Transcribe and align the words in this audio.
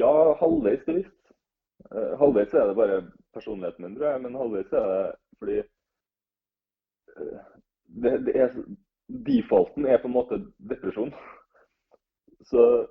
ja, 0.00 0.14
halvveis 0.40 0.84
bevisst. 0.86 1.18
Uh, 1.90 2.14
halvveis 2.20 2.54
er 2.54 2.70
det 2.70 2.78
bare 2.78 3.02
personligheten 3.34 3.84
min, 3.84 3.96
tror 3.96 4.10
jeg. 4.10 4.22
Men 4.24 4.40
halvveis 4.40 4.72
er 4.72 4.88
det 4.92 5.04
fordi 5.38 5.58
uh, 7.18 7.44
det, 8.02 8.12
det 8.26 8.36
er, 8.40 8.56
Defaulten 9.26 9.86
er 9.86 9.98
på 10.00 10.08
en 10.08 10.14
måte 10.14 10.38
depresjon. 10.70 11.12
Så, 12.50 12.86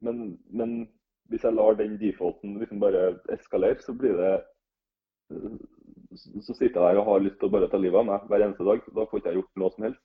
men, 0.00 0.38
men 0.50 0.88
hvis 1.28 1.44
jeg 1.44 1.54
lar 1.54 1.76
den 1.78 1.98
defaulten 2.00 2.58
liksom 2.58 2.80
bare 2.80 3.18
eskalere, 3.32 3.78
så 3.80 3.94
blir 3.94 4.16
det 4.18 4.34
Så 6.16 6.54
sitter 6.54 6.80
jeg 6.80 6.94
der 6.94 7.00
og 7.00 7.04
har 7.04 7.18
lyst 7.20 7.36
til 7.38 7.48
å 7.48 7.52
bare 7.52 7.68
ta 7.68 7.78
livet 7.78 8.00
av 8.00 8.06
meg 8.08 8.28
hver 8.30 8.44
eneste 8.46 8.64
dag. 8.64 8.80
Da 8.96 9.04
får 9.06 9.20
ikke 9.20 9.30
jeg 9.30 9.40
gjort 9.42 9.60
noe 9.60 9.74
som 9.74 9.84
helst. 9.86 10.04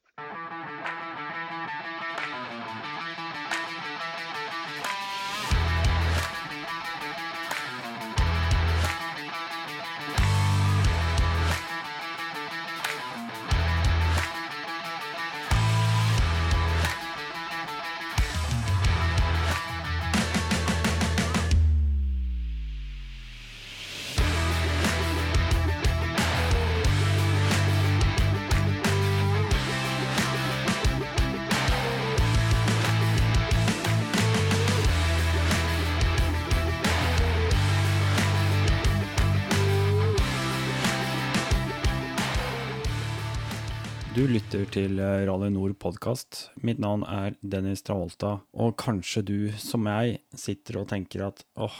Til 44.73 44.97
eh, 44.97 45.23
Rally 45.27 45.51
Nord 45.53 45.75
podkast. 45.81 46.47
Mitt 46.65 46.79
navn 46.81 47.03
er 47.05 47.35
Dennis 47.45 47.83
Travolta, 47.85 48.39
og 48.57 48.73
kanskje 48.81 49.21
du, 49.27 49.37
som 49.61 49.83
meg, 49.85 50.23
sitter 50.33 50.79
og 50.81 50.87
tenker 50.89 51.27
at 51.27 51.43
åh, 51.61 51.75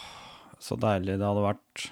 så 0.62 0.78
deilig 0.78 1.18
det 1.18 1.26
hadde 1.26 1.46
vært 1.48 1.88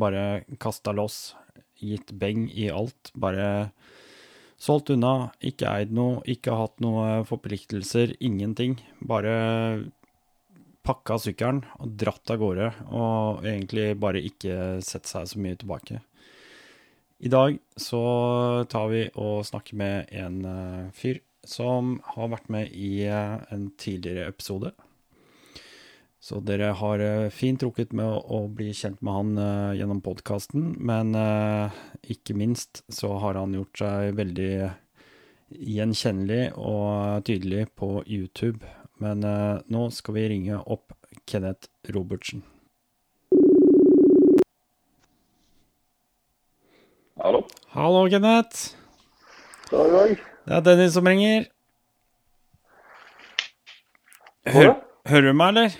bare 0.00 0.22
kasta 0.62 0.94
loss, 0.96 1.34
gitt 1.76 2.14
beng 2.16 2.46
i 2.48 2.70
alt, 2.72 3.12
bare 3.12 3.68
solgt 4.56 4.94
unna, 4.94 5.28
ikke 5.44 5.68
eid 5.68 5.92
noe, 5.94 6.22
ikke 6.24 6.56
hatt 6.56 6.80
noen 6.80 7.26
forpliktelser, 7.28 8.16
ingenting. 8.24 8.78
Bare 9.04 9.36
pakka 10.86 11.18
sykkelen 11.20 11.66
og 11.82 11.96
dratt 12.00 12.32
av 12.32 12.40
gårde, 12.40 12.72
og 12.96 13.44
egentlig 13.44 13.90
bare 14.00 14.24
ikke 14.24 14.78
sett 14.86 15.10
seg 15.10 15.28
så 15.28 15.42
mye 15.42 15.60
tilbake. 15.60 16.00
I 17.18 17.28
dag 17.28 17.58
så 17.76 18.00
tar 18.68 18.90
vi 18.92 19.06
og 19.16 19.46
snakker 19.48 19.76
med 19.80 20.10
en 20.12 20.42
uh, 20.44 20.88
fyr 20.92 21.22
som 21.48 21.94
har 22.12 22.28
vært 22.28 22.50
med 22.52 22.74
i 22.76 23.06
uh, 23.08 23.40
en 23.54 23.70
tidligere 23.80 24.28
episode. 24.28 24.74
Så 26.20 26.42
dere 26.44 26.74
har 26.76 27.00
uh, 27.00 27.32
fint 27.32 27.62
rukket 27.64 27.94
med 27.96 28.10
å, 28.10 28.42
bli 28.52 28.68
kjent 28.76 29.00
med 29.00 29.16
han 29.16 29.76
gjennom 29.78 30.02
podkasten, 30.04 30.74
men 30.76 31.16
ikke 32.04 32.36
minst 32.36 32.82
så 32.92 33.14
har 33.22 33.38
han 33.40 33.54
gjort 33.56 33.80
seg 33.80 34.18
veldig 34.18 34.50
gjenkjennelig 35.56 36.42
og 36.58 37.24
tydelig 37.28 37.68
på 37.78 38.02
YouTube. 38.04 38.60
Men 39.00 39.22
nå 39.22 39.86
skal 39.92 40.18
vi 40.18 40.28
ringe 40.34 40.60
opp 40.64 40.92
Kenneth 41.28 41.70
Robertsen. 41.94 42.44
Hallo. 47.16 47.46
Hallo, 47.72 48.08
Kenneth. 48.12 48.76
God 49.70 49.92
dag. 49.92 50.18
Det 50.44 50.52
er 50.52 50.64
Dennis 50.66 50.92
som 50.92 51.06
ringer. 51.08 51.46
Hør, 54.52 54.74
hører 55.08 55.24
du 55.24 55.32
meg, 55.32 55.54
eller? 55.54 55.78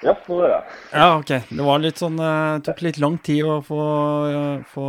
Ja, 0.00 0.14
nå 0.14 0.38
hører 0.38 0.54
jeg. 0.54 0.78
Ja, 0.94 1.08
OK. 1.18 1.32
Det 1.50 1.66
var 1.66 1.82
litt 1.84 2.00
sånn 2.00 2.16
uh, 2.24 2.56
tok 2.64 2.80
litt 2.86 3.00
lang 3.04 3.18
tid 3.20 3.44
å 3.44 3.58
få, 3.66 3.82
uh, 4.32 4.64
få 4.72 4.86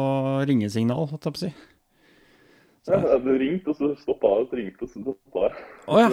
ringesignal, 0.48 1.10
holdt 1.12 1.28
jeg 1.28 1.36
på 1.36 1.42
å 1.42 1.44
si. 1.44 1.52
Så. 2.88 2.96
Ja, 2.96 3.20
du 3.20 3.30
ringte, 3.44 3.76
og 3.76 3.82
så 3.82 3.92
stoppa 4.00 4.32
jeg. 4.38 4.48
Du 4.48 4.56
ringte, 4.62 4.88
og 4.88 4.94
så 4.94 5.04
stoppa 5.04 5.50
jeg. 5.50 5.68
Å 5.84 6.00
ja. 6.00 6.10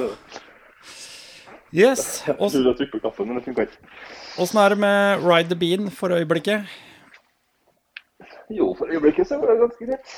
Yes. 1.71 2.25
Det. 2.27 2.34
Åssen 2.43 2.67
er 4.67 4.75
det 4.75 4.83
med 4.83 5.23
Ride 5.23 5.55
the 5.55 5.62
Bean 5.62 5.94
for 5.94 6.19
øyeblikket? 6.19 6.67
Jo, 8.53 8.71
for 8.79 8.91
øyeblikket 8.93 9.27
så 9.27 9.41
går 9.41 9.51
det 9.51 9.59
ganske 9.65 9.87
greit. 9.89 10.12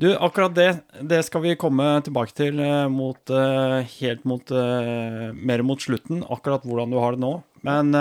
Du, 0.00 0.08
akkurat 0.16 0.54
det, 0.56 0.68
det 1.04 1.20
skal 1.26 1.42
vi 1.44 1.58
komme 1.60 1.88
tilbake 2.06 2.32
til 2.36 2.60
uh, 2.62 2.88
mot, 2.88 3.20
uh, 3.28 3.80
helt 4.00 4.24
mot 4.28 4.52
uh, 4.54 5.28
Mer 5.36 5.64
mot 5.66 5.80
slutten, 5.80 6.22
akkurat 6.24 6.64
hvordan 6.64 6.94
du 6.94 7.00
har 7.02 7.16
det 7.16 7.24
nå. 7.24 7.34
Men 7.66 7.92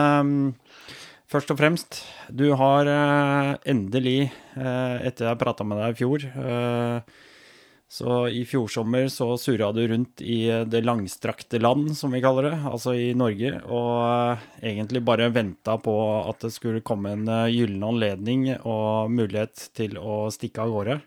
først 1.27 1.51
og 1.51 1.57
fremst, 1.59 1.97
du 2.31 2.45
har 2.55 2.87
endelig, 3.67 4.29
etter 4.55 5.27
jeg 5.27 5.39
prata 5.41 5.65
med 5.67 5.81
deg 5.81 5.91
i 5.91 5.99
fjor 5.99 6.23
så 7.89 8.27
i 8.29 8.43
fjor 8.45 8.67
sommer 8.69 9.07
så 9.09 9.31
surra 9.41 9.71
du 9.73 9.81
rundt 9.89 10.21
i 10.21 10.43
det 10.69 10.83
langstrakte 10.85 11.57
land, 11.57 11.95
som 11.97 12.13
vi 12.13 12.21
kaller 12.21 12.51
det, 12.51 12.57
altså 12.69 12.93
i 12.93 13.07
Norge, 13.17 13.55
og 13.65 14.61
egentlig 14.61 15.01
bare 15.07 15.31
venta 15.33 15.73
på 15.81 15.95
at 16.19 16.45
det 16.45 16.51
skulle 16.53 16.85
komme 16.85 17.15
en 17.15 17.25
gyllen 17.49 17.87
anledning 17.87 18.45
og 18.59 19.09
mulighet 19.09 19.71
til 19.77 19.97
å 19.97 20.27
stikke 20.33 20.67
av 20.67 20.75
gårde. 20.75 20.99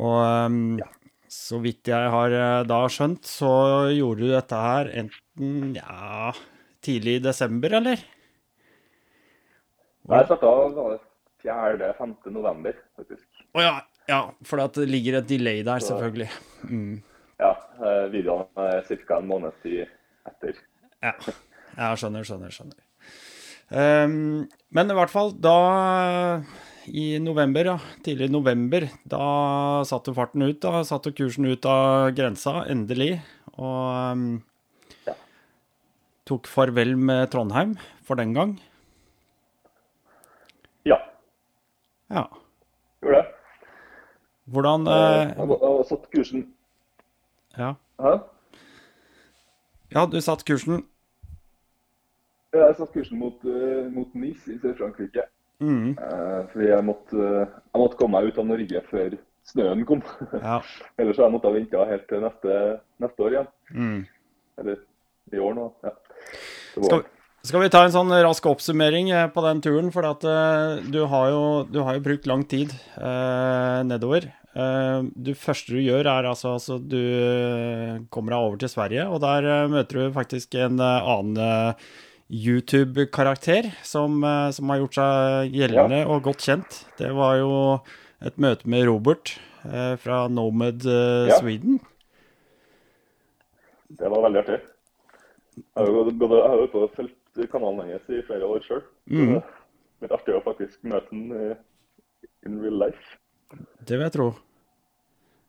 Og 0.00 0.80
ja. 0.80 0.88
så 1.32 1.60
vidt 1.60 1.92
jeg 1.92 2.14
har 2.16 2.38
da 2.68 2.80
skjønt, 2.88 3.28
så 3.28 3.52
gjorde 3.92 4.24
du 4.24 4.32
dette 4.32 4.62
her 4.64 4.92
enten 5.04 5.76
ja, 5.76 6.32
tidlig 6.84 7.18
i 7.18 7.26
desember, 7.28 7.76
eller? 7.82 8.08
Nei, 10.08 10.22
jeg 10.22 10.30
starta 10.30 10.98
4.-5. 11.44 12.16
november, 12.32 12.76
faktisk. 12.96 13.28
Å 13.52 13.62
ja, 13.62 13.74
ja, 14.08 14.22
for 14.48 14.64
det 14.74 14.88
ligger 14.88 15.20
et 15.20 15.28
delay 15.28 15.62
der, 15.66 15.84
selvfølgelig. 15.84 16.30
Mm. 16.64 16.98
Ja, 17.38 17.52
videoene 18.10 18.68
er 18.72 18.86
ca. 18.88 19.18
en 19.20 19.28
måneds 19.30 19.60
tid 19.62 19.84
etter. 20.26 20.58
Ja. 21.04 21.12
Jeg 21.78 22.00
skjønner, 22.00 22.26
skjønner, 22.26 22.54
skjønner. 22.54 22.78
Um, 23.68 24.48
men 24.72 24.90
i 24.90 24.96
hvert 24.96 25.12
fall, 25.12 25.34
da 25.36 26.40
i 26.88 27.18
november, 27.20 27.68
ja, 27.68 27.76
tidlig 28.04 28.30
november, 28.32 28.88
da 29.08 29.84
satte 29.88 30.14
farten 30.16 30.46
ut. 30.46 30.60
Da 30.62 30.82
satte 30.88 31.12
kursen 31.16 31.46
ut 31.50 31.68
av 31.68 32.10
grensa, 32.16 32.62
endelig. 32.72 33.18
Og 33.58 34.14
um, 34.16 34.26
ja. 35.06 35.14
tok 36.28 36.48
farvel 36.50 36.96
med 36.96 37.28
Trondheim 37.32 37.76
for 38.08 38.18
den 38.20 38.34
gang. 38.36 38.56
Ja. 40.88 41.00
Ja. 42.08 42.26
Gjorde 43.04 43.20
det. 43.20 43.37
Hvordan 44.48 44.86
eh, 44.86 45.32
Jeg 45.36 45.46
har 45.62 45.82
satt 45.88 46.10
kursen 46.14 46.46
Ja. 47.58 47.74
Hæ? 48.00 48.12
Ja, 49.94 50.04
du 50.06 50.20
satt 50.20 50.44
kursen. 50.44 50.84
Jeg 52.52 52.74
satt 52.76 52.92
kursen 52.92 53.18
mot, 53.18 53.44
uh, 53.44 53.88
mot 53.92 54.14
Nice 54.14 54.52
i 54.52 54.58
Sør-Frankrike. 54.60 55.24
Mm. 55.64 55.96
Uh, 55.96 56.44
fordi 56.52 56.68
jeg 56.68 56.84
måtte, 56.84 57.16
uh, 57.16 57.46
jeg 57.48 57.80
måtte, 57.80 57.96
komme 57.96 58.20
meg 58.20 58.28
ut 58.28 58.38
av 58.38 58.46
Norge 58.50 58.82
før 58.90 59.16
snøen 59.48 59.84
kom. 59.88 60.04
Ja. 60.44 60.60
Ellers 61.00 61.16
hadde 61.16 61.26
jeg 61.26 61.34
måttet 61.38 61.56
vente 61.56 61.86
helt 61.90 62.06
til 62.12 62.22
neste, 62.24 62.58
neste 63.04 63.26
år 63.26 63.36
igjen. 63.36 63.50
Mm. 63.72 64.02
Eller 64.60 64.84
i 65.32 65.42
år 65.48 65.56
nå. 65.56 65.66
Ja. 65.84 65.94
Skal, 66.76 67.04
skal, 67.48 67.64
vi 67.64 67.70
ta 67.72 67.82
en 67.86 67.94
sånn 67.94 68.12
rask 68.24 68.46
oppsummering 68.50 69.10
på 69.34 69.44
den 69.46 69.62
turen? 69.64 69.88
For 69.94 70.06
at, 70.06 70.24
du, 70.86 71.00
har 71.08 71.30
jo, 71.32 71.44
du 71.68 71.80
har 71.86 71.98
jo 71.98 72.04
brukt 72.04 72.28
lang 72.28 72.44
tid 72.48 72.74
nedover. 73.88 74.28
Uh, 74.58 75.06
det 75.14 75.36
første 75.38 75.76
du 75.76 75.78
gjør, 75.84 76.08
er 76.08 76.26
altså, 76.26 76.56
altså 76.56 76.78
du 76.82 76.98
kommer 78.10 78.34
deg 78.34 78.46
over 78.46 78.56
til 78.58 78.70
Sverige, 78.72 79.04
og 79.06 79.20
der 79.22 79.46
uh, 79.46 79.70
møter 79.70 80.00
du 80.00 80.14
faktisk 80.16 80.56
en 80.58 80.80
uh, 80.82 81.04
annen 81.12 81.76
YouTube-karakter 82.28 83.70
som, 83.86 84.18
som, 84.52 84.72
har 84.72 84.80
gjort 84.82 84.98
seg 84.98 85.54
gjeldende 85.56 86.02
ja. 86.02 86.08
og 86.12 86.26
godt 86.26 86.42
kjent. 86.44 86.80
Det 86.98 87.08
var 87.16 87.38
jo 87.40 87.52
et 88.20 88.36
møte 88.36 88.68
med 88.68 88.84
Robert 88.84 89.32
fra 90.02 90.18
Nomad 90.28 90.84
ja. 90.84 91.38
Sweden. 91.40 91.78
Det 93.88 94.12
var 94.12 94.26
veldig 94.26 94.42
artig. 94.42 94.58
Jeg 95.56 95.88
har 95.88 96.60
jo 96.60 96.84
fulgt 96.98 97.17
kanalen 97.46 97.86
hennes 97.86 98.10
i 98.10 98.24
flere 98.26 98.48
år 98.48 98.66
sjøl. 98.66 98.82
Mm. 99.06 99.38
Litt 100.02 100.14
artig 100.14 100.34
å 100.34 100.42
faktisk 100.44 100.82
møte 100.88 101.10
den 101.14 101.56
in 102.46 102.60
real 102.62 102.78
life. 102.86 103.16
Det 103.86 103.96
vil 103.96 104.06
jeg 104.06 104.16
tro. 104.18 104.28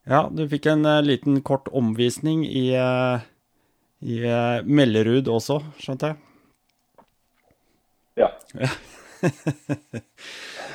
Ja, 0.09 0.24
du 0.31 0.45
fikk 0.50 0.69
en 0.71 0.86
uh, 0.88 1.01
liten 1.06 1.41
kort 1.45 1.68
omvisning 1.75 2.45
i, 2.47 2.71
uh, 2.77 3.21
i 4.01 4.21
uh, 4.24 4.65
Mellerud 4.65 5.30
også, 5.30 5.59
skjønte 5.81 6.13
jeg? 6.13 6.21
ja 8.19 8.30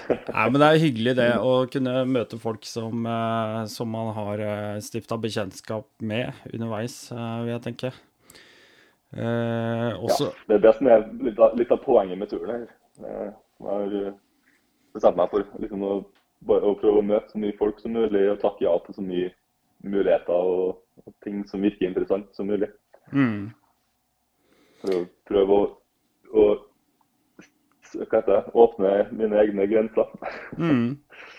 Nei, 0.04 0.46
men 0.50 0.58
det 0.60 0.66
er 0.66 0.82
hyggelig 0.82 1.14
det 1.16 1.30
å 1.40 1.52
kunne 1.72 2.02
møte 2.08 2.36
folk 2.40 2.66
som, 2.68 3.06
eh, 3.08 3.60
som 3.72 3.88
man 3.88 4.10
har 4.16 4.42
eh, 4.44 4.80
stifta 4.84 5.16
bekjentskap 5.20 5.86
med 6.04 6.44
underveis, 6.50 6.96
eh, 7.14 7.38
vil 7.46 7.54
jeg 7.54 7.62
tenke. 7.64 7.92
Eh, 9.16 10.02
også, 10.02 10.24
Ja, 10.24 10.30
det 10.48 10.54
er 10.54 10.62
det 10.64 10.74
som 10.78 10.86
er 10.90 11.04
litt 11.22 11.38
av, 11.38 11.56
litt 11.58 11.70
av 11.70 11.82
poenget 11.84 12.18
med 12.18 12.28
turen 12.32 12.50
her. 12.50 12.68
Eh, 13.04 13.30
Jeg 13.60 13.68
har 13.70 13.94
eh, 14.00 14.14
bestemt 14.94 15.16
meg 15.20 15.30
for 15.30 15.44
liksom, 15.62 15.82
å, 15.86 15.94
å 16.50 16.74
prøve 16.80 16.98
å 16.98 17.06
møte 17.06 17.30
så 17.30 17.38
mye 17.38 17.56
folk 17.58 17.78
som 17.80 17.94
mulig 17.94 18.24
og 18.32 18.40
takke 18.42 18.66
ja 18.66 18.74
til 18.86 18.96
så 18.98 19.04
mye 19.06 19.30
muligheter 19.84 20.34
og, 20.34 20.80
og 21.04 21.14
ting 21.24 21.44
som 21.46 21.62
virker 21.62 21.86
interessant 21.88 22.26
som 22.34 22.48
mulig. 22.50 22.68
mm, 23.12 23.50
Prøve, 24.82 25.06
prøve 25.30 25.58
å, 25.60 25.64
å 26.34 26.46
hva 27.94 28.18
heter 28.18 28.32
det, 28.32 28.42
åpne 28.58 28.92
mine 29.14 29.38
egne 29.44 29.68
grenser. 29.70 30.10
mm. 30.58 30.98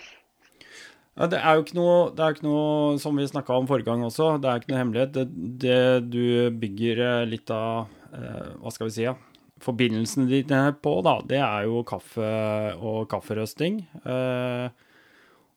Ja, 1.16 1.30
det 1.32 1.40
er 1.40 1.56
jo 1.56 1.64
ikke 1.64 1.78
noe, 1.78 2.00
det 2.12 2.24
er 2.24 2.34
ikke 2.36 2.48
noe 2.48 2.98
som 3.00 3.16
vi 3.16 3.28
snakka 3.30 3.56
om 3.56 3.68
forrige 3.70 3.88
gang 3.88 4.04
også, 4.04 4.34
det 4.44 4.50
er 4.52 4.60
ikke 4.60 4.74
noe 4.74 4.82
hemmelighet. 4.82 5.14
Det, 5.16 5.54
det 5.64 6.10
du 6.12 6.26
bygger 6.60 7.00
eh, 7.06 7.28
litt 7.32 7.52
av 7.56 7.88
eh, 8.12 8.50
Hva 8.60 8.74
skal 8.76 8.90
vi 8.90 8.96
si? 8.98 9.06
Ja? 9.08 9.16
Forbindelsene 9.64 10.28
dine 10.28 10.60
på, 10.84 10.98
da, 11.08 11.22
det 11.24 11.40
er 11.40 11.70
jo 11.70 11.86
kaffe 11.88 12.28
og 12.76 13.06
kafferøsting. 13.14 13.80
Eh, 14.04 14.68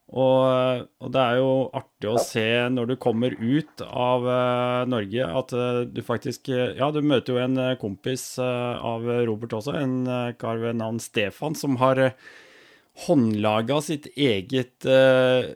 og, 0.09 0.87
og 1.05 1.11
det 1.13 1.21
er 1.21 1.37
jo 1.37 1.49
artig 1.77 2.09
å 2.09 2.21
se 2.23 2.47
når 2.73 2.93
du 2.93 2.97
kommer 3.03 3.35
ut 3.37 3.83
av 3.85 4.25
eh, 4.25 4.87
Norge, 4.89 5.27
at 5.43 5.53
eh, 5.53 5.81
du 5.91 6.01
faktisk 6.07 6.49
Ja, 6.49 6.89
du 6.95 7.03
møter 7.05 7.35
jo 7.35 7.43
en 7.43 7.59
eh, 7.61 7.75
kompis 7.81 8.31
av 8.41 9.05
Robert 9.29 9.59
også, 9.59 9.75
en 9.77 9.99
kar 10.41 10.63
ved 10.63 10.79
navn 10.81 11.03
Stefan, 11.03 11.59
som 11.59 11.77
har 11.83 12.01
håndlaga 13.07 13.79
sitt 13.85 14.09
eget 14.17 14.87
uh, 14.89 15.51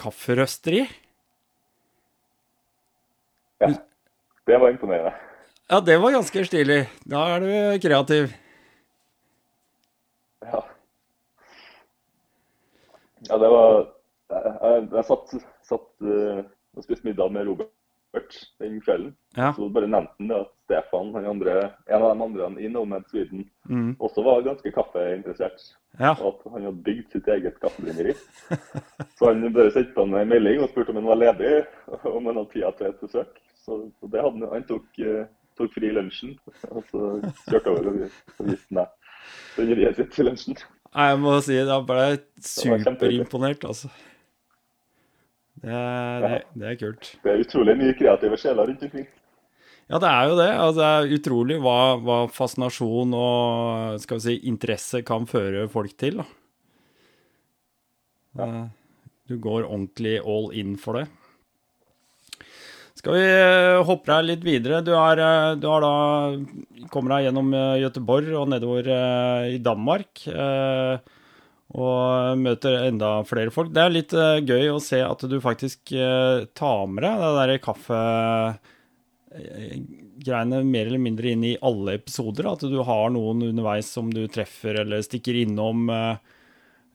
kafferøsteri. 0.00 0.86
Det 3.62 4.58
var 4.58 4.72
imponerende. 4.72 5.12
Ja, 5.70 5.80
det 5.80 5.98
var 6.02 6.12
ganske 6.12 6.44
stilig. 6.44 6.80
Da 7.08 7.20
er 7.36 7.44
du 7.44 7.52
kreativ. 7.80 8.32
Ja. 10.42 10.62
Ja, 13.28 13.38
det 13.38 13.50
var 13.54 13.68
Jeg, 14.32 14.52
jeg, 14.62 14.84
jeg 14.96 15.04
satt, 15.04 15.32
satt 15.68 16.04
eh, 16.08 16.38
og 16.72 16.84
spiste 16.86 17.04
middag 17.04 17.32
med 17.34 17.44
Robert 17.50 17.68
den 18.60 18.80
kvelden. 18.84 19.14
Ja. 19.36 19.52
Så 19.56 19.68
bare 19.72 19.88
nevnte 19.88 20.12
han 20.18 20.30
at 20.36 20.50
Stefan, 20.66 21.12
han 21.14 21.26
andre, 21.26 21.54
en 21.88 22.02
av 22.02 22.10
de 22.16 22.24
andre 22.26 22.48
i 22.60 22.68
Nomad 22.68 23.04
Sweden, 23.10 23.46
Mm. 23.68 23.96
også 24.00 24.22
var 24.24 24.42
ganske 24.42 24.72
kaffeinteressert. 24.74 25.60
Ja. 26.00 26.14
Og 26.20 26.26
at 26.34 26.52
han 26.52 26.62
hadde 26.66 26.82
bygd 26.84 27.12
sitt 27.12 27.28
eget 27.28 27.60
kaffebrenneri. 27.62 28.14
Så 29.18 29.28
han 29.30 29.52
bare 29.54 29.70
sendte 29.70 30.00
han 30.00 30.14
en 30.18 30.28
melding 30.28 30.60
og 30.62 30.68
spurte 30.72 30.90
om 30.90 30.96
han 31.00 31.06
var 31.12 31.20
ledig, 31.20 31.52
om 32.04 32.26
han 32.26 32.36
hadde 32.40 32.50
tid 32.52 32.78
til 32.78 32.86
et 32.90 33.00
besøk. 33.00 33.38
Så, 33.64 33.78
så 34.00 34.10
det 34.12 34.20
hadde 34.24 34.40
han. 34.42 34.48
Han 34.52 34.66
tok, 34.68 34.88
uh, 34.98 35.24
tok 35.58 35.72
fri 35.76 35.92
lunsjen, 35.94 36.34
og 36.70 36.82
så 36.90 37.04
kjørte 37.48 37.70
over 37.70 37.90
og 37.92 38.02
og 38.38 38.48
viste 38.50 38.74
meg 38.74 38.86
brenneriet 39.56 39.96
sitt 40.00 40.12
til 40.16 40.26
lunsjen. 40.26 40.58
Jeg 40.92 41.18
må 41.22 41.38
si 41.40 41.56
da 41.64 41.78
ble 41.86 42.00
jeg 42.10 42.18
superimponert, 42.44 43.64
altså. 43.64 43.88
Det, 45.62 45.80
det, 46.22 46.38
det 46.58 46.70
er 46.72 46.78
kult. 46.80 47.10
Det 47.22 47.30
er 47.32 47.42
utrolig 47.44 47.74
mye 47.78 47.94
kreative 47.98 48.38
sjeler 48.40 48.66
rundt 48.72 48.82
omkring. 48.82 49.06
Ja, 49.92 49.98
det 50.02 50.08
er 50.08 50.28
jo 50.30 50.36
det. 50.38 50.50
Altså, 50.50 50.78
det 50.80 50.90
er 50.90 51.16
utrolig 51.18 51.58
hva, 51.62 51.78
hva 52.02 52.18
fascinasjon 52.32 53.14
og 53.18 53.98
skal 54.02 54.18
vi 54.18 54.24
si, 54.24 54.36
interesse 54.50 55.02
kan 55.06 55.26
føre 55.30 55.66
folk 55.70 55.94
til. 56.00 56.22
Da. 56.22 56.28
Ja. 58.40 58.48
Du 59.28 59.36
går 59.42 59.66
ordentlig 59.68 60.16
all 60.24 60.50
in 60.56 60.74
for 60.80 60.98
det. 60.98 61.06
Skal 62.98 63.16
vi 63.18 63.22
eh, 63.26 63.80
hoppe 63.86 64.10
deg 64.12 64.26
litt 64.28 64.44
videre? 64.46 64.82
Du, 64.86 64.92
er, 64.94 65.20
eh, 65.22 65.54
du 65.58 65.66
har 65.70 65.82
da 65.82 66.86
kommer 66.92 67.16
deg 67.16 67.28
gjennom 67.28 67.54
Gøteborg 67.82 68.30
og 68.38 68.50
nedover 68.52 68.90
eh, 68.94 69.54
i 69.56 69.60
Danmark. 69.62 70.22
eh, 70.30 71.18
Og 71.72 72.36
møter 72.36 72.82
enda 72.88 73.14
flere 73.24 73.52
folk. 73.54 73.70
Det 73.72 73.80
er 73.80 73.94
litt 73.94 74.12
eh, 74.12 74.42
gøy 74.44 74.74
å 74.74 74.80
se 74.82 75.00
at 75.04 75.24
du 75.24 75.38
faktisk 75.40 75.94
eh, 75.96 76.44
tar 76.58 76.84
med 76.90 77.06
deg 77.06 77.22
det 77.22 77.32
der 77.38 77.62
kaffe 77.64 78.00
greiene 80.22 80.62
mer 80.64 80.86
eller 80.86 81.00
mindre 81.00 81.32
inn 81.32 81.44
i 81.44 81.56
alle 81.64 81.96
episoder. 81.98 82.48
At 82.52 82.64
du 82.68 82.78
har 82.86 83.12
noen 83.14 83.42
underveis 83.48 83.90
som 83.90 84.10
du 84.12 84.24
treffer, 84.28 84.82
eller 84.82 85.04
stikker 85.04 85.38
innom 85.42 85.88
eh, 85.92 86.34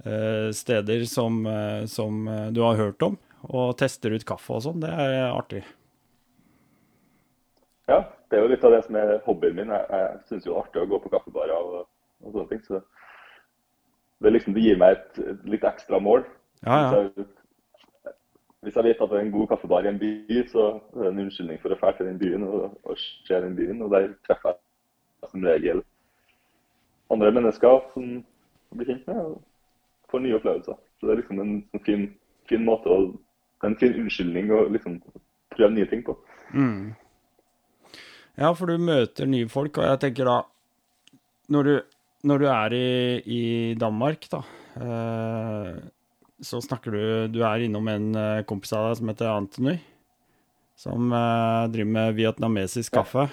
eh, 0.06 0.51
steder 0.56 1.06
som, 1.09 1.45
eh, 1.45 1.85
som 1.85 2.27
eh, 2.27 2.47
du 2.56 2.62
har 2.65 2.79
hørt 2.79 3.01
om, 3.01 3.18
og 3.47 3.77
tester 3.79 4.15
ut 4.15 4.27
kaffe 4.27 4.57
og 4.57 4.63
sånn. 4.68 4.81
Det 4.83 4.91
er 4.91 5.18
artig. 5.31 5.63
Ja, 7.88 8.01
det 8.29 8.38
er 8.38 8.44
jo 8.44 8.51
litt 8.51 8.65
av 8.68 8.75
det 8.75 8.83
som 8.85 9.00
er 9.00 9.18
hobbyen 9.25 9.62
min. 9.62 9.74
Jeg, 9.74 9.88
jeg 9.94 10.24
syns 10.29 10.47
jo 10.47 10.53
det 10.53 10.57
er 10.57 10.63
artig 10.65 10.83
å 10.83 10.91
gå 10.91 11.03
på 11.03 11.13
kaffebarer 11.13 11.57
og, 11.57 11.85
og 12.24 12.33
sånne 12.33 12.50
ting. 12.51 12.63
Så 12.68 12.81
det, 14.23 14.33
liksom, 14.33 14.53
det 14.53 14.63
gir 14.65 14.79
meg 14.81 14.95
et, 14.97 15.19
et 15.33 15.49
litt 15.55 15.65
ekstra 15.67 15.99
mål. 16.01 16.23
Ja, 16.65 16.77
ja. 16.77 17.01
Hvis, 17.17 17.33
jeg, 18.05 18.13
hvis 18.65 18.79
jeg 18.79 18.87
vet 18.87 19.03
at 19.03 19.11
det 19.11 19.19
er 19.19 19.25
en 19.25 19.35
god 19.35 19.51
kaffebar 19.51 19.85
i 19.85 19.91
en 19.91 19.99
by, 20.01 20.39
så 20.51 20.69
er 20.95 21.03
det 21.03 21.11
en 21.11 21.21
unnskyldning 21.25 21.61
for 21.61 21.73
å 21.73 21.77
dra 21.81 21.93
til 21.97 22.09
den 22.09 22.17
byen 22.21 22.47
og, 22.47 22.71
og 22.83 22.97
se 22.97 23.43
den 23.43 23.55
byen. 23.57 23.83
Og 23.85 23.93
der 23.93 24.09
treffer 24.27 24.55
jeg 24.55 25.31
som 25.31 25.45
regel 25.45 25.83
andre 27.13 27.31
mennesker 27.31 27.85
som 27.93 28.09
blir 28.75 28.89
kjent 28.89 29.07
med, 29.07 29.21
og 29.21 30.11
får 30.11 30.23
nye 30.23 30.37
opplevelser. 30.37 30.79
Så 30.99 31.07
det 31.07 31.13
er 31.13 31.21
liksom 31.21 31.39
en, 31.43 31.53
en 31.73 31.83
fin, 31.85 32.09
fin 32.49 32.67
måte 32.67 32.91
å 32.91 32.99
En 33.65 33.73
fin 33.73 33.95
unnskyldning 33.97 34.51
å 34.53 34.67
liksom 34.69 34.99
prøve 35.49 35.71
nye 35.73 35.87
ting 35.89 36.03
på. 36.05 36.13
Mm. 36.53 36.91
Ja, 38.37 38.51
for 38.53 38.69
du 38.69 38.77
møter 38.77 39.25
nye 39.25 39.47
folk, 39.49 39.79
og 39.81 39.87
jeg 39.87 39.99
tenker 40.03 40.29
da 40.29 40.35
Når 41.49 41.63
du, 41.65 41.71
når 42.25 42.41
du 42.41 42.47
er 42.49 42.73
i, 42.73 42.87
i 43.29 43.41
Danmark, 43.77 44.25
da, 44.31 44.41
eh, 44.81 45.73
så 46.41 46.61
snakker 46.61 46.93
du 46.93 47.33
Du 47.33 47.41
er 47.45 47.65
innom 47.65 47.87
en 47.89 48.07
eh, 48.17 48.45
kompis 48.49 48.73
av 48.77 48.89
deg 48.89 48.99
som 48.99 49.11
heter 49.11 49.33
Anthony, 49.33 49.75
som 50.77 51.11
eh, 51.13 51.67
driver 51.73 51.93
med 51.93 52.17
vietnamesisk 52.17 52.97
kaffe. 52.97 53.27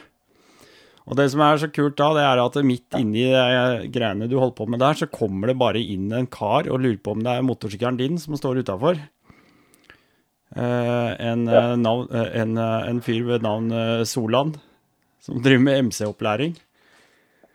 Og 1.04 1.19
det 1.19 1.26
som 1.32 1.42
er 1.44 1.58
så 1.60 1.69
kult 1.69 1.98
da, 2.00 2.10
det 2.16 2.25
er 2.25 2.40
at 2.40 2.60
midt 2.64 2.96
inni 2.96 3.26
de 3.28 3.88
greiene 3.92 4.29
du 4.29 4.38
holder 4.38 4.56
på 4.56 4.67
med 4.72 4.81
der, 4.81 4.96
så 4.96 5.08
kommer 5.12 5.50
det 5.50 5.58
bare 5.60 5.81
inn 5.81 6.08
en 6.17 6.29
kar 6.32 6.64
og 6.72 6.81
lurer 6.81 7.00
på 7.05 7.12
om 7.12 7.24
det 7.24 7.34
er 7.34 7.44
motorsykkelen 7.44 7.98
din 8.00 8.17
som 8.20 8.38
står 8.41 8.62
utafor. 8.64 9.03
En, 10.55 11.43
en, 11.50 12.56
en 12.56 13.03
fyr 13.05 13.20
ved 13.29 13.44
navn 13.44 13.69
Soland, 14.08 14.56
som 15.20 15.43
driver 15.44 15.67
med 15.67 15.91
MC-opplæring. 15.91 16.56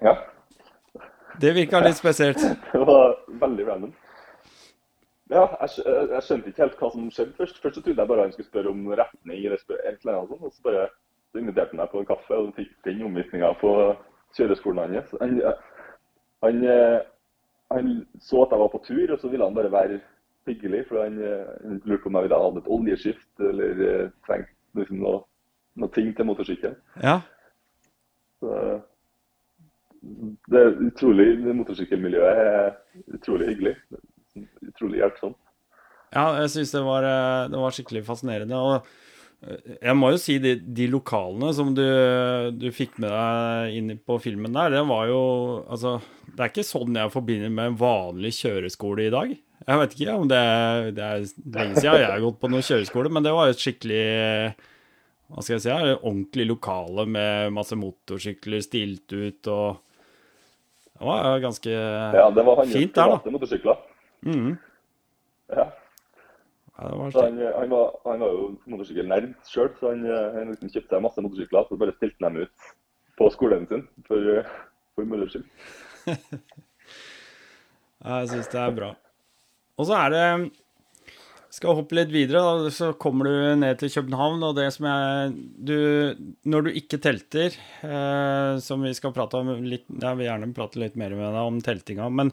Ja. 0.05 0.13
Det 1.41 1.55
virka 1.55 1.79
litt 1.83 1.97
spesielt. 1.99 2.41
Det 2.73 2.79
var 2.87 3.15
veldig 3.41 3.67
random. 3.67 3.93
Ja, 5.29 5.45
jeg, 5.61 5.85
jeg 5.85 6.23
skjønte 6.25 6.49
ikke 6.49 6.63
helt 6.65 6.79
hva 6.81 6.89
som 6.93 7.09
skjedde 7.13 7.37
først. 7.37 7.61
Først 7.61 7.77
så 7.77 7.83
trodde 7.85 8.01
jeg 8.01 8.09
bare 8.09 8.25
han 8.25 8.33
skulle 8.33 8.49
spørre 8.49 8.73
om 8.73 8.87
retning 8.97 9.45
eller 9.45 9.59
et 9.59 10.01
eller 10.01 10.15
annet 10.15 10.31
sånt. 10.33 10.45
Og 10.47 10.53
så 10.55 10.65
bare 10.65 10.87
så 11.29 11.41
inviterte 11.41 11.75
han 11.75 11.83
meg 11.83 11.91
på 11.91 12.01
en 12.01 12.09
kaffe 12.09 12.37
og 12.41 12.55
fikk 12.57 12.71
den 12.87 13.03
omvisninga 13.05 13.51
på 13.61 13.73
kjøreskolen 14.37 14.95
hans. 14.95 15.11
Han, 15.21 15.35
han, 16.45 16.63
eh, 16.65 16.99
han 17.75 17.91
så 18.25 18.43
at 18.45 18.55
jeg 18.55 18.63
var 18.63 18.71
på 18.73 18.81
tur, 18.87 19.13
og 19.13 19.19
så 19.21 19.29
ville 19.29 19.45
han 19.45 19.57
bare 19.57 19.71
være 19.71 19.99
hyggelig. 20.49 20.85
For 20.89 21.03
han, 21.03 21.19
eh, 21.21 21.51
han 21.61 21.81
lurte 21.85 22.03
på 22.03 22.09
om 22.09 22.17
jeg 22.17 22.27
ville 22.27 22.41
ha 22.41 22.53
et 22.63 22.71
oljeskift 22.77 23.49
eller 23.51 23.75
trengte 23.77 24.13
trengt 24.25 24.55
liksom, 24.81 25.03
noe, 25.05 25.21
noe 25.77 25.93
ting 25.93 26.09
til 26.17 26.25
motorsykkelen. 26.25 26.79
Ja. 27.03 27.19
Så 28.41 28.79
det 30.01 30.61
er 30.61 30.79
utrolig, 30.87 31.27
motorsykkelmiljøet 31.59 32.41
er 32.45 32.71
utrolig 33.17 33.51
hyggelig. 33.51 33.75
Utrolig 34.69 35.01
hjelpsomt. 35.01 35.37
ja, 36.13 36.25
jeg 36.41 36.51
syns 36.55 36.71
det, 36.73 36.81
eh, 36.81 37.49
det 37.51 37.59
var 37.59 37.75
skikkelig 37.75 38.05
fascinerende. 38.07 38.55
Og 38.55 38.87
eh, 39.43 39.75
jeg 39.81 39.97
må 39.99 40.13
jo 40.13 40.21
si 40.21 40.37
de, 40.41 40.55
de 40.59 40.87
lokalene 40.91 41.51
som 41.55 41.73
du, 41.75 41.83
du 42.55 42.69
fikk 42.75 42.97
med 43.03 43.11
deg 43.11 43.75
inn 43.75 43.99
på 43.99 44.17
filmen 44.23 44.55
der, 44.55 44.71
det 44.77 44.85
var 44.87 45.11
jo 45.11 45.21
Altså, 45.67 45.99
det 46.31 46.39
er 46.39 46.53
ikke 46.53 46.67
sånn 46.67 46.97
jeg 46.97 47.13
forbinder 47.13 47.51
med 47.51 47.73
en 47.73 47.79
vanlig 47.79 48.33
kjøreskole 48.39 49.09
i 49.09 49.13
dag. 49.13 49.35
Jeg 49.67 49.83
vet 49.83 49.93
ikke 49.93 50.15
om 50.15 50.29
det 50.31 50.39
er, 50.39 50.89
det 50.95 51.05
er 51.05 51.23
lenge 51.59 51.81
siden 51.81 51.99
jeg 51.99 52.11
har 52.13 52.23
gått 52.23 52.39
på 52.39 52.49
noen 52.49 52.65
kjøreskole, 52.65 53.11
men 53.11 53.25
det 53.25 53.35
var 53.35 53.49
jo 53.49 53.57
et 53.57 53.65
skikkelig 53.67 54.03
hva 55.29 55.43
skal 55.45 55.59
jeg 55.59 55.61
si, 55.61 55.73
ordentlig 55.99 56.47
lokale 56.49 57.05
med 57.05 57.53
masse 57.53 57.75
motorsykler 57.77 58.63
stilt 58.65 59.13
ut 59.13 59.49
og 59.53 59.83
Det 60.99 61.05
var 61.07 61.39
ganske 61.39 61.71
Ja, 61.71 62.29
det 62.35 62.43
var 62.45 62.55
hans 62.59 62.73
Fint 62.75 62.95
der, 62.95 63.13
da. 63.23 63.31
motorsykler. 63.31 63.77
Mhm. 64.27 64.57
Ja, 65.55 65.67
Ja, 66.79 66.87
det 66.87 66.97
var 66.97 67.11
han, 67.23 67.37
han, 67.59 67.69
var, 67.73 67.87
han 68.05 68.19
var 68.23 68.29
jo 68.35 68.43
motorsykkelnerd 68.71 69.31
sjøl, 69.47 69.69
så 69.79 69.89
han, 69.91 70.03
eh, 70.07 70.27
han 70.37 70.51
liksom 70.53 70.69
kjøpte 70.71 70.99
masse 71.03 71.23
motorsykler 71.23 71.65
så 71.67 71.77
bare 71.81 71.95
stilte 71.97 72.23
dem 72.23 72.37
ut 72.45 72.69
på 73.19 73.27
skolen 73.33 73.65
sin 73.67 73.83
for, 74.07 74.29
eh, 74.37 74.47
for 74.95 75.03
moro 75.09 75.27
skyld. 75.27 75.47
Jeg 77.99 78.29
syns 78.31 78.47
det 78.53 78.61
er 78.61 78.71
bra. 78.77 78.93
Og 79.79 79.87
så 79.89 79.97
er 79.99 80.13
det 80.13 80.23
Skal 81.49 81.73
hoppe 81.79 81.95
litt 81.97 82.11
videre, 82.13 82.41
da, 82.45 82.69
så 82.69 82.91
kommer 83.01 83.25
du 83.25 83.35
ned 83.57 83.79
til 83.81 83.89
København, 83.89 84.43
og 84.45 84.53
det 84.59 84.67
som 84.75 84.85
jeg 84.85 85.31
du, 85.65 85.77
Når 86.45 86.67
du 86.67 86.69
ikke 86.77 86.99
telter, 87.01 87.55
eh, 87.81 88.59
som 88.61 88.85
vi 88.85 88.91
skal 88.93 89.15
prate 89.15 89.41
om 89.41 89.49
litt 89.65 89.87
Jeg 89.89 90.19
vil 90.19 90.27
gjerne 90.27 90.51
prate 90.53 90.81
litt 90.81 90.99
mer 90.99 91.15
med 91.17 91.33
deg 91.33 91.49
om 91.49 91.57
teltinga, 91.65 92.11
men, 92.13 92.29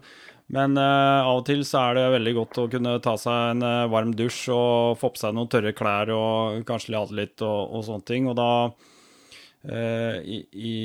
men 0.53 0.77
eh, 0.77 1.25
av 1.25 1.41
og 1.41 1.47
til 1.49 1.65
så 1.65 1.87
er 1.87 1.97
det 1.97 2.05
veldig 2.13 2.35
godt 2.37 2.61
å 2.61 2.67
kunne 2.75 2.93
ta 3.01 3.15
seg 3.17 3.55
en 3.55 3.65
eh, 3.65 3.89
varm 3.95 4.13
dusj 4.17 4.43
og 4.53 5.01
få 5.01 5.09
på 5.15 5.23
seg 5.23 5.33
noen 5.33 5.49
tørre 5.49 5.73
klær 5.77 6.13
og 6.13 6.61
kanskje 6.69 6.93
lade 6.93 7.17
litt 7.17 7.41
og, 7.41 7.73
og 7.73 7.87
sånne 7.89 8.09
ting. 8.13 8.29
Og 8.29 8.37
da 8.37 8.51
eh, 9.65 10.21
i, 10.21 10.41
i, 10.53 10.77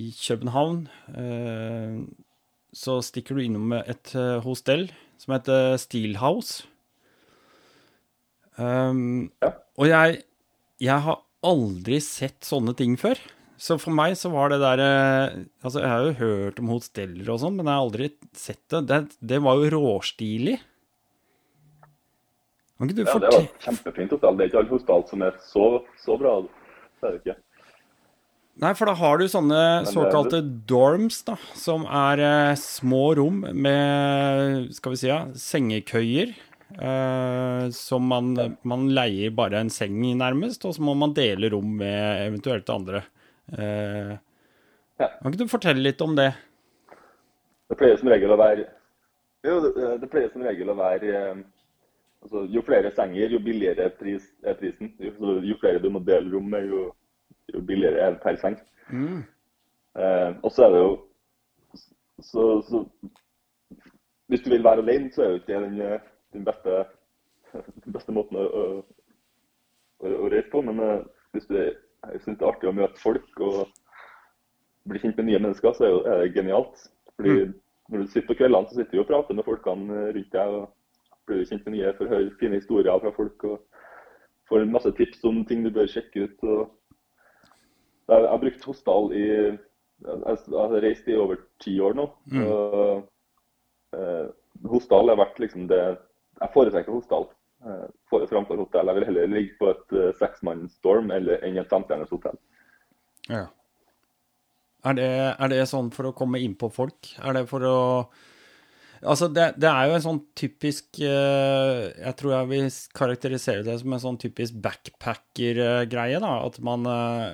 i 0.00 0.10
København 0.24 0.86
eh, 1.20 2.00
så 2.72 3.00
stikker 3.04 3.36
du 3.36 3.44
innom 3.44 3.76
et 3.76 4.16
eh, 4.16 4.38
hostell 4.40 4.88
som 5.20 5.36
heter 5.36 5.76
Steelhouse. 5.76 6.71
Um, 8.58 9.30
Ja. 9.42 9.54
Og 9.80 9.88
jeg, 9.88 10.22
jeg 10.82 11.04
har 11.06 11.22
aldri 11.42 12.00
sett 12.04 12.44
sånne 12.44 12.74
ting 12.76 12.98
før. 13.00 13.18
Så 13.62 13.76
for 13.78 13.94
meg 13.94 14.16
så 14.18 14.30
var 14.32 14.50
det 14.50 14.58
der 14.58 14.80
eh, 14.82 15.34
Altså, 15.62 15.80
jeg 15.84 15.88
har 15.88 16.02
jo 16.08 16.14
hørt 16.18 16.58
om 16.58 16.70
hosteller 16.72 17.28
og 17.30 17.38
sånn, 17.44 17.54
men 17.58 17.68
jeg 17.68 17.76
har 17.78 17.84
aldri 17.86 18.08
sett 18.34 18.62
det. 18.74 18.82
Det, 18.90 18.98
det 19.32 19.38
var 19.44 19.60
jo 19.62 19.70
råstilig. 19.76 20.58
Kan 22.78 22.90
ikke 22.90 22.98
du 22.98 23.04
Ja, 23.06 23.16
det 23.22 23.30
var 23.30 23.48
kjempefint 23.62 24.12
hotell. 24.16 24.36
Det 24.36 24.44
er 24.44 24.50
ikke 24.50 24.60
alle 24.64 24.74
hostell 24.74 25.06
som 25.06 25.22
er 25.22 25.40
så, 25.46 25.66
så 26.02 26.18
bra. 26.18 26.36
Det 26.42 27.06
er 27.08 27.14
det 27.14 27.20
ikke. 27.22 27.38
Nei, 28.62 28.72
for 28.76 28.90
da 28.90 28.92
har 28.98 29.16
du 29.16 29.24
sånne 29.32 29.60
såkalte 29.88 30.42
dorms, 30.68 31.22
da, 31.24 31.38
som 31.56 31.86
er 31.88 32.20
eh, 32.20 32.58
små 32.60 33.14
rom 33.16 33.38
med, 33.48 34.66
skal 34.76 34.92
vi 34.92 34.98
si, 35.00 35.08
ja, 35.08 35.22
sengekøyer. 35.38 36.34
Eh, 36.78 37.70
som 37.76 38.06
man, 38.08 38.32
man 38.64 38.86
leier 38.94 39.30
bare 39.36 39.60
en 39.60 39.70
seng 39.70 39.98
i, 40.08 40.14
nærmest, 40.18 40.64
og 40.64 40.74
så 40.76 40.82
må 40.84 40.94
man 40.98 41.12
dele 41.16 41.50
rom 41.52 41.76
med 41.82 42.26
eventuelt 42.28 42.70
andre. 42.70 43.04
Eh, 43.58 44.12
Ja. 45.00 45.08
Kan 45.18 45.32
ikke 45.32 45.40
du 45.42 45.50
fortelle 45.50 45.82
litt 45.82 46.00
om 46.04 46.12
det? 46.14 46.28
Det 47.72 47.76
pleier 47.80 47.96
som 47.98 48.10
regel 48.12 48.30
å 48.30 48.36
være 48.38 48.66
Jo, 49.42 49.54
det, 49.64 49.70
det 50.02 50.08
pleier 50.12 50.28
som 50.30 50.44
regel 50.44 50.68
å 50.70 50.76
være 50.78 51.08
eh, 51.16 51.40
altså, 52.22 52.44
Jo 52.52 52.62
flere 52.62 52.92
senger, 52.94 53.32
jo 53.32 53.40
billigere 53.42 53.88
pris, 53.98 54.28
er 54.46 54.54
prisen. 54.60 54.92
Jo, 55.02 55.40
jo 55.42 55.56
flere 55.58 55.80
du 55.82 55.88
må 55.90 55.98
dele 56.06 56.30
rom 56.30 56.46
med, 56.52 56.68
jo, 56.70 56.84
jo 57.50 57.64
billigere 57.66 58.04
er 58.04 58.14
det 58.14 58.22
per 58.22 58.38
seng. 58.44 58.60
Eh, 58.92 60.30
og 60.44 60.52
så 60.54 60.68
er 60.68 60.76
det 60.76 60.84
jo 60.84 60.92
så, 62.22 62.46
så 62.68 62.84
Hvis 64.28 64.44
du 64.44 64.50
vil 64.52 64.62
være 64.64 64.84
alene, 64.84 65.10
så 65.10 65.24
er 65.24 65.32
jo 65.32 65.40
ikke 65.40 65.64
den, 65.66 65.80
den 66.32 66.44
beste, 66.44 66.84
den 67.84 67.94
beste 67.94 68.14
måten 68.16 68.40
å, 68.40 68.44
å, 68.48 68.64
å, 70.08 70.28
reise 70.32 70.50
på. 70.52 70.62
Men 70.66 70.82
eh, 70.84 71.00
hvis 71.36 71.48
du 71.50 71.56
jeg 72.02 72.22
syns 72.24 72.38
det 72.38 72.46
er 72.46 72.50
artig 72.50 72.70
å 72.70 72.74
møte 72.74 72.98
folk 72.98 73.42
og 73.46 73.58
bli 74.90 74.98
kjent 74.98 75.18
med 75.20 75.28
nye 75.28 75.40
mennesker, 75.44 75.74
så 75.76 75.88
er, 76.00 76.22
det 76.24 76.32
genialt. 76.34 76.86
Fordi 77.14 77.36
når 77.92 78.02
du 78.02 78.10
sitter 78.10 78.28
på 78.30 78.38
kveldene, 78.40 78.68
så 78.68 78.78
sitter 78.78 78.98
du 78.98 79.02
og 79.04 79.10
prater 79.10 79.38
med 79.38 79.46
folkene 79.46 80.06
rundt 80.16 80.32
deg. 80.34 80.56
og 80.58 81.28
Blir 81.30 81.44
kjent 81.46 81.66
med 81.68 81.76
nye, 81.76 81.92
får 81.98 82.10
høre 82.10 82.36
fine 82.40 82.58
historier 82.58 83.02
fra 83.04 83.12
folk 83.14 83.44
og 83.46 83.60
får 84.50 84.66
masse 84.70 84.90
tips 84.98 85.22
om 85.28 85.44
ting 85.46 85.62
du 85.62 85.70
bør 85.70 85.86
sjekke 85.90 86.26
ut. 86.26 86.46
jeg 88.10 88.30
har 88.32 88.42
brukt 88.42 88.64
Hostal 88.66 89.12
i 89.14 89.26
Jeg 90.02 90.38
har 90.50 90.80
reist 90.82 91.06
i 91.06 91.14
over 91.14 91.36
ti 91.62 91.78
år 91.80 91.94
nå. 91.94 92.08
Og, 92.42 93.04
eh, 93.94 94.26
Hostal 94.66 95.08
har 95.08 95.20
vært 95.20 95.38
liksom 95.38 95.68
det 95.70 95.98
Jeg 96.42 96.50
foretrekker 96.54 96.94
Hostal 96.94 97.28
eh, 97.64 97.88
for, 98.10 98.26
framfor 98.30 98.60
hotell. 98.64 98.90
Jeg 98.90 98.98
vil 98.98 99.08
heller 99.10 99.32
ligge 99.32 99.56
på 99.60 99.70
et 99.70 99.96
uh, 99.96 100.10
seksmannsstorm 100.18 101.12
eller 101.14 101.44
enn 101.46 101.60
et 101.62 101.70
femstjerners 101.70 102.10
hotell. 102.12 102.38
Ja. 103.30 103.46
Er 104.82 104.98
det, 104.98 105.08
er 105.38 105.52
det 105.52 105.62
sånn 105.70 105.92
for 105.94 106.10
å 106.10 106.16
komme 106.16 106.42
inn 106.42 106.56
på 106.58 106.72
folk? 106.74 107.12
Er 107.22 107.38
det 107.38 107.46
for 107.50 107.66
å 107.68 107.78
Altså, 109.02 109.26
det, 109.34 109.56
det 109.58 109.66
er 109.66 109.88
jo 109.88 109.94
en 109.96 110.04
sånn 110.04 110.18
typisk 110.38 111.00
eh, 111.02 111.88
Jeg 111.90 112.14
tror 112.20 112.36
jeg 112.36 112.50
vil 112.52 112.68
karakterisere 112.94 113.64
det 113.66 113.74
som 113.80 113.96
en 113.96 114.02
sånn 114.04 114.18
typisk 114.22 114.60
backpacker-greie, 114.62 116.20
da. 116.22 116.34
At 116.46 116.60
man, 116.62 116.86
eh, 116.86 117.32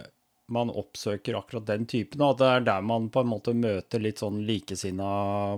man 0.48 0.72
oppsøker 0.72 1.36
akkurat 1.36 1.66
den 1.68 1.84
typen, 1.90 2.24
og 2.24 2.36
at 2.36 2.40
det 2.40 2.48
er 2.54 2.64
der 2.70 2.86
man 2.88 3.10
på 3.12 3.20
en 3.20 3.28
måte 3.34 3.52
møter 3.52 4.00
litt 4.00 4.22
sånn 4.24 4.40
likesinna 4.48 5.10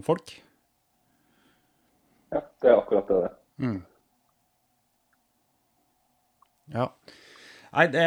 folk. 0.06 0.34
Ja, 2.34 2.42
det 2.42 2.72
er 2.72 2.80
akkurat 2.80 3.14
det. 3.14 3.22
Det. 3.60 3.70
er. 3.70 3.86
Ja. 6.74 6.88
Nei, 7.70 7.86
det 7.90 8.04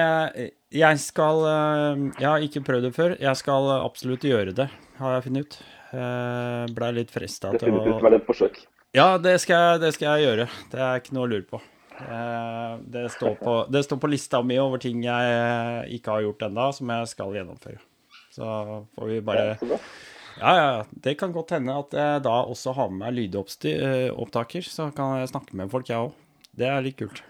Jeg 0.74 1.00
skal 1.00 1.41
eh, 1.48 2.03
Jeg 2.19 2.27
har 2.29 2.43
ikke 2.43 2.63
prøvd 2.67 2.88
det 2.89 2.93
før. 2.95 3.15
Jeg 3.22 3.39
skal 3.39 3.69
absolutt 3.77 4.25
gjøre 4.27 4.53
det, 4.55 4.69
har 5.00 5.17
jeg 5.17 5.25
funnet 5.27 5.45
ut. 5.48 5.57
Eh, 5.93 6.63
Blei 6.75 6.91
litt 6.98 7.12
frista 7.13 7.51
til 7.53 7.69
å 7.69 7.77
Definitivt 7.77 8.03
verdt 8.07 8.19
et 8.22 8.27
forsøk. 8.29 8.62
Ja, 8.93 9.17
det 9.17 9.38
skal, 9.41 9.79
det 9.81 9.93
skal 9.95 10.17
jeg 10.19 10.27
gjøre. 10.27 10.48
Det 10.72 10.79
er 10.81 11.00
ikke 11.01 11.15
noe 11.17 11.27
å 11.27 11.31
lure 11.31 11.48
på. 11.50 11.62
Eh, 12.03 12.75
Det 12.93 13.05
står 13.13 13.36
på, 13.41 13.55
det 13.74 13.83
står 13.86 14.01
på 14.03 14.10
lista 14.12 14.41
mi 14.45 14.57
over 14.62 14.81
ting 14.81 15.03
jeg 15.05 15.98
ikke 16.00 16.17
har 16.17 16.25
gjort 16.27 16.48
ennå, 16.50 16.67
som 16.77 16.89
jeg 16.95 17.12
skal 17.13 17.36
gjennomføre. 17.38 17.81
Så 18.33 18.45
får 18.98 19.10
vi 19.12 19.19
bare 19.22 19.55
Ja. 20.39 20.47
Ja, 20.49 20.55
ja, 20.55 20.71
ja. 20.77 20.85
Det 21.05 21.15
kan 21.19 21.33
godt 21.35 21.51
hende 21.55 21.75
at 21.77 21.93
jeg 21.93 22.23
da 22.25 22.39
også 22.49 22.73
har 22.77 22.89
med 22.89 23.03
meg 23.05 23.13
lydopptaker, 23.19 24.65
så 24.65 24.89
kan 24.95 25.19
jeg 25.21 25.31
snakke 25.33 25.55
med 25.57 25.71
folk, 25.71 25.89
jeg 25.89 25.97
òg. 25.97 26.11
Det 26.53 26.67
er 26.69 26.83
litt 26.85 26.97
kult. 26.99 27.23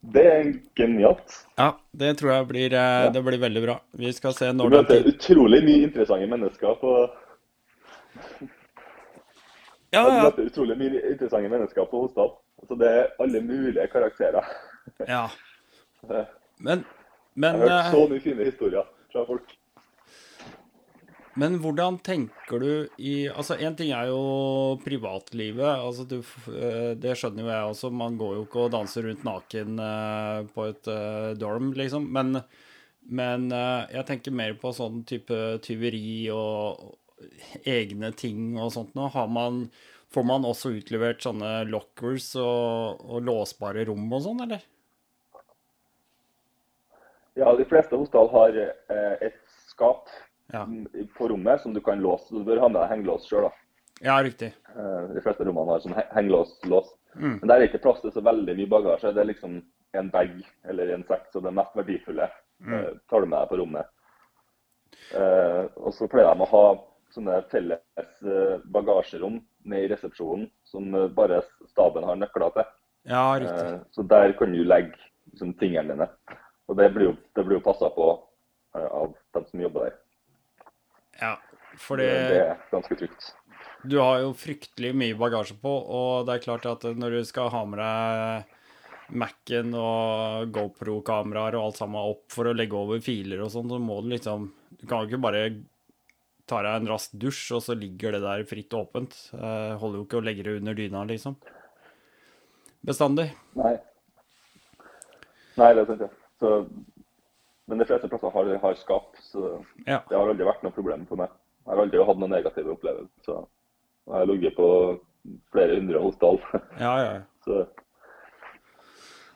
Det 0.00 0.24
er 0.30 0.52
genialt. 0.78 1.34
Ja, 1.58 1.72
det 1.90 2.12
tror 2.20 2.32
jeg 2.32 2.46
blir, 2.48 2.74
ja. 2.74 3.08
det 3.10 3.22
blir 3.26 3.40
veldig 3.42 3.62
bra. 3.64 3.78
Vi 3.98 4.12
skal 4.14 4.34
se 4.36 4.52
Du 4.52 4.60
når 4.60 4.70
den 4.70 4.84
møter 4.84 5.08
utrolig 5.10 5.62
mye 5.66 5.88
interessante 5.88 6.28
mennesker 6.30 6.76
på 6.80 6.92
Ja, 9.90 10.04
Du 10.04 10.12
ja. 10.12 10.22
møter 10.28 10.46
utrolig 10.46 10.76
mye 10.78 11.02
interessante 11.10 11.50
mennesker 11.50 11.88
på 11.90 12.04
Hostad. 12.04 12.36
Altså, 12.62 12.78
det 12.78 12.88
er 12.88 13.10
alle 13.24 13.42
mulige 13.42 13.86
karakterer. 13.92 14.44
ja. 15.06 15.26
Jeg 16.08 16.26
Men, 16.60 16.84
Jeg 17.36 17.50
har 17.50 17.58
hørt 17.58 17.70
eh, 17.70 17.90
så 17.92 18.06
mye 18.10 18.20
fine 18.20 18.44
historier 18.44 18.86
fra 19.12 19.24
folk. 19.26 19.52
Men 21.38 21.58
hvordan 21.62 22.00
tenker 22.02 22.62
du 22.62 22.70
i 22.98 23.28
Altså, 23.30 23.54
én 23.62 23.76
ting 23.78 23.92
er 23.94 24.08
jo 24.10 24.78
privatlivet. 24.82 25.68
Altså, 25.68 26.06
du, 26.08 26.18
eh, 26.50 26.94
det 26.98 27.14
skjønner 27.18 27.44
jo 27.44 27.52
jeg 27.52 27.74
også. 27.74 27.90
Man 27.94 28.16
går 28.18 28.32
jo 28.34 28.46
ikke 28.46 28.64
og 28.64 28.72
danser 28.74 29.06
rundt 29.06 29.26
naken 29.26 29.78
eh, 29.84 30.48
på 30.54 30.66
et 30.72 30.90
eh, 30.90 31.34
dorm, 31.38 31.70
liksom. 31.78 32.08
Men, 32.14 32.40
men 33.06 33.46
jeg 33.52 34.06
tenker 34.08 34.34
mer 34.34 34.56
på 34.58 34.72
sånn 34.74 35.04
type 35.08 35.36
tyveri 35.64 36.28
og 36.34 36.98
egne 37.68 38.10
ting 38.18 38.58
og 38.58 38.74
sånt 38.74 38.98
nå. 38.98 39.10
Har 39.14 39.30
man 39.30 39.68
Får 40.08 40.24
man 40.24 40.46
også 40.48 40.70
utlevert 40.72 41.20
sånne 41.20 41.66
lockers 41.68 42.30
og, 42.40 43.02
og 43.04 43.26
låsbare 43.26 43.82
rom 43.90 44.06
og 44.08 44.22
sånn, 44.24 44.38
eller? 44.40 44.62
Ja, 47.36 47.52
de 47.52 47.66
fleste 47.68 47.98
hostal 48.00 48.30
har 48.32 48.56
et 48.56 49.36
skap 49.68 50.08
Ja, 50.52 50.62
mm, 50.64 51.08
på 51.16 51.28
rommet 51.28 51.60
som 51.60 51.74
du 51.74 51.80
kan 51.84 52.00
låse. 52.00 52.30
Du 52.32 52.44
bør 52.46 52.62
ha 52.64 52.68
med 52.70 52.80
deg 52.80 52.92
hengelås 52.94 53.26
sjøl. 53.28 53.50
ja 54.00 54.14
riktig. 54.22 54.52
De 55.14 55.20
fleste 55.24 55.44
rommene 55.44 55.74
har 55.74 55.82
sånn 55.84 55.98
hengelås-lås. 56.14 56.94
Men 57.18 57.44
der 57.50 57.56
er 57.56 57.66
ikke 57.66 57.82
plass 57.82 58.00
til 58.00 58.14
så 58.14 58.22
veldig 58.24 58.54
mye 58.56 58.70
bagasje. 58.70 59.12
Det 59.12 59.24
er 59.24 59.30
liksom 59.32 59.58
en 59.98 60.10
bag 60.12 60.34
eller 60.68 60.94
en 60.94 61.04
sekk, 61.08 61.26
så 61.32 61.42
det 61.44 61.52
mest 61.56 61.76
verdifulle 61.76 62.28
mm. 62.60 63.00
tar 63.10 63.24
du 63.24 63.26
med 63.26 63.38
deg 63.40 63.50
på 63.50 63.58
rommet. 63.60 63.90
Eh, 65.16 65.64
og 65.76 65.94
så 65.96 66.08
pleier 66.10 66.34
de 66.36 66.44
å 66.44 66.50
ha 66.52 66.64
sånne 67.14 67.38
felles 67.52 68.24
eh, 68.24 68.58
bagasjerom 68.72 69.38
nede 69.68 69.86
i 69.86 69.90
resepsjonen 69.92 70.48
som 70.68 70.88
eh, 70.94 71.08
bare 71.14 71.40
staben 71.70 72.06
har 72.06 72.18
nøkler 72.20 72.52
til. 72.56 72.68
Ja, 73.08 73.22
riktig. 73.40 73.72
Eh, 73.72 73.78
så 73.96 74.04
der 74.10 74.34
kan 74.38 74.52
du 74.52 74.60
legge 74.64 74.96
liksom, 75.30 75.54
tingene 75.60 75.94
dine. 75.94 76.10
Og 76.68 76.76
det 76.80 76.90
blir 76.94 77.10
jo, 77.10 77.14
det 77.36 77.46
blir 77.46 77.60
jo 77.60 77.64
passa 77.64 77.88
på 77.94 78.10
eh, 78.76 78.84
av 78.84 79.16
dem 79.36 79.48
som 79.48 79.64
jobber 79.64 79.88
der. 79.88 79.96
Ja, 81.20 81.34
for 81.78 82.00
Det, 82.00 82.08
det 82.30 82.42
er 82.44 82.62
ganske 82.72 82.98
trygt. 82.98 83.32
Du 83.88 83.98
har 84.02 84.20
jo 84.24 84.34
fryktelig 84.34 84.92
mye 84.96 85.16
bagasje 85.18 85.56
på, 85.62 85.70
og 85.70 86.26
det 86.26 86.36
er 86.36 86.44
klart 86.44 86.66
at 86.66 86.86
når 86.98 87.18
du 87.18 87.26
skal 87.28 87.50
ha 87.54 87.64
med 87.68 87.78
deg 87.82 88.54
Mac-en 89.18 89.72
og 89.78 90.50
GoPro-kameraer 90.52 91.56
og 91.56 91.68
alt 91.68 91.78
sammen 91.80 92.10
opp 92.10 92.26
for 92.34 92.50
å 92.50 92.54
legge 92.56 92.76
over 92.76 93.00
filer 93.00 93.40
og 93.44 93.52
sånn, 93.54 93.70
så 93.70 93.78
må 93.80 94.02
du 94.04 94.10
liksom 94.12 94.50
Du 94.78 94.84
kan 94.86 95.00
jo 95.00 95.08
ikke 95.08 95.22
bare 95.24 95.44
ta 96.48 96.60
deg 96.64 96.82
en 96.82 96.90
rask 96.90 97.14
dusj, 97.20 97.44
og 97.56 97.62
så 97.64 97.76
ligger 97.76 98.14
det 98.16 98.22
der 98.24 98.44
fritt 98.48 98.72
og 98.76 98.86
åpent. 98.86 99.16
Eh, 99.36 99.74
holder 99.80 100.00
jo 100.00 100.04
ikke 100.06 100.20
å 100.20 100.24
legge 100.24 100.46
det 100.46 100.54
under 100.60 100.76
dyna, 100.76 101.02
liksom. 101.08 101.36
Bestandig. 102.88 103.26
Nei. 103.58 103.74
Nei, 105.58 105.72
det 105.76 105.84
syns 105.88 106.04
jeg. 106.06 106.14
Så, 106.40 106.52
men 107.68 107.82
de 107.82 107.86
fleste 107.88 108.08
plasser 108.08 108.32
har, 108.32 108.50
har 108.62 108.78
skap, 108.80 109.16
så 109.20 109.58
ja. 109.84 110.00
det 110.08 110.16
har 110.16 110.24
aldri 110.24 110.46
vært 110.48 110.62
noe 110.64 110.74
problem 110.74 111.04
for 111.08 111.20
meg. 111.20 111.32
Jeg 111.66 111.74
har 111.74 111.82
aldri 111.84 112.04
hatt 112.08 112.20
noen 112.22 112.32
negative 112.32 112.72
opplevelser. 112.72 113.42
Jeg 114.08 114.16
har 114.16 114.30
ligget 114.30 114.56
på 114.56 114.68
flere 115.52 115.76
hundre 115.76 116.00
hotell. 116.06 116.40
Ja, 116.84 116.94
ja. 117.02 117.12
Så. 117.44 117.58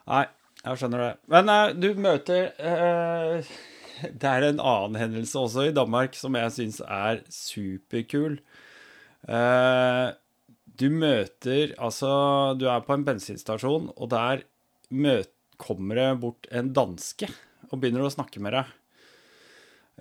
Nei, 0.09 0.25
jeg 0.63 0.81
skjønner 0.81 1.05
det. 1.05 1.13
Men 1.35 1.53
uh, 1.53 1.75
du 1.77 1.93
møter 2.01 2.49
uh, 2.57 3.53
Det 4.23 4.29
er 4.29 4.49
en 4.49 4.63
annen 4.63 4.99
hendelse 4.99 5.39
også 5.39 5.69
i 5.69 5.77
Danmark 5.77 6.17
som 6.19 6.35
jeg 6.39 6.57
syns 6.57 6.81
er 6.89 7.21
superkul. 7.31 8.41
Eh, 9.31 10.09
du 10.81 10.89
møter 10.91 11.75
Altså, 11.79 12.11
du 12.59 12.67
er 12.67 12.83
på 12.83 12.97
en 12.97 13.05
bensinstasjon, 13.07 13.93
og 13.95 14.11
der 14.11 14.43
møter, 14.91 15.31
kommer 15.63 15.95
det 15.95 16.07
bort 16.19 16.49
en 16.51 16.73
danske 16.75 17.29
og 17.73 17.81
begynner 17.83 18.05
å 18.07 18.13
snakke 18.13 18.43
med 18.45 18.57
deg. 18.59 18.79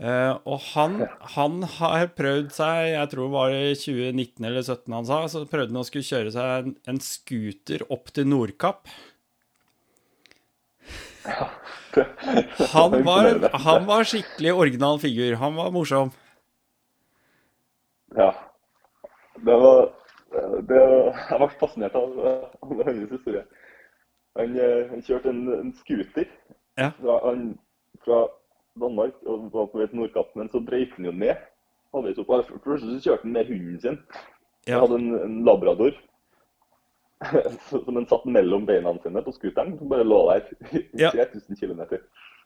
Uh, 0.02 0.38
og 0.48 0.62
han, 0.72 1.02
han 1.36 1.64
har 1.78 2.08
prøvd 2.16 2.54
seg, 2.56 2.94
jeg 2.94 3.10
tror 3.12 3.28
det 3.28 3.34
var 3.34 3.54
i 3.54 3.74
2019 3.76 4.48
eller 4.48 4.64
2017 4.64 4.96
han 4.96 5.10
sa, 5.10 5.18
så 5.30 5.42
prøvde 5.52 5.74
han 5.74 5.82
å 5.82 5.88
skulle 5.88 6.08
kjøre 6.08 6.32
seg 6.34 6.54
en, 6.56 6.76
en 6.90 7.02
scooter 7.04 7.84
opp 7.92 8.14
til 8.16 8.30
Nordkapp. 8.32 8.90
Han 12.72 12.96
var, 13.06 13.50
han 13.66 13.86
var 13.86 14.08
skikkelig 14.08 14.54
original 14.54 15.00
figur. 15.00 15.36
Han 15.44 15.60
var 15.60 15.74
morsom. 15.76 16.14
Ja. 18.16 18.32
Det 19.36 19.58
var 19.66 19.92
det, 20.70 20.80
Jeg 20.80 21.40
ble 21.42 21.50
fascinert 21.60 21.96
av, 22.00 22.16
av 22.64 22.84
hans 22.88 23.12
historie. 23.12 23.44
Han, 24.40 24.56
eh, 24.56 24.88
han 24.92 25.04
kjørte 25.04 25.32
en, 25.34 25.42
en 25.58 25.72
scooter 25.82 26.30
Ja. 26.82 26.92
fra, 27.00 27.18
han, 27.28 27.42
fra 28.06 28.20
Danmark 28.82 29.18
og 29.28 29.50
var 29.54 29.68
på 29.72 29.82
vei 29.82 29.88
til 29.92 30.00
Nordkapp, 30.02 30.32
men 30.40 30.50
så 30.54 30.62
drøyte 30.66 30.96
han 30.98 31.08
jo 31.10 31.12
ned. 31.24 31.36
halvveis 31.94 32.22
opp. 32.24 32.30
For 32.48 32.62
Plutselig 32.64 33.02
så 33.02 33.10
kjørte 33.10 33.26
han 33.28 33.34
med 33.36 33.50
hunden 33.52 33.82
sin. 33.84 33.98
Han 34.70 34.80
hadde 34.86 34.98
en, 35.02 35.12
en 35.26 35.38
labrador 35.48 35.92
som 37.70 37.96
han 38.00 38.08
satt 38.10 38.24
mellom 38.26 38.64
beina 38.66 38.94
sine 39.04 39.22
på 39.26 39.34
scooteren. 39.36 39.76
Som 39.78 39.90
bare 39.92 40.06
lå 40.08 40.22
der 40.32 40.48
i 40.80 40.86
Ja. 41.04 41.12
3000 41.14 41.60
km. 41.60 41.82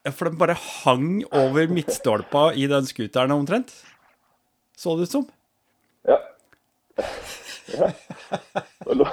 Ja, 0.06 0.12
For 0.12 0.30
den 0.30 0.38
bare 0.42 0.56
hang 0.60 1.24
over 1.32 1.68
midtstolpa 1.72 2.52
i 2.54 2.68
den 2.72 2.86
scooteren 2.90 3.32
omtrent. 3.32 3.72
Så 4.78 4.96
det 4.98 5.08
ut 5.08 5.14
som. 5.14 5.28
Ja. 6.08 6.18
ja. 7.78 7.92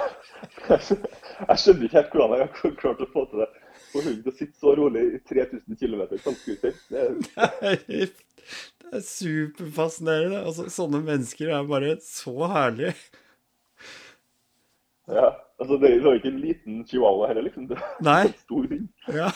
Jeg 1.43 1.57
skjønner 1.59 1.83
ikke 1.87 1.97
helt 1.97 2.13
hvordan 2.13 2.39
jeg 2.39 2.49
har 2.53 2.75
klart 2.79 3.01
å 3.03 3.07
få 3.13 3.23
til 3.31 3.41
det. 3.43 3.47
Få 3.93 4.01
hunden 4.01 4.21
til 4.25 4.33
å 4.33 4.37
sitte 4.37 4.57
så 4.59 4.73
rolig 4.77 5.03
i 5.13 5.19
3000 5.29 5.77
km 5.77 6.05
på 6.17 6.33
scooter. 6.41 6.77
Det 6.89 7.03
er 7.05 8.07
Det 8.83 8.99
er 8.99 9.03
superfascinerende. 9.07 10.41
Altså, 10.43 10.67
sånne 10.69 10.99
mennesker 11.05 11.53
er 11.55 11.69
bare 11.69 11.95
så 12.03 12.33
herlige. 12.51 12.93
Ja, 15.07 15.29
altså 15.59 15.77
det 15.81 15.95
var 16.03 16.19
ikke 16.19 16.31
en 16.31 16.41
liten 16.43 16.83
chihuahua 16.87 17.29
heller, 17.31 17.47
liksom. 17.47 17.67
Det 17.71 17.79
er 17.79 18.03
Nei. 18.05 18.19
en 18.27 18.35
stor 18.43 18.67
hund. 18.71 18.87
Ja. 19.15 19.29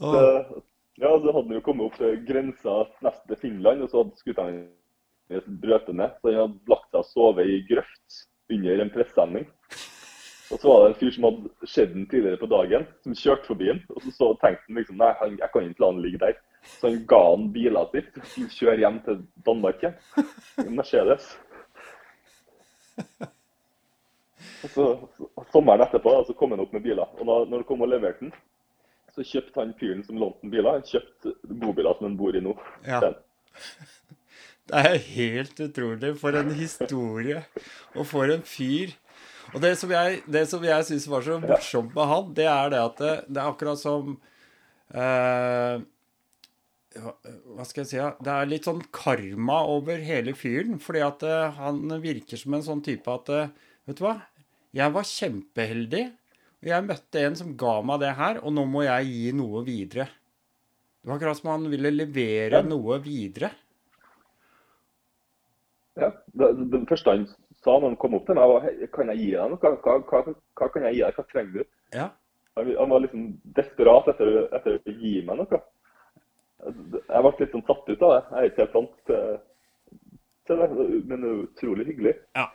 Så, 0.00 0.22
ja, 0.96 1.10
så 1.10 1.32
hadde 1.34 1.34
han 1.36 1.56
jo 1.58 1.62
kommet 1.66 1.90
opp 1.90 1.98
til 2.00 2.20
grensa 2.24 2.76
nesten 3.04 3.32
til 3.34 3.40
Finland, 3.42 3.84
og 3.84 3.92
så 3.92 4.00
hadde 4.02 4.22
skuteren 4.22 4.60
brøt 5.60 5.90
ned. 5.92 6.16
Så 6.22 6.32
han 6.32 6.42
hadde 6.46 6.72
lagt 6.72 6.88
seg 6.90 7.02
og 7.02 7.10
sovet 7.10 7.50
i 7.52 7.60
grøft 7.68 8.22
under 8.50 8.84
en 8.84 8.92
presenning. 8.94 9.50
Og 10.50 10.58
så 10.58 10.68
var 10.68 10.80
det 10.82 10.86
en 10.90 10.98
fyr 10.98 11.12
som 11.14 11.26
hadde 11.28 11.68
sett 11.70 11.92
den 11.94 12.06
tidligere 12.10 12.40
på 12.40 12.48
dagen, 12.50 12.86
som 13.04 13.14
kjørte 13.14 13.46
forbi 13.46 13.68
den. 13.70 13.82
Og 13.94 14.02
så, 14.02 14.14
så 14.16 14.30
tenkte 14.42 14.66
han 14.66 14.80
liksom 14.80 14.98
nei, 14.98 15.10
han, 15.20 15.36
jeg 15.38 15.52
kan 15.52 15.68
ikke 15.68 15.84
la 15.84 15.90
han 15.92 16.02
ligge 16.02 16.22
der. 16.24 16.40
Så 16.74 16.90
han 16.90 16.98
ga 17.08 17.20
han 17.28 17.46
bilen 17.54 17.92
sin 17.92 18.10
til 18.16 18.48
å 18.48 18.56
kjøre 18.56 18.82
hjem 18.82 18.98
til 19.06 19.22
Danmark 19.46 19.84
igjen. 19.84 20.26
En 20.64 20.74
Mercedes. 20.76 21.30
Og 24.60 24.72
så, 24.74 24.86
så, 25.16 25.28
sommeren 25.54 25.86
etterpå 25.86 26.12
så 26.26 26.36
kom 26.36 26.52
han 26.54 26.62
opp 26.64 26.74
med 26.76 26.84
biler. 26.84 27.08
Og 27.18 27.22
da 27.24 27.38
når 27.46 27.62
han 27.62 27.68
kom 27.68 27.86
og 27.86 27.92
leverte 27.92 28.26
den, 28.26 28.34
så 29.14 29.24
kjøpte 29.26 29.62
han 29.62 29.72
fyren 29.78 30.04
som 30.06 30.18
lånte 30.20 30.44
den 30.44 30.52
biler, 30.52 30.78
han 30.78 30.86
kjøpte 30.86 31.32
bobiler 31.62 31.96
som 31.96 32.10
han 32.10 32.18
bor 32.18 32.36
i 32.36 32.42
nå. 32.44 32.54
Ja. 32.86 33.00
Det 34.70 34.82
er 34.86 34.98
helt 35.02 35.62
utrolig. 35.64 36.12
For 36.20 36.36
en 36.38 36.52
historie. 36.54 37.40
Og 37.96 38.04
for 38.06 38.30
en 38.30 38.44
fyr. 38.46 38.92
Og 39.54 39.60
det 39.64 39.72
som 39.80 39.90
jeg, 39.90 40.20
det 40.30 40.44
som 40.50 40.62
jeg 40.64 40.86
syns 40.86 41.06
var 41.10 41.24
så 41.26 41.38
morsomt 41.42 41.94
med 41.96 42.06
han, 42.12 42.28
det 42.36 42.46
er 42.50 42.70
det 42.74 42.82
at 42.84 43.00
det, 43.02 43.14
det 43.28 43.40
er 43.42 43.48
akkurat 43.50 43.80
som 43.80 44.12
eh, 44.94 45.80
hva, 47.00 47.64
skal 47.66 47.82
jeg 47.84 47.88
si? 47.90 47.98
Det 48.22 48.32
er 48.34 48.50
litt 48.50 48.66
sånn 48.68 48.82
karma 48.94 49.60
over 49.70 50.02
hele 50.02 50.34
fyren. 50.38 50.78
Fordi 50.82 51.02
at 51.06 51.24
eh, 51.26 51.58
han 51.58 51.82
virker 52.02 52.38
som 52.40 52.54
en 52.58 52.64
sånn 52.66 52.84
type 52.86 53.10
at 53.14 53.30
eh, 53.34 53.50
Vet 53.88 53.98
du 53.98 54.04
hva? 54.04 54.16
Jeg 54.76 54.92
var 54.94 55.06
kjempeheldig. 55.08 56.04
Og 56.60 56.68
jeg 56.68 56.84
møtte 56.86 57.22
en 57.24 57.36
som 57.38 57.54
ga 57.58 57.78
meg 57.88 58.02
det 58.02 58.10
her, 58.18 58.38
og 58.44 58.52
nå 58.54 58.66
må 58.68 58.82
jeg 58.84 59.06
gi 59.08 59.30
noe 59.34 59.62
videre. 59.66 60.04
Det 61.00 61.08
var 61.08 61.16
akkurat 61.16 61.38
som 61.38 61.48
han 61.54 61.64
ville 61.72 61.90
levere 61.94 62.60
Ja. 62.60 62.66
noe 62.66 62.98
videre. 63.02 63.48
Ja, 65.98 66.10
det, 66.36 66.50
det 66.70 66.82
første 66.90 67.14
han 67.16 67.24
sa 67.64 67.74
når 67.76 67.90
han 67.90 67.98
kom 68.00 68.14
opp 68.16 68.26
til 68.28 68.38
meg, 68.38 68.48
var 68.54 68.64
«Hei, 68.66 68.88
kan 68.94 69.10
jeg 69.12 69.20
gi 69.20 69.30
deg 69.34 69.50
noe? 69.52 69.60
Hva, 69.60 69.96
hva, 70.08 70.22
hva, 70.30 70.68
kan 70.72 70.86
jeg 70.88 70.96
gi 70.96 71.02
deg? 71.04 71.18
Hva 71.18 71.24
trenger 71.32 71.58
du? 71.58 71.68
Ja. 71.96 72.06
Han, 72.58 72.70
han 72.78 72.92
var 72.94 73.02
liksom 73.04 73.26
desperat 73.58 74.08
etter, 74.14 74.30
etter 74.58 74.78
å 74.80 74.94
gi 75.02 75.12
meg 75.28 75.42
noe. 75.42 75.60
Jeg 76.60 77.24
ble 77.24 77.32
litt 77.40 77.54
sånn 77.54 77.66
satt 77.68 77.86
ut 77.88 78.02
av 78.06 78.14
det. 78.14 78.22
Jeg 78.30 78.40
er 78.40 78.48
ikke 78.50 78.64
helt 78.64 78.78
vant 78.78 78.96
til, 79.10 80.56
det, 80.60 80.88
men 81.12 81.28
utrolig 81.34 81.86
hyggelig. 81.92 82.16
ja. 82.38 82.48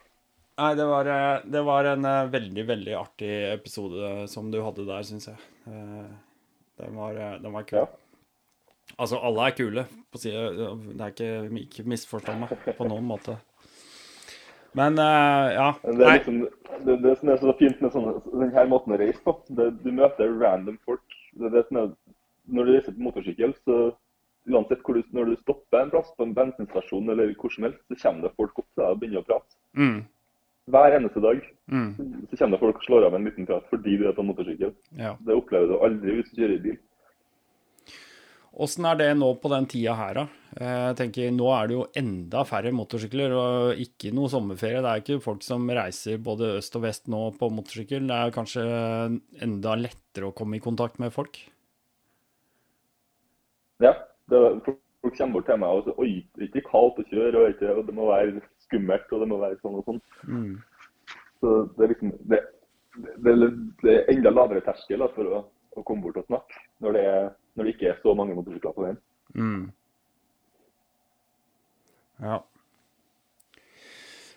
Nei, 0.55 0.69
det 0.79 0.85
var, 0.87 1.03
eh, 1.11 1.41
det 1.51 1.61
var 1.67 1.83
en 1.89 2.05
eh, 2.07 2.29
veldig, 2.31 2.63
veldig 2.69 2.93
artig 2.95 3.31
episode 3.49 4.11
som 4.31 4.47
du 4.53 4.61
hadde 4.63 4.85
der, 4.87 5.01
syns 5.03 5.25
jeg. 5.27 5.41
Eh, 5.67 6.05
Den 6.79 6.95
var, 6.95 7.17
den 7.43 7.51
var 7.51 7.65
kul. 7.67 7.81
Ja. 7.81 7.87
Altså, 8.95 9.19
alle 9.19 9.49
er 9.49 9.55
kule. 9.57 9.83
På 10.11 10.21
side. 10.21 10.45
Det 10.93 11.03
er 11.03 11.11
ikke, 11.11 11.27
ikke 11.59 11.85
misforstå 11.91 12.37
meg 12.39 12.53
på 12.77 12.87
noen 12.87 13.03
måte. 13.09 13.35
Men 14.75 14.99
uh, 14.99 15.53
ja. 15.55 15.67
Det, 15.83 16.03
er 16.03 16.17
liksom, 16.17 16.39
det, 16.85 16.95
det 17.03 17.13
som 17.19 17.29
er 17.31 17.37
så 17.39 17.53
fint 17.59 17.83
med 17.83 17.93
sånne, 17.93 18.15
denne 18.33 18.65
måten 18.71 18.95
å 18.95 18.99
reise 18.99 19.21
på, 19.23 19.37
det, 19.55 19.69
du 19.85 19.91
møter 19.95 20.33
random 20.41 20.79
folk. 20.87 21.05
Det, 21.39 21.51
det 21.53 21.63
som 21.69 21.79
er, 21.79 21.93
når 22.51 22.67
du 22.67 22.73
reiser 22.73 22.97
på 22.97 23.05
motorsykkel, 23.05 23.55
så 23.63 23.77
uansett 24.45 24.83
du, 24.83 24.99
når 25.15 25.31
du 25.31 25.37
stopper 25.41 25.81
en 25.81 25.93
plass, 25.93 26.11
på 26.17 26.27
en 26.27 26.35
bensinstasjon 26.35 27.07
eller 27.09 27.31
hvor 27.39 27.53
som 27.53 27.69
helst, 27.69 27.81
så 27.87 27.97
kommer 28.03 28.27
det 28.27 28.35
folk 28.35 28.59
opp 28.61 28.67
til 28.67 28.83
deg 28.83 28.91
og 28.91 28.99
begynner 29.01 29.23
å 29.23 29.29
prate. 29.29 29.57
mm, 29.79 30.01
Hver 30.73 30.97
eneste 30.97 31.23
dag 31.23 31.39
mm, 31.71 31.89
så 32.29 32.39
kommer 32.39 32.57
det 32.57 32.61
folk 32.65 32.81
og 32.81 32.89
slår 32.89 33.07
av 33.07 33.17
en 33.17 33.29
liten 33.29 33.47
prat 33.49 33.71
fordi 33.71 33.95
du 34.01 34.07
er 34.09 34.17
på 34.17 34.25
motorsykkel. 34.27 34.75
ja. 34.99 35.15
Det 35.25 35.39
opplever 35.39 35.71
du 35.71 35.79
aldri 35.87 36.19
hvis 36.19 36.31
du 36.33 36.41
kjører 36.41 36.57
i 36.57 36.63
bil. 36.67 36.77
Åssen 38.55 38.85
er 38.87 38.99
det 39.01 39.09
nå 39.19 39.33
på 39.41 39.51
den 39.51 39.65
tida 39.67 39.95
her, 39.99 40.21
da? 40.21 40.25
Eh, 40.55 40.83
Jeg 40.91 40.97
tenker, 41.01 41.31
Nå 41.35 41.49
er 41.51 41.67
det 41.67 41.75
jo 41.75 41.87
enda 41.99 42.45
færre 42.47 42.71
motorsykler, 42.71 43.33
og 43.35 43.81
ikke 43.83 44.13
noe 44.15 44.31
sommerferie. 44.31 44.79
Det 44.79 44.91
er 44.91 45.03
ikke 45.03 45.23
folk 45.25 45.43
som 45.43 45.67
reiser 45.67 46.21
både 46.23 46.55
øst 46.61 46.77
og 46.79 46.85
vest 46.87 47.11
nå 47.11 47.25
på 47.35 47.51
motorsykkel. 47.51 48.07
Det 48.07 48.15
er 48.21 48.35
kanskje 48.35 48.63
enda 49.43 49.75
lettere 49.75 50.31
å 50.31 50.35
komme 50.37 50.57
i 50.57 50.63
kontakt 50.63 51.01
med 51.03 51.11
folk. 51.15 51.41
Ja, 53.83 53.91
det, 54.31 54.39
folk 54.63 54.79
folk 55.05 55.17
kommer 55.17 55.37
bort 55.37 55.49
til 55.49 55.59
meg 55.61 55.69
og 55.77 55.85
sier 55.85 55.99
oi, 56.01 56.11
det 56.35 56.43
er 56.43 56.49
ikke 56.49 56.69
kaldt 56.71 56.99
å 57.01 57.07
kjøre, 57.11 57.41
og, 57.41 57.53
ikke, 57.53 57.73
og 57.77 57.85
det 57.87 57.95
må 57.95 58.09
være 58.09 58.43
skummelt, 58.65 59.11
og 59.13 59.21
det 59.21 59.29
må 59.29 59.39
være 59.41 59.59
sånn 59.61 59.79
og 59.79 59.89
sånn. 59.89 60.01
Mm. 60.25 60.53
Så 61.41 61.55
det 61.75 61.85
er 61.85 61.91
liksom 61.93 62.13
det, 62.31 62.39
det, 63.25 63.35
det 63.83 63.95
er 63.95 64.13
enda 64.15 64.33
lavere 64.33 64.63
terskel 64.65 65.03
da, 65.03 65.09
for 65.15 65.29
å, 65.29 65.41
å 65.75 65.85
komme 65.85 66.07
bort 66.07 66.21
og 66.21 66.29
snakke 66.29 66.63
når 66.83 66.97
det, 66.97 67.03
er, 67.11 67.27
når 67.55 67.67
det 67.67 67.75
ikke 67.75 67.89
er 67.93 68.03
så 68.03 68.13
mange 68.17 68.35
motorsykler 68.37 68.75
på 68.75 68.85
veien. 68.85 68.99
Mm. 69.35 69.63
Ja. 72.23 72.41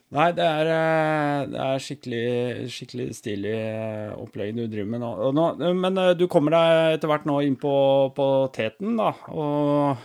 Nei, 0.09 0.31
det 0.33 0.45
er, 0.45 0.69
eh, 0.73 1.41
det 1.53 1.59
er 1.61 1.83
skikkelig, 1.85 2.29
skikkelig 2.73 3.09
stilig 3.19 3.53
eh, 3.53 4.13
opplegg 4.17 4.55
du 4.57 4.63
driver 4.65 4.89
med 4.95 5.03
nå. 5.37 5.49
Men 5.77 6.01
eh, 6.01 6.15
du 6.17 6.25
kommer 6.33 6.57
deg 6.57 6.95
etter 6.95 7.11
hvert 7.13 7.27
nå 7.29 7.43
inn 7.45 7.59
på, 7.61 7.73
på 8.17 8.29
teten, 8.57 8.97
da, 8.97 9.11
og 9.29 10.01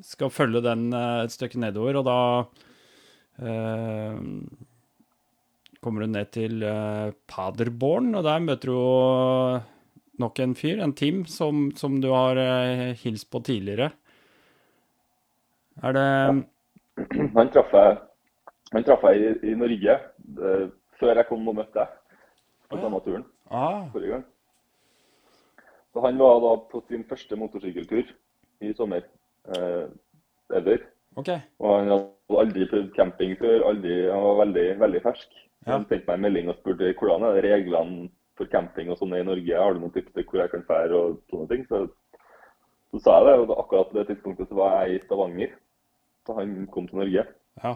skal 0.00 0.32
følge 0.32 0.64
den 0.64 0.86
et 0.96 1.34
stykke 1.34 1.60
nedover, 1.60 2.00
og 2.00 2.08
da 2.08 2.18
eh, 3.44 4.16
kommer 5.84 6.06
du 6.06 6.14
ned 6.14 6.32
til 6.32 6.64
Paderborn, 7.28 8.14
og 8.16 8.24
der 8.24 8.46
møter 8.48 8.72
du 8.72 8.80
nok 10.22 10.40
en 10.44 10.54
fyr, 10.58 10.80
en 10.82 10.94
Tim, 10.96 11.24
som, 11.30 11.68
som 11.76 12.00
du 12.02 12.10
har 12.12 12.38
eh, 12.40 12.94
hilst 13.02 13.30
på 13.32 13.40
tidligere. 13.44 13.90
Er 15.82 15.96
det 15.96 16.08
Han 17.34 17.50
traff 17.50 17.72
jeg, 17.74 17.96
han 18.72 18.84
traff 18.86 19.02
jeg 19.10 19.22
i, 19.22 19.50
i 19.50 19.54
Norge 19.58 19.96
det, 20.38 20.52
før 21.00 21.18
jeg 21.18 21.26
kom 21.26 21.48
og 21.50 21.56
møtte 21.58 21.82
deg 21.82 21.96
på 22.70 22.78
samme 22.78 23.00
turen 23.02 23.24
Ah, 23.50 23.90
forrige 23.92 24.14
gang. 24.14 24.22
Så 25.92 26.02
han 26.02 26.18
var 26.18 26.40
da 26.42 26.54
på 26.70 26.80
sin 26.88 27.04
første 27.06 27.36
motorsykkeltur 27.38 28.08
i 28.64 28.72
sommer. 28.74 29.04
Eh, 29.54 29.86
ever. 30.56 30.78
Okay. 31.16 31.38
Og 31.60 31.78
han 31.78 31.92
hadde 31.92 32.40
aldri 32.40 32.66
prøvd 32.70 32.90
camping 32.96 33.36
før. 33.38 33.68
Aldri, 33.68 33.98
han 34.08 34.24
var 34.24 34.40
veldig, 34.40 34.66
veldig 34.80 35.02
fersk. 35.04 35.36
Ja. 35.66 35.76
Han 35.76 35.86
sendte 35.88 36.08
meg 36.08 36.16
en 36.16 36.24
melding 36.26 36.50
og 36.50 36.58
spurte 36.58 36.90
hvordan 36.98 37.26
er 37.28 37.42
reglene 37.44 38.08
for 38.38 38.50
camping 38.50 38.90
og 38.90 38.98
sånne 38.98 39.20
i 39.22 39.26
Norge. 39.26 39.58
Har 39.58 39.74
du 39.74 39.82
noen 39.82 39.94
tips 39.94 40.12
til 40.14 40.26
hvor 40.28 40.42
jeg 40.42 40.52
kan 40.52 40.66
fære 40.68 40.98
og 40.98 41.20
sånne 41.32 41.50
ting? 41.50 41.66
Så, 41.70 41.84
så 42.90 43.02
sa 43.04 43.18
jeg 43.18 43.28
det, 43.28 43.36
og 43.42 43.54
akkurat 43.58 43.90
på 43.90 43.98
det 43.98 44.06
tidspunktet 44.10 44.50
så 44.50 44.58
var 44.58 44.82
jeg 44.82 44.96
i 44.96 45.04
Stavanger 45.04 45.54
da 46.24 46.38
han 46.38 46.52
kom 46.72 46.86
til 46.88 47.02
Norge. 47.02 47.24
Ja. 47.62 47.72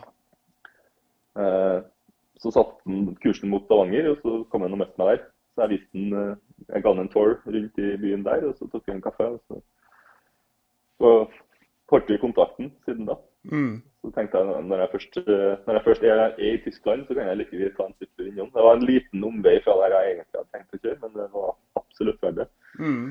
Eh, 1.39 1.81
så 2.41 2.53
satte 2.55 2.79
han 2.87 3.17
kursen 3.23 3.51
mot 3.53 3.67
Stavanger, 3.67 4.13
og 4.13 4.23
så 4.23 4.37
kom 4.51 4.65
han 4.65 4.77
og 4.77 4.81
møtte 4.83 5.01
meg 5.01 5.11
der. 5.11 5.27
Så 5.53 5.65
jeg 5.65 5.75
viste 5.75 5.99
han, 5.99 6.15
eh, 6.21 6.65
jeg 6.69 6.85
ga 6.85 6.95
han 6.95 7.03
en 7.05 7.13
tour 7.13 7.35
rundt 7.47 7.83
i 7.83 7.91
byen 8.01 8.25
der, 8.25 8.47
og 8.49 8.57
så 8.57 8.71
tok 8.73 8.87
vi 8.87 8.95
en 8.97 9.05
kaffe. 9.05 9.27
og 9.37 9.41
så, 9.47 9.61
så 10.99 11.13
holdt 11.93 12.11
vi 12.11 12.23
kontakten 12.25 12.73
siden 12.87 13.07
da. 13.11 13.19
Mm. 13.45 13.79
Så 14.03 14.11
tenkte 14.15 14.41
jeg 14.41 14.65
når 14.67 14.83
jeg 14.83 14.91
først, 14.93 15.17
når 15.67 15.79
jeg 15.79 15.85
først 15.85 16.03
er, 16.07 16.21
er 16.27 16.43
i 16.49 16.59
Tyskland, 16.65 17.07
så 17.07 17.15
kan 17.15 17.31
jeg 17.31 17.39
like 17.41 17.57
gjerne 17.57 17.77
ta 17.77 17.87
en 17.87 17.97
tur 17.99 18.27
innom. 18.27 18.51
Det 18.55 18.67
var 18.67 18.77
en 18.77 18.87
liten 18.89 19.25
omvei 19.31 19.57
fra 19.65 19.79
der 19.83 19.97
jeg 19.97 20.13
egentlig 20.13 20.41
hadde 20.41 20.53
tenkt 20.55 20.77
å 20.77 20.83
kjøre, 20.83 20.99
men 21.05 21.17
det 21.17 21.27
var 21.35 21.57
absolutt 21.81 22.23
verdt 22.23 22.43
det. 22.43 22.49
Mm. 22.79 23.09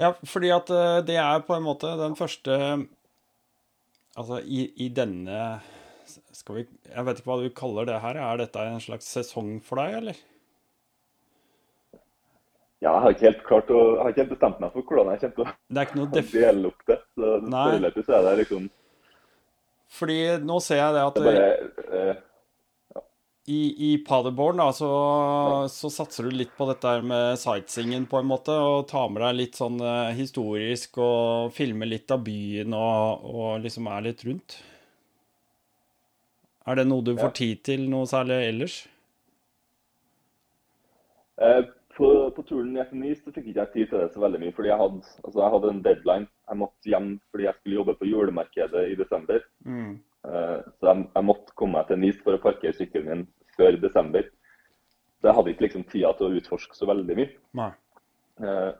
Ja, 0.00 0.10
fordi 0.26 0.50
at 0.50 0.70
eh, 0.74 1.00
det 1.06 1.16
er 1.22 1.46
på 1.46 1.54
en 1.56 1.66
måte 1.66 1.94
den 2.00 2.16
første 2.18 2.58
Altså, 4.14 4.38
i, 4.42 4.68
i 4.78 4.88
denne 4.94 5.38
Skal 6.06 6.60
vi 6.60 6.64
Jeg 6.66 7.06
vet 7.06 7.20
ikke 7.20 7.30
hva 7.30 7.38
du 7.42 7.48
kaller 7.54 7.88
det 7.88 8.00
her. 8.02 8.18
Er 8.18 8.38
dette 8.38 8.62
en 8.62 8.82
slags 8.82 9.08
sesong 9.10 9.56
for 9.64 9.80
deg, 9.82 9.96
eller? 10.02 10.20
Ja, 12.84 12.92
jeg 12.92 13.00
har 13.00 13.14
ikke 13.14 13.24
helt 13.24 13.42
klart 13.46 13.70
å, 13.72 13.80
jeg 13.94 14.02
har 14.02 14.12
ikke 14.12 14.20
helt 14.20 14.32
bestemt 14.34 14.60
meg 14.60 14.74
for 14.74 14.84
hvordan 14.84 15.10
jeg 15.14 15.20
kommer 15.22 15.36
til 15.38 15.44
å 15.46 16.04
er 16.04 16.12
def... 16.18 16.34
dele 16.34 16.68
opp 16.68 16.86
det. 16.90 17.00
Så 17.16 17.32
foreløpig 17.48 18.04
så 18.04 18.14
er 18.18 18.26
det 18.26 18.36
liksom 18.42 18.68
Fordi 19.94 20.20
nå 20.44 20.60
ser 20.66 20.80
jeg 20.82 20.96
det 20.96 21.04
at 21.08 21.16
det 21.16 21.24
bare, 21.24 21.46
uh, 21.94 22.10
ja. 22.92 23.04
i, 23.56 23.60
i 23.88 23.90
Paderborn 24.04 24.60
da, 24.60 24.68
så, 24.76 24.90
så 25.72 25.92
satser 25.96 26.28
du 26.28 26.36
litt 26.36 26.52
på 26.58 26.68
dette 26.68 26.92
her 26.92 27.06
med 27.08 27.40
sightseeingen 27.40 28.04
på 28.10 28.20
en 28.20 28.28
måte, 28.28 28.52
og 28.52 28.84
tar 28.90 29.08
med 29.14 29.24
deg 29.24 29.40
litt 29.40 29.60
sånn 29.60 29.80
eh, 29.80 30.12
historisk 30.18 31.00
og 31.00 31.56
filmer 31.56 31.88
litt 31.88 32.12
av 32.12 32.24
byen 32.26 32.76
og, 32.76 33.28
og 33.32 33.64
liksom 33.64 33.88
er 33.94 34.10
litt 34.10 34.26
rundt. 34.28 34.58
Er 36.68 36.80
det 36.80 36.88
noe 36.88 37.04
du 37.04 37.14
får 37.16 37.32
tid 37.36 37.64
til 37.64 37.88
noe 37.92 38.08
særlig 38.08 38.42
ellers? 38.50 38.82
eh, 41.40 41.64
på, 41.96 42.08
på 42.36 42.42
turen 42.48 42.72
ned 42.74 42.88
til 42.90 42.98
Nice 43.00 43.22
så 43.22 43.32
fikk 43.32 43.46
ikke 43.50 43.60
jeg 43.60 43.72
tid 43.72 43.86
til 43.90 44.00
det 44.02 44.08
så 44.14 44.20
veldig 44.22 44.40
mye, 44.42 44.52
fordi 44.56 44.68
jeg 44.70 44.78
hadde, 44.80 45.02
altså 45.24 45.40
jeg 45.42 45.52
hadde 45.54 45.70
en 45.72 45.82
deadline. 45.84 46.26
Jeg 46.50 46.58
måtte 46.60 46.90
hjem 46.90 47.10
fordi 47.30 47.44
jeg 47.46 47.54
skulle 47.58 47.76
jobbe 47.80 47.94
på 48.00 48.08
julemarkedet 48.10 48.84
i 48.90 48.96
desember. 48.98 49.44
Mm. 49.64 49.92
Uh, 50.24 50.58
Så 50.80 50.88
jeg, 50.90 51.06
jeg 51.14 51.24
måtte 51.28 51.54
komme 51.54 51.78
meg 51.78 51.86
til 51.88 52.00
Nice 52.02 52.22
for 52.24 52.34
å 52.36 52.42
parkere 52.42 52.74
sykkelen 52.76 53.10
min 53.10 53.26
før 53.56 53.78
desember. 53.82 54.26
Så 55.20 55.28
jeg 55.30 55.36
hadde 55.38 55.54
ikke 55.54 55.66
liksom 55.68 55.84
tida 55.92 56.12
til 56.18 56.26
å 56.26 56.40
utforske 56.40 56.76
så 56.76 56.88
veldig 56.90 57.16
mye. 57.20 57.30
Nei. 57.60 57.70
Uh, 58.42 58.72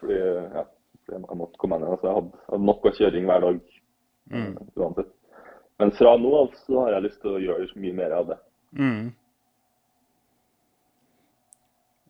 Fordi 0.00 0.16
ja, 0.20 0.64
jeg 1.10 1.38
måtte 1.40 1.58
komme 1.58 1.78
meg 1.78 1.86
ned. 1.86 1.94
Altså 1.96 2.08
jeg 2.10 2.18
hadde, 2.20 2.44
hadde 2.50 2.68
nok 2.70 2.86
av 2.90 2.96
kjøring 3.00 3.26
hver 3.30 3.44
dag 3.48 3.60
Mm. 4.26 4.56
eh, 4.58 4.62
uansett. 4.82 5.12
Men 5.78 5.92
fra 5.94 6.16
nå 6.18 6.30
av 6.34 6.48
så 6.66 6.80
har 6.80 6.96
jeg 6.96 7.02
lyst 7.04 7.20
til 7.22 7.36
å 7.36 7.38
gjøre 7.44 7.66
mye 7.78 7.94
mer 7.94 8.10
av 8.16 8.26
det. 8.32 8.36
Mm. 8.74 9.12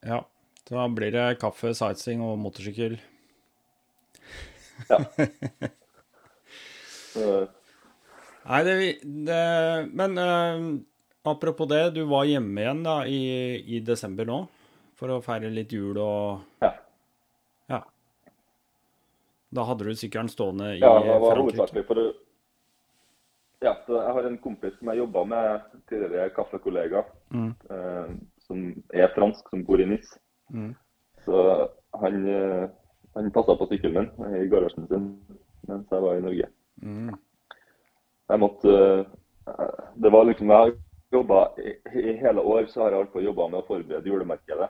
Ja. 0.07 0.21
Da 0.67 0.89
blir 0.91 1.13
det 1.15 1.27
kaffe, 1.43 1.71
sightseeing 1.79 2.23
og 2.27 2.39
motorsykkel. 2.43 2.97
Ja. 4.91 4.99
Nei, 8.47 8.59
det, 8.67 8.75
det 9.27 9.89
Men 9.97 10.19
uh, 10.19 10.81
apropos 11.27 11.67
det, 11.71 11.91
du 11.97 12.03
var 12.11 12.27
hjemme 12.29 12.61
igjen 12.63 12.83
da 12.87 12.99
i, 13.09 13.21
i 13.77 13.81
desember 13.85 14.29
nå 14.29 14.43
for 14.97 15.13
å 15.13 15.21
feire 15.25 15.51
litt 15.53 15.73
jul 15.75 15.99
og 16.01 16.63
ja. 16.63 16.71
Ja. 17.73 17.81
Da 19.53 19.65
hadde 19.69 19.89
du 19.89 19.97
sykkelen 19.99 20.31
stående 20.33 20.75
i 20.77 20.79
ja, 20.81 20.93
det 21.03 21.17
var 21.19 21.35
Frankrike. 21.35 21.43
hovedsakelig 21.43 21.85
for 21.89 22.01
det. 22.01 22.07
ja, 23.67 23.75
så 23.87 23.99
Jeg 23.99 24.15
har 24.19 24.29
en 24.31 24.39
kompis 24.45 24.79
som 24.79 24.89
jeg 24.93 25.03
jobba 25.03 25.25
med 25.35 25.67
tidligere, 25.91 26.31
kaffekollega, 26.37 27.05
Mm. 27.35 27.49
eh, 27.75 28.11
som 28.47 28.63
er 28.95 29.13
fransk, 29.15 29.49
som 29.51 29.65
bor 29.67 29.81
i 29.83 29.89
Nis. 29.89 30.09
Mm. 30.55 30.73
Så 31.27 31.43
han, 32.01 32.17
eh, 32.31 32.69
han 33.15 33.31
passa 33.35 33.57
på 33.59 33.69
sykkelen 33.71 34.11
min 34.19 34.41
i 34.41 34.49
garasjen 34.49 34.89
sin 34.91 35.13
mens 35.67 35.91
jeg 35.91 36.03
var 36.03 36.17
i 36.17 36.25
Norge. 36.25 36.49
Mm. 36.83 37.15
Jeg 38.29 38.43
måtte 38.43 38.73
eh, 38.73 39.81
Det 40.03 40.13
var 40.13 40.25
liksom 40.25 40.51
Jeg 40.51 40.75
jobba 41.13 41.47
i, 41.59 41.73
i 41.99 42.17
hele 42.21 42.41
år 42.41 42.67
så 42.67 42.83
har 42.83 42.91
jeg 42.91 43.01
iallfall 43.01 43.25
jobba 43.25 43.49
med 43.49 43.61
å 43.61 43.67
forberede 43.67 44.11
julemarkedet. 44.11 44.69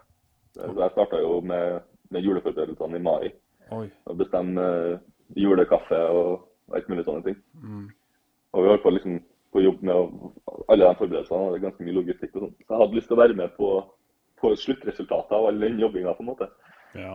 Så 0.56 0.72
jeg 0.72 0.92
starta 0.92 1.20
jo 1.20 1.40
med, 1.40 1.80
med 2.10 2.24
juleforberedelsene 2.24 2.96
i 2.96 3.02
mai. 3.02 3.32
Oi. 3.76 3.86
Og 4.06 4.18
bestemme 4.20 4.62
eh, 4.62 4.98
julekaffe 5.36 5.98
og 6.12 6.76
alt 6.76 6.88
mulig 6.88 7.04
sånne 7.06 7.24
ting. 7.26 7.38
Mm. 7.60 7.88
Og 8.52 8.62
vi 8.62 8.70
holdt 8.70 8.84
på 8.84 8.92
liksom 8.94 9.16
på 9.56 9.62
jobb 9.64 9.82
med 9.88 9.94
alle 10.68 10.84
de 10.90 10.98
forberedelsene. 10.98 11.46
Det 11.54 11.58
er 11.60 11.64
ganske 11.64 11.86
mye 11.86 11.96
logistikk 11.96 12.34
og 12.36 12.44
sånn. 12.44 12.54
Så 12.60 12.74
jeg 12.74 12.80
hadde 12.82 12.98
lyst 12.98 13.08
til 13.10 13.16
å 13.16 13.22
være 13.22 13.38
med 13.38 13.54
på, 13.56 13.70
på 14.42 14.52
sluttresultatet 14.60 15.32
av 15.38 15.48
all 15.48 15.60
den 15.62 15.80
jobbinga, 15.80 16.12
på 16.18 16.24
en 16.24 16.30
måte. 16.30 16.48
Ja. 16.96 17.14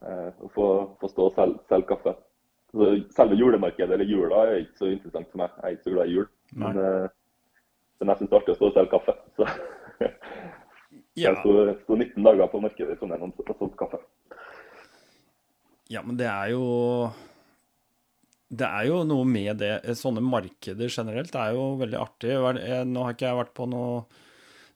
Eh, 0.00 0.28
og 0.40 0.52
få, 0.56 0.66
få 1.02 1.10
stå 1.12 1.28
og 1.28 1.36
selge, 1.36 1.60
selge 1.68 1.90
kaffe. 1.92 2.16
Så 2.70 2.86
selve 3.16 3.36
julemarkedet 3.36 3.96
eller 3.96 4.06
jula 4.08 4.44
er 4.46 4.60
ikke 4.62 4.78
så 4.84 4.88
interessant 4.92 5.28
for 5.32 5.42
meg. 5.42 5.56
Jeg 5.58 5.66
er 5.66 5.76
ikke 5.76 5.88
så 5.88 5.94
glad 5.96 6.10
i 6.12 6.16
jul. 6.16 6.28
Nei. 6.54 6.60
Men, 6.62 6.84
eh, 6.86 7.08
men 8.00 8.12
jeg 8.12 8.20
syns 8.20 8.30
det 8.30 8.36
er 8.36 8.40
artig 8.40 8.54
å 8.54 8.58
stå 8.60 8.70
og 8.70 8.76
selge 8.78 8.94
kaffe. 8.96 9.16
Så 9.36 9.48
Ja. 11.20 11.32
jeg 11.34 11.40
sto, 11.42 11.52
sto 11.82 11.96
19 11.98 12.24
dager 12.24 12.48
på 12.48 12.60
markedet 12.62 12.94
i 12.94 13.00
Trondheim 13.00 13.26
og 13.28 13.50
solgte 13.58 13.76
kaffe. 13.82 13.98
ja, 15.90 16.00
men 16.06 16.16
det 16.16 16.28
er 16.30 16.52
jo 16.54 16.62
Det 18.50 18.66
er 18.66 18.88
jo 18.88 19.04
noe 19.06 19.26
med 19.28 19.60
det. 19.62 19.76
Sånne 19.98 20.22
markeder 20.24 20.90
generelt 20.90 21.36
er 21.38 21.54
jo 21.54 21.76
veldig 21.78 21.98
artig. 22.00 22.34
Nå 22.90 23.04
har 23.06 23.14
ikke 23.14 23.28
jeg 23.28 23.38
vært 23.38 23.54
på 23.54 23.68
noe 23.70 24.02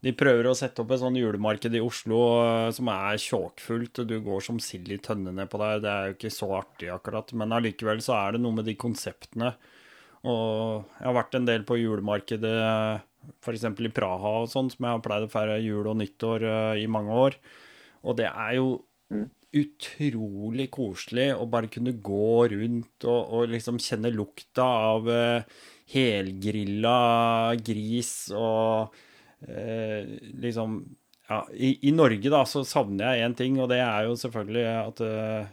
De 0.04 0.12
prøver 0.12 0.46
å 0.46 0.54
sette 0.54 0.82
opp 0.82 0.90
et 0.92 1.00
sånn 1.00 1.16
julemarked 1.16 1.74
i 1.74 1.80
Oslo 1.80 2.18
eh, 2.42 2.66
som 2.76 2.90
er 2.92 3.16
tjåkfullt, 3.22 4.02
og 4.02 4.10
du 4.10 4.18
går 4.20 4.42
som 4.44 4.58
sild 4.60 4.90
i 4.92 4.98
tønnene 5.00 5.46
på 5.48 5.56
der. 5.62 5.80
Det 5.80 5.90
er 5.90 6.10
jo 6.10 6.16
ikke 6.18 6.32
så 6.34 6.50
artig, 6.58 6.90
akkurat. 6.92 7.32
Men 7.40 7.54
allikevel 7.56 8.02
så 8.04 8.12
er 8.18 8.36
det 8.36 8.42
noe 8.44 8.58
med 8.58 8.68
de 8.68 8.76
konseptene. 8.76 9.54
Og 10.28 10.84
jeg 11.00 11.08
har 11.08 11.16
vært 11.16 11.38
en 11.38 11.48
del 11.48 11.64
på 11.64 11.80
julemarkedet, 11.80 12.52
f.eks. 13.40 13.64
i 13.64 13.92
Praha 13.96 14.34
og 14.42 14.50
sånn, 14.52 14.68
som 14.74 14.84
jeg 14.84 14.98
har 14.98 15.02
pleid 15.08 15.24
å 15.24 15.32
feire 15.32 15.56
jul 15.64 15.88
og 15.88 15.96
nyttår 16.02 16.46
eh, 16.50 16.82
i 16.84 16.86
mange 16.98 17.16
år. 17.24 17.40
Og 18.04 18.20
det 18.20 18.28
er 18.28 18.58
jo 18.60 18.68
utrolig 19.60 20.68
koselig 20.74 21.30
å 21.36 21.46
bare 21.50 21.70
kunne 21.72 21.94
gå 22.04 22.48
rundt 22.52 23.06
og, 23.06 23.20
og 23.34 23.52
liksom 23.52 23.80
kjenne 23.82 24.12
lukta 24.14 24.66
av 24.90 25.08
eh, 25.10 25.56
helgrilla 25.94 27.54
gris 27.64 28.14
og 28.34 28.94
eh, 29.48 30.14
liksom 30.42 30.82
Ja, 31.24 31.38
i, 31.56 31.88
i 31.88 31.92
Norge 31.96 32.28
da 32.28 32.42
så 32.44 32.60
savner 32.68 33.14
jeg 33.14 33.24
én 33.24 33.36
ting, 33.38 33.54
og 33.56 33.70
det 33.72 33.78
er 33.80 34.04
jo 34.04 34.16
selvfølgelig 34.20 34.64
at 34.76 34.98
eh, 35.06 35.46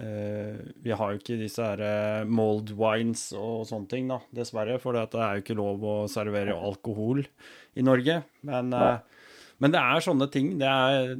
eh, 0.00 0.60
vi 0.80 0.94
har 0.96 1.12
jo 1.12 1.20
ikke 1.20 1.36
disse 1.42 1.60
her 1.60 1.82
eh, 1.84 2.22
mold 2.24 2.72
wines 2.78 3.26
og 3.36 3.66
sånne 3.68 3.90
ting, 3.90 4.08
da, 4.08 4.16
dessverre. 4.32 4.78
For 4.80 4.96
det 4.96 5.04
er 5.12 5.36
jo 5.36 5.44
ikke 5.44 5.58
lov 5.58 5.84
å 5.84 5.96
servere 6.08 6.56
alkohol 6.56 7.20
i 7.20 7.84
Norge. 7.84 8.22
Men, 8.48 8.72
eh, 8.72 9.26
men 9.60 9.76
det 9.76 9.82
er 9.82 10.06
sånne 10.08 10.30
ting. 10.32 10.54
Det 10.62 10.72
er, 10.72 11.12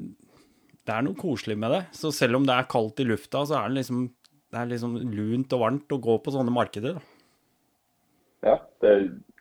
det 0.88 0.96
er 0.96 1.04
noe 1.06 1.18
koselig 1.18 1.56
med 1.60 1.74
det. 1.74 1.82
Så 1.96 2.12
selv 2.14 2.40
om 2.40 2.46
det 2.48 2.56
er 2.56 2.68
kaldt 2.70 3.02
i 3.02 3.06
lufta, 3.08 3.44
så 3.46 3.60
er 3.60 3.70
det 3.70 3.82
liksom, 3.82 4.04
det 4.50 4.60
er 4.60 4.70
liksom 4.70 4.96
lunt 5.14 5.56
og 5.56 5.64
varmt 5.64 5.94
å 5.94 6.00
gå 6.02 6.16
på 6.24 6.34
sånne 6.34 6.54
markeder. 6.54 7.00
Ja, 8.40 8.56
det, 8.80 8.92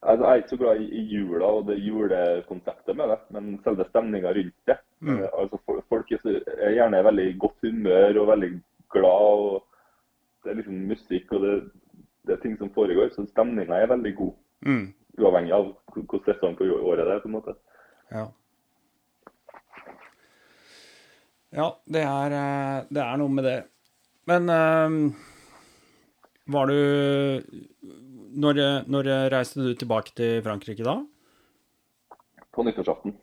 altså, 0.02 0.25
jeg 0.25 0.30
er 0.32 0.41
ikke 0.41 0.52
så 0.52 0.60
glad 0.60 0.82
i, 0.84 1.04
jula 1.08 1.52
og 1.60 1.67
det 1.69 1.78
julekonseptet 1.80 2.97
med 2.99 3.13
det, 3.13 3.19
men 3.36 3.54
selve 3.63 3.88
stemninga 3.88 4.34
rundt 4.36 4.58
det. 4.67 4.78
Mm. 4.99 5.21
Eh, 5.21 5.30
altså, 5.39 5.60
folk 5.89 6.12
er, 6.12 6.41
er 6.58 6.75
gjerne 6.75 6.99
i 6.99 7.08
veldig 7.08 7.28
godt 7.39 7.67
humør 7.67 8.21
og 8.23 8.32
veldig 8.34 8.52
glad. 8.91 9.45
og 9.47 10.43
Det 10.43 10.52
er 10.52 10.60
liksom 10.60 10.84
musikk 10.91 11.32
og 11.38 11.45
det, 11.45 11.56
det 12.28 12.36
er 12.36 12.43
ting 12.43 12.58
som 12.60 12.73
foregår, 12.75 13.13
så 13.15 13.23
stemninga 13.32 13.80
er 13.80 13.93
veldig 13.93 14.15
god. 14.19 14.36
Mm. 14.67 14.86
Uavhengig 15.19 15.56
av 15.56 15.71
hvordan 15.95 16.25
sesongen 16.28 16.28
sesong 16.28 16.60
på 16.60 16.67
året 16.91 17.08
det 17.08 17.15
er. 17.15 17.23
på 17.23 17.32
en 17.32 17.38
måte. 17.39 17.56
Ja. 18.12 18.28
Ja, 21.55 21.71
det 21.89 22.03
er, 22.05 22.35
eh, 22.38 22.88
det 22.93 23.01
er 23.03 23.19
noe 23.21 23.33
med 23.33 23.47
det. 23.47 23.57
Men 24.29 24.49
eh, 24.53 24.99
var 26.53 26.69
du 26.69 26.77
når, 28.39 28.62
når 28.89 29.09
reiste 29.33 29.63
du 29.65 29.73
tilbake 29.73 30.13
til 30.17 30.43
Frankrike 30.45 30.85
da? 30.85 30.99
På 32.53 32.65
nyttårsaften. 32.65 33.15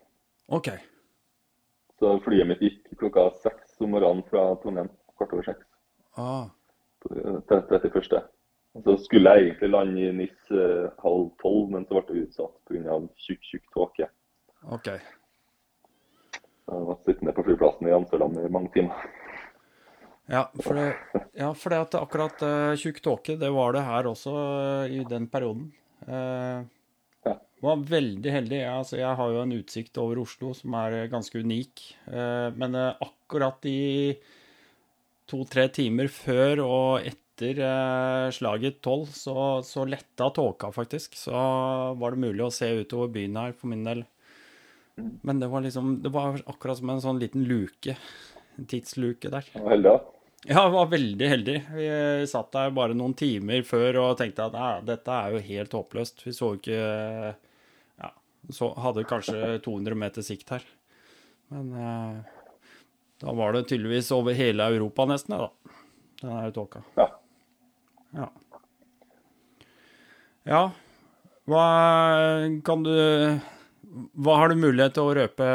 OK. 0.48 0.72
Så 1.98 2.16
flyet 2.24 2.48
mitt 2.50 2.62
gikk 2.62 2.90
klokka 3.00 3.30
seks 3.44 3.78
om 3.80 3.94
morgenen 3.94 4.24
fra 4.30 4.48
Trondheim. 4.62 4.90
Kvart 5.16 5.32
over 5.32 5.46
seks. 5.46 5.64
Ah, 6.16 6.48
på 7.02 7.12
31. 7.14 8.24
Og 8.76 8.82
Så 8.84 8.96
skulle 9.04 9.32
jeg 9.32 9.46
egentlig 9.46 9.70
lande 9.70 10.00
i 10.02 10.12
NIS 10.12 10.50
eh, 10.52 10.88
halv 11.00 11.30
tolv, 11.40 11.70
men 11.72 11.86
så 11.88 11.96
ble 11.96 12.04
det 12.10 12.26
utsatt 12.26 12.56
pga. 12.68 12.98
tjukk, 13.24 13.46
tjukk 13.48 13.70
tåke. 13.72 14.08
OK. 14.76 14.90
Mange 18.50 18.72
timer. 18.74 19.07
Ja, 20.26 20.48
for 20.59 20.74
det, 20.74 20.87
ja, 21.38 21.52
for 21.55 21.70
det 21.70 21.83
at 21.85 21.92
akkurat 22.00 22.40
uh, 22.42 22.74
tjukk 22.79 22.98
tåke, 23.05 23.37
det 23.38 23.50
var 23.55 23.76
det 23.76 23.85
her 23.87 24.09
også 24.11 24.33
uh, 24.35 24.87
i 24.90 25.05
den 25.07 25.29
perioden. 25.31 25.68
Uh, 26.07 26.66
Ja. 27.26 27.37
var 27.62 27.85
veldig 27.87 28.31
heldig. 28.31 28.59
Jeg, 28.59 28.70
altså, 28.70 28.96
jeg 28.98 29.18
har 29.18 29.31
jo 29.35 29.42
en 29.42 29.55
utsikt 29.57 29.98
over 29.98 30.18
Oslo 30.22 30.52
som 30.55 30.74
er 30.79 31.09
ganske 31.11 31.38
unik. 31.42 31.85
Uh, 32.07 32.50
men 32.59 32.74
akkurat 32.79 33.66
i 33.70 34.16
to-tre 35.31 35.68
timer 35.74 36.11
før 36.11 36.62
og 36.62 37.07
etter 37.07 37.59
slaget 38.33 38.79
tolv, 38.81 39.11
så, 39.12 39.61
så 39.66 39.83
letta 39.85 40.31
tåka 40.33 40.70
faktisk. 40.72 41.18
Så 41.18 41.35
var 41.98 42.14
det 42.14 42.22
mulig 42.22 42.46
å 42.46 42.52
se 42.55 42.70
utover 42.79 43.11
byen 43.12 43.37
her 43.37 43.55
for 43.59 43.70
min 43.70 43.83
del. 43.87 44.07
Men 44.96 45.40
det 45.40 45.48
var 45.52 45.61
liksom 45.61 46.02
Det 46.02 46.09
var 46.09 46.40
akkurat 46.46 46.78
som 46.78 46.90
en 46.90 47.02
sånn 47.04 47.20
liten 47.20 47.44
luke. 47.44 47.96
En 48.56 48.68
tidsluke 48.68 49.30
der. 49.32 49.48
Det 49.52 49.61
var 49.62 49.74
heldig, 49.74 49.90
da. 49.92 50.12
Ja, 50.46 50.61
jeg 50.62 50.72
var 50.76 50.87
veldig 50.92 51.28
heldig. 51.28 51.56
Vi 51.74 51.87
satt 52.30 52.52
der 52.54 52.70
bare 52.76 52.94
noen 52.94 53.16
timer 53.18 53.64
før 53.66 53.98
og 54.04 54.18
tenkte 54.20 54.46
at 54.46 54.87
dette 54.87 55.11
er 55.12 55.35
jo 55.35 55.42
helt 55.42 55.74
håpløst. 55.74 56.22
Vi 56.26 56.35
så 56.37 56.52
ikke 56.59 56.78
Ja, 56.78 58.11
så 58.54 58.70
hadde 58.85 59.06
kanskje 59.09 59.59
200 59.64 59.98
meter 59.98 60.24
sikt 60.24 60.52
her. 60.54 60.64
Men 61.50 61.72
eh, 61.74 62.20
da 63.22 63.35
var 63.37 63.56
det 63.56 63.66
tydeligvis 63.70 64.12
over 64.14 64.37
hele 64.38 64.68
Europa 64.76 65.06
nesten, 65.09 65.37
da. 65.37 65.50
Den 66.22 66.32
her 66.37 66.54
tåka. 66.54 66.85
Ja. 66.96 67.09
Ja. 68.16 68.30
Ja. 70.46 70.62
Hva 71.46 71.66
kan 72.66 72.87
du 72.87 72.94
Hva 73.96 74.37
har 74.40 74.52
du 74.52 74.61
mulighet 74.61 74.96
til 74.96 75.09
å 75.09 75.14
røpe 75.16 75.46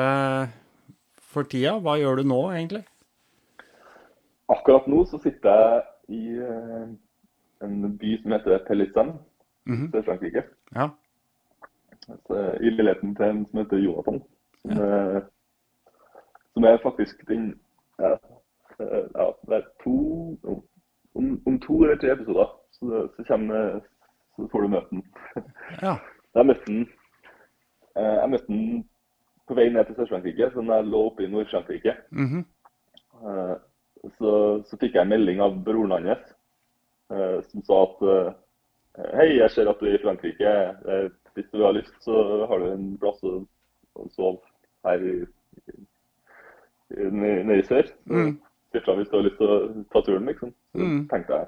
for 1.33 1.47
tida? 1.49 1.75
Hva 1.83 1.97
gjør 1.99 2.21
du 2.21 2.29
nå, 2.31 2.39
egentlig? 2.55 2.81
Akkurat 4.51 4.87
nå 4.89 5.03
så 5.09 5.19
sitter 5.21 5.61
jeg 5.61 5.83
i 6.17 6.21
eh, 6.41 6.87
en 7.63 7.75
by 8.01 8.15
som 8.23 8.33
heter 8.35 8.63
Pellissen 8.67 9.13
mm 9.69 9.75
-hmm. 9.75 9.91
Sør-Frankrike. 9.91 10.43
Ja. 10.75 10.89
Altså, 12.09 12.57
I 12.61 12.69
leiligheten 12.69 13.15
til 13.15 13.25
en 13.25 13.45
som 13.45 13.59
heter 13.59 13.77
Jonathan. 13.77 14.23
Som, 14.61 14.71
er, 14.71 15.21
som 16.53 16.63
er 16.63 16.77
faktisk 16.83 17.27
den 17.27 17.59
ja, 17.99 18.13
eh, 18.79 19.05
ja, 19.15 19.25
det 19.47 19.55
er 19.55 19.65
to 19.83 19.97
om, 21.13 21.41
om 21.45 21.59
to 21.59 21.83
eller 21.83 21.97
tre 21.97 22.11
episoder 22.11 22.47
så, 22.71 23.09
så, 23.15 23.23
kommer, 23.27 23.79
så 24.35 24.47
får 24.51 24.61
du 24.61 24.67
møte 24.67 24.87
ham. 24.91 25.03
Ja. 25.81 25.95
Jeg 26.35 26.45
møtte 26.45 26.71
eh, 26.71 26.87
jeg 27.95 28.29
møtte 28.29 28.47
den 28.47 28.83
på 29.47 29.55
vei 29.57 29.69
ned 29.69 29.85
til 29.85 29.95
Sør-Frankrike, 29.95 30.51
så 30.53 30.63
jeg 30.63 30.85
lå 30.87 31.01
oppe 31.09 31.23
i 31.25 31.27
Nord-Frankrike. 31.31 31.95
Mm 32.11 32.27
-hmm. 32.27 32.43
så, 34.17 34.63
så 34.65 34.77
fikk 34.77 34.93
jeg 34.95 35.01
en 35.01 35.09
melding 35.09 35.41
av 35.41 35.63
broren 35.63 35.91
hans 35.91 36.19
eh, 37.11 37.41
som 37.51 37.63
sa 37.63 37.83
at 37.83 38.01
eh, 38.01 38.33
Hei, 39.15 39.37
jeg 39.37 39.51
ser 39.51 39.69
at 39.69 39.79
du 39.79 39.85
er 39.85 39.93
i 39.95 40.03
Frankrike. 40.03 40.49
Eh, 40.91 41.09
Hvis 41.33 41.45
du 41.53 41.63
har 41.63 41.71
lyst, 41.71 41.93
så 42.03 42.45
har 42.45 42.59
du 42.59 42.71
en 42.71 42.97
plass 42.99 43.23
å, 43.23 43.45
å 43.95 44.07
sove 44.11 44.39
her 44.85 44.99
i, 44.99 45.13
nede 46.91 47.59
i 47.59 47.63
sør. 47.63 47.87
Mm. 48.05 48.41
hvis 48.71 48.83
du 48.83 48.91
har 48.91 49.23
lyst 49.23 49.37
til 49.37 49.47
å 49.47 49.83
ta 49.93 50.01
turen, 50.01 50.25
liksom. 50.25 50.51
Så 50.71 50.77
Mm. 50.77 51.07
tenkte 51.07 51.33
jeg 51.33 51.47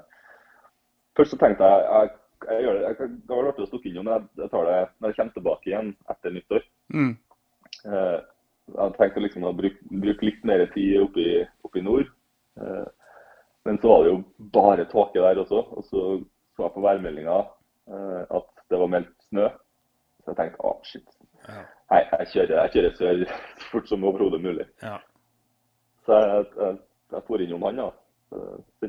Først 1.16 1.30
så 1.30 1.36
tenkte 1.38 1.64
jeg 1.64 1.84
jeg, 1.84 2.10
jeg 2.48 2.64
gjør 2.64 2.76
det. 2.78 2.82
Jeg, 2.86 2.96
kan- 2.98 3.16
det 3.28 3.36
var 3.36 3.48
artig 3.50 3.64
å 3.64 3.70
innom, 3.90 4.10
det. 4.10 4.42
jeg, 4.42 4.50
tar 4.52 4.68
det 4.68 4.78
når 5.00 5.08
jeg 5.10 5.16
kommer 5.20 5.36
tilbake 5.38 5.70
igjen 5.70 5.90
etter 6.14 6.34
nyttår. 6.34 6.66
Mm. 6.94 7.14
Eh, 7.84 8.18
jeg 8.64 8.80
hadde 8.80 8.98
liksom 9.24 9.44
å 9.48 9.54
bruke, 9.56 9.88
bruke 10.04 10.24
litt 10.28 10.44
mer 10.48 10.66
tid 10.74 11.00
oppe 11.02 11.20
i, 11.24 11.34
oppe 11.66 11.80
i 11.80 11.84
nord. 11.84 12.12
Eh, 12.60 12.86
men 13.64 13.80
så 13.80 13.88
var 13.88 14.04
det 14.04 14.12
jo 14.12 14.22
bare 14.54 14.86
tåke 14.90 15.20
der 15.20 15.40
også. 15.40 15.60
Og 15.74 15.84
så 15.88 16.04
så 16.54 16.62
jeg 16.68 16.74
på 16.76 16.84
værmeldinga 16.84 17.36
eh, 17.90 18.22
at 18.38 18.50
det 18.70 18.78
var 18.80 18.90
meldt 18.92 19.14
snø. 19.28 19.48
Så 20.22 20.30
jeg 20.32 20.38
tenkte 20.38 20.68
ah, 20.68 20.78
shit. 20.86 21.16
Ja. 21.48 21.64
Nei, 21.90 22.00
jeg 22.12 22.30
kjører, 22.32 22.54
jeg 22.62 22.72
kjører 22.76 22.96
sør 22.98 23.18
så 23.24 23.40
fort 23.72 23.90
som 23.90 24.06
overhodet 24.08 24.40
mulig. 24.44 24.66
Ja. 24.82 24.96
Så 26.06 26.20
jeg, 26.20 26.46
jeg, 26.60 26.78
jeg 27.12 27.26
for 27.26 27.44
innom 27.44 27.66
han, 27.68 27.82
da. 27.82 27.90
Så 28.30 28.40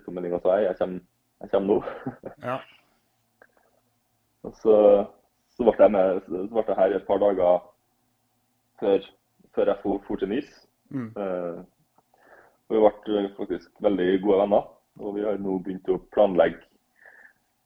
på 0.06 0.14
meldinga 0.16 0.40
og 0.40 0.46
sa 0.46 0.60
jeg, 0.60 0.70
jeg 0.70 0.80
kommer, 0.80 1.04
jeg 1.44 1.54
kommer 1.56 1.74
nå. 1.74 2.32
ja. 2.46 2.60
Og 4.46 4.54
så, 4.62 4.76
så 5.56 5.66
ble 5.66 5.76
jeg 5.80 5.94
med, 5.96 6.22
så 6.30 6.46
ble 6.52 6.66
jeg 6.68 6.80
her 6.80 6.98
et 6.98 7.08
par 7.08 7.22
dager 7.24 7.66
før, 8.82 9.10
før 9.56 9.72
jeg 9.72 9.82
for 9.84 10.22
til 10.22 10.32
Nis. 10.32 10.52
Mm. 10.94 11.10
Eh, 11.18 11.60
og 12.66 12.78
vi 12.78 12.82
ble 12.82 13.28
faktisk 13.38 13.84
veldig 13.86 14.10
gode 14.24 14.42
venner. 14.44 14.72
Og 15.04 15.18
vi 15.18 15.26
har 15.26 15.38
nå 15.42 15.58
begynt 15.60 15.90
å 15.92 16.00
planlegge 16.16 16.62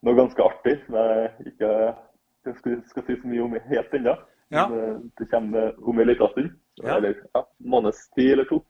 noe 0.06 0.16
ganske 0.16 0.42
artig 0.42 0.78
som 0.86 0.96
jeg 0.96 1.52
ikke 1.52 1.72
skal, 2.56 2.78
skal 2.88 3.06
si 3.06 3.18
så 3.20 3.30
mye 3.30 3.44
om 3.46 3.58
helt 3.68 3.96
ennå. 4.00 4.16
Ja. 4.56 4.66
Eh, 4.66 4.96
Det 5.20 5.28
kommer 5.30 5.76
om 5.78 6.00
en 6.00 6.08
liten 6.10 6.32
stund. 6.34 6.56
Ja. 6.80 6.96
Eller 6.98 7.20
ja, 7.36 7.44
måneds 7.60 8.08
tid 8.16 8.34
eller 8.34 8.48
to. 8.50 8.64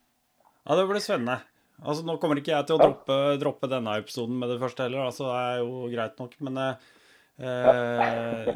Ja, 0.65 0.75
det 0.75 0.87
blir 0.89 1.03
spennende. 1.03 1.39
Altså, 1.79 2.03
Nå 2.03 2.17
kommer 2.19 2.41
ikke 2.41 2.51
jeg 2.51 2.67
til 2.67 2.75
å 2.75 2.81
droppe, 2.81 3.17
droppe 3.39 3.69
denne 3.71 3.93
episoden 4.01 4.39
med 4.41 4.49
det 4.51 4.57
første 4.59 4.83
heller, 4.83 5.05
altså, 5.07 5.29
det 5.29 5.43
er 5.45 5.61
jo 5.61 5.85
greit 5.93 6.17
nok, 6.19 6.33
men 6.43 6.57
eh, 6.59 6.89
eh, 7.39 8.49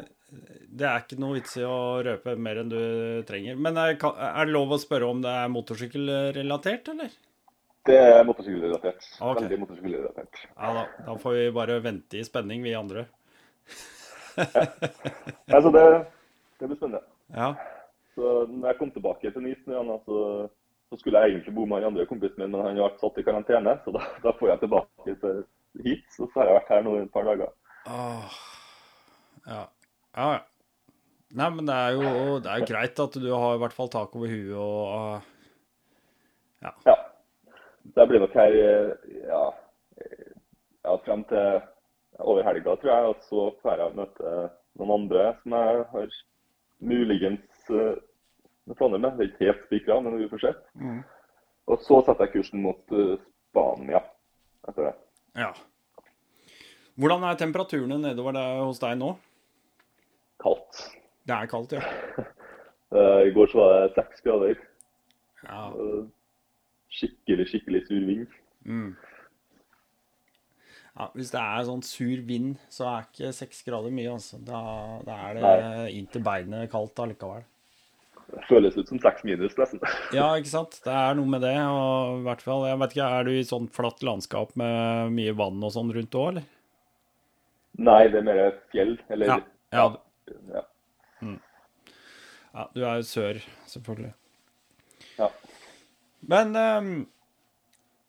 det 0.74 0.86
er 0.88 1.04
ikke 1.04 1.20
noe 1.22 1.36
vits 1.38 1.54
i 1.60 1.66
å 1.66 1.76
røpe 2.04 2.34
mer 2.40 2.62
enn 2.62 2.72
du 2.72 2.80
trenger. 3.28 3.58
Men 3.60 3.78
er, 3.80 3.94
er 3.94 4.48
det 4.48 4.54
lov 4.54 4.74
å 4.74 4.80
spørre 4.80 5.10
om 5.10 5.22
det 5.24 5.30
er 5.30 5.52
motorsykkelrelatert, 5.54 6.90
eller? 6.94 7.14
Det 7.84 7.98
er 8.00 8.24
motorsykkelrelatert. 8.24 9.06
Okay. 9.20 9.44
Veldig 9.44 9.60
motorsykkelrelatert. 9.60 10.42
Ja 10.56 10.72
da, 10.78 10.84
da 11.06 11.16
får 11.20 11.36
vi 11.36 11.44
bare 11.58 11.78
vente 11.84 12.18
i 12.18 12.24
spenning, 12.26 12.64
vi 12.64 12.74
andre. 12.78 13.06
Altså, 15.54 15.70
det, 15.70 15.82
det 16.58 16.66
blir 16.66 16.78
spennende. 16.78 17.04
Ja. 17.36 17.52
Så 18.16 18.32
når 18.50 18.72
jeg 18.72 18.78
kom 18.80 18.90
tilbake 18.94 19.30
til 19.30 19.44
Nis, 19.44 19.60
nå 19.68 19.82
da, 19.86 19.98
så, 20.08 20.96
skulle 20.98 21.22
jeg 21.22 21.36
egentlig 21.36 21.54
bo 21.54 21.66
med 21.68 21.82
han 21.82 21.92
andre 21.92 22.06
kompisen 22.10 22.42
min, 22.42 22.50
men 22.50 22.64
han 22.64 22.80
har 22.80 22.88
vært 22.88 23.04
satt 23.04 23.20
i 23.20 23.26
karantene. 23.26 23.76
Så 23.84 23.94
da, 23.94 24.02
da 24.24 24.32
får 24.40 24.50
jeg 24.52 24.62
tilbake 24.64 25.16
til 25.22 25.38
hit. 25.86 26.08
Så, 26.16 26.26
så 26.26 26.40
har 26.40 26.50
jeg 26.50 26.58
vært 26.58 26.74
her 26.74 26.84
nå 26.86 26.96
i 26.98 27.04
et 27.04 27.14
par 27.14 27.30
dager. 27.30 27.54
Åh. 27.90 28.42
Ja. 29.46 29.62
Ja, 30.14 30.26
ja. 30.36 30.42
Nei, 31.34 31.48
men 31.50 31.66
det 31.66 31.74
er 31.74 31.96
jo 31.96 32.36
det 32.44 32.50
er 32.52 32.66
greit 32.68 33.00
at 33.02 33.16
du 33.18 33.30
har 33.32 33.56
i 33.56 33.60
hvert 33.62 33.74
fall 33.74 33.90
tak 33.90 34.12
over 34.14 34.30
huet 34.30 34.54
og 34.54 34.82
ah, 34.94 35.30
Ja. 36.62 36.94
Det 37.94 38.06
blir 38.08 38.22
nok 38.22 38.36
her 38.38 38.54
eh, 38.56 38.92
ja, 39.26 39.42
eh, 40.00 40.30
ja, 40.86 40.94
frem 41.04 41.24
til 41.28 41.58
over 42.24 42.46
helga, 42.46 42.76
tror 42.80 42.92
jeg. 42.92 43.10
Og 43.10 43.26
så 43.28 43.42
får 43.62 43.82
jeg 43.82 43.96
møte 43.98 44.30
noen 44.78 44.94
andre 44.94 45.26
som 45.42 45.56
jeg 45.58 45.82
har 45.90 46.14
muligens 46.84 47.68
uh, 47.74 47.98
planer 48.78 49.02
med. 49.02 49.18
Det 49.18 49.26
er 49.26 49.30
ikke 49.32 49.50
helt 49.50 49.66
spikra, 49.66 49.98
men 50.00 50.16
vi 50.22 50.30
får 50.30 50.46
se. 50.46 50.54
Mm. 50.80 51.02
Og 51.70 51.84
så 51.84 52.00
setter 52.06 52.26
jeg 52.26 52.34
kursen 52.38 52.64
mot 52.64 52.96
eh, 52.96 53.20
Spania 53.50 54.00
etter 54.68 54.88
det. 54.90 54.96
Ja. 55.40 55.52
Hvordan 57.00 57.24
er 57.26 57.38
temperaturene 57.40 57.98
nedover 58.02 58.36
der 58.36 58.60
hos 58.62 58.80
deg 58.82 58.98
nå? 59.00 59.14
Kaldt. 60.42 60.84
Det 61.24 61.36
er 61.36 61.50
kaldt, 61.50 61.76
ja. 61.78 61.84
Eh, 62.94 63.20
I 63.26 63.30
går 63.34 63.48
så 63.50 63.58
var 63.58 63.72
det 63.74 63.94
seks 63.96 64.20
grader. 64.22 64.58
Ja. 65.42 65.62
Skikkelig, 66.94 67.46
skikkelig 67.50 67.80
sur 67.88 68.04
vind. 68.06 68.36
Mm. 68.70 68.92
ja. 70.94 71.08
Hvis 71.16 71.32
det 71.32 71.40
er 71.40 71.64
sånn 71.66 71.82
sur 71.82 72.22
vind, 72.28 72.52
så 72.70 72.86
er 72.92 73.08
ikke 73.08 73.32
seks 73.34 73.64
grader 73.66 73.90
mye, 73.96 74.12
altså. 74.12 74.38
Da, 74.46 74.60
da 75.08 75.16
er 75.26 75.40
det 75.40 75.96
inn 75.96 76.06
til 76.12 76.22
beinet 76.22 76.70
kaldt 76.70 77.02
allikevel. 77.02 77.42
Det 78.30 78.46
føles 78.48 78.78
ut 78.78 78.88
som 78.88 79.02
seks 79.02 79.26
minus, 79.26 79.58
nesten. 79.58 79.82
Ja, 80.14 80.30
ikke 80.38 80.52
sant? 80.54 80.78
Det 80.86 80.94
er 80.94 81.18
noe 81.18 81.34
med 81.34 81.42
det. 81.44 81.56
Og 81.66 82.20
i 82.20 82.24
hvert 82.28 82.46
fall, 82.46 82.64
jeg 82.70 82.78
vet 82.84 82.94
ikke, 82.94 83.10
Er 83.18 83.26
du 83.26 83.34
i 83.34 83.44
sånn 83.46 83.68
flatt 83.74 84.06
landskap 84.06 84.54
med 84.60 85.12
mye 85.18 85.34
vann 85.36 85.58
og 85.66 85.74
sånn 85.74 85.90
rundt 85.94 86.14
òg, 86.20 86.30
eller? 86.30 86.46
Nei, 87.90 88.00
det 88.06 88.22
er 88.22 88.26
mer 88.30 88.42
fjell. 88.70 88.96
Eller 89.10 89.34
Ja, 89.34 89.38
ja. 89.74 89.86
Ja. 90.52 90.64
Ja, 92.54 92.68
du 92.70 92.84
er 92.86 93.00
jo 93.00 93.08
sør, 93.08 93.40
selvfølgelig. 93.66 94.12
ja. 95.18 95.28
Men 96.24 96.56
um, 96.56 96.92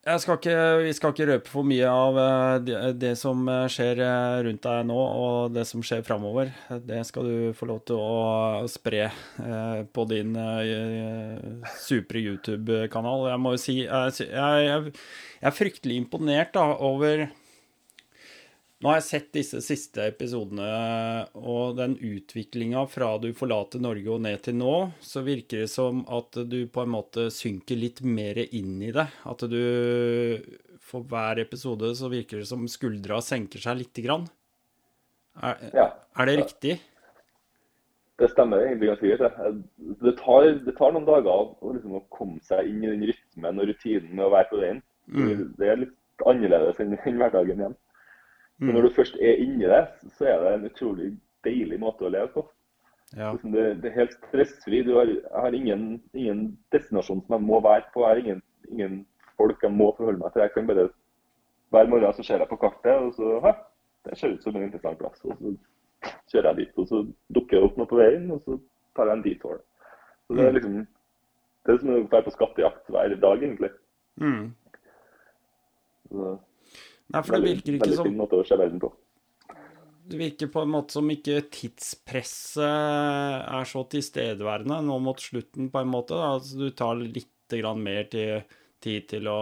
jeg 0.06 0.22
skal 0.22 0.38
ikke, 0.38 0.58
vi 0.86 0.92
skal 0.94 1.14
ikke 1.16 1.26
røpe 1.32 1.50
for 1.50 1.66
mye 1.66 1.86
av 1.90 2.18
eh, 2.22 2.58
det, 2.62 2.82
det 3.02 3.14
som 3.18 3.40
eh, 3.50 3.64
skjer 3.74 3.98
eh, 4.06 4.36
rundt 4.46 4.62
deg 4.62 4.84
nå, 4.86 4.98
og 5.02 5.56
det 5.56 5.64
som 5.66 5.82
skjer 5.82 6.04
framover. 6.06 6.52
Det 6.86 7.00
skal 7.10 7.26
du 7.26 7.56
få 7.58 7.66
lov 7.72 7.80
til 7.90 7.98
å 7.98 8.68
spre 8.70 9.08
eh, 9.08 9.80
på 9.90 10.06
din 10.12 10.38
eh, 10.38 11.66
supre 11.82 12.22
YouTube-kanal. 12.22 13.32
Jeg 13.32 13.42
må 13.42 13.56
jo 13.56 13.64
si 13.64 13.80
jeg, 13.80 14.30
jeg, 14.30 14.94
jeg 15.42 15.50
er 15.50 15.58
fryktelig 15.58 15.98
imponert 16.04 16.54
da, 16.54 16.68
over 16.86 17.26
Nå 18.86 18.92
har 18.92 19.00
jeg 19.00 19.06
sett 19.08 19.30
disse 19.34 19.60
siste 19.66 20.04
episodene, 20.06 20.66
og 21.34 21.72
den 21.80 21.96
utviklinga 21.98 22.84
fra 22.86 23.16
du 23.18 23.32
forlater 23.34 23.82
Norge 23.82 24.12
og 24.14 24.20
ned 24.22 24.44
til 24.46 24.60
nå, 24.60 24.74
så 25.02 25.24
virker 25.26 25.64
det 25.64 25.72
som 25.74 26.04
at 26.06 26.38
du 26.46 26.60
på 26.70 26.84
en 26.84 26.92
måte 26.94 27.24
synker 27.34 27.80
litt 27.82 28.04
mer 28.06 28.38
inn 28.46 28.76
i 28.86 28.92
det. 28.94 29.08
At 29.26 29.42
du 29.50 29.58
For 30.86 31.02
hver 31.02 31.42
episode 31.42 31.90
så 31.98 32.12
virker 32.12 32.44
det 32.44 32.46
som 32.46 32.68
skuldra 32.70 33.18
senker 33.26 33.64
seg 33.64 33.80
lite 33.80 34.04
grann. 34.06 34.28
Er, 35.42 35.58
Ja. 35.74 35.88
er 36.22 36.26
det 36.30 36.36
riktig? 36.44 36.76
Det 38.20 38.30
stemmer 38.36 38.68
egentlig 38.68 38.92
ganske 38.92 39.08
greit. 39.18 39.34
det. 40.04 40.16
Tar, 40.22 40.46
det 40.62 40.76
tar 40.78 40.94
noen 40.94 41.08
dager 41.10 41.58
å, 41.58 41.74
liksom, 41.74 41.98
å 41.98 42.06
komme 42.14 42.38
seg 42.46 42.70
inn 42.70 42.84
i 42.84 42.94
den 42.94 43.10
rytmen 43.10 43.60
og 43.60 43.68
rutinen 43.68 44.14
med 44.14 44.26
å 44.28 44.30
være 44.30 44.50
på 44.54 44.62
veien. 44.62 44.84
Det 45.58 45.72
er 45.74 45.82
litt 45.88 45.98
annerledes 46.24 46.80
enn 46.86 46.94
hverdagen 47.18 47.66
igjen. 47.66 47.76
Men 48.58 48.78
når 48.78 48.88
du 48.88 48.96
først 48.96 49.18
er 49.20 49.42
inni 49.44 49.68
det, 49.68 49.82
så 50.18 50.30
er 50.32 50.44
det 50.44 50.54
en 50.54 50.70
utrolig 50.70 51.10
deilig 51.44 51.80
måte 51.82 52.08
å 52.08 52.12
leve 52.14 52.30
på. 52.34 52.46
Ja. 53.16 53.32
Liksom 53.32 53.52
det, 53.52 53.66
det 53.84 53.92
er 53.92 54.00
helt 54.00 54.16
stressfri. 54.16 54.82
Du 54.88 54.96
har, 54.98 55.12
har 55.36 55.56
ingen, 55.56 56.02
ingen 56.14 56.46
destinasjon 56.74 57.22
som 57.26 57.36
jeg 57.36 57.46
må 57.46 57.60
være 57.64 57.86
på. 57.94 58.04
Jeg 58.04 58.10
har 58.10 58.24
ingen, 58.24 58.42
ingen 58.72 58.98
folk 59.38 59.64
jeg 59.64 59.76
må 59.76 59.92
forholde 59.98 60.22
meg 60.24 60.34
til. 60.34 60.46
Jeg 60.46 60.56
kan 60.56 60.70
bare 60.72 60.90
Hver 61.74 61.88
morgen 61.92 62.14
så 62.14 62.24
ser 62.24 62.40
jeg 62.40 62.48
på 62.48 62.60
kartet, 62.62 62.94
og 62.94 63.14
så 63.18 63.40
Hæ, 63.44 63.52
det 64.06 64.18
ser 64.18 64.36
ut 64.36 64.44
som 64.44 64.56
en 64.56 64.64
interessant 64.64 65.00
plass. 65.00 65.24
Og 65.26 65.38
så 65.40 65.56
kjører 66.32 66.52
jeg 66.52 66.58
dit, 66.62 66.78
og 66.78 66.88
så 66.88 67.02
dukker 67.36 67.58
det 67.58 67.64
opp 67.68 67.80
noe 67.80 67.90
på 67.90 68.00
veien, 68.00 68.28
og 68.32 68.44
så 68.46 68.60
tar 68.96 69.10
jeg 69.10 69.18
en 69.18 69.24
detour. 69.26 69.64
Så 70.28 70.38
det 70.38 70.46
er 70.46 70.56
liksom 70.56 70.76
Det 71.66 71.74
er 71.74 71.80
som 71.82 71.90
å 71.90 72.02
være 72.12 72.26
på 72.28 72.32
skattejakt 72.36 72.92
hver 72.94 73.16
dag, 73.18 73.44
egentlig. 73.44 73.72
Mm. 74.22 74.52
Så, 76.10 76.36
Nei, 77.14 77.22
for 77.22 77.38
det 77.38 77.44
virker 77.46 77.76
ikke 77.76 77.86
veldig 77.86 78.00
som 78.00 78.08
fin 78.10 78.18
måte 78.20 78.40
å 78.40 78.46
se 78.48 78.58
verden 78.60 78.82
på. 78.82 78.92
Det 80.06 80.18
virker 80.20 80.50
på 80.54 80.62
en 80.62 80.74
måte 80.74 80.94
som 80.94 81.08
ikke 81.10 81.40
tidspresset 81.54 82.62
er 82.66 83.70
så 83.70 83.82
tilstedeværende 83.90 84.78
nå 84.86 84.98
mot 85.02 85.22
slutten, 85.22 85.72
på 85.74 85.82
en 85.82 85.90
måte. 85.90 86.18
Altså, 86.18 86.60
du 86.62 86.70
tar 86.78 87.00
litt 87.02 87.32
grann 87.50 87.82
mer 87.86 88.06
til, 88.12 88.44
tid 88.84 89.08
til 89.10 89.30
å 89.30 89.40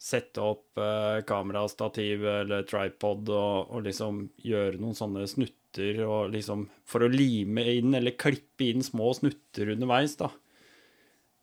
sette 0.00 0.40
opp 0.40 0.80
eh, 0.80 1.20
kamera, 1.28 1.66
stativ 1.68 2.24
eller 2.24 2.64
tripod 2.68 3.28
og, 3.28 3.72
og 3.74 3.84
liksom 3.84 4.22
gjøre 4.40 4.80
noen 4.80 4.96
sånne 4.96 5.26
snutter 5.28 6.00
og 6.06 6.32
liksom 6.32 6.64
For 6.88 7.04
å 7.04 7.10
lime 7.12 7.62
inn 7.76 7.92
eller 7.94 8.16
klippe 8.18 8.70
inn 8.72 8.82
små 8.82 9.12
snutter 9.14 9.74
underveis, 9.76 10.16
da. 10.18 10.32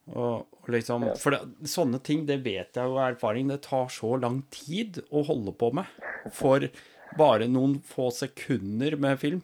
Og, 0.08 0.46
og 0.64 0.70
liksom 0.72 1.04
Ja. 1.10 1.16
For 1.20 1.36
det, 1.36 1.68
sånne 1.68 2.00
ting, 2.04 2.26
det 2.28 2.40
vet 2.46 2.78
jeg 2.78 2.84
jo 2.84 2.98
av 2.98 3.12
erfaring, 3.12 3.50
det 3.52 3.62
tar 3.68 3.90
så 3.92 4.16
lang 4.20 4.42
tid 4.54 5.02
å 5.12 5.24
holde 5.28 5.52
på 5.52 5.72
med. 5.76 5.90
For 6.32 6.68
bare 7.18 7.48
noen 7.52 7.78
få 7.84 8.10
sekunder 8.12 8.98
med 9.00 9.20
film. 9.20 9.42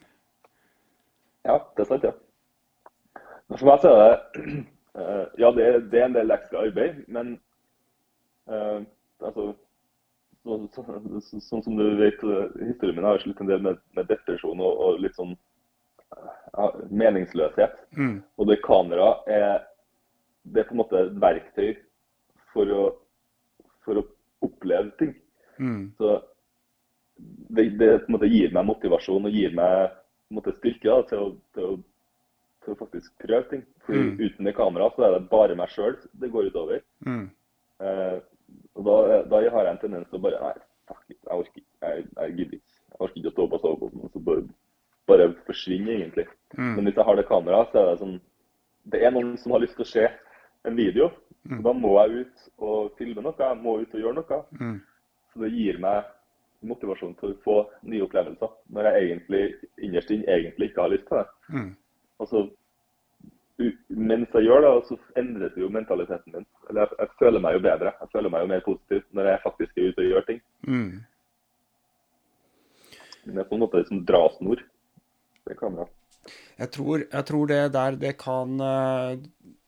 Ja, 1.44 1.58
det 1.76 1.84
er 1.84 1.90
sant, 1.90 2.04
ja. 2.04 2.14
Men 3.48 3.58
For 3.58 3.68
meg 3.68 3.82
så 3.82 3.90
er 3.92 3.98
det 4.04 4.44
eh, 5.00 5.26
Ja, 5.42 5.50
det, 5.52 5.66
det 5.92 6.00
er 6.00 6.08
en 6.08 6.16
del 6.16 6.32
ekstra 6.32 6.64
arbeid, 6.64 7.04
men 7.12 7.36
uh, 8.48 8.80
altså 9.20 9.52
så, 10.44 10.56
så, 10.72 10.84
så, 11.24 11.40
Sånn 11.40 11.64
som 11.64 11.76
du 11.76 11.84
vet, 12.00 12.20
historien 12.60 12.98
min 12.98 13.08
har 13.08 13.20
slitt 13.20 13.40
en 13.40 13.48
del 13.48 13.62
med, 13.64 13.80
med 13.96 14.08
depresjon 14.08 14.60
og, 14.60 14.80
og 14.86 14.98
litt 15.00 15.16
sånn 15.16 15.36
uh, 16.16 16.80
meningsløshet. 16.88 17.76
Mm. 17.96 18.18
Og 18.40 18.50
det 18.50 18.60
kameraet 18.64 19.28
er 19.32 19.64
det 20.44 20.60
er 20.62 20.68
på 20.68 20.76
en 20.76 20.82
måte 20.82 21.00
et 21.00 21.18
verktøy 21.20 21.72
for 22.52 22.70
å, 22.70 22.84
for 23.84 24.00
å 24.00 24.06
oppleve 24.44 24.92
ting. 25.00 25.14
Mm. 25.58 25.92
Så 25.98 26.18
det, 27.16 27.68
det 27.78 27.90
på 28.04 28.10
en 28.10 28.16
måte 28.16 28.30
gir 28.30 28.52
meg 28.54 28.68
motivasjon 28.68 29.28
og 29.28 29.36
gir 29.38 29.54
meg 29.56 29.94
måte 30.34 30.54
styrke 30.56 30.90
da, 30.90 31.00
til, 31.08 31.22
å, 31.22 31.30
til, 31.54 31.70
å, 31.70 31.78
til 32.64 32.74
å 32.74 32.78
faktisk 32.80 33.14
prøve 33.22 33.48
ting. 33.52 33.64
For 33.86 33.94
Mm. 33.94 34.14
uten 34.20 34.48
det 34.48 34.54
kameraet 34.56 34.96
så 34.96 35.06
er 35.06 35.16
det 35.16 35.30
bare 35.30 35.56
meg 35.58 35.72
sjøl 35.72 35.96
det 36.20 36.30
går 36.32 36.50
utover. 36.50 36.84
Mm. 37.06 37.26
Eh, 37.84 38.18
og 38.74 38.86
da, 38.86 39.22
da 39.30 39.40
har 39.54 39.68
jeg 39.68 39.72
en 39.74 39.82
tendens 39.82 40.08
til 40.10 40.18
å 40.18 40.24
bare 40.24 40.40
Nei, 40.42 40.54
fuck 40.88 41.04
it, 41.08 41.18
jeg 41.20 41.38
orker 41.38 41.62
ikke. 41.62 41.72
Jeg, 41.82 42.06
jeg 42.18 42.36
gidder 42.38 42.58
ikke. 42.58 42.74
Jeg 42.90 43.00
orker 43.00 43.20
ikke 43.20 43.30
å 43.30 43.34
stå 43.36 43.46
på 43.52 43.60
soveposen. 43.62 44.12
Så 44.12 44.22
bare, 44.28 44.44
bare 45.10 45.30
forsvinne, 45.46 45.96
egentlig. 45.98 46.26
Mm. 46.56 46.74
Men 46.76 46.88
hvis 46.88 47.00
jeg 47.00 47.08
har 47.08 47.18
det 47.20 47.26
kameraet, 47.30 47.72
så 47.72 47.80
er 47.80 47.90
det 47.90 47.98
sånn 48.02 48.20
Det 48.92 49.00
er 49.00 49.14
noen 49.14 49.36
som 49.40 49.54
har 49.54 49.62
lyst 49.62 49.78
til 49.78 49.86
å 49.86 49.88
se 49.88 50.08
en 50.64 50.76
video. 50.76 51.10
Mm. 51.44 51.60
Da 51.66 51.72
må 51.76 51.94
jeg 52.00 52.24
ut 52.24 52.50
og 52.64 52.98
filme 52.98 53.22
noe. 53.24 53.36
Jeg 53.38 53.60
må 53.60 53.78
ut 53.82 53.94
og 53.94 54.04
gjøre 54.04 54.18
noe. 54.18 54.42
Mm. 54.60 54.76
Så 55.32 55.44
det 55.44 55.54
gir 55.54 55.80
meg 55.82 56.10
motivasjon 56.64 57.16
til 57.20 57.34
å 57.34 57.40
få 57.44 57.56
nye 57.90 58.04
opplevelser. 58.06 58.52
Når 58.72 58.88
jeg 58.88 59.06
egentlig 59.06 59.42
innerst 59.84 60.12
inne 60.14 60.36
egentlig 60.38 60.70
ikke 60.70 60.84
har 60.86 60.94
lyst 60.94 61.08
til 61.10 61.20
det. 61.20 61.26
Mm. 61.54 61.72
Og 62.22 62.30
så 62.30 62.44
mens 63.88 64.32
jeg 64.34 64.48
gjør 64.48 64.64
det, 64.64 64.70
så 64.88 64.96
endres 65.20 65.58
jo 65.58 65.70
mentaliteten 65.70 66.34
min. 66.34 66.46
Eller 66.68 66.84
jeg, 66.84 66.96
jeg 66.98 67.18
føler 67.20 67.42
meg 67.44 67.56
jo 67.56 67.64
bedre. 67.66 67.92
Jeg 68.00 68.12
føler 68.12 68.32
meg 68.32 68.42
jo 68.42 68.50
mer 68.50 68.64
positiv 68.66 69.04
når 69.14 69.28
jeg 69.30 69.42
faktisk 69.44 69.76
er 69.76 69.90
ute 69.90 70.02
og 70.02 70.08
gjør 70.10 70.26
ting. 70.30 70.40
Mm. 70.66 70.94
Det 73.24 73.36
er 73.40 73.48
på 73.48 73.56
en 73.56 73.62
måte 73.62 73.80
liksom 73.82 74.02
drasnor. 74.08 74.64
Det 75.44 75.58
kan 75.60 75.76
Jeg 76.58 76.70
tror, 76.72 77.04
jeg 77.12 77.24
tror 77.24 77.46
det 77.46 77.72
der 77.72 77.96
det 78.00 78.16
kan 78.18 78.60
eh, 78.60 79.18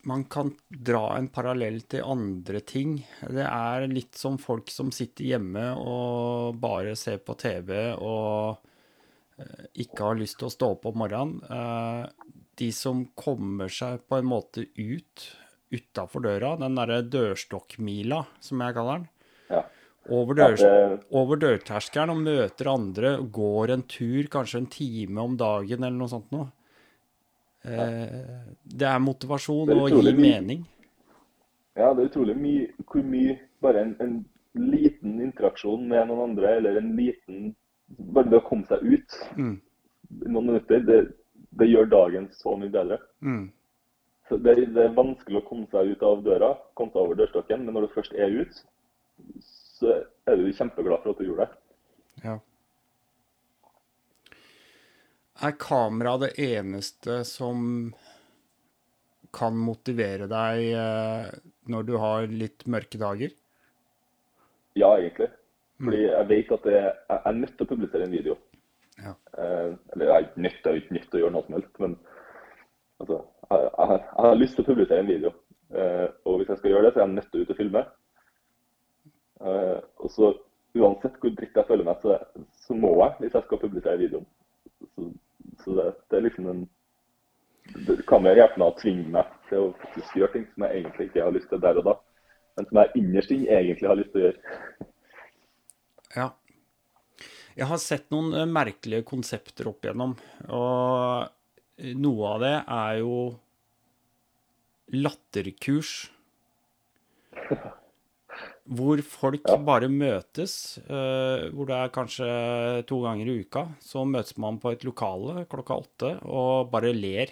Man 0.07 0.25
kan 0.31 0.53
dra 0.71 1.16
en 1.16 1.27
parallell 1.35 1.81
til 1.90 2.05
andre 2.07 2.61
ting. 2.62 3.01
Det 3.27 3.42
er 3.42 3.88
litt 3.90 4.14
som 4.19 4.37
folk 4.38 4.71
som 4.71 4.92
sitter 4.95 5.33
hjemme 5.33 5.64
og 5.83 6.61
bare 6.62 6.95
ser 6.99 7.19
på 7.27 7.35
TV 7.40 7.73
og 7.97 8.61
eh, 9.42 9.64
ikke 9.83 10.12
har 10.12 10.21
lyst 10.21 10.38
til 10.38 10.47
å 10.47 10.55
stå 10.55 10.69
opp 10.77 10.87
om 10.92 11.01
morgenen. 11.03 11.40
Eh, 11.42 12.31
De 12.57 12.71
som 12.73 13.03
kommer 13.19 13.69
seg 13.69 14.07
på 14.09 14.21
en 14.21 14.31
måte 14.31 14.69
ut 14.79 15.27
utafor 15.75 16.23
døra, 16.23 16.55
den 16.61 16.79
derre 16.79 17.03
dørstokkmila, 17.03 18.23
som 18.40 18.62
jeg 18.62 18.77
kaller 18.77 19.01
den. 19.03 19.09
Ja. 19.51 19.64
Over, 20.14 20.38
dør, 20.38 21.01
over 21.19 21.40
dørterskelen 21.42 22.12
og 22.14 22.21
møter 22.23 22.71
andre, 22.71 23.16
går 23.35 23.73
en 23.75 23.83
tur, 23.90 24.29
kanskje 24.31 24.62
en 24.62 24.69
time 24.71 25.25
om 25.25 25.35
dagen 25.37 25.83
eller 25.83 25.99
noe 25.99 26.12
sånt 26.12 26.31
noe. 26.35 26.53
Eh, 27.67 28.55
det 28.65 28.87
er 28.87 28.99
motivasjon 29.03 29.67
Det 29.69 29.75
er 29.77 29.81
og 29.83 29.91
gi 29.91 30.03
gir 30.07 30.19
mening. 30.21 30.65
ja, 31.77 31.93
det 31.95 32.03
er 32.05 32.09
utrolig 32.11 32.37
mye 32.39 32.67
hvor 32.87 33.03
mye 33.05 33.39
bare 33.63 33.81
en, 33.83 33.97
en 34.01 34.17
liten 34.55 35.21
interaksjon 35.21 35.89
med 35.89 36.07
noen 36.09 36.31
andre, 36.31 36.57
eller 36.61 36.79
en 36.81 36.95
liten 36.97 37.55
Bare 37.89 38.27
det 38.31 38.41
å 38.41 38.47
komme 38.49 38.67
seg 38.67 38.81
ut 38.83 39.13
Mm. 39.37 39.61
noen 40.27 40.47
minutter, 40.47 40.81
det, 40.83 40.97
det 41.59 41.69
gjør 41.71 41.87
dagen 41.91 42.25
så 42.35 42.57
mye 42.59 42.71
bedre. 42.71 42.97
Mm. 43.23 43.45
Så 44.29 44.39
det, 44.43 44.57
det 44.75 44.83
er 44.89 44.97
vanskelig 44.97 45.39
å 45.39 45.45
komme 45.47 45.69
seg 45.71 45.93
ut 45.93 46.03
av 46.03 46.25
døra, 46.27 46.49
komme 46.75 46.91
seg 46.91 47.03
over 47.05 47.15
dørstokken, 47.21 47.63
men 47.65 47.75
når 47.75 47.87
du 47.87 47.95
først 47.95 48.13
er 48.19 48.35
ute, 48.41 48.65
så 49.79 49.93
er 50.27 50.37
du 50.41 50.49
kjempeglad 50.53 51.03
for 51.05 51.13
at 51.15 51.19
du 51.23 51.29
gjorde 51.29 51.47
det. 51.47 51.59
Ja. 52.25 52.39
Er 55.44 55.57
kamera 55.61 56.16
det 56.22 56.33
eneste 56.40 57.20
som 57.29 57.90
kan 59.37 59.57
motivere 59.61 60.29
deg 60.31 60.62
eh, 60.72 61.27
når 61.68 61.88
du 61.88 61.96
har 62.01 62.31
litt 62.31 62.64
mørke 62.72 63.01
dager? 63.01 63.35
Ja, 64.77 64.94
egentlig. 64.96 65.29
Fordi 65.77 66.03
jeg 66.07 66.29
vet 66.31 66.53
at 66.57 66.64
det, 66.64 66.77
jeg 66.81 67.20
er 67.20 67.37
nødt 67.37 67.57
til 67.57 67.66
å 67.66 67.70
publisere 67.75 68.07
en 68.07 68.16
video. 68.16 68.37
Ja. 69.03 69.12
Eh, 69.37 69.75
eller 69.92 70.09
jeg 70.09 70.16
er 70.16 70.40
nødt, 70.40 70.62
jeg 70.62 70.72
er 70.72 70.81
ikke 70.81 70.96
nødt 70.96 71.11
til 71.11 71.18
å 71.18 71.22
gjøre 71.25 71.35
noe 71.35 71.46
som 71.46 71.59
helst, 71.59 71.75
men 71.85 71.99
altså, 73.03 73.20
jeg, 73.51 73.66
jeg, 73.66 74.01
jeg 74.01 74.25
har 74.25 74.40
lyst 74.40 74.57
til 74.57 74.64
å 74.64 74.70
publisere 74.70 75.05
en 75.05 75.12
video. 75.12 75.35
Eh, 75.77 76.09
og 76.25 76.41
hvis 76.41 76.53
jeg 76.53 76.62
skal 76.62 76.72
gjøre 76.72 76.87
det, 76.87 76.95
så 76.95 77.03
er 77.03 77.05
jeg 77.05 77.16
nødt 77.18 77.30
til 77.32 77.43
å 77.43 77.45
ut 77.45 77.53
og 77.53 77.61
filme. 77.61 77.84
Eh, 79.45 79.78
og 80.01 80.12
så 80.16 80.32
uansett 80.76 81.20
hvor 81.20 81.37
dritt 81.37 81.61
jeg 81.61 81.68
føler 81.68 81.89
meg, 81.89 82.01
så, 82.01 82.16
så 82.64 82.76
må 82.76 82.93
jeg 83.03 83.20
hvis 83.20 83.37
jeg 83.37 83.49
skal 83.49 83.62
publisere 83.62 84.01
videoen. 84.01 84.26
Så, 84.95 85.11
så 85.62 85.76
det, 85.78 85.86
det 86.11 86.18
er 86.18 86.26
liksom 86.28 86.51
en 86.53 86.64
det 87.66 87.97
kan 88.07 88.22
være 88.22 88.38
gjerne 88.38 88.66
tvinge 88.78 89.09
meg 89.11 89.30
til 89.49 89.64
å 89.64 89.70
faktisk 89.80 90.18
gjøre 90.20 90.32
ting 90.36 90.44
som 90.53 90.64
jeg 90.66 90.80
egentlig 90.80 91.09
ikke 91.09 91.24
har 91.24 91.34
lyst 91.34 91.49
til 91.51 91.62
der 91.62 91.80
og 91.80 91.88
da, 91.88 91.94
men 92.57 92.68
som 92.68 92.80
jeg 92.80 93.01
innerst 93.01 93.32
inne 93.34 93.57
egentlig 93.61 93.88
har 93.90 93.99
lyst 93.99 94.12
til 94.14 94.20
å 94.20 94.26
gjøre. 94.26 94.61
Ja. 96.16 96.28
Jeg 97.57 97.70
har 97.70 97.80
sett 97.82 98.07
noen 98.12 98.36
eh, 98.36 98.47
merkelige 98.49 99.07
konsepter 99.09 99.70
opp 99.70 99.82
igjennom, 99.84 100.14
og 100.53 101.90
noe 101.97 102.30
av 102.34 102.44
det 102.44 102.55
er 102.76 103.01
jo 103.01 103.16
latterkurs. 104.94 105.97
Hvor 108.67 108.99
folk 109.07 109.43
Ja. 109.47 109.57
bare 109.62 109.87
møtes, 109.89 110.79
eh, 110.83 111.47
hvor 111.55 111.67
det 111.69 111.77
er 111.77 111.93
kanskje 111.95 112.87
to 112.87 113.01
ganger 113.05 113.27
i 113.31 113.41
uka. 113.45 113.69
Så 113.81 114.03
møtes 114.05 114.37
man 114.39 114.59
på 114.59 114.73
et 114.73 114.83
lokale 114.83 115.45
klokka 115.47 115.77
åtte 115.85 116.11
og 116.25 116.71
bare 116.73 116.93
ler 116.93 117.31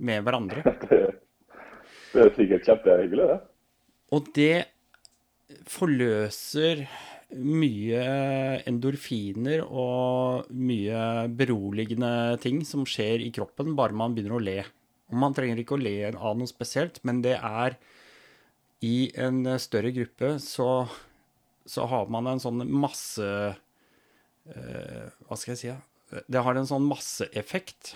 med 0.00 0.24
hverandre. 0.24 0.62
Det, 2.12 2.18
det 2.18 2.22
er 2.24 2.34
sikkert 2.34 2.64
kjempehyggelig, 2.66 3.26
det. 3.28 3.40
Og 4.10 4.32
det 4.34 4.66
forløser 5.70 6.80
mye 7.36 8.00
endorfiner 8.66 9.62
og 9.70 10.48
mye 10.50 11.28
beroligende 11.38 12.38
ting 12.42 12.64
som 12.66 12.82
skjer 12.88 13.22
i 13.22 13.30
kroppen 13.34 13.76
bare 13.78 13.94
man 13.94 14.16
begynner 14.16 14.38
å 14.40 14.42
le. 14.42 14.56
Og 15.10 15.18
man 15.22 15.34
trenger 15.36 15.60
ikke 15.62 15.76
å 15.76 15.82
le 15.82 15.94
av 16.10 16.36
noe 16.38 16.50
spesielt, 16.50 16.98
men 17.06 17.20
det 17.22 17.36
er 17.38 17.76
i 18.86 19.10
en 19.20 19.44
større 19.60 19.92
gruppe 19.92 20.34
så, 20.42 20.86
så 21.68 21.86
har 21.90 22.08
man 22.12 22.30
en 22.30 22.40
sånn 22.42 22.64
masse 22.72 23.26
eh, 23.26 25.08
Hva 25.26 25.36
skal 25.36 25.54
jeg 25.54 25.60
si? 25.60 25.74
Det 26.26 26.42
har 26.42 26.56
en 26.58 26.66
sånn 26.66 26.86
masseeffekt. 26.88 27.94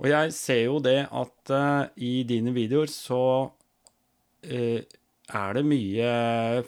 Og 0.00 0.08
jeg 0.08 0.32
ser 0.36 0.62
jo 0.66 0.78
det 0.84 1.00
at 1.08 1.52
eh, 1.52 1.82
i 2.08 2.12
dine 2.28 2.54
videoer 2.56 2.88
så 2.92 3.20
eh, 4.44 4.86
er 5.26 5.58
det 5.58 5.66
mye 5.66 6.10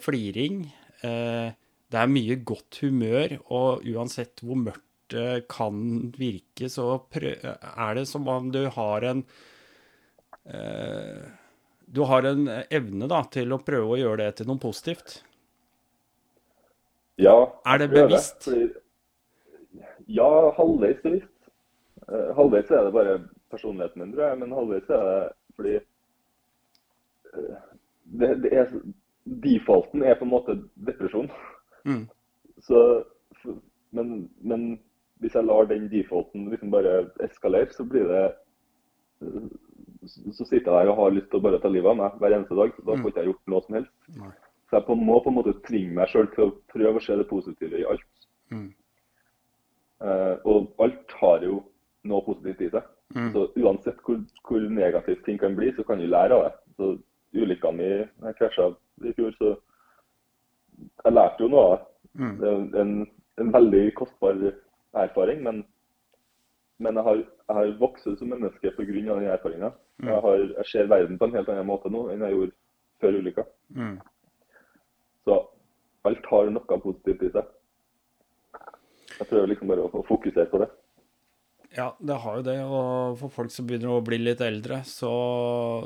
fliring. 0.03 0.61
Eh, 1.05 1.49
det 1.89 1.97
er 1.97 2.11
mye 2.11 2.37
godt 2.45 2.83
humør, 2.83 3.39
og 3.49 3.85
uansett 3.89 4.43
hvor 4.45 4.59
mørkt 4.59 4.85
det 5.09 5.47
kan 5.49 6.11
virke, 6.13 6.69
så 6.69 6.99
er 7.17 7.95
det 7.97 8.05
som 8.05 8.27
om 8.29 8.51
du 8.53 8.61
har 8.75 9.05
en 9.09 9.23
eh, 10.45 11.23
Du 11.89 12.03
har 12.05 12.25
en 12.29 12.45
evne 12.69 13.09
da, 13.09 13.23
til 13.33 13.53
å 13.55 13.61
prøve 13.65 13.95
å 13.95 13.99
gjøre 13.99 14.21
det 14.21 14.29
til 14.39 14.49
noe 14.49 14.61
positivt. 14.61 15.19
Ja. 17.19 17.35
Er 17.65 17.81
det 17.81 17.89
bevisst? 17.91 18.45
Det, 18.45 18.69
ja, 20.07 20.29
halvveis 20.57 21.01
bevisst. 21.03 21.33
Uh, 22.09 22.29
halvveis 22.37 22.71
er 22.71 22.85
det 22.87 22.93
bare 22.93 23.17
personligheten 23.51 24.01
min, 24.01 24.13
tror 24.13 24.29
jeg. 24.29 24.39
Men 24.41 24.55
halvveis 24.55 24.93
er 24.93 25.07
det 25.09 25.19
fordi 25.59 25.75
uh, 27.33 27.57
det, 28.21 28.29
det 28.45 28.53
er, 28.53 28.73
Defaulten 29.43 30.03
er 30.03 30.15
på 30.17 30.25
en 30.25 30.31
måte 30.31 30.55
depresjon. 30.87 31.27
Mm. 31.85 32.05
Så, 32.65 33.03
men, 33.91 34.29
men, 34.41 34.79
hvis 35.19 35.35
jeg 35.35 35.45
lar 35.45 35.67
den 35.69 35.89
defaulten 35.91 36.47
liksom 36.49 36.71
bare 36.71 37.09
eskalere, 37.23 37.69
så 37.75 37.83
blir 37.83 38.07
det 38.07 38.23
Så 40.07 40.45
sitter 40.45 40.59
jeg 40.61 40.69
der 40.69 40.91
og 40.93 40.99
har 41.01 41.15
lyst 41.15 41.27
til 41.31 41.41
å 41.41 41.43
bare 41.43 41.59
ta 41.59 41.71
livet 41.71 41.91
av 41.91 41.97
meg 41.99 42.21
hver 42.21 42.35
eneste 42.37 42.55
dag. 42.59 42.77
Da 42.87 42.95
får 42.99 43.11
ikke 43.11 43.23
jeg 43.23 43.31
gjort 43.33 43.51
noe 43.51 43.65
som 43.65 43.79
helst. 43.79 43.95
Nei. 44.19 44.31
Så 44.69 44.77
jeg 44.77 44.85
på, 44.85 44.95
må 44.95 45.17
på 45.23 45.31
en 45.31 45.37
måte 45.39 45.55
tvinge 45.65 45.95
meg 45.97 46.11
sjøl 46.11 46.29
til 46.35 46.45
å 46.45 46.53
prøve 46.71 47.01
å 47.01 47.03
se 47.03 47.17
det 47.17 47.27
positive 47.29 47.81
i 47.81 47.87
alt. 47.89 48.07
Mm. 48.53 48.69
Eh, 50.05 50.35
og 50.47 50.83
alt 50.85 51.15
har 51.19 51.43
jo 51.43 51.59
noe 52.07 52.25
positivt 52.27 52.61
i 52.63 52.71
seg. 52.75 52.89
Mm. 53.17 53.31
Så 53.33 53.47
uansett 53.57 54.03
hvor, 54.05 54.19
hvor 54.45 54.67
negativt 54.71 55.25
ting 55.25 55.39
kan 55.41 55.57
bli, 55.57 55.71
så 55.75 55.85
kan 55.87 55.99
du 55.99 56.05
lære 56.07 56.37
av 56.37 56.45
det. 56.47 56.53
Så 56.77 56.95
Ulykkene 57.29 57.77
mine 57.77 58.31
krasja 58.39 58.71
i 59.05 59.11
fjor, 59.13 59.33
så 59.37 59.51
jeg 61.05 61.13
lærte 61.13 61.43
jo 61.43 61.49
noe 61.53 61.65
av 61.65 61.73
det. 61.75 61.83
Mm. 62.19 62.31
Det 62.39 62.47
er 62.49 62.79
en, 62.81 62.93
en 63.43 63.51
veldig 63.53 63.83
kostbar 63.99 64.39
erfaring, 64.97 65.43
men, 65.45 65.59
men 66.79 66.95
jeg, 66.95 67.03
har, 67.03 67.21
jeg 67.21 67.57
har 67.57 67.71
vokst 67.79 68.07
som 68.19 68.31
menneske 68.31 68.71
pga. 68.75 68.87
den 68.87 69.27
erfaringa. 69.27 69.71
Mm. 69.99 70.09
Jeg, 70.09 70.21
har, 70.25 70.43
jeg 70.57 70.65
ser 70.71 70.91
verden 70.91 71.17
på 71.19 71.27
en 71.27 71.35
helt 71.35 71.49
annen 71.51 71.67
måte 71.67 71.91
nå 71.91 72.05
enn 72.13 72.23
jeg 72.23 72.35
gjorde 72.35 72.55
før 73.03 73.17
ulykka. 73.19 73.45
Mm. 73.75 73.95
Så 75.27 75.39
alt 76.07 76.29
har 76.31 76.51
noe 76.55 76.79
positivt 76.83 77.25
i 77.27 77.31
seg. 77.33 77.49
Jeg 79.19 79.27
prøver 79.27 79.51
liksom 79.51 79.71
bare 79.71 79.87
å, 79.89 80.03
fokusere 80.07 80.47
på 80.51 80.61
det. 80.63 80.69
Ja, 81.75 81.91
det 81.99 82.15
har 82.23 82.39
jo 82.39 82.45
det. 82.47 82.57
Og 82.63 83.19
for 83.19 83.33
folk 83.35 83.51
som 83.53 83.67
begynner 83.67 83.97
å 83.97 84.05
bli 84.05 84.21
litt 84.21 84.41
eldre, 84.41 84.79
så, 84.87 85.11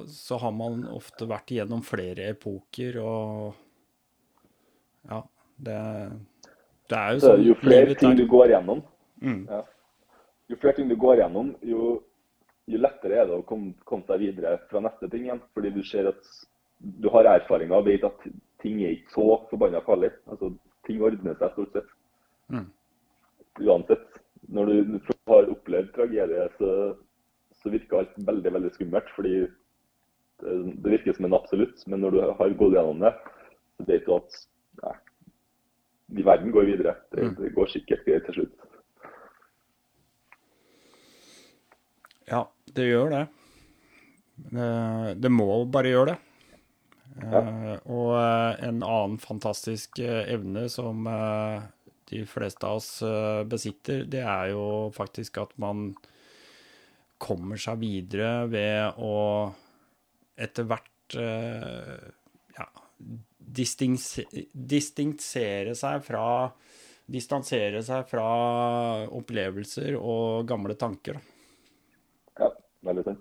så 0.07 0.37
har 0.39 0.53
man 0.55 0.85
ofte 0.93 1.27
vært 1.29 1.51
igjennom 1.55 1.81
flere 1.85 2.29
epoker, 2.35 3.01
og 3.01 3.57
ja, 5.09 5.19
det, 5.57 5.79
det 6.87 6.99
er 7.01 7.17
jo 7.17 7.19
Så 7.25 7.33
sånn 7.33 7.47
jo 7.49 7.57
flere 7.59 7.97
ting 7.99 8.15
du 8.19 8.27
går 8.29 8.53
gjennom, 8.55 8.85
Mm. 9.23 9.45
ja. 9.47 9.61
Jo 10.53 10.59
flere 10.61 10.77
ting 10.77 10.89
du 10.89 10.95
går 10.99 11.21
gjennom, 11.21 11.53
jo, 11.65 11.93
jo 12.69 12.79
lettere 12.81 13.21
er 13.21 13.29
det 13.29 13.37
å 13.39 13.45
komme, 13.47 13.73
komme 13.89 14.05
seg 14.07 14.21
videre 14.23 14.57
fra 14.69 14.81
neste 14.83 15.09
ting 15.11 15.27
igjen. 15.27 15.41
Fordi 15.55 15.73
du 15.75 15.81
ser 15.87 16.09
at 16.11 16.33
du 17.03 17.09
har 17.13 17.29
erfaringer 17.31 17.79
og 17.79 17.87
vet 17.87 18.05
at 18.07 18.27
ting 18.63 18.81
er 18.83 18.95
ikke 18.97 19.15
så 19.15 19.27
forbanna 19.49 19.83
farlig. 19.85 20.11
Altså, 20.31 20.53
ting 20.87 21.03
ordner 21.03 21.37
seg 21.39 21.55
stort 21.55 21.77
sett. 21.77 21.91
Mm. 22.53 22.67
Uansett. 23.63 24.07
Når 24.53 24.71
du 24.71 24.97
har 25.31 25.51
opplevd 25.51 25.93
tragedie, 25.95 26.47
så, 26.59 26.71
så 27.61 27.71
virker 27.71 28.01
alt 28.01 28.17
veldig 28.27 28.55
veldig 28.57 28.73
skummelt. 28.75 29.11
Fordi 29.15 29.35
det, 30.43 30.57
det 30.83 30.95
virker 30.97 31.15
som 31.17 31.29
en 31.29 31.37
absolutt. 31.39 31.85
Men 31.87 32.03
når 32.03 32.15
du 32.17 32.21
har 32.25 32.57
gått 32.59 32.77
gjennom 32.77 33.03
det, 33.05 33.13
så 33.77 33.87
vet 33.87 34.05
du 34.07 34.13
at 34.17 34.39
nei, 34.83 34.95
verden 36.23 36.53
går 36.55 36.69
videre. 36.73 36.97
Det, 37.11 37.23
Mm. 37.23 37.35
det 37.39 37.53
går 37.55 37.71
sikkert 37.71 38.05
greit 38.05 38.25
til 38.27 38.41
slutt. 38.41 38.69
Ja, 42.29 42.45
det 42.75 42.85
gjør 42.87 43.09
det. 43.13 43.23
Eh, 44.53 45.13
Det 45.15 45.31
må 45.31 45.65
bare 45.69 45.89
gjøre 45.91 46.07
det. 46.13 46.17
Eh, 47.21 47.77
Og 47.85 48.15
eh, 48.17 48.63
en 48.67 48.83
annen 48.83 49.17
fantastisk 49.21 49.99
evne 49.99 50.69
som 50.69 51.03
de 52.13 52.25
fleste 52.29 52.67
av 52.67 52.75
oss 52.77 53.01
besitter, 53.49 54.03
det 54.05 54.21
er 54.21 54.49
jo 54.53 54.91
faktisk 54.93 55.37
at 55.41 55.53
man 55.57 55.95
kommer 57.23 57.57
seg 57.57 57.79
videre 57.81 58.45
ved 58.51 58.93
å 58.99 59.49
etter 60.37 60.63
hvert 60.67 60.89
ja, 61.15 62.67
distinsere 63.39 65.75
seg 65.77 66.03
fra 66.05 66.51
Distansere 67.13 67.81
seg 67.83 68.05
fra 68.07 68.23
opplevelser 69.11 69.97
og 69.99 70.47
gamle 70.47 70.73
tanker. 70.79 71.13
da. 71.19 71.32
Veldig 72.83 73.03
sant. 73.07 73.19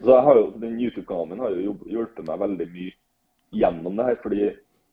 Så 0.00 0.10
jeg 0.10 0.26
har 0.26 0.36
jo, 0.36 0.44
den 0.60 0.76
YouTube-kanalen 0.80 1.30
min 1.32 1.42
har 1.44 1.54
jo 1.54 1.74
hjulpet 1.88 2.26
meg 2.28 2.40
veldig 2.42 2.68
mye 2.74 2.92
gjennom 3.54 3.96
det 3.96 4.06
her. 4.08 4.20
fordi 4.22 4.44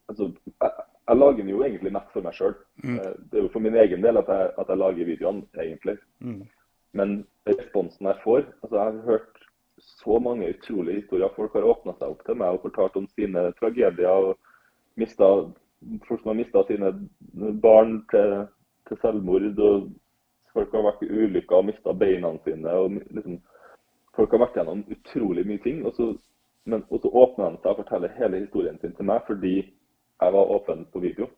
altså, 0.08 0.32
jeg, 0.48 0.72
jeg 1.10 1.18
lager 1.18 1.38
den 1.38 1.50
jo 1.50 1.64
egentlig 1.66 1.94
mest 1.94 2.14
for 2.14 2.26
meg 2.26 2.38
sjøl. 2.38 2.56
Mm. 2.84 2.98
Det 3.32 3.40
er 3.40 3.46
jo 3.46 3.54
for 3.54 3.66
min 3.66 3.78
egen 3.84 4.06
del 4.06 4.22
at 4.22 4.30
jeg, 4.30 4.52
at 4.62 4.70
jeg 4.70 4.82
lager 4.82 5.10
videoene, 5.10 5.48
egentlig. 5.66 5.98
Mm. 6.20 6.42
Men 6.94 7.14
responsen 7.48 8.08
jeg 8.08 8.20
får 8.24 8.42
altså 8.62 8.76
Jeg 8.76 8.86
har 8.86 9.06
hørt 9.08 9.46
så 9.82 10.20
mange 10.20 10.50
utrolige 10.50 11.02
historier. 11.02 11.34
Folk 11.36 11.54
har 11.54 11.66
åpna 11.66 11.96
seg 11.98 12.14
opp 12.14 12.26
til 12.26 12.38
meg 12.38 12.54
og 12.54 12.66
fortalt 12.68 12.98
om 13.00 13.08
sine 13.16 13.50
tragedier. 13.60 14.08
og 14.08 14.38
mistet, 14.96 15.56
Folk 16.08 16.22
som 16.22 16.30
har 16.30 16.38
mista 16.38 16.62
sine 16.68 16.92
barn 17.62 18.04
til, 18.12 18.46
til 18.88 18.98
selvmord. 19.02 19.48
og 19.58 19.90
Folk 20.54 20.76
har 20.76 20.86
vært 20.86 21.02
i 21.08 21.10
ulykker 21.10 21.58
og 21.58 21.66
mista 21.66 21.94
beina 21.94 22.36
sine. 22.46 22.70
og 22.70 22.92
liksom, 23.10 23.42
Folk 24.16 24.34
har 24.36 24.44
vært 24.44 24.58
gjennom 24.60 24.84
utrolig 24.92 25.46
mye 25.48 25.62
ting. 25.64 25.86
Og 25.88 25.96
så, 25.96 26.10
men, 26.66 26.84
og 26.90 27.02
så 27.04 27.12
åpner 27.24 27.54
de 27.54 27.62
seg 27.62 27.72
og 27.72 27.80
forteller 27.84 28.18
hele 28.18 28.44
historien 28.44 28.80
sin 28.82 28.96
til 28.98 29.08
meg 29.08 29.24
fordi 29.28 29.56
jeg 29.62 30.36
var 30.36 30.54
åpen 30.56 30.86
på 30.94 31.02
video. 31.04 31.30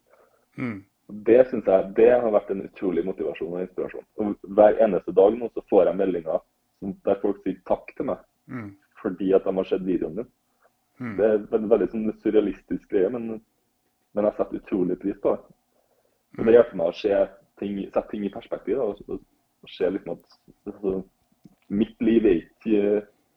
Mm. 0.57 0.81
Det 1.27 1.41
synes 1.49 1.67
jeg 1.67 1.93
det 1.97 2.09
har 2.11 2.31
vært 2.33 2.51
en 2.51 2.65
utrolig 2.65 3.03
motivasjon 3.05 3.53
og 3.53 3.63
inspirasjon. 3.65 4.05
Og 4.19 4.49
Hver 4.57 4.79
eneste 4.83 5.13
dag 5.15 5.35
nå 5.37 5.49
så 5.53 5.63
får 5.69 5.89
jeg 5.89 5.99
meldinger 5.99 6.43
der 7.05 7.19
folk 7.21 7.39
sier 7.43 7.59
takk 7.67 7.93
til 7.95 8.11
meg 8.11 8.23
Mm. 8.47 8.75
fordi 9.01 9.33
at 9.33 9.43
de 9.43 9.55
har 9.55 9.63
sett 9.63 9.85
videoen 9.85 10.15
din. 10.15 10.25
Mm. 10.99 11.17
Det 11.17 11.25
er 11.25 11.57
en 11.57 11.69
veldig 11.69 11.87
sånn 11.91 12.09
surrealistisk 12.19 12.89
greie, 12.91 13.09
men, 13.09 13.41
men 14.13 14.25
jeg 14.27 14.35
setter 14.37 14.59
utrolig 14.59 14.97
pris 14.99 15.19
på 15.23 15.31
det. 15.31 15.55
Og 16.37 16.45
Det 16.45 16.55
hjelper 16.55 16.79
meg 16.79 16.91
å 16.91 16.97
se 16.97 17.21
ting, 17.61 17.77
sette 17.85 18.09
ting 18.11 18.25
i 18.27 18.33
perspektiv. 18.33 18.81
Da, 18.81 18.89
og, 18.91 18.99
og, 19.07 19.21
og 19.63 19.71
se 19.71 19.89
liksom 19.89 20.17
at 20.17 20.37
altså, 20.67 20.93
mitt 21.73 22.01
liv 22.03 22.25
er 22.29 22.39
ikke, 22.41 22.81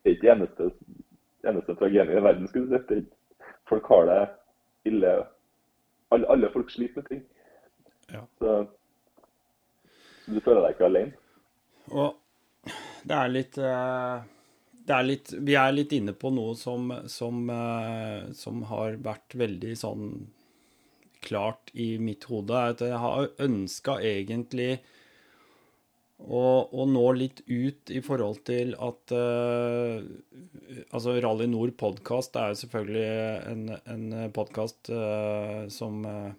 er 0.05 0.15
ikke 0.15 0.33
eneste, 0.35 0.71
eneste 1.47 1.77
tragedien 1.79 2.13
i 2.13 2.23
verden. 2.25 2.49
skulle 2.51 2.69
du 2.71 2.91
si. 2.91 3.01
Folk 3.69 3.89
har 3.91 4.07
det 4.11 4.21
ille. 4.93 5.17
Alle, 6.15 6.29
alle 6.31 6.51
folk 6.53 6.71
sliter 6.71 7.03
med 7.03 7.09
ting. 7.11 7.25
Ja. 8.13 8.23
Så, 8.39 8.55
så 10.25 10.37
du 10.37 10.41
føler 10.41 10.63
deg 10.63 10.77
ikke 10.77 10.91
alene. 10.91 11.13
Og 11.91 12.73
det 13.07 13.19
er 13.19 13.31
litt 13.31 13.59
det 14.87 14.95
er 14.95 15.07
litt, 15.07 15.33
Vi 15.43 15.57
er 15.59 15.75
litt 15.75 15.93
inne 15.97 16.15
på 16.15 16.31
noe 16.35 16.55
som, 16.59 16.93
som, 17.11 17.43
eh, 17.51 18.31
som 18.39 18.63
har 18.71 18.99
vært 19.03 19.35
veldig 19.35 19.75
sånn 19.79 20.11
klart 21.27 21.73
i 21.75 21.97
mitt 21.99 22.29
hode. 22.31 22.55
At 22.55 22.85
jeg 22.85 23.01
har 23.03 23.33
ønska 23.43 23.99
egentlig 23.99 24.77
å, 26.17 26.43
og, 26.73 26.85
nå 26.89 27.05
litt 27.13 27.43
ut 27.47 27.93
i 27.93 28.01
forhold 28.05 28.41
til 28.49 28.73
at 28.81 29.13
uh, 29.13 30.01
Altså 30.91 31.13
Rally 31.21 31.47
Nord 31.51 31.75
podkast 31.79 32.39
er 32.41 32.51
jo 32.51 32.61
selvfølgelig 32.63 33.05
en, 33.53 33.69
en 33.93 34.07
podkast 34.35 34.89
som 35.71 36.01
uh, 36.09 36.33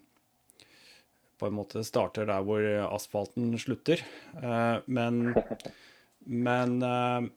på 1.37 1.47
en 1.47 1.57
måte 1.57 1.83
starter 1.85 2.27
der 2.29 2.45
hvor 2.45 2.63
asfalten 2.87 3.51
slutter. 3.61 4.01
Eh, 4.41 4.77
men 4.85 5.35
men 6.25 6.79
eh, 6.83 7.27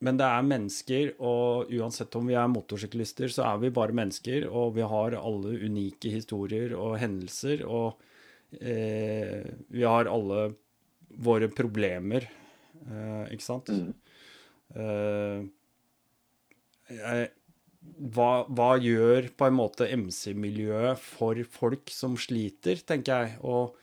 men 0.00 0.16
det 0.16 0.24
er 0.24 0.46
mennesker, 0.48 1.08
og 1.20 1.68
uansett 1.76 2.14
om 2.16 2.30
vi 2.30 2.32
er 2.32 2.46
motorsyklister, 2.48 3.28
så 3.28 3.42
er 3.50 3.58
vi 3.60 3.72
bare 3.76 3.92
mennesker, 3.92 4.46
og 4.48 4.78
vi 4.78 4.86
har 4.88 5.12
alle 5.18 5.58
unike 5.60 6.08
historier 6.14 6.72
og 6.72 6.94
hendelser, 7.02 7.66
og 7.68 8.00
eh, 8.64 9.44
vi 9.68 9.84
har 9.84 10.08
alle 10.08 10.54
våre 11.18 11.48
problemer, 11.52 12.28
eh, 12.86 13.24
ikke 13.34 13.46
sant? 13.46 13.70
Mm. 13.70 13.94
Eh, 14.76 15.42
hva, 18.14 18.30
hva, 18.48 18.70
gjør 18.80 19.30
på 19.38 19.48
en 19.48 19.56
måte 19.56 19.88
MC-miljøet 19.88 21.00
for 21.00 21.38
folk 21.50 21.92
som 21.94 22.16
sliter, 22.20 22.82
tenker 22.86 23.24
jeg. 23.24 23.38
Og, 23.40 23.76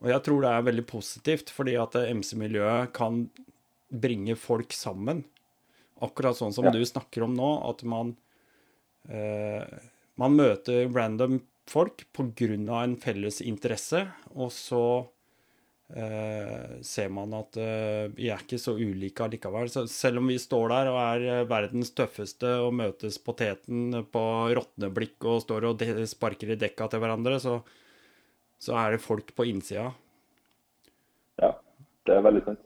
og, 0.00 0.06
jeg 0.10 0.22
tror 0.26 0.44
det 0.44 0.52
er 0.52 0.68
veldig 0.70 0.86
positivt, 0.88 1.52
fordi 1.54 1.76
at 1.80 1.96
MC-miljøet 1.96 2.94
kan 2.96 3.26
bringe 3.92 4.36
folk 4.40 4.74
sammen. 4.76 5.24
Akkurat 6.02 6.36
sånn 6.38 6.52
som 6.52 6.66
ja. 6.68 6.74
du 6.74 6.82
snakker 6.84 7.24
om 7.24 7.36
nå, 7.36 7.50
at 7.70 7.84
man 7.88 8.16
eh, 9.08 9.64
Man 10.16 10.32
møter 10.32 10.88
random 10.88 11.42
folk 11.68 12.06
pga. 12.16 12.46
en 12.56 12.96
felles 12.96 13.42
interesse, 13.44 14.06
og 14.32 14.52
så 14.52 15.08
ser 16.82 17.10
man 17.14 17.34
at 17.38 17.56
eh, 17.62 18.08
vi 18.16 18.26
er 18.32 18.42
ikke 18.42 18.58
så 18.58 18.74
ulike 18.74 19.22
allikevel. 19.22 19.70
Så 19.70 19.84
selv 19.90 20.18
om 20.18 20.30
vi 20.32 20.38
står 20.42 20.72
der 20.72 20.90
og 20.90 20.98
er 20.98 21.26
eh, 21.30 21.44
verdens 21.48 21.92
tøffeste 21.94 22.56
og 22.64 22.74
møtes 22.74 23.20
på 23.22 23.36
teten 23.38 24.00
på 24.12 24.24
råtneblikk 24.58 25.28
og 25.30 25.44
står 25.44 25.68
og 25.70 25.84
sparker 26.10 26.54
i 26.54 26.58
dekka 26.58 26.90
til 26.90 27.04
hverandre, 27.04 27.38
så, 27.42 27.60
så 28.58 28.74
er 28.82 28.96
det 28.96 29.04
folk 29.04 29.30
på 29.36 29.46
innsida. 29.52 29.92
Ja, 31.42 31.52
det 32.08 32.16
er 32.16 32.26
veldig 32.26 32.44
sant. 32.48 32.62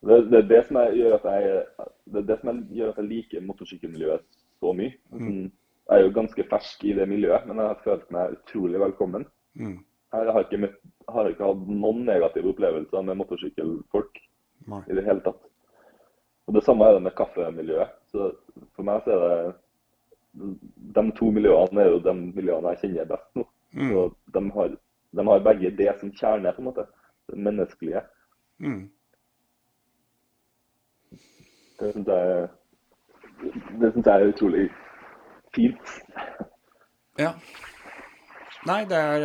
Det, 0.00 0.22
det, 0.32 0.38
er 0.38 0.48
det 0.48 0.62
som 0.64 0.78
gjør 0.96 1.18
at 1.18 1.26
jeg, 1.28 1.64
det 2.08 2.24
det 2.30 2.38
som 2.40 2.62
gjør 2.72 2.94
at 2.94 3.02
jeg 3.02 3.10
liker 3.10 3.44
motorsykkelmiljøet 3.44 4.24
så 4.60 4.72
mye. 4.76 4.96
Mm. 5.12 5.50
Jeg 5.90 5.98
er 5.98 6.06
jo 6.06 6.16
ganske 6.16 6.44
fersk 6.48 6.84
i 6.88 6.96
det 6.96 7.04
miljøet, 7.10 7.44
men 7.50 7.60
jeg 7.60 7.68
har 7.68 7.84
følt 7.84 8.12
meg 8.14 8.38
utrolig 8.38 8.80
velkommen. 8.80 9.26
Mm. 9.60 9.80
Jeg 10.10 10.32
har 10.34 10.42
ikke, 10.42 10.58
møtt, 10.64 10.78
har 11.08 11.28
ikke, 11.30 11.46
hatt 11.46 11.70
noen 11.70 12.02
negative 12.08 12.50
opplevelser 12.50 13.04
med 13.06 13.18
motorsykkelfolk 13.20 14.18
Nei. 14.70 14.82
i 14.90 14.96
det 14.98 15.04
hele 15.06 15.22
tatt. 15.22 15.42
Og 16.50 16.54
Det 16.56 16.64
samme 16.66 16.86
er 16.86 16.96
det 16.96 17.02
med 17.04 17.14
kaffemiljøet. 17.14 17.92
Så 18.10 18.32
For 18.74 18.86
meg 18.86 19.04
så 19.04 19.14
er 19.14 19.20
det 19.20 20.48
De 20.94 21.04
to 21.18 21.30
miljøene 21.30 21.82
er 21.82 21.92
jo 21.92 22.02
de 22.02 22.14
miljøene 22.18 22.72
jeg 22.74 22.80
kjenner 22.82 23.10
best 23.10 23.38
nå. 23.38 23.44
Mm. 23.74 23.90
Så 23.92 24.02
de 24.34 24.42
har, 24.56 24.74
de 25.18 25.26
har, 25.26 25.44
begge 25.46 25.70
det 25.78 25.92
som 26.00 26.12
kjerne, 26.14 26.52
på 26.54 26.62
en 26.62 26.68
måte. 26.70 26.86
Det 27.30 27.38
menneskelige. 27.38 28.02
Mm. 28.58 28.90
Det 31.80 31.92
syns 31.94 32.10
jeg, 32.10 32.48
jeg 34.06 34.14
er 34.14 34.28
utrolig 34.28 34.64
fint. 35.54 35.94
Ja. 37.18 37.34
Nei, 38.68 38.82
det 38.88 38.98
er 38.98 39.24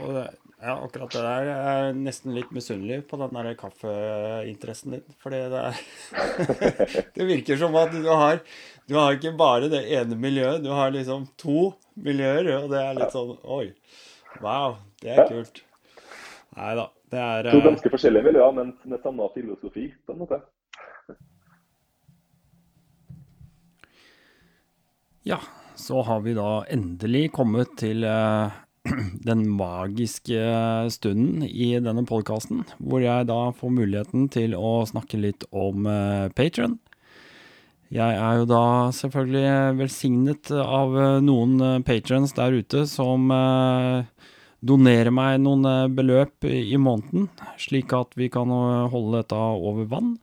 og 0.00 0.14
det, 0.16 0.24
Ja, 0.64 0.78
akkurat 0.80 1.12
det 1.12 1.20
der 1.20 1.48
jeg 1.50 1.72
er 1.74 1.96
nesten 1.98 2.32
litt 2.32 2.52
misunnelig 2.56 3.02
på 3.10 3.18
den 3.20 3.34
der 3.36 3.56
kaffeinteressen 3.60 4.94
din. 4.96 5.02
Fordi 5.20 5.42
det 5.52 5.60
er 5.60 5.82
Det 7.18 7.26
virker 7.28 7.60
som 7.60 7.76
at 7.76 7.92
du 7.92 8.08
har 8.08 8.40
Du 8.88 8.96
har 8.96 9.12
ikke 9.18 9.34
bare 9.36 9.68
det 9.72 9.82
ene 9.92 10.16
miljøet, 10.16 10.62
du 10.64 10.70
har 10.72 10.94
liksom 10.94 11.26
to 11.40 11.74
miljøer, 11.94 12.48
og 12.62 12.70
det 12.72 12.80
er 12.80 12.96
litt 12.96 13.12
sånn 13.12 13.36
Oi. 13.44 13.66
Wow, 14.42 14.78
det 15.02 15.12
er 15.14 15.28
kult. 15.28 15.60
Nei 16.56 16.72
da. 16.80 16.88
Det 17.12 17.20
er 17.20 17.50
To 17.52 17.60
ganske 17.62 17.90
forskjellige 17.92 18.26
miljøer, 18.26 18.54
men 18.56 18.72
med 18.90 19.02
samme 19.04 19.28
filosofi, 19.36 19.90
på 20.06 20.16
en 20.16 20.24
måte. 20.24 20.40
Ja, 25.24 25.38
så 25.74 26.02
har 26.06 26.22
vi 26.24 26.34
da 26.36 26.64
endelig 26.70 27.28
kommet 27.34 27.74
til 27.80 28.04
uh, 28.06 28.52
den 29.28 29.44
magiske 29.56 30.40
stunden 30.94 31.44
i 31.46 31.74
denne 31.82 32.04
podkasten, 32.08 32.64
hvor 32.78 33.02
jeg 33.04 33.28
da 33.30 33.48
får 33.56 33.74
muligheten 33.74 34.28
til 34.32 34.56
å 34.58 34.82
snakke 34.88 35.20
litt 35.20 35.46
om 35.50 35.88
uh, 35.88 36.30
Patron. 36.36 36.78
Jeg 37.94 38.16
er 38.18 38.40
jo 38.40 38.46
da 38.50 38.64
selvfølgelig 38.96 39.78
velsignet 39.82 40.50
av 40.62 40.94
uh, 40.96 41.20
noen 41.22 41.84
patrons 41.86 42.34
der 42.36 42.58
ute 42.58 42.86
som 42.90 43.30
donerer 44.64 45.12
meg 45.12 45.42
noen 45.44 45.92
beløp 45.92 46.46
i 46.48 46.78
måneden, 46.80 47.28
slik 47.60 47.92
at 47.92 48.14
vi 48.16 48.30
kan 48.32 48.48
holde 48.88 49.20
dette 49.20 49.36
over 49.36 49.84
vann. 49.90 50.14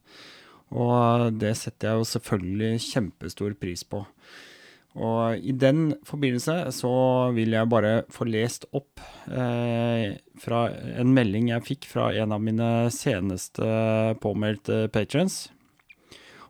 Og 0.71 1.35
det 1.35 1.51
setter 1.59 1.91
jeg 1.91 1.99
jo 1.99 2.07
selvfølgelig 2.07 2.83
kjempestor 2.87 3.53
pris 3.59 3.83
på. 3.83 4.05
Og 4.99 5.39
i 5.39 5.53
den 5.55 5.93
forbindelse 6.03 6.55
så 6.75 6.91
vil 7.35 7.55
jeg 7.55 7.69
bare 7.71 7.93
få 8.11 8.27
lest 8.27 8.65
opp 8.75 8.99
eh, 9.31 10.17
fra 10.41 10.65
en 10.99 11.13
melding 11.15 11.53
jeg 11.53 11.67
fikk 11.67 11.87
fra 11.87 12.09
en 12.19 12.35
av 12.35 12.43
mine 12.43 12.67
seneste 12.91 13.63
påmeldte 14.23 14.89
patrons. 14.91 15.45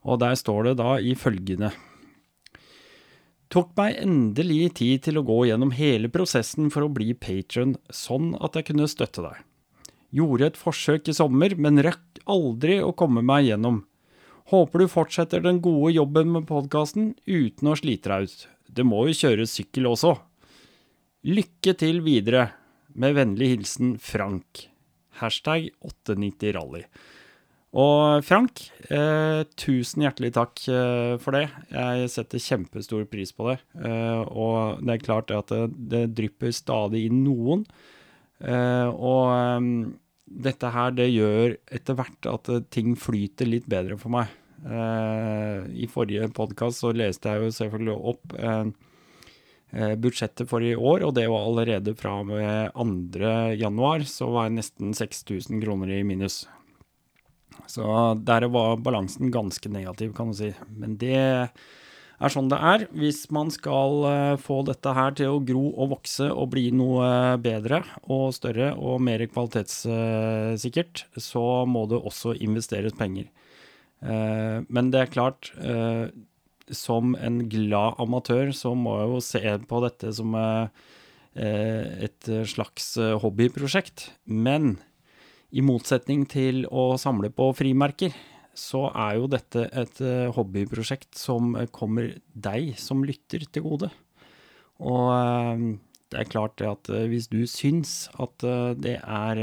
Og 0.02 0.18
der 0.24 0.34
står 0.40 0.72
det 0.72 0.76
da 0.82 0.98
i 0.98 1.14
følgende 1.14 1.70
Tok 3.52 3.74
meg 3.76 3.98
endelig 4.00 4.70
tid 4.80 5.02
til 5.10 5.20
å 5.20 5.26
gå 5.28 5.42
gjennom 5.50 5.74
hele 5.76 6.08
prosessen 6.08 6.70
for 6.72 6.86
å 6.86 6.94
bli 6.94 7.12
patron, 7.20 7.74
sånn 7.92 8.32
at 8.40 8.56
jeg 8.56 8.70
kunne 8.70 8.88
støtte 8.88 9.26
deg. 9.26 9.42
Gjorde 10.16 10.48
et 10.48 10.60
forsøk 10.60 11.12
i 11.12 11.16
sommer, 11.16 11.58
men 11.60 11.82
røkk 11.84 12.22
aldri 12.32 12.78
å 12.80 12.94
komme 12.96 13.20
meg 13.28 13.50
gjennom. 13.50 13.82
Håper 14.52 14.84
du 14.84 14.90
fortsetter 14.92 15.40
den 15.40 15.62
gode 15.64 15.94
jobben 15.96 16.34
med 16.34 16.44
podkasten 16.50 17.14
uten 17.24 17.70
å 17.72 17.76
slite 17.80 18.12
deg 18.12 18.26
ut. 18.28 18.42
Det 18.68 18.84
må 18.84 19.06
jo 19.08 19.16
kjøres 19.16 19.54
sykkel 19.56 19.88
også. 19.88 20.18
Lykke 21.32 21.74
til 21.80 22.02
videre. 22.04 22.50
Med 22.92 23.16
vennlig 23.16 23.48
hilsen 23.54 23.94
Frank. 24.04 24.66
Hashtag 25.22 25.70
890rally. 25.88 26.82
Og 27.80 28.26
Frank, 28.28 28.66
eh, 28.92 29.46
tusen 29.56 30.04
hjertelig 30.04 30.34
takk 30.36 30.60
eh, 30.68 31.16
for 31.24 31.38
det. 31.38 31.46
Jeg 31.72 32.12
setter 32.12 32.44
kjempestor 32.44 33.08
pris 33.08 33.32
på 33.32 33.48
det. 33.54 33.58
Eh, 33.80 34.20
og 34.28 34.84
det 34.84 34.98
er 34.98 35.06
klart 35.06 35.32
at 35.32 35.56
det, 35.56 35.70
det 35.96 36.04
drypper 36.18 36.52
stadig 36.52 37.06
inn 37.08 37.24
noen. 37.24 37.64
Eh, 38.44 38.92
og 38.92 39.32
ehm, 39.32 39.72
dette 40.28 40.76
her, 40.76 40.92
det 41.00 41.08
gjør 41.14 41.56
etter 41.72 41.96
hvert 41.96 42.32
at 42.36 42.54
ting 42.76 42.98
flyter 43.00 43.48
litt 43.48 43.72
bedre 43.72 43.96
for 43.96 44.12
meg. 44.20 44.41
Uh, 44.62 45.66
I 45.74 45.88
forrige 45.90 46.28
podkast 46.38 46.84
så 46.84 46.92
leste 46.94 47.34
jeg 47.34 47.42
jo 47.42 47.54
selvfølgelig 47.56 47.96
opp 48.12 48.36
uh, 48.38 48.70
budsjettet 49.98 50.50
for 50.52 50.62
i 50.62 50.76
år, 50.76 51.06
og 51.08 51.16
det 51.18 51.26
var 51.32 51.48
allerede 51.48 51.96
fra 51.98 52.20
med 52.28 52.74
2. 52.76 53.32
januar 53.58 54.04
så 54.06 54.28
var 54.30 54.50
jeg 54.50 54.60
nesten 54.60 54.94
6000 54.94 55.64
kroner 55.64 55.94
i 55.96 56.02
minus. 56.06 56.44
Så 57.72 57.86
der 58.20 58.50
var 58.52 58.82
balansen 58.84 59.32
ganske 59.32 59.72
negativ, 59.72 60.12
kan 60.14 60.34
du 60.34 60.38
si. 60.38 60.52
Men 60.76 60.98
det 61.00 61.16
er 61.16 62.34
sånn 62.34 62.52
det 62.52 62.60
er. 62.60 62.84
Hvis 62.92 63.24
man 63.32 63.50
skal 63.54 64.38
få 64.44 64.60
dette 64.68 64.92
her 64.98 65.16
til 65.16 65.38
å 65.38 65.44
gro 65.46 65.70
og 65.72 65.94
vokse 65.96 66.28
og 66.28 66.52
bli 66.52 66.68
noe 66.76 67.40
bedre 67.42 67.80
og 68.12 68.36
større 68.36 68.74
og 68.76 69.00
mer 69.08 69.24
kvalitetssikkert, 69.32 71.06
så 71.16 71.64
må 71.64 71.88
det 71.88 72.02
også 72.02 72.36
investeres 72.44 72.98
penger. 73.00 73.32
Eh, 74.02 74.60
men 74.68 74.90
det 74.94 75.04
er 75.04 75.14
klart, 75.14 75.52
eh, 75.62 76.10
som 76.72 77.16
en 77.20 77.44
glad 77.52 78.00
amatør 78.02 78.54
så 78.56 78.74
må 78.78 78.96
jeg 79.00 79.12
jo 79.12 79.22
se 79.26 79.58
på 79.68 79.82
dette 79.84 80.14
som 80.18 80.36
eh, 80.40 82.08
et 82.08 82.32
slags 82.50 82.96
hobbyprosjekt. 83.24 84.10
Men 84.26 84.78
i 85.52 85.64
motsetning 85.64 86.26
til 86.32 86.66
å 86.72 86.96
samle 87.00 87.32
på 87.34 87.52
frimerker, 87.56 88.16
så 88.56 88.90
er 88.90 89.16
jo 89.16 89.30
dette 89.32 89.64
et 89.80 90.02
hobbyprosjekt 90.36 91.16
som 91.16 91.54
kommer 91.72 92.18
deg 92.36 92.74
som 92.80 93.04
lytter 93.08 93.46
til 93.48 93.64
gode. 93.64 93.88
Og 94.84 95.78
det 96.12 96.20
er 96.20 96.28
klart 96.28 96.58
det 96.60 96.68
at 96.68 96.92
hvis 97.08 97.30
du 97.32 97.46
syns 97.48 98.10
at 98.20 98.44
det 98.84 98.98
er 99.00 99.42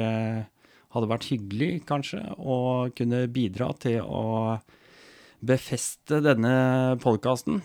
hadde 0.95 1.11
vært 1.11 1.28
hyggelig, 1.30 1.72
kanskje, 1.89 2.22
å 2.39 2.89
kunne 2.97 3.26
bidra 3.32 3.70
til 3.82 4.01
å 4.03 4.24
befeste 5.45 6.22
denne 6.24 6.97
podkasten. 7.03 7.61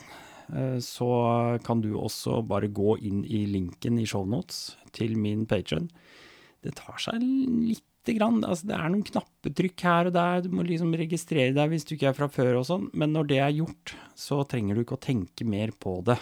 Eh, 0.54 0.78
så 0.84 1.10
kan 1.66 1.82
du 1.82 1.94
også 1.96 2.42
bare 2.48 2.72
gå 2.74 2.98
inn 3.06 3.24
i 3.26 3.46
linken 3.50 4.00
i 4.00 4.08
shownotes 4.10 4.76
til 4.96 5.16
min 5.18 5.48
patron. 5.50 5.90
Det 6.64 6.76
tar 6.80 7.00
seg 7.02 7.24
lite 7.24 8.16
grann. 8.18 8.44
Altså, 8.44 8.68
det 8.70 8.78
er 8.78 8.92
noen 8.92 9.08
knappetrykk 9.08 9.86
her 9.88 10.12
og 10.12 10.16
der. 10.18 10.44
Du 10.44 10.52
må 10.54 10.68
liksom 10.68 10.94
registrere 11.00 11.56
deg 11.56 11.74
hvis 11.74 11.88
du 11.88 11.96
ikke 11.96 12.12
er 12.12 12.20
fra 12.20 12.30
før 12.32 12.60
og 12.62 12.68
sånn. 12.70 12.88
Men 12.94 13.16
når 13.16 13.32
det 13.32 13.42
er 13.44 13.58
gjort, 13.58 13.96
så 14.20 14.44
trenger 14.48 14.76
du 14.76 14.84
ikke 14.84 15.00
å 15.00 15.06
tenke 15.10 15.48
mer 15.48 15.74
på 15.76 15.98
det. 16.08 16.20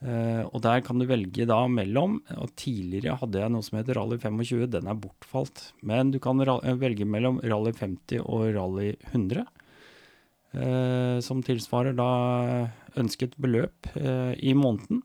Uh, 0.00 0.48
og 0.48 0.62
der 0.64 0.80
kan 0.80 0.96
du 0.96 1.04
velge 1.04 1.44
da 1.44 1.58
mellom 1.68 2.22
og 2.40 2.54
Tidligere 2.56 3.18
hadde 3.20 3.42
jeg 3.42 3.52
noe 3.52 3.66
som 3.66 3.76
heter 3.76 3.98
Rally 4.00 4.16
25, 4.22 4.64
den 4.72 4.88
er 4.88 5.00
bortfalt. 5.00 5.70
Men 5.84 6.14
du 6.14 6.20
kan 6.22 6.40
velge 6.40 7.04
mellom 7.04 7.42
Rally 7.44 7.74
50 7.76 8.22
og 8.24 8.48
Rally 8.56 8.94
100. 9.12 9.44
eh, 10.56 11.18
som 11.22 11.42
tilsvarer 11.46 11.94
da 11.98 12.10
ønsket 12.98 13.36
beløp 13.40 13.90
eh, 13.94 14.34
i 14.40 14.54
måneden. 14.56 15.02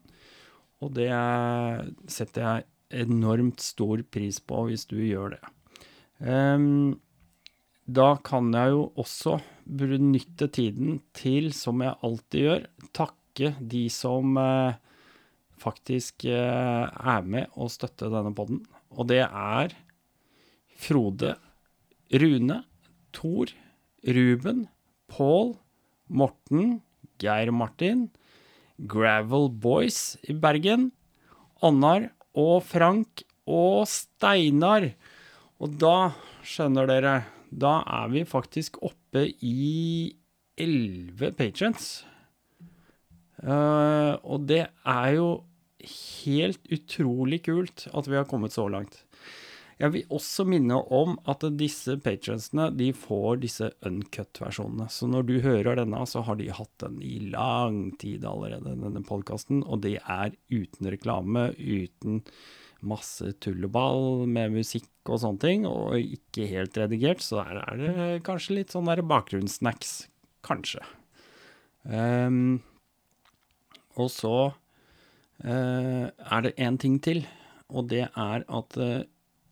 Og 0.84 0.94
det 0.98 1.10
setter 2.12 2.46
jeg 2.46 3.06
enormt 3.06 3.64
stor 3.64 4.04
pris 4.12 4.40
på 4.40 4.68
hvis 4.70 4.86
du 4.90 4.98
gjør 5.02 5.36
det. 5.36 5.44
Um, 6.20 6.96
da 7.86 8.16
kan 8.24 8.54
jeg 8.56 8.72
jo 8.74 8.86
også 9.02 9.40
benytte 9.66 10.48
tiden 10.54 11.00
til, 11.16 11.52
som 11.54 11.84
jeg 11.84 11.98
alltid 12.06 12.46
gjør, 12.46 12.68
takke 12.96 13.52
de 13.60 13.86
som 13.94 14.38
eh, 14.40 14.78
faktisk 15.62 16.26
eh, 16.30 16.86
er 16.86 17.28
med 17.28 17.52
og 17.56 17.72
støtter 17.74 18.12
denne 18.14 18.34
podden. 18.36 18.64
Og 18.96 19.10
det 19.10 19.24
er 19.26 19.76
Frode, 20.76 21.36
Rune, 22.14 22.62
Thor, 23.16 23.52
Ruben, 24.06 24.66
Pål, 25.12 25.56
Morten, 26.08 26.82
Geir 27.22 27.52
Martin, 27.56 28.10
Gravel 28.78 29.50
Boys 29.50 30.18
i 30.28 30.36
Bergen, 30.36 30.90
Annar 31.64 32.10
og 32.36 32.60
Frank 32.68 33.24
og 33.48 33.86
Steinar. 33.90 34.92
Og 35.64 35.78
da, 35.80 36.12
skjønner 36.44 36.90
dere, 36.90 37.16
da 37.50 37.80
er 38.04 38.12
vi 38.12 38.26
faktisk 38.28 38.82
oppe 38.84 39.30
i 39.40 40.12
elleve 40.60 41.32
patrons. 41.36 42.04
Uh, 43.46 44.18
og 44.26 44.48
det 44.50 44.64
er 44.66 45.10
jo 45.14 45.30
helt 46.26 46.72
utrolig 46.74 47.44
kult 47.46 47.86
at 47.94 48.08
vi 48.10 48.18
har 48.18 48.26
kommet 48.30 48.56
så 48.56 48.66
langt. 48.72 49.04
Jeg 49.76 49.92
vil 49.92 50.14
også 50.16 50.46
minne 50.48 50.78
om 50.96 51.18
at 51.28 51.44
disse 51.60 51.98
patronsene 52.00 52.70
de 52.80 52.94
får 52.96 53.42
disse 53.42 53.68
uncut-versjonene. 53.86 54.88
Så 54.88 55.10
når 55.12 55.26
du 55.28 55.34
hører 55.44 55.82
denne, 55.82 56.00
så 56.08 56.24
har 56.24 56.40
de 56.40 56.48
hatt 56.48 56.72
den 56.80 57.02
i 57.04 57.18
lang 57.34 57.90
tid 58.00 58.24
allerede, 58.28 58.78
denne 58.80 59.04
podkasten. 59.04 59.66
Og 59.68 59.84
det 59.84 59.98
er 60.00 60.38
uten 60.48 60.92
reklame, 60.94 61.50
uten 61.60 62.22
masse 62.86 63.34
tulleball 63.44 64.24
med 64.32 64.56
musikk 64.56 65.12
og 65.12 65.20
sånne 65.26 65.44
ting, 65.44 65.68
og 65.68 66.00
ikke 66.00 66.48
helt 66.54 66.80
redigert. 66.80 67.26
Så 67.26 67.44
der 67.44 67.60
er 67.66 67.82
det 67.82 68.24
kanskje 68.28 68.62
litt 68.62 68.72
sånn 68.72 68.88
bakgrunnssnacks. 68.88 70.06
Kanskje. 70.46 70.86
Um, 71.84 72.62
og 73.96 74.12
så 74.14 74.36
eh, 75.44 76.06
er 76.12 76.46
det 76.46 76.56
én 76.60 76.80
ting 76.82 77.00
til, 77.04 77.26
og 77.70 77.90
det 77.90 78.06
er 78.08 78.46
at 78.46 78.78
uh, 78.78 79.04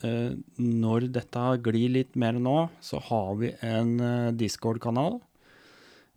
Eh, 0.03 0.33
når 0.59 1.07
dette 1.15 1.43
glir 1.63 1.91
litt 1.95 2.17
mer 2.19 2.35
nå, 2.35 2.57
så 2.83 2.99
har 3.07 3.35
vi 3.39 3.53
en 3.63 3.93
eh, 4.03 4.31
Discord-kanal. 4.35 5.21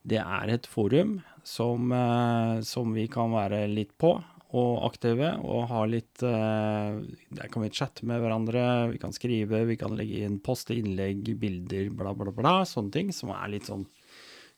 Det 0.07 0.19
er 0.23 0.55
et 0.55 0.67
forum 0.71 1.21
som, 1.47 1.93
eh, 1.95 2.63
som, 2.67 2.95
vi 2.95 3.07
kan 3.11 3.35
være 3.35 3.67
litt 3.71 3.95
på 3.99 4.17
og 4.57 4.85
aktive 4.87 5.33
og 5.43 5.65
ha 5.73 5.81
litt 5.91 6.23
Der 6.23 7.49
kan 7.51 7.65
vi 7.65 7.71
chatte 7.75 8.07
med 8.07 8.23
hverandre, 8.23 8.63
vi 8.93 9.01
kan 9.03 9.13
skrive, 9.13 9.65
vi 9.67 9.77
kan 9.77 9.97
legge 9.99 10.23
inn 10.23 10.39
poste 10.41 10.73
innlegg, 10.79 11.35
bilder, 11.43 11.91
bla, 11.91 12.15
bla, 12.15 12.33
bla. 12.33 12.55
Sånne 12.65 12.95
ting 12.95 13.11
som 13.13 13.35
er 13.35 13.51
litt 13.53 13.67
sånn 13.67 13.85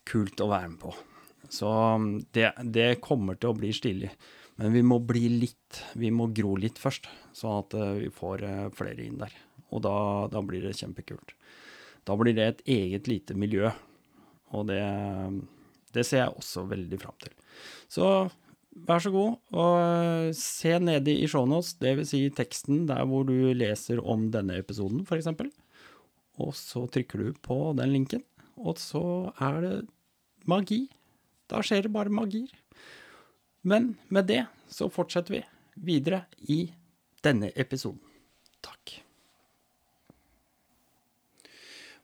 kult 0.06 0.44
å 0.44 0.52
være 0.52 0.68
med 0.74 0.82
på. 0.84 0.92
Så 1.48 1.68
mm, 1.70 2.10
det, 2.36 2.52
det 2.76 2.88
kommer 3.04 3.38
til 3.38 3.52
å 3.52 3.58
bli 3.58 3.72
stilig. 3.74 4.10
Men 4.58 4.74
vi 4.74 4.82
må 4.82 4.98
bli 4.98 5.28
litt 5.44 5.82
Vi 5.94 6.10
må 6.10 6.26
gro 6.34 6.56
litt 6.58 6.80
først, 6.82 7.06
sånn 7.36 7.60
at 7.62 7.76
eh, 7.78 7.92
vi 8.04 8.08
får 8.14 8.44
eh, 8.46 8.64
flere 8.74 9.04
inn 9.04 9.20
der. 9.20 9.34
Og 9.70 9.84
da, 9.84 9.94
da 10.32 10.42
blir 10.44 10.64
det 10.64 10.78
kjempekult. 10.78 11.34
Da 12.08 12.16
blir 12.16 12.34
det 12.36 12.46
et 12.46 12.64
eget 12.78 13.08
lite 13.10 13.36
miljø. 13.38 13.70
Og 14.56 14.68
det, 14.70 14.80
det 15.92 16.06
ser 16.08 16.24
jeg 16.24 16.36
også 16.40 16.64
veldig 16.70 17.00
fram 17.02 17.16
til. 17.20 17.34
Så 17.92 18.06
vær 18.88 19.02
så 19.02 19.12
god, 19.12 19.38
og 19.52 19.74
eh, 19.82 20.30
se 20.36 20.74
nedi 20.82 21.18
i 21.22 21.28
shownos, 21.30 21.74
dvs. 21.82 22.12
Si 22.12 22.22
teksten 22.34 22.86
der 22.88 23.04
hvor 23.08 23.26
du 23.28 23.52
leser 23.56 24.00
om 24.00 24.28
denne 24.34 24.58
episoden, 24.62 25.04
f.eks. 25.04 25.30
Og 26.38 26.54
så 26.56 26.86
trykker 26.90 27.22
du 27.22 27.40
på 27.44 27.58
den 27.78 27.94
linken, 27.94 28.24
og 28.58 28.78
så 28.80 29.02
er 29.42 29.60
det 29.64 29.74
magi. 30.48 30.86
Da 31.48 31.62
skjer 31.64 31.86
det 31.86 31.94
bare 31.94 32.12
magier. 32.12 32.52
Men 33.68 33.94
med 34.12 34.28
det 34.28 34.44
så 34.70 34.88
fortsetter 34.92 35.38
vi 35.38 35.42
videre 35.88 36.24
i 36.52 36.66
denne 37.24 37.50
episoden. 37.56 38.00
Takk. 38.64 38.98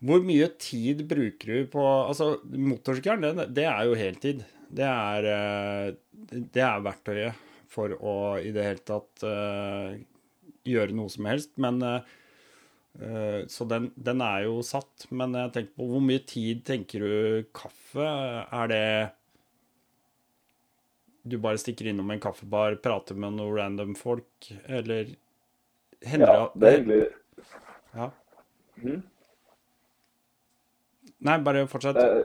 Hvor 0.05 0.25
mye 0.25 0.49
tid 0.61 1.05
bruker 1.09 1.53
du 1.53 1.71
på 1.73 1.85
Altså, 1.85 2.35
motorsykkelen, 2.45 3.25
det, 3.25 3.49
det, 3.57 3.69
er 3.71 3.89
jo 3.89 3.99
heltid. 3.99 4.45
Det 4.75 4.89
er, 4.89 5.31
eh, 5.31 6.43
det 6.53 6.65
er 6.65 6.85
verktøyet 6.85 7.41
for 7.75 7.95
å 7.99 8.17
i 8.39 8.53
det 8.55 8.63
hele 8.69 8.85
tatt 8.87 9.25
uh, 9.27 9.97
gjøre 10.63 10.95
noe 10.95 11.11
som 11.11 11.27
helst. 11.27 11.57
Men 11.59 11.81
uh, 11.83 12.05
Så 13.51 13.67
den, 13.67 13.89
den, 13.97 14.23
er 14.23 14.45
jo 14.47 14.61
satt. 14.63 15.09
Men 15.11 15.35
jeg 15.35 15.55
tenker 15.57 15.81
på 15.81 15.89
hvor 15.91 16.05
mye 16.05 16.23
tid 16.23 16.63
tenker 16.69 17.03
du 17.03 17.49
kaffe? 17.57 18.07
Er 18.07 18.71
det 18.71 18.85
du 21.25 21.39
bare 21.41 21.59
stikker 21.59 21.87
innom 21.89 22.11
en 22.11 22.21
kaffebar, 22.21 22.77
prater 22.85 23.17
med 23.17 23.39
noen 23.39 23.57
random 23.57 23.95
folk, 23.97 24.51
eller 24.67 25.15
hender 26.05 26.33
Ja, 26.33 26.53
det 26.55 26.69
er 26.69 26.79
egentlig 26.79 27.03
Ja. 27.95 28.11
Mm. 28.77 29.03
Nei, 31.25 31.39
bare 31.41 31.67
fortsett. 31.71 31.97
Eh, 31.97 32.25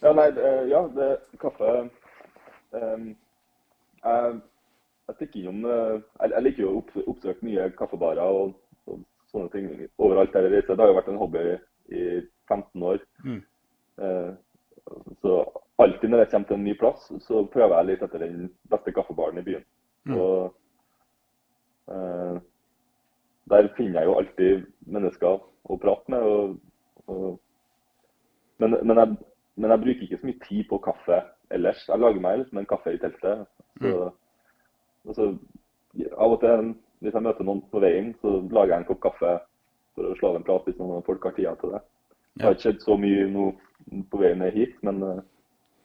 ja, 0.00 0.12
nei, 0.16 0.28
eh, 0.30 0.62
ja, 0.70 0.80
det 0.94 1.08
kaffe 1.42 1.72
um, 2.70 3.08
jeg, 4.04 4.38
jeg 5.08 5.16
stikker 5.18 5.40
innom 5.42 5.66
eh, 5.68 5.98
jeg, 5.98 6.32
jeg, 6.32 6.44
liker 6.46 6.64
jo 6.64 6.70
å 6.70 6.80
opp, 6.80 6.94
oppsøke 7.12 7.44
nye 7.44 7.68
kaffebarer 7.76 8.22
og, 8.24 8.54
og, 8.88 9.02
sånne 9.28 9.52
ting 9.52 9.68
overalt 10.00 10.32
der 10.32 10.46
jeg 10.46 10.54
reiser. 10.54 10.72
Det 10.78 10.86
har 10.86 10.94
jo 10.94 10.98
vært 11.02 11.12
en 11.12 11.20
hobby 11.20 11.44
i 11.92 12.04
15 12.48 12.88
år. 12.88 13.02
Mm. 13.26 13.42
Uh, 14.00 14.30
så 15.20 15.42
alltid 15.78 16.10
når 16.10 16.18
jeg 16.18 16.30
kommer 16.30 16.48
til 16.48 16.58
en 16.58 16.64
ny 16.64 16.74
plass, 16.78 17.10
så 17.22 17.42
prøver 17.52 17.76
jeg 17.76 17.88
litt 17.88 18.04
etter 18.04 18.22
den 18.24 18.48
beste 18.70 18.94
kaffebaren 18.94 19.38
i 19.38 19.44
byen. 19.46 19.66
Mm. 20.08 20.16
Og 20.16 20.54
eh, 21.94 22.40
Der 23.50 23.68
finner 23.76 24.00
jeg 24.00 24.10
jo 24.10 24.16
alltid 24.20 24.66
mennesker 24.86 25.38
å 25.68 25.78
prate 25.80 26.12
med. 26.12 26.26
Og, 26.26 26.56
og, 27.06 27.38
men, 28.58 28.76
men, 28.82 28.96
jeg, 28.98 29.16
men, 29.56 29.70
jeg, 29.70 29.82
bruker 29.84 30.06
ikke 30.06 30.20
så 30.20 30.28
mye 30.28 30.48
tid 30.48 30.66
på 30.68 30.80
kaffe 30.84 31.22
ellers. 31.54 31.86
Jeg 31.88 32.02
lager 32.02 32.20
meg 32.24 32.42
liksom 32.42 32.60
en 32.60 32.68
kaffe 32.68 32.92
i 32.92 33.00
teltet. 33.00 33.46
Så, 33.78 34.10
mm. 35.06 35.14
så, 35.14 35.30
av 36.18 36.34
og 36.34 36.42
til, 36.42 36.74
hvis 37.00 37.14
jeg 37.14 37.24
møter 37.24 37.46
noen 37.46 37.62
på 37.70 37.80
veien, 37.82 38.12
så 38.20 38.40
lager 38.50 38.74
jeg 38.74 38.82
en 38.82 38.90
kopp 38.90 39.00
kaffe 39.06 39.38
for 39.94 40.10
å 40.10 40.18
slå 40.18 40.32
av 40.34 40.40
en 40.40 40.46
prat 40.46 40.66
hvis 40.66 40.78
noen 40.82 41.06
folk 41.06 41.24
har 41.24 41.38
tida 41.38 41.54
til 41.62 41.72
det. 41.74 41.82
Det 42.38 42.46
har 42.46 42.54
ikke 42.54 42.66
skjedd 42.66 42.84
så 42.84 42.94
mye 43.00 43.26
nå 43.32 43.48
på 44.10 44.20
veien 44.20 44.44
hit, 44.54 44.76
men 44.86 45.00
uh, 45.02 45.22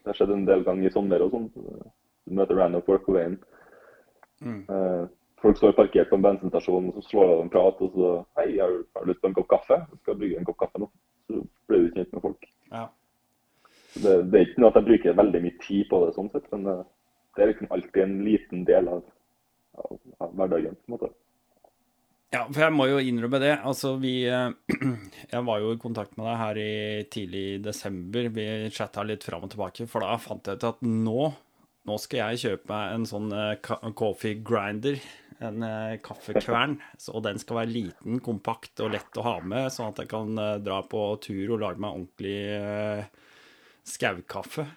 det 0.04 0.12
har 0.12 0.18
skjedd 0.20 0.34
en 0.36 0.48
del 0.48 0.64
ganger 0.68 0.90
i 0.90 0.94
sommer 0.94 1.24
og 1.24 1.32
sånn. 1.32 1.50
Du 1.54 2.34
møter 2.36 2.58
random 2.60 2.84
folk 2.84 3.06
på 3.06 3.16
veien. 3.16 3.38
Mm. 4.44 4.64
Uh, 4.68 5.06
folk 5.40 5.60
står 5.60 5.76
parkert 5.78 6.10
på 6.12 6.20
en 6.20 6.26
bensinstasjon, 6.26 6.90
og 6.92 7.00
så 7.00 7.14
slår 7.14 7.30
de 7.30 7.38
en 7.46 7.54
prat, 7.54 7.80
og 7.80 7.96
så 7.96 8.10
Hei, 8.40 8.50
har 8.60 8.74
du, 8.74 8.84
lyst 9.08 9.22
på 9.24 9.32
en 9.32 9.38
kopp 9.38 9.50
kaffe? 9.54 9.80
Jeg 9.80 10.02
skal 10.02 10.20
brygge 10.20 10.42
en 10.42 10.50
kopp 10.50 10.60
kaffe 10.66 10.84
nå. 10.84 10.90
Så 11.32 11.40
blir 11.72 11.86
du 11.86 11.96
kjent 11.96 12.12
med 12.12 12.26
folk. 12.26 12.50
Ja. 12.74 12.84
Det, 13.94 14.14
det, 14.28 14.36
er 14.36 14.46
ikke 14.48 14.64
noe 14.64 14.74
at 14.74 14.80
jeg 14.82 14.90
bruker 14.90 15.20
veldig 15.22 15.42
mye 15.46 15.64
tid 15.64 15.88
på 15.88 16.04
det, 16.04 16.14
sånn 16.18 16.32
sett, 16.34 16.52
men 16.52 16.68
uh, 16.68 16.84
det 17.38 17.46
er 17.46 17.54
liksom 17.54 17.72
alltid 17.72 18.04
en 18.04 18.16
liten 18.28 18.68
del 18.68 18.92
av, 18.92 19.04
av, 19.80 20.00
av 20.20 20.36
hverdagen. 20.36 20.76
på 20.76 20.92
en 20.92 20.98
måte. 20.98 21.14
Ja, 22.34 22.48
for 22.50 22.64
jeg 22.66 22.74
må 22.74 22.88
jo 22.90 22.98
innrømme 22.98 23.38
det. 23.42 23.54
Altså, 23.62 23.94
vi 24.02 24.24
eh, 24.26 24.50
Jeg 25.34 25.46
var 25.46 25.62
jo 25.62 25.74
i 25.76 25.82
kontakt 25.82 26.16
med 26.18 26.26
deg 26.26 26.40
her 26.40 26.60
i 26.60 26.74
tidlig 27.14 27.48
desember. 27.66 28.30
Vi 28.34 28.46
chatta 28.74 29.06
litt 29.06 29.26
fram 29.26 29.46
og 29.46 29.54
tilbake, 29.54 29.86
for 29.90 30.06
da 30.06 30.18
fant 30.22 30.50
jeg 30.50 30.58
ut 30.58 30.72
at 30.74 30.86
nå 30.88 31.34
nå 31.84 31.98
skal 32.00 32.32
jeg 32.32 32.40
kjøpe 32.40 32.70
meg 32.72 32.94
en 32.96 33.06
sånn 33.10 33.26
uh, 33.36 33.90
coffee 34.00 34.38
grinder, 34.40 34.96
en 35.44 35.66
uh, 35.68 35.98
kaffekvern. 36.00 36.78
Og 37.12 37.26
den 37.26 37.42
skal 37.42 37.60
være 37.60 37.74
liten, 37.74 38.22
kompakt 38.24 38.80
og 38.80 38.94
lett 38.94 39.20
å 39.20 39.26
ha 39.26 39.34
med, 39.44 39.68
sånn 39.76 39.92
at 39.92 40.00
jeg 40.00 40.14
kan 40.14 40.32
dra 40.64 40.78
på 40.88 41.02
tur 41.26 41.58
og 41.58 41.60
lage 41.66 41.84
meg 41.84 41.98
ordentlig 42.00 42.38
skaukaffe. 43.84 44.70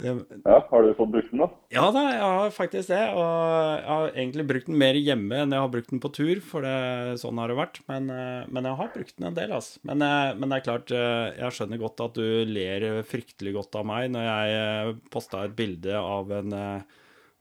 Det... 0.00 0.12
Ja, 0.44 0.66
Har 0.70 0.82
du 0.82 0.94
fått 0.94 1.10
brukt 1.12 1.30
den, 1.30 1.40
da? 1.44 1.48
Ja 1.74 1.84
da, 1.94 2.02
jeg 2.10 2.22
har 2.22 2.50
faktisk 2.54 2.90
det. 2.90 3.02
Og 3.14 3.24
jeg 3.24 3.88
har 3.88 4.08
egentlig 4.12 4.46
brukt 4.50 4.68
den 4.70 4.78
mer 4.80 4.98
hjemme 4.98 5.40
enn 5.42 5.54
jeg 5.54 5.64
har 5.64 5.72
brukt 5.72 5.90
den 5.92 6.02
på 6.02 6.10
tur, 6.14 6.40
for 6.44 6.66
det, 6.66 6.74
sånn 7.22 7.40
har 7.40 7.52
det 7.52 7.58
vært. 7.58 7.80
Men, 7.90 8.10
eh, 8.10 8.42
men 8.48 8.68
jeg 8.68 8.80
har 8.80 8.92
brukt 8.96 9.14
den 9.16 9.28
en 9.30 9.38
del, 9.38 9.54
altså. 9.58 9.82
Men, 9.86 10.04
eh, 10.06 10.30
men, 10.38 10.48
det 10.50 10.56
er 10.58 10.66
klart, 10.68 10.94
eh, 10.94 11.26
jeg 11.38 11.56
skjønner 11.58 11.82
godt 11.84 12.04
at 12.06 12.18
du 12.18 12.28
ler 12.50 12.88
fryktelig 13.08 13.52
godt 13.58 13.80
av 13.80 13.88
meg 13.88 14.10
når 14.14 14.28
jeg 14.28 14.96
posta 15.14 15.44
et 15.44 15.56
bilde 15.58 15.94
av 16.00 16.32
en 16.40 16.50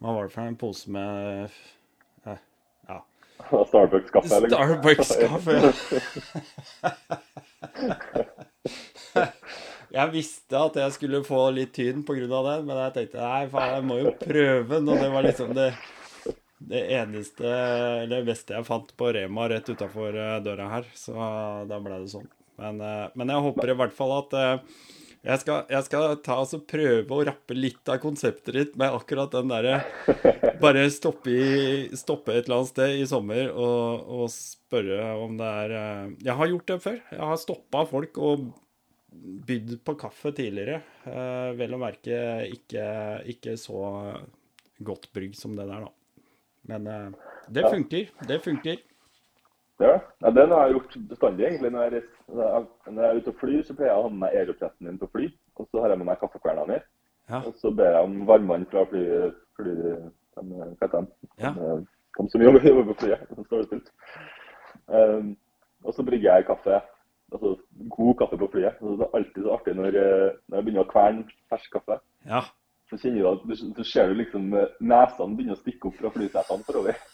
Hva 0.04 0.12
var 0.18 0.28
det 0.28 0.34
for 0.34 0.43
en 0.43 0.60
pose 0.60 0.91
med 0.91 1.49
Ja. 2.28 2.99
Starbucks-kaffe? 3.49 4.43
Starbucks-kaffe, 4.51 5.51
ja. 5.60 6.89
Jeg 9.94 10.10
visste 10.14 10.58
at 10.58 10.78
jeg 10.82 10.96
skulle 10.96 11.24
få 11.26 11.41
litt 11.54 11.76
tyn 11.76 12.02
pga. 12.06 12.26
det, 12.26 12.56
men 12.66 12.80
jeg 12.82 12.94
tenkte 12.96 13.22
nei, 13.22 13.44
faen, 13.52 13.76
jeg 13.76 13.86
må 13.89 14.00
jo 14.00 14.14
prøve 14.18 14.80
den. 14.80 14.89
Og 14.89 15.04
det 15.04 15.12
var 15.14 15.28
liksom 15.28 15.54
det, 15.58 15.68
det 16.72 16.82
eneste, 16.98 17.46
eller 17.46 18.16
det 18.16 18.32
beste 18.32 18.58
jeg 18.58 18.68
fant 18.70 18.89
på 18.98 19.12
Rema 19.14 19.46
rett 19.52 19.70
utafor 19.70 20.18
døra 20.46 20.72
her. 20.78 20.89
Så 20.98 21.14
da 21.70 21.78
ble 21.78 22.02
det 22.02 22.10
sånn. 22.16 22.28
Men, 22.58 22.82
men 23.14 23.34
jeg 23.34 23.46
håper 23.48 23.74
i 23.74 23.78
hvert 23.78 23.96
fall 23.98 24.18
at 24.18 24.36
jeg 25.24 25.39
skal, 25.39 25.62
jeg 25.72 25.86
skal 25.88 26.18
ta 26.20 26.36
og 26.41 26.66
prøve 26.68 27.16
å 27.16 27.24
rappe 27.30 27.56
litt 27.56 27.88
av 27.88 28.02
konseptet 28.04 28.58
ditt 28.58 28.74
med 28.80 28.91
akkurat 28.91 29.32
den 29.32 29.54
derre 29.54 29.78
Bare 30.60 30.84
stoppe, 30.91 31.32
i, 31.32 31.96
stoppe, 31.96 32.34
et 32.34 32.50
eller 32.50 32.58
annet 32.58 32.72
sted 32.74 32.96
i 33.00 33.06
sommer 33.08 33.48
og, 33.54 34.04
og, 34.04 34.26
spørre 34.34 35.14
om 35.24 35.38
det 35.39 35.48
er 35.62 35.76
eh, 35.78 36.12
Jeg 36.28 36.36
har 36.39 36.52
gjort 36.52 36.68
det 36.74 36.78
før. 36.84 37.00
Jeg 37.14 37.24
har 37.30 37.39
stoppa 37.39 37.86
folk 37.88 38.20
og 38.20 38.50
bydd 39.47 39.76
på 39.86 39.95
kaffe 39.99 40.32
tidligere. 40.36 40.82
Eh, 41.09 41.51
vel 41.59 41.76
å 41.76 41.82
merke 41.82 42.18
ikke, 42.51 42.86
ikke, 43.34 43.57
så 43.59 43.84
godt 44.84 45.09
brygg 45.16 45.36
som 45.38 45.55
det 45.57 45.68
der, 45.70 45.86
da. 45.86 46.26
Men 46.72 46.89
eh, 46.89 47.30
det 47.53 47.68
funker. 47.70 48.09
Det 48.28 48.39
funker. 48.43 48.82
Ja, 49.82 49.97
det 50.32 50.45
har 50.47 50.68
jeg 50.68 50.76
gjort 50.78 50.97
bestandig, 51.09 51.45
egentlig. 51.47 51.72
Når 51.74 51.95
jeg, 51.97 52.03
når 52.30 52.99
jeg 53.03 53.09
er 53.09 53.22
ute 53.22 53.32
og 53.34 53.39
flyr, 53.41 53.64
så 53.68 53.76
pleier 53.76 53.91
jeg 53.91 53.99
å 53.99 54.03
ha 54.05 54.11
med 54.11 54.22
meg 54.22 54.36
aeropressen 54.39 54.88
min 54.88 54.99
på 55.01 55.09
fly. 55.16 55.30
Og 55.59 55.68
så 55.70 55.84
har 55.84 55.93
jeg 55.93 56.01
med 56.01 56.09
meg 56.11 56.22
kaffekverna 56.22 56.68
mi. 56.70 56.78
Ja. 57.32 57.39
Og 57.41 57.57
så 57.59 57.72
ber 57.74 57.97
jeg 57.97 58.07
om 58.07 58.22
varmvann 58.30 58.68
fra 58.72 58.86
fly, 58.91 59.03
fly, 59.57 59.74
hva 60.38 60.70
heter? 60.82 61.09
Ja. 61.41 61.53
De 62.20 62.26
som 62.30 62.43
jobber, 62.45 62.84
på 62.91 62.97
flyet. 63.01 63.26
Så 63.34 63.45
står 63.47 63.68
stilt. 63.68 63.91
Um, 64.88 65.34
og 65.84 65.95
så 65.95 66.05
brygger 66.05 66.30
jeg 66.30 66.47
kaffe. 66.47 66.80
Altså 67.34 67.56
god 67.96 68.18
kaffe 68.22 68.38
på 68.42 68.50
flyet. 68.54 68.80
Så 68.80 68.98
det 69.00 69.08
er 69.08 69.16
alltid 69.20 69.46
så 69.46 69.56
artig 69.56 69.78
når, 69.78 69.98
når 69.98 70.60
jeg 70.60 70.68
begynner 70.68 70.86
å 70.86 70.92
kverne 70.92 71.26
fersk 71.54 71.80
kaffe. 71.80 72.00
Ja. 72.30 72.44
Så 72.92 73.00
kjenner 73.02 73.24
du 73.24 73.30
at 73.32 73.46
du, 73.50 73.54
så 73.80 73.86
ser 73.90 74.12
du 74.12 74.20
liksom 74.20 74.50
nesene 74.54 75.36
begynner 75.38 75.58
å 75.58 75.62
stikke 75.62 75.90
opp 75.90 75.98
fra 76.02 76.14
flysetene 76.14 76.68
forover. 76.68 77.00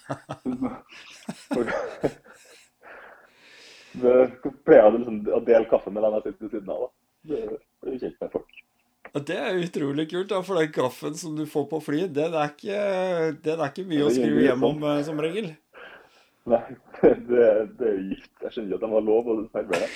Så 4.00 4.16
pleier 4.66 4.84
jeg 4.84 4.96
liksom 4.98 5.22
å 5.34 5.44
dele 5.46 5.70
kaffe 5.70 5.94
med 5.94 6.04
dem 6.06 6.18
jeg 6.18 6.26
sitter 6.26 6.46
ved 6.46 6.56
siden 6.56 6.74
av. 6.74 6.82
da. 6.84 6.90
Det 7.30 7.44
blir 7.84 8.02
kjent 8.02 8.20
med 8.24 8.34
folk. 8.34 8.60
Det 9.10 9.38
er 9.42 9.58
utrolig 9.58 10.06
kult, 10.12 10.30
da, 10.30 10.42
for 10.46 10.60
den 10.60 10.70
kaffen 10.74 11.16
som 11.18 11.34
du 11.38 11.48
får 11.50 11.66
på 11.72 11.80
flyet, 11.82 12.12
den 12.14 12.36
er 12.38 12.52
ikke, 12.52 12.82
den 13.42 13.64
er 13.64 13.72
ikke 13.72 13.88
mye 13.90 14.06
å 14.06 14.12
skrive 14.14 14.44
hjem 14.46 14.66
om 14.68 14.84
eh, 14.86 15.00
som 15.08 15.22
regel. 15.24 15.50
Nei, 16.50 16.64
det, 17.02 17.50
det 17.80 17.88
er 17.90 18.00
gift. 18.12 18.32
Jeg 18.44 18.52
skjønner 18.54 18.70
ikke 18.70 18.80
at 18.80 18.86
de 18.86 18.90
har 18.96 19.06
lov 19.10 19.24
å 19.30 19.36
servere 19.50 19.86
det. 19.86 19.92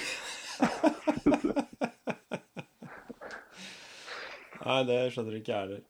Nei, 4.64 4.80
det 4.88 5.00
skjønner 5.14 5.40
ikke 5.40 5.52
jeg 5.52 5.60
heller. 5.66 5.82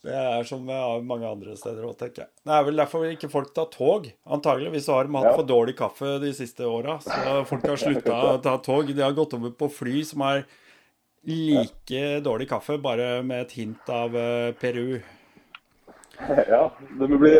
Det 0.00 0.14
er 0.16 0.46
som 0.48 0.64
mange 0.64 1.28
andre 1.28 1.54
steder 1.60 1.84
òg, 1.84 1.92
tenker 2.00 2.22
jeg. 2.24 2.30
Det 2.48 2.54
er 2.56 2.64
vel 2.64 2.80
derfor 2.80 3.04
ikke 3.04 3.28
folk 3.32 3.50
tar 3.56 3.68
tog. 3.72 4.08
Antageligvis 4.32 4.88
har 4.88 5.04
de 5.04 5.12
hatt 5.18 5.28
ja. 5.28 5.34
for 5.36 5.48
dårlig 5.48 5.74
kaffe 5.76 6.14
de 6.22 6.32
siste 6.36 6.64
åra. 6.64 6.96
Så 7.04 7.42
folk 7.50 7.68
har 7.68 7.80
slutta 7.82 8.16
å 8.30 8.38
ta 8.40 8.56
tog. 8.64 8.88
De 8.88 9.04
har 9.04 9.16
gått 9.16 9.36
over 9.36 9.52
på 9.60 9.68
fly 9.76 10.00
som 10.08 10.24
er 10.24 10.46
like 11.28 12.20
dårlig 12.24 12.48
kaffe, 12.48 12.78
bare 12.80 13.20
med 13.26 13.44
et 13.44 13.52
hint 13.60 13.92
av 13.92 14.16
uh, 14.16 14.56
Peru. 14.56 15.02
Ja. 16.28 16.72
Du 16.98 17.08
må 17.08 17.18
bli, 17.18 17.32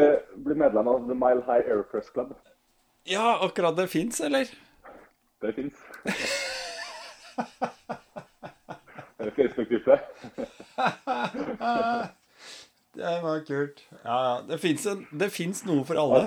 bli, 0.44 0.54
medlem 0.54 0.88
av 0.88 1.06
The 1.08 1.14
Mile 1.14 1.42
High 1.46 1.68
Air 1.68 1.82
Press 1.90 2.10
Club. 2.10 2.34
Ja, 3.08 3.38
akkurat 3.44 3.76
det 3.76 3.88
fins, 3.88 4.20
eller? 4.20 4.48
Det 5.40 5.52
fins. 5.56 5.74
Facebook-gruppe. 9.36 10.00
Det 12.92 13.20
var 13.22 13.44
kult. 13.46 13.84
Ja, 14.04 14.42
Det 14.48 14.58
fins 15.30 15.64
noe 15.64 15.84
for 15.86 16.00
alle. 16.00 16.24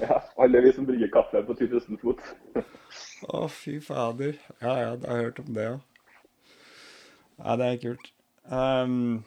Ja, 0.00 0.22
alle 0.36 0.60
vi 0.64 0.72
som 0.72 0.86
brygger 0.86 1.10
kaffe 1.12 1.42
på 1.44 1.54
10 1.54 1.80
000 1.88 1.98
fot. 2.00 2.22
Å, 3.28 3.42
fy 3.52 3.76
fader. 3.84 4.38
Ja, 4.62 4.72
ja, 4.80 4.94
jeg 4.94 5.10
har 5.10 5.22
hørt 5.26 5.42
om 5.42 5.50
det 5.56 5.66
òg. 5.74 5.82
Ja, 7.38 7.56
det 7.60 7.68
er 7.68 7.82
kult. 7.82 8.08
Um, 8.48 9.24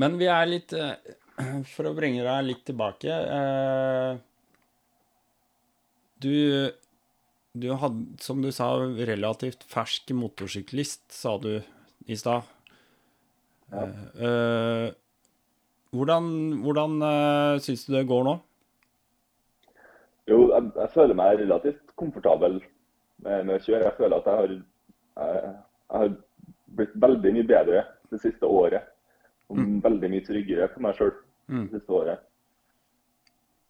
men 0.00 0.18
vi 0.20 0.28
er 0.30 0.48
litt 0.48 0.74
uh, 0.76 0.94
For 1.74 1.88
å 1.88 1.94
bringe 1.96 2.24
deg 2.24 2.46
litt 2.46 2.64
tilbake 2.68 3.12
uh, 3.12 4.16
Du 6.22 6.34
Du 7.56 7.70
hadde, 7.80 8.18
som 8.20 8.42
du 8.44 8.50
sa, 8.52 8.74
relativt 9.08 9.64
fersk 9.70 10.12
motorsyklist, 10.12 11.06
sa 11.08 11.38
du 11.40 11.54
i 12.06 12.16
stad. 12.20 12.44
Ja. 13.72 13.86
Uh, 14.20 14.88
hvordan, 15.96 16.26
hvordan 16.60 17.00
syns 17.64 17.86
du 17.86 17.94
det 17.96 18.04
går 18.10 18.26
nå? 18.28 18.34
Jo, 20.28 20.38
jeg, 20.50 20.68
jeg, 20.74 20.90
føler 20.92 21.16
meg 21.16 21.40
relativt 21.40 21.94
komfortabel 21.98 22.58
med, 23.22 23.46
med 23.46 23.54
å 23.56 23.62
kjøre. 23.62 23.86
Jeg 23.86 23.96
føler 24.00 24.18
at 24.18 24.28
jeg 24.28 24.40
har, 24.42 24.54
jeg, 25.22 25.52
jeg 25.86 26.02
har, 26.02 26.14
blitt 26.76 26.96
veldig 27.00 27.32
mye 27.38 27.48
bedre 27.48 27.82
det 28.12 28.18
siste 28.20 28.48
året. 28.50 28.90
Og 29.50 29.60
mm. 29.60 29.76
veldig 29.84 30.10
mye 30.12 30.26
tryggere 30.26 30.68
for 30.72 30.86
meg 30.86 30.98
sjøl 30.98 31.12
mm. 31.14 31.62
det 31.62 31.78
siste 31.78 31.96
året. 32.00 32.26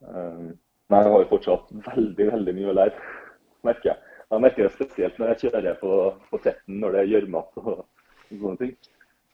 Um, 0.01 0.55
men 0.87 1.03
jeg 1.03 1.13
har 1.13 1.31
fortsatt 1.31 1.73
veldig, 1.87 2.27
veldig 2.33 2.55
mye 2.57 2.73
å 2.73 2.77
lære, 2.81 3.15
merker 3.69 3.93
jeg. 3.93 4.13
Jeg 4.27 4.43
merker 4.43 4.67
det 4.67 4.75
spesielt 4.75 5.19
når 5.21 5.33
jeg 5.33 5.47
kjører 5.47 5.81
på, 5.81 5.97
på 6.31 6.43
tetten 6.43 6.81
når 6.83 6.97
det 6.97 7.03
er 7.03 7.11
gjørmete 7.15 7.63
og, 7.63 7.83
og 7.87 8.39
sånne 8.41 8.59
ting 8.63 8.77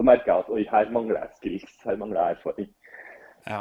så 0.03 0.07
merker 0.09 0.33
jeg 0.33 0.43
at 0.43 0.51
oi, 0.51 0.63
her 0.71 0.91
mangler 0.95 1.21
jeg 1.21 1.37
skills, 1.39 1.77
her 1.87 1.99
mangler 2.01 2.21
jeg 2.25 2.39
erfaring. 2.39 2.73
Ja. 3.47 3.61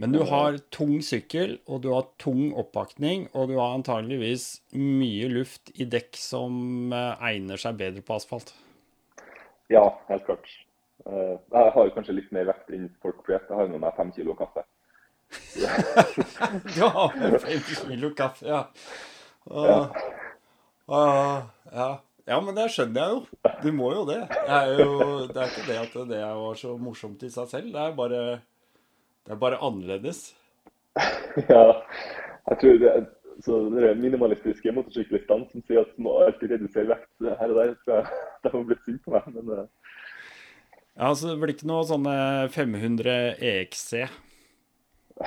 Men 0.00 0.14
du 0.14 0.24
har 0.26 0.56
tung 0.74 0.96
sykkel, 1.06 1.58
og 1.70 1.84
du 1.84 1.92
har 1.92 2.08
tung 2.18 2.54
oppakning, 2.58 3.28
og 3.32 3.52
du 3.52 3.58
har 3.60 3.76
antageligvis 3.76 4.48
mye 4.74 5.28
luft 5.30 5.70
i 5.78 5.86
dekk 5.86 6.18
som 6.18 6.90
eh, 6.90 7.28
egner 7.30 7.60
seg 7.60 7.78
bedre 7.78 8.02
på 8.02 8.16
asfalt? 8.16 8.50
Ja, 9.70 9.84
helt 10.08 10.26
klart. 10.26 10.50
Eh, 11.06 11.34
jeg 11.52 11.72
har 11.74 11.88
jo 11.88 11.92
kanskje 11.96 12.16
litt 12.16 12.32
mer 12.32 12.48
vekt 12.48 12.72
enn 12.72 12.88
folk 13.04 13.20
flest. 13.26 13.50
Jeg 13.50 13.58
har 13.58 13.68
med 13.72 13.82
meg 13.82 13.98
fem 13.98 14.12
kilo 14.16 14.36
kaffe. 14.38 14.64
du 15.54 16.80
har 16.96 17.14
med 17.18 17.38
fem 17.42 17.62
kilo 17.68 18.10
kaffe, 18.16 18.48
ja. 18.48 18.64
Og, 19.50 19.68
ja. 19.68 19.78
Og, 20.88 21.48
ja. 21.72 21.92
Ja, 22.24 22.38
men 22.40 22.56
det 22.56 22.70
skjønner 22.72 23.02
jeg 23.02 23.12
jo. 23.12 23.50
Du 23.60 23.66
må 23.76 23.90
jo 23.92 24.04
det. 24.08 24.22
Er 24.48 24.70
jo, 24.78 24.92
det 25.28 25.42
er 25.42 25.50
ikke 25.50 25.66
det 25.68 25.80
at 25.82 25.96
det 26.08 26.20
var 26.24 26.54
så 26.56 26.76
morsomt 26.80 27.24
i 27.26 27.28
seg 27.32 27.50
selv. 27.50 27.68
Det 27.74 27.82
er 27.82 27.98
bare, 27.98 28.22
det 29.26 29.34
er 29.36 29.42
bare 29.42 29.60
annerledes. 29.60 30.30
Ja, 31.50 31.82
jeg 32.46 32.58
tror 32.60 32.76
det 32.78 32.90
er 32.92 33.06
så 33.42 33.56
de 33.74 33.94
minimalistiske 33.98 34.72
motorsyklistene 34.76 35.48
som 35.50 35.62
sier 35.66 35.80
at 35.82 35.94
du 35.96 36.04
må 36.06 36.12
alltid 36.22 36.52
redusere 36.54 36.92
vekt 36.92 37.24
her 37.40 37.50
og 37.50 37.56
der, 37.58 37.72
skal 37.82 38.04
de 38.44 38.52
har 38.52 38.66
blitt 38.68 38.84
sinte 38.86 39.02
på 39.04 39.14
meg. 39.16 39.26
Men 39.34 39.50
det... 39.50 39.64
Ja, 40.94 41.10
så 41.14 41.32
det 41.32 41.38
blir 41.42 41.54
ikke 41.54 41.68
noe 41.70 41.86
sånne 41.88 42.16
500 42.54 43.14
EXC? 43.42 44.04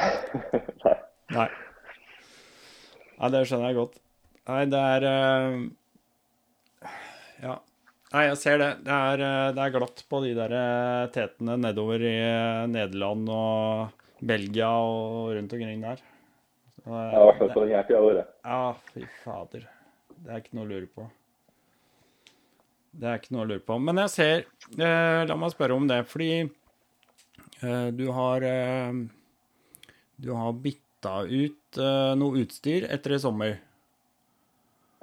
Nei. 0.88 1.00
Nei. 1.36 1.50
Nei, 3.18 3.30
det 3.34 3.44
skjønner 3.50 3.72
jeg 3.72 3.80
godt. 3.82 4.00
Nei, 4.48 4.64
det 4.72 4.86
er 4.96 5.08
uh 5.12 5.68
ja. 7.42 7.58
Nei, 8.14 8.24
jeg 8.30 8.38
ser 8.42 8.60
det. 8.62 8.70
Det 8.86 8.94
er, 8.96 9.22
uh, 9.22 9.48
det 9.56 9.64
er 9.64 9.74
glatt 9.76 10.04
på 10.10 10.22
de 10.24 10.34
der 10.38 10.54
eh, 10.56 11.08
tetene 11.14 11.58
nedover 11.60 12.04
i 12.08 12.16
Nederland 12.72 13.28
og 13.34 14.06
Belgia 14.24 14.70
og 14.72 15.34
rundt 15.36 15.56
omkring 15.58 15.84
der. 15.84 16.00
Så, 16.78 16.88
ja, 16.88 17.10
i 17.12 17.26
hvert 17.28 17.42
fall 17.42 17.52
på 17.52 17.66
denne 17.66 17.84
tida 17.84 18.00
av 18.00 18.08
året. 18.08 18.32
Ja, 18.48 18.62
fy 18.94 19.04
fader. 19.26 19.68
Det 20.24 20.32
er 20.32 20.42
ikke 20.42 20.56
noe 20.58 20.66
å 20.66 20.72
lure 20.72 20.88
på. 20.88 21.10
Det 22.98 23.08
er 23.10 23.20
ikke 23.20 23.36
noe 23.36 23.46
å 23.46 23.50
lure 23.52 23.66
på. 23.66 23.78
Men 23.82 24.02
jeg 24.06 24.14
ser 24.14 24.36
eh, 24.82 25.22
La 25.30 25.38
meg 25.38 25.54
spørre 25.54 25.78
om 25.78 25.86
det, 25.90 26.02
fordi 26.10 26.32
eh, 26.42 27.88
du 27.94 28.08
har 28.16 28.46
eh, 28.48 29.00
Du 30.18 30.34
har 30.34 30.58
bytta 30.58 31.22
ut 31.30 31.78
noe 32.18 32.42
utstyr 32.42 32.88
etter 32.90 33.14
i 33.14 33.20
sommer. 33.22 33.60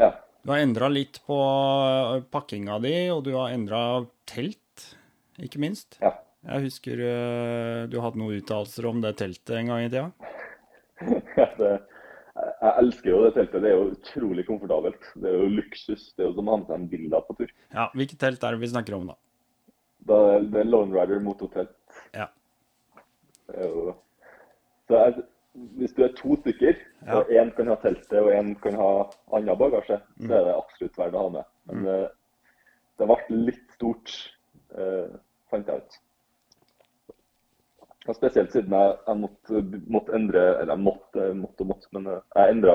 Ja. 0.03 0.11
Du 0.45 0.51
har 0.53 0.61
endra 0.61 0.91
litt 0.93 1.23
på 1.25 1.39
eh, 1.41 2.21
pakkinga 2.29 2.77
di, 2.85 2.93
og 3.15 3.23
du 3.25 3.33
har 3.33 3.55
endra 3.55 4.05
telt, 4.29 4.91
ikke 5.41 5.63
minst. 5.63 5.97
Ja. 6.05 6.13
Jeg 6.45 6.67
husker 6.67 7.01
uh, 7.01 7.87
du 7.89 7.97
hadde 8.05 8.21
noen 8.21 8.37
uttalelser 8.37 8.85
om 8.85 8.99
det 9.01 9.15
teltet 9.17 9.55
en 9.57 9.71
gang 9.73 9.87
i 9.87 9.89
tida. 9.89 10.11
Ja, 11.39 11.47
det, 11.57 11.71
jeg 12.65 12.81
elsker 12.81 13.11
jo 13.11 13.21
det 13.25 13.35
teltet. 13.37 13.62
Det 13.62 13.71
er 13.71 13.77
jo 13.77 13.91
utrolig 13.93 14.47
komfortabelt. 14.49 15.11
Det 15.21 15.29
er 15.31 15.37
jo 15.37 15.51
luksus. 15.59 16.07
Det 16.15 16.25
er 16.25 16.31
jo 16.31 16.37
som 16.39 16.49
å 16.49 16.55
ha 16.55 16.61
med 16.62 16.71
seg 16.71 16.79
en 16.79 16.89
villa 16.93 17.21
på 17.27 17.37
tur. 17.41 17.53
Ja, 17.75 17.91
Hvilket 17.93 18.21
telt 18.23 18.47
er 18.47 18.57
det 18.57 18.62
vi 18.62 18.73
snakker 18.73 18.97
om, 18.97 19.11
da? 19.12 19.19
da 20.09 20.19
det 20.41 20.62
er 20.62 20.71
Lone 20.71 20.97
Rider 20.97 21.21
mototelt. 21.25 21.77
Ja. 22.17 22.31
Det 23.51 23.61
er 23.61 23.71
jo... 23.71 23.95
Så 24.89 25.01
jeg, 25.01 25.25
hvis 25.81 25.95
du 25.97 26.03
er 26.05 26.17
to 26.19 26.37
stykker, 26.43 26.81
ja. 27.07 27.19
og 27.19 27.31
én 27.33 27.53
kan 27.57 27.71
ha 27.73 27.77
teltet 27.81 28.17
og 28.21 28.33
én 28.35 28.53
kan 28.61 28.77
ha 28.77 28.89
annen 29.37 29.61
bagasje, 29.61 30.01
mm. 30.17 30.27
så 30.27 30.39
er 30.39 30.49
det 30.49 30.57
absolutt 30.57 30.99
verdt 31.01 31.17
å 31.17 31.23
ha 31.27 31.35
med. 31.39 31.53
Men 31.71 31.81
mm. 31.81 31.87
det, 31.89 32.01
det 33.01 33.09
ble 33.11 33.39
litt 33.51 33.77
stort, 33.77 34.17
uh, 34.77 35.15
fant 35.53 35.71
jeg 35.71 35.85
ut. 35.85 36.01
Og 38.05 38.17
spesielt 38.19 38.53
siden 38.53 38.73
jeg, 38.77 38.97
jeg 39.07 39.17
måtte, 39.17 39.61
måtte, 39.89 40.13
endre 40.17 40.43
Eller 40.61 40.75
jeg 40.75 40.85
måtte, 40.85 41.29
måtte 41.35 41.65
måtte, 41.65 41.89
men 41.97 42.09
jeg 42.13 42.51
endra 42.53 42.75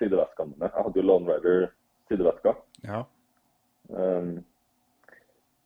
sideveskene 0.00 0.54
mine. 0.54 0.70
Jeg 0.70 0.84
hadde 0.84 1.00
jo 1.00 1.06
Lone 1.06 1.34
Rider 1.34 1.66
sidevesker. 2.10 2.56
Ja. 2.84 3.02
Um, 3.88 4.38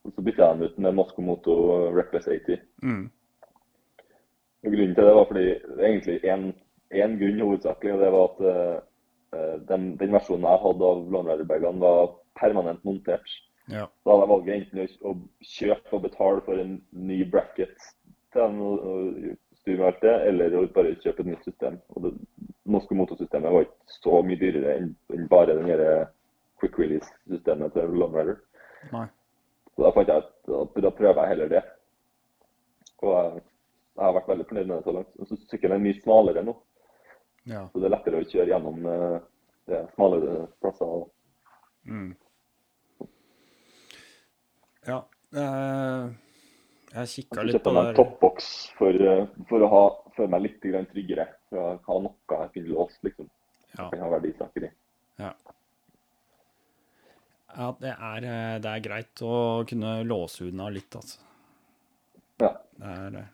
og 0.05 0.13
så 0.13 0.25
bytta 0.25 0.49
jeg 0.49 0.59
den 0.59 0.69
ut 0.69 0.79
med 0.79 0.97
Moscow 0.99 1.25
Moto 1.25 1.55
Reckless 1.97 2.29
80. 2.29 2.61
Mm. 2.83 3.07
Og 4.65 4.73
Grunnen 4.73 4.95
til 4.97 5.05
det 5.05 5.15
var 5.17 5.31
fordi 5.31 5.47
det 5.47 5.79
er 5.79 5.89
egentlig 5.89 6.19
én 6.95 7.17
grunn 7.21 7.41
hovedsakelig, 7.41 7.95
og 7.95 8.03
det 8.03 8.13
var 8.13 8.29
at 8.29 8.45
uh, 8.51 9.57
den, 9.69 9.89
den, 10.01 10.13
versjonen 10.13 10.47
jeg 10.49 10.63
hadde 10.67 10.93
av 10.93 11.03
Lone 11.13 11.33
Rider-bagene, 11.33 11.81
var 11.81 12.15
permanent 12.41 12.85
montert. 12.85 13.35
Ja. 13.73 13.87
Da 14.05 14.13
hadde 14.13 14.27
jeg 14.27 14.33
valget 14.35 14.55
enten 14.59 15.09
å 15.09 15.15
kjøpe 15.55 15.97
og 15.97 16.05
betale 16.05 16.45
for 16.45 16.61
en 16.61 16.79
ny 16.93 17.23
bracket 17.31 17.93
til 18.35 18.61
og 18.65 19.15
styre 19.61 19.79
med 19.81 19.87
alt 19.89 20.03
det, 20.05 20.15
eller 20.29 20.59
å 20.59 20.67
bare 20.75 20.97
kjøpe 21.01 21.25
et 21.25 21.31
nytt 21.33 21.47
system. 21.49 21.79
Og 21.95 22.09
det 22.09 22.13
norske 22.75 22.99
motorsystemet 22.99 23.55
var 23.55 23.67
ikke 23.67 23.97
så 23.97 24.21
mye 24.27 24.41
dyrere 24.41 24.77
enn, 24.79 24.93
bare 25.31 25.57
den 25.57 25.71
quick 26.61 26.79
release-systemet 26.79 27.73
til 27.77 27.97
Longrider. 28.01 28.37
Så 29.75 29.83
da 29.83 29.91
fant 29.95 30.11
jeg 30.11 30.23
at 30.23 30.83
da 30.85 30.93
prøver 30.95 31.21
jeg 31.23 31.33
heller 31.33 31.51
det. 31.51 31.63
Og 33.03 33.11
jeg, 33.15 33.43
jeg 33.95 34.05
har 34.05 34.17
vært 34.17 34.31
veldig 34.31 34.47
fornøyd 34.51 34.69
med 34.69 34.77
det 34.77 34.85
så 34.87 34.95
langt. 34.95 35.17
Så 35.29 35.39
sykkelen 35.51 35.77
er 35.77 35.85
mye 35.85 36.01
smalere 36.01 36.45
nå. 36.47 36.55
Ja. 37.51 37.65
Så 37.73 37.81
det 37.81 37.89
er 37.89 37.95
lettere 37.97 38.21
å 38.23 38.29
kjøre 38.29 38.51
gjennom 38.53 38.87
uh, 38.89 39.17
det 39.71 39.81
smalere 39.95 40.45
plasser. 40.63 41.09
Mm. 41.89 42.13
Ja. 44.89 45.01
Uh, 45.35 46.15
jeg 46.95 47.11
kikka 47.11 47.43
litt 47.43 47.59
på 47.63 47.73
det 47.75 47.83
der. 47.89 47.97
Toppboks 47.99 48.49
for, 48.79 48.95
eh, 48.95 49.25
for, 49.49 49.65
å 49.67 49.71
ha, 49.73 49.83
føle 50.17 50.31
meg 50.35 50.45
litt 50.47 50.61
tryggere. 50.63 51.27
For 51.51 51.61
å 51.61 51.75
ha 51.89 51.99
noe 52.07 52.41
jeg 52.45 52.53
kunne 52.57 52.75
låst, 52.75 53.01
liksom. 53.07 53.31
Ja. 53.75 53.89
Kan 53.91 54.05
ha 54.05 54.11
verdisaker 54.13 54.69
i. 54.69 54.73
Ja. 55.23 55.33
ja 57.57 57.71
det, 57.81 57.95
er, 57.95 58.29
eh, 58.31 58.59
det, 58.63 58.75
er, 58.75 58.85
greit 58.85 59.25
å 59.27 59.37
kunne 59.69 59.97
låse 60.07 60.47
unna 60.47 60.69
litt, 60.75 60.95
altså. 61.01 61.19
Ja. 62.43 62.53
Det 62.79 62.93
er 62.93 63.11
det. 63.15 63.25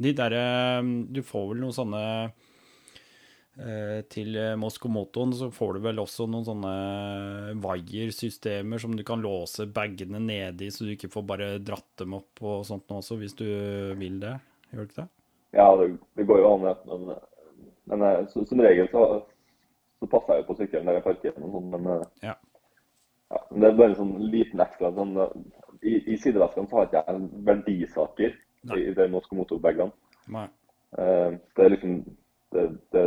De 0.00 0.10
derre 0.16 0.44
Du 1.12 1.20
får 1.26 1.50
vel 1.50 1.60
noen 1.60 1.74
sånne 1.76 2.00
Eh, 2.00 2.49
til 4.10 4.36
Moskomotoen 4.56 5.34
så 5.36 5.48
får 5.52 5.74
du 5.76 5.80
vel 5.84 5.98
også 6.00 6.24
noen 6.30 6.46
sånne 6.46 6.74
vaiersystemer 7.60 8.80
som 8.80 8.94
du 8.96 9.02
kan 9.04 9.20
låse 9.20 9.66
bagene 9.68 10.20
nedi, 10.22 10.70
så 10.72 10.86
du 10.86 10.94
ikke 10.94 11.10
får 11.12 11.24
bare 11.28 11.48
dratt 11.58 11.90
dem 12.00 12.14
opp 12.16 12.40
og 12.40 12.62
sånt 12.68 12.86
nå 12.88 13.00
også, 13.02 13.18
hvis 13.20 13.36
du 13.36 13.48
vil 14.00 14.20
det. 14.22 14.36
Gjør 14.70 14.86
du 14.86 14.86
ikke 14.86 15.02
det? 15.02 15.08
Ja, 15.50 15.76
det, 15.76 15.98
det 16.16 16.26
går 16.26 16.38
jo 16.38 16.52
an, 16.52 16.60
men, 16.86 17.16
men 17.90 18.02
eh, 18.06 18.26
så, 18.30 18.44
som 18.46 18.62
regel 18.62 18.88
så, 18.92 19.06
så, 19.98 20.06
passer 20.06 20.36
jeg 20.36 20.44
jo 20.44 20.48
på 20.50 20.56
sykkelen 20.60 20.86
der 20.90 21.00
jeg 21.00 21.06
parkerer 21.08 21.46
og 21.46 21.56
sånn, 21.56 21.72
men 21.72 21.88
eh, 21.94 22.04
ja. 22.28 22.36
ja. 23.32 23.42
Det 23.50 23.66
er 23.66 23.80
bare 23.80 23.90
en 23.90 23.98
sånn 23.98 24.14
liten 24.30 24.62
ekstra 24.62 24.92
sånn, 24.94 25.16
I, 25.82 25.96
i 26.14 26.20
sideveskene 26.22 26.70
så 26.70 26.78
har 26.78 26.88
ikke 26.88 27.02
jeg 27.02 27.26
verdisaker 27.50 28.38
Nei. 28.70 28.80
i 28.84 28.94
de 28.94 29.08
Moskomoto-bagene. 29.10 29.90
Uh, 30.90 31.38
det 31.56 31.64
er 31.64 31.72
liksom 31.74 32.00
det, 32.54 32.64
det 32.94 33.04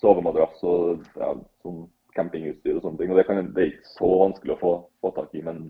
sovemadrass 0.00 0.62
og 0.66 1.04
ja, 1.20 1.34
sånn 1.64 1.84
campingutstyr 2.16 2.78
og 2.78 2.84
sånne 2.84 3.00
ting. 3.00 3.12
Og 3.12 3.20
det, 3.20 3.26
kan, 3.28 3.52
det 3.54 3.62
er 3.62 3.72
ikke 3.74 3.92
så 3.92 4.10
vanskelig 4.24 4.56
å 4.56 4.60
få, 4.60 4.72
få 5.04 5.12
tak 5.16 5.36
i, 5.38 5.44
men 5.46 5.68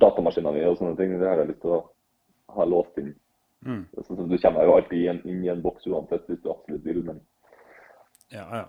datamaskina 0.00 0.52
mi 0.54 0.64
og 0.66 0.78
sånne 0.80 0.98
ting, 0.98 1.16
det 1.20 1.28
har 1.28 1.42
jeg 1.42 1.52
lyst 1.52 1.62
til 1.64 1.76
å 1.76 1.82
ha 2.56 2.68
låst 2.68 3.00
inn. 3.00 3.14
Mm. 3.62 3.82
Så, 3.94 4.04
så, 4.08 4.26
du 4.26 4.36
kommer 4.42 4.66
jo 4.66 4.76
alltid 4.76 5.08
inn, 5.08 5.20
inn, 5.28 5.42
i 5.46 5.50
en 5.52 5.62
boks 5.62 5.86
uansett 5.86 6.26
hvis 6.28 6.40
du 6.42 6.50
absolutt 6.52 6.86
vil, 6.86 7.02
men 7.06 7.20
Ja, 8.32 8.46
ja. 8.50 8.64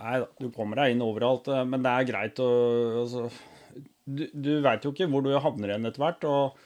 Nei 0.00 0.18
da, 0.22 0.28
du 0.40 0.46
kommer 0.54 0.80
deg 0.80 0.94
inn 0.94 1.04
overalt, 1.04 1.50
eh, 1.52 1.64
men 1.68 1.82
det 1.84 1.92
er 1.92 2.08
greit 2.08 2.40
å 2.40 2.50
altså, 3.02 3.26
Du, 4.08 4.24
du 4.32 4.52
veit 4.64 4.86
jo 4.86 4.94
ikke 4.94 5.10
hvor 5.12 5.22
du 5.26 5.34
havner 5.36 5.74
igjen 5.74 5.90
etter 5.90 6.02
hvert. 6.02 6.24
og 6.24 6.62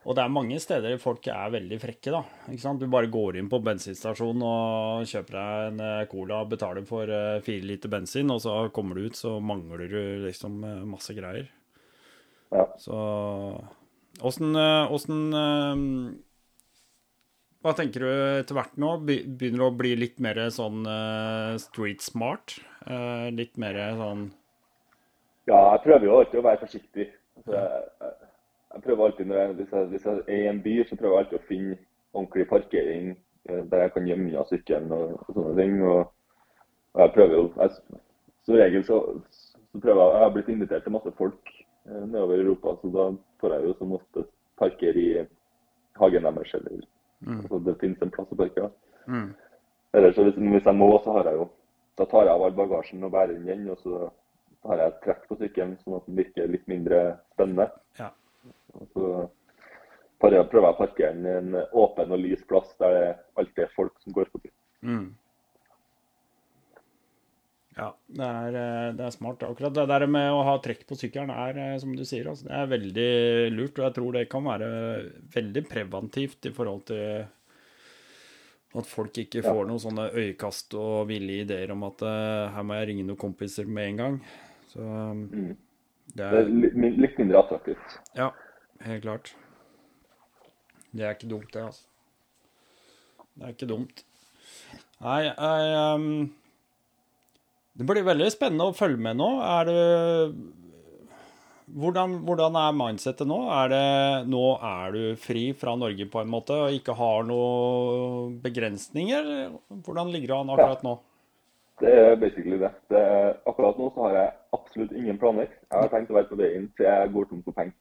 og 0.00 0.16
det 0.16 0.22
er 0.22 0.32
mange 0.32 0.56
steder 0.62 0.94
folk 1.00 1.26
er 1.28 1.50
veldig 1.52 1.76
frekke, 1.82 2.12
da. 2.14 2.22
Ikke 2.48 2.62
sant? 2.62 2.80
Du 2.80 2.88
bare 2.88 3.10
går 3.12 3.36
inn 3.36 3.50
på 3.52 3.60
bensinstasjonen 3.64 4.44
og 4.46 5.10
kjøper 5.10 5.36
deg 5.36 5.66
en 5.66 5.82
cola 6.08 6.20
cola, 6.30 6.38
betaler 6.48 6.86
for 6.88 7.12
eh, 7.12 7.42
fire 7.44 7.66
liter 7.68 7.92
bensin, 7.92 8.32
og 8.32 8.40
så 8.40 8.54
kommer 8.72 8.96
du 8.96 9.10
ut, 9.10 9.18
så 9.18 9.36
mangler 9.44 9.84
du 9.92 10.00
liksom 10.24 10.64
eh, 10.64 10.80
masse 10.88 11.12
greier. 11.16 11.50
Ja. 12.50 12.64
Så 12.80 12.96
åssen 14.26 14.56
Hva 17.60 17.74
tenker 17.78 18.02
du 18.02 18.08
etter 18.40 18.56
hvert 18.56 18.80
nå? 18.80 18.96
Begynner 19.04 19.60
du 19.60 19.66
å 19.68 19.76
bli 19.76 19.92
litt 20.00 20.18
mer 20.18 20.40
sånn 20.50 20.82
street 21.62 22.02
smart? 22.02 22.56
Litt 23.36 23.54
mer 23.60 23.78
sånn 24.00 24.24
Ja, 25.46 25.76
jeg 25.76 25.84
prøver 25.84 26.08
jo 26.08 26.18
alltid 26.18 26.40
å 26.40 26.46
være 26.48 26.62
forsiktig. 26.64 27.06
Altså, 27.38 27.54
jeg, 27.54 28.10
jeg 28.74 28.82
prøver 28.82 29.04
alltid, 29.04 29.24
når 29.24 29.36
jeg, 29.36 29.52
hvis, 29.52 29.72
jeg, 29.72 29.84
hvis 29.84 30.04
jeg 30.06 30.22
er 30.28 30.42
i 30.42 30.48
en 30.48 30.62
by, 30.62 30.74
så 30.88 30.96
prøver 30.96 31.14
jeg 31.16 31.24
alltid 31.24 31.38
å 31.38 31.48
finne 31.48 31.76
ordentlig 32.12 32.46
parkering 32.50 33.08
eh, 33.48 33.62
der 33.70 33.84
jeg 33.84 33.92
kan 33.96 34.06
gjemme 34.06 34.28
unna 34.28 34.44
sykkelen 34.48 34.92
og, 34.94 35.16
og, 35.26 35.32
sånne 35.34 35.54
ting. 35.58 35.74
Og, 35.82 36.12
og 36.94 37.02
jeg 37.04 37.14
prøver 37.16 37.34
jo 37.38 37.42
jeg, 37.56 37.98
Som 38.46 38.56
regel 38.56 38.86
så, 38.86 39.00
så, 39.30 39.80
prøver 39.82 40.00
jeg 40.02 40.14
Jeg 40.14 40.24
har 40.24 40.32
blitt 40.36 40.48
invitert 40.54 40.86
til 40.86 40.94
masse 40.94 41.12
folk 41.18 41.52
eh, 41.54 42.04
nedover 42.06 42.44
Europa, 42.44 42.76
så 42.80 42.94
da 42.94 43.10
får 43.42 43.56
jeg 43.56 43.66
jo 43.66 43.76
som 43.78 43.98
oftest 43.98 44.32
parkere 44.60 45.02
i 45.02 45.10
hagen 45.98 46.30
deres. 46.30 46.54
Eller 46.54 46.86
mm. 47.20 47.40
altså, 47.40 47.62
det 47.66 47.78
finnes 47.82 48.02
en 48.06 48.14
plass 48.14 48.30
å 48.30 48.38
parkere. 48.38 48.70
Mm. 49.06 49.30
Eller 49.98 50.14
så 50.14 50.24
hvis, 50.26 50.38
hvis, 50.38 50.66
jeg 50.66 50.78
må, 50.78 50.92
så 51.02 51.18
har 51.18 51.32
jeg 51.32 51.42
jo 51.42 51.50
Da 51.98 52.04
tar 52.08 52.22
jeg 52.24 52.32
av 52.32 52.42
all 52.46 52.54
bagasjen 52.56 53.02
og 53.04 53.10
bærer 53.12 53.34
den 53.34 53.48
igjen, 53.48 53.66
og 53.68 53.80
så 53.82 54.06
har 54.64 54.78
jeg 54.80 54.92
et 54.92 55.00
trekk 55.04 55.24
på 55.28 55.36
sykkelen, 55.36 55.74
sånn 55.82 55.98
at 55.98 56.06
den 56.06 56.16
virker 56.16 56.48
litt 56.48 56.62
mindre 56.70 57.00
spennende. 57.34 57.66
Ja. 57.98 58.06
Og 58.76 58.86
så 58.94 59.06
prøver 60.20 60.36
jeg 60.36 60.60
å 60.60 60.76
parkere 60.78 61.14
den 61.16 61.26
i 61.26 61.34
en 61.38 61.58
åpen 61.72 62.12
og 62.12 62.22
lys 62.22 62.44
plass 62.48 62.70
der 62.82 62.96
det 62.96 63.08
alltid 63.40 63.64
er 63.66 63.74
folk 63.76 63.96
som 64.04 64.14
går 64.16 64.30
forbi. 64.32 64.52
Mm. 64.84 65.08
Ja, 67.78 67.88
det 68.12 68.26
er, 68.26 68.56
eh, 68.60 68.92
det 68.98 69.04
er, 69.06 69.12
smart. 69.14 69.42
Akkurat 69.46 69.74
det 69.74 69.86
der 69.88 70.04
med 70.10 70.28
å 70.34 70.42
ha 70.44 70.56
trekk 70.60 70.82
på 70.88 70.98
sykkelen 70.98 71.30
er, 71.32 71.56
eh, 71.56 71.78
som 71.80 71.94
du 71.96 72.04
sier, 72.04 72.28
altså, 72.28 72.48
det 72.48 72.56
er 72.58 72.72
veldig 72.74 73.10
lurt. 73.54 73.78
Og 73.78 73.86
jeg 73.86 73.96
tror 73.96 74.16
det 74.16 74.28
kan 74.32 74.44
være 74.44 74.70
veldig 75.36 75.62
preventivt 75.70 76.50
i 76.50 76.52
forhold 76.56 76.84
til 76.90 77.24
at 78.80 78.86
folk 78.86 79.16
ikke 79.18 79.42
får 79.42 79.62
ja. 79.62 79.66
noen 79.66 79.82
sånne 79.82 80.10
øyekast 80.14 80.76
og 80.78 81.08
ville 81.08 81.40
ideer 81.42 81.72
om 81.74 81.82
at 81.88 82.04
uh, 82.06 82.52
her 82.54 82.62
må 82.62 82.76
jeg 82.78 82.86
ringe 82.92 83.06
noen 83.08 83.18
kompiser 83.18 83.66
med 83.66 83.88
en 83.88 83.98
gang. 83.98 84.18
Så 84.70 84.84
mm. 84.84 85.48
det, 86.14 86.28
er, 86.28 86.36
det 86.46 86.70
er 86.70 87.00
litt 87.02 87.18
mindre 87.18 87.40
attraktivt. 87.42 87.96
Ja, 88.14 88.28
helt 88.86 89.02
klart. 89.04 89.32
Det 90.90 91.06
er 91.06 91.14
ikke 91.14 91.30
dumt, 91.30 91.50
det, 91.54 91.64
altså. 91.68 91.86
Det 93.34 93.46
er 93.46 93.54
ikke 93.54 93.68
dumt. 93.70 94.04
Nei, 95.00 95.20
jeg 95.28 95.96
um, 95.96 96.06
Det 97.78 97.86
blir 97.88 98.04
veldig 98.04 98.30
spennende 98.32 98.68
å 98.68 98.76
følge 98.76 99.00
med 99.00 99.20
nå. 99.20 99.28
Er 99.44 99.68
det 99.68 99.84
hvordan, 101.70 102.16
hvordan, 102.26 102.56
er 102.58 102.74
mindsettet 102.74 103.28
nå? 103.30 103.38
Er 103.54 103.70
det 103.70 104.30
nå 104.30 104.42
er 104.66 104.96
du 104.96 105.02
fri 105.20 105.50
fra 105.56 105.76
Norge 105.78 106.06
på 106.10 106.22
en 106.22 106.32
måte 106.32 106.56
og 106.66 106.74
ikke 106.74 106.96
har 106.98 107.22
noen 107.28 108.34
begrensninger? 108.42 109.30
Hvordan 109.86 110.10
ligger 110.10 110.32
det 110.32 110.40
an 110.40 110.52
akkurat 110.56 110.82
nå? 110.86 110.96
Det 111.80 111.92
er 111.96 112.18
basically 112.20 112.58
det. 112.60 112.72
det 112.92 113.04
akkurat 113.48 113.78
nå 113.80 113.86
så 113.94 114.08
har 114.08 114.16
jeg 114.18 114.32
absolutt 114.58 114.96
ingen 114.98 115.20
planer. 115.20 115.46
Jeg 115.70 115.78
har 115.78 115.92
tenkt 115.94 116.10
å 116.12 116.18
være 116.18 116.28
på 116.32 116.40
veien 116.42 116.66
til 116.76 116.90
jeg 116.90 117.12
går 117.14 117.30
tom 117.30 117.44
for 117.46 117.56
penger. 117.56 117.76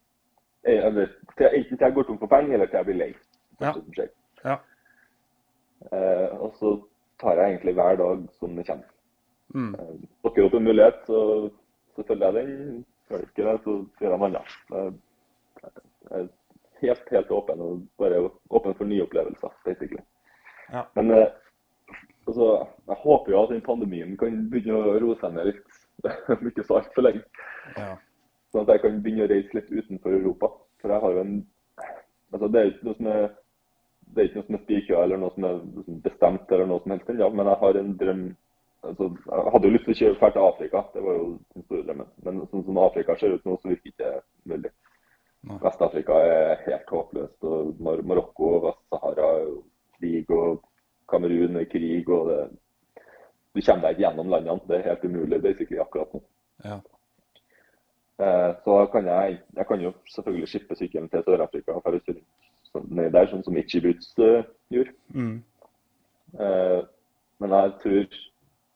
Eh, 0.68 0.86
eller 0.86 1.12
til, 1.38 1.48
enten 1.48 1.78
til 1.78 1.86
jeg 1.86 1.96
går 1.96 2.08
tom 2.08 2.20
for 2.20 2.32
penger, 2.32 2.54
eller 2.54 2.70
til 2.70 2.80
jeg 2.80 2.90
blir 2.90 3.00
lei. 3.00 3.10
Ja. 3.62 3.74
ja. 4.46 4.56
Eh, 5.92 6.40
og 6.40 6.56
så 6.60 6.76
tar 7.22 7.40
jeg 7.40 7.54
egentlig 7.54 7.76
hver 7.80 8.00
dag 8.00 8.26
som 8.40 8.56
det 8.56 8.68
kommer. 8.68 8.90
Mm. 9.56 9.74
Eh, 9.74 9.94
dukker 10.24 10.48
opp 10.48 10.58
en 10.60 10.68
mulighet, 10.68 11.00
så, 11.08 11.22
så 11.96 12.08
følger 12.08 12.26
jeg 12.26 12.50
den. 12.50 12.86
Gjør 13.10 13.24
det 13.24 13.30
ikke 13.30 13.48
det, 13.48 13.56
så 13.64 13.78
gjør 14.02 14.12
jeg 14.12 14.20
noe 14.20 14.30
annet. 14.30 14.58
Jeg 16.10 16.20
er 16.20 16.28
helt, 16.82 17.06
helt 17.12 17.32
åpen 17.32 17.62
og 17.64 17.86
bare 18.00 18.22
åpen 18.50 18.76
for 18.78 18.90
nye 18.90 19.04
opplevelser, 19.04 19.54
basically. 19.66 20.04
Ja. 20.74 20.84
Men 20.96 21.12
eh, 21.12 21.28
altså, 22.28 22.68
jeg 22.88 23.00
håper 23.06 23.32
jo 23.32 23.44
at 23.44 23.56
den 23.56 23.66
pandemien 23.66 24.18
kan 24.20 24.44
begynne 24.52 24.78
å 24.78 25.00
roe 25.02 25.18
seg 25.22 25.36
ned 25.36 25.54
litt. 25.54 25.66
Det 26.04 26.14
er 26.32 26.46
ikke 26.48 26.64
så 26.64 26.78
altfor 26.80 27.04
lenge. 27.04 27.26
Ja. 27.76 27.96
Sånn 28.52 28.66
at 28.66 28.74
jeg 28.74 28.84
kan 28.84 29.02
begynne 29.04 29.28
å 29.28 29.32
reise 29.32 29.58
litt 29.58 29.70
utenfor 29.70 30.16
Europa. 30.18 30.52
For 30.82 30.94
jeg 30.94 31.04
har 31.04 31.16
jo 31.16 31.24
en 31.26 31.38
altså 32.34 32.48
Det 32.48 32.60
er 32.60 32.72
ikke 32.72 32.88
noe 32.88 32.98
som 32.98 33.08
er 33.14 33.24
det 34.10 34.22
er 34.22 34.28
ikke 34.30 34.40
noe 34.40 34.48
som 34.48 34.56
er 34.58 34.62
spikra 34.64 35.02
eller 35.04 35.20
noe 35.22 35.34
som 35.36 35.46
er 35.46 35.58
liksom 35.78 35.98
bestemt, 36.02 36.52
eller 36.52 36.70
noe 36.70 36.82
som 36.82 36.94
helst 36.96 37.10
ja, 37.20 37.28
men 37.30 37.50
jeg 37.50 37.62
har 37.62 37.78
en 37.78 37.92
drøm 37.98 38.24
altså, 38.90 39.10
Jeg 39.26 39.54
hadde 39.54 39.68
jo 39.68 39.74
lyst 39.76 39.86
til 39.86 39.94
å 39.94 40.00
kjøre 40.00 40.20
fælt 40.22 40.38
til 40.38 40.46
Afrika, 40.48 40.84
det 40.94 41.04
var 41.06 41.18
jo 41.20 41.28
den 41.54 41.66
store 41.66 41.86
drømmen. 41.88 42.10
Men 42.26 42.40
sånn 42.50 42.66
som 42.66 42.80
Afrika 42.82 43.18
ser 43.20 43.36
ut 43.36 43.46
nå, 43.46 43.58
så 43.62 43.70
virker 43.70 43.92
ikke 43.92 44.06
det 44.06 44.54
mulig. 44.54 44.72
Vest-Afrika 45.64 46.18
er 46.26 46.64
helt 46.66 46.90
håpløst. 46.92 47.44
og 47.48 47.84
Mar 47.86 48.02
Marokko 48.04 48.50
og 48.56 48.66
Vest-Sahara 48.66 49.28
er 49.36 49.46
jo 49.46 49.60
krig, 50.00 50.32
og 50.36 50.64
Kamerun 51.10 51.62
er 51.62 51.70
krig. 51.72 52.10
og 52.10 52.30
det, 52.30 52.40
Du 53.56 53.62
kommer 53.62 53.88
deg 53.88 53.92
ikke 53.92 54.06
gjennom 54.06 54.30
landene. 54.30 54.68
Det 54.68 54.78
er 54.78 54.90
helt 54.90 55.06
umulig 55.06 55.42
basically 55.42 55.80
akkurat 55.80 56.14
nå. 56.14 56.22
Ja. 56.66 56.80
Eh, 58.20 58.56
så 58.64 58.86
kan 58.92 59.06
jeg, 59.08 59.40
jeg 59.56 59.66
kan 59.68 59.82
jo 59.82 59.94
selvfølgelig 60.16 60.48
skippe 60.48 60.76
sykkelen 60.76 61.10
til 61.10 61.24
Sør-Afrika 61.24 61.72
og 61.72 61.84
dra 61.86 61.92
rundt 61.96 63.14
der, 63.14 63.30
sånn 63.32 63.46
som 63.46 63.58
Ichibuts 63.58 64.12
Boots 64.12 64.26
eh, 64.26 64.50
gjorde. 64.76 64.96
Mm. 65.16 65.38
Uh, 66.40 66.82
men 67.42 67.54
jeg 67.56 67.72
tror, 67.84 68.18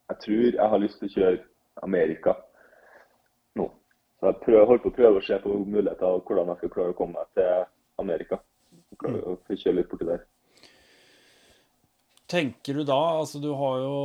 jeg 0.09 0.17
tror 0.23 0.45
jeg 0.47 0.69
har 0.71 0.81
lyst 0.81 0.97
til 1.01 1.09
å 1.09 1.13
kjøre 1.13 1.41
Amerika 1.85 2.33
nå. 3.59 3.67
Så 4.17 4.31
jeg 4.31 4.39
prøver, 4.45 4.65
holder 4.71 4.83
på 4.85 4.93
å 4.93 4.95
prøve 4.95 5.19
å 5.19 5.25
se 5.27 5.37
på 5.43 5.59
muligheter 5.59 6.07
og 6.07 6.23
hvordan 6.25 6.49
jeg 6.53 6.61
skal 6.61 6.73
klare 6.77 6.95
å 6.95 6.97
komme 6.97 7.19
meg 7.19 7.37
til 7.37 7.67
Amerika. 8.01 8.39
Klare 9.03 9.35
å 9.35 9.37
kjøre 9.51 9.75
litt 9.81 9.91
borti 9.91 10.07
der. 10.07 10.23
Tenker 12.31 12.79
du 12.79 12.87
da 12.87 13.01
Altså, 13.19 13.43
du 13.43 13.51
har 13.59 13.83
jo 13.83 13.97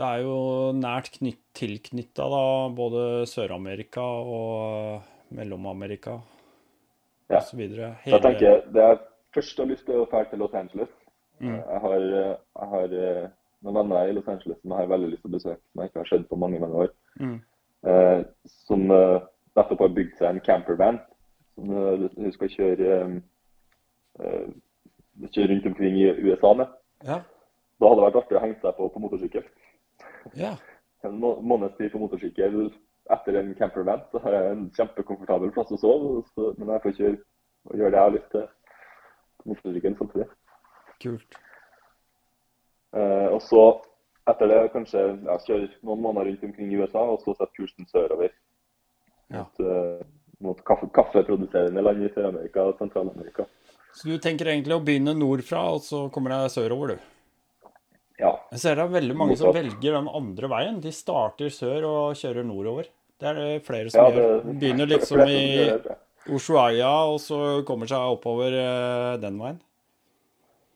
Det 0.00 0.06
er 0.08 0.22
jo 0.24 0.36
nært 0.72 1.10
knytt, 1.18 1.40
tilknytta 1.52 2.26
både 2.72 3.00
Sør-Amerika 3.28 4.00
og 4.00 5.02
Mellom-Amerika 5.36 6.14
Ja. 7.28 7.40
videre. 7.52 7.96
Så 8.04 8.16
jeg 8.16 8.22
tenker, 8.22 8.62
Det 8.72 8.80
jeg 8.80 8.98
først 9.34 9.58
har 9.58 9.66
lyst 9.66 9.84
til 9.84 10.00
å 10.00 10.06
dra 10.08 10.24
til 10.24 10.38
Los 10.38 10.54
Angeles. 10.54 10.88
Mm. 11.38 11.54
Jeg 11.54 11.80
har, 11.80 11.98
jeg 12.00 12.68
har 12.72 12.84
eh, 12.84 13.28
noen 13.62 13.76
venner 13.76 14.08
i 14.08 14.12
Los 14.16 14.26
Angeles 14.26 14.58
som 14.62 14.70
jeg 14.70 14.78
har 14.78 14.86
veldig 14.88 15.10
lyst 15.10 15.22
til 15.22 15.30
å 15.30 15.36
besøke, 15.36 15.60
som 15.72 15.82
jeg 15.82 15.90
ikke 15.90 16.00
har 16.00 16.08
sett 16.08 16.28
på 16.30 16.40
mange 16.40 16.60
mange 16.60 16.74
år. 16.86 16.90
Mm. 17.20 17.36
Eh, 17.84 18.24
som 18.46 18.90
eh, 18.90 19.20
nettopp 19.56 19.84
har 19.84 19.94
bygd 20.00 20.16
seg 20.16 20.28
en 20.30 20.40
campervan 20.40 21.00
som 21.54 21.70
eh, 21.76 22.08
hun 22.16 22.32
skal 22.32 22.48
kjøre, 22.48 22.96
eh, 22.96 24.24
eh, 24.24 24.48
kjøre 25.28 25.52
rundt 25.52 25.66
omkring 25.66 26.00
i 26.00 26.08
USA 26.24 26.54
med. 26.54 26.72
Ja. 27.04 27.20
Da 27.80 27.88
hadde 27.88 28.00
det 28.00 28.08
vært 28.08 28.22
artig 28.24 28.36
å 28.40 28.44
henge 28.48 28.60
seg 28.60 28.76
på 28.76 28.88
på 28.88 29.00
motorsykkel. 29.04 29.44
Ja. 30.38 30.54
En 31.04 31.18
må- 31.20 31.38
måneds 31.40 31.76
tid 31.78 31.92
på 31.92 32.00
motorsykkel 32.02 32.70
etter 33.10 33.38
en 33.40 33.54
campervan, 33.58 34.02
så 34.12 34.20
har 34.24 34.36
jeg 34.36 34.50
en 34.54 34.64
kjempekomfortabel 34.76 35.52
plass 35.54 35.72
å 35.74 35.78
sove. 35.80 36.24
Så, 36.34 36.52
men 36.58 36.72
jeg 36.74 36.84
får 36.84 36.96
kjøre 36.98 37.16
og 37.70 37.76
gjøre 37.76 37.90
det 37.90 38.00
jeg 38.00 38.06
har 38.08 38.16
lyst 38.16 38.32
til 38.34 38.48
på 39.40 39.52
motorsykkelen 39.52 39.96
samtidig. 39.98 40.28
Kult. 41.00 41.38
Eh, 42.96 43.28
og 43.30 43.40
så 43.46 43.64
etter 44.30 44.50
det 44.50 44.60
kanskje 44.74 45.02
ja, 45.26 45.36
kjøre 45.46 45.68
noen 45.86 46.02
måneder 46.04 46.30
rundt 46.30 46.46
omkring 46.50 46.72
i 46.72 46.80
USA, 46.80 47.02
og 47.02 47.22
så 47.24 47.34
sette 47.34 47.56
kursen 47.56 47.88
sørover. 47.90 48.34
Ja. 49.30 49.44
Mot, 49.44 49.62
uh, 49.62 50.02
mot 50.42 50.60
kaffe, 50.66 50.88
kaffeproduserende 50.94 51.82
land 51.84 52.02
i 52.04 52.10
Sør-Amerika 52.14 52.66
og 52.66 52.80
Sentral-Amerika. 52.80 53.46
Så 53.94 54.10
du 54.10 54.18
tenker 54.22 54.50
egentlig 54.50 54.76
å 54.76 54.82
begynne 54.82 55.14
nordfra, 55.18 55.62
og 55.74 55.84
så 55.86 56.04
kommer 56.14 56.34
deg 56.34 56.52
sørover, 56.54 56.94
du? 56.94 57.08
Ja. 58.20 58.34
Jeg 58.52 58.62
ser 58.62 58.76
det 58.76 58.84
er 58.84 58.92
veldig 58.92 59.16
mange 59.16 59.36
som 59.40 59.54
velger 59.54 59.96
den 59.96 60.10
andre 60.20 60.50
veien. 60.52 60.80
De 60.84 60.92
starter 60.94 61.52
sør 61.54 61.86
og 61.88 62.20
kjører 62.20 62.46
nordover. 62.46 62.90
Det 63.20 63.28
er 63.30 63.40
det 63.40 63.64
flere 63.66 63.92
som 63.92 64.06
ja 64.06 64.14
gjør. 64.16 64.46
Begynner 64.60 64.90
liksom 64.94 65.24
i 65.24 65.40
det. 65.72 65.96
Ushuaia, 66.30 66.92
og 67.08 67.18
så 67.24 67.40
kommer 67.68 67.88
seg 67.88 68.14
oppover 68.14 68.54
eh, 68.60 69.18
den 69.22 69.40
veien. 69.40 69.60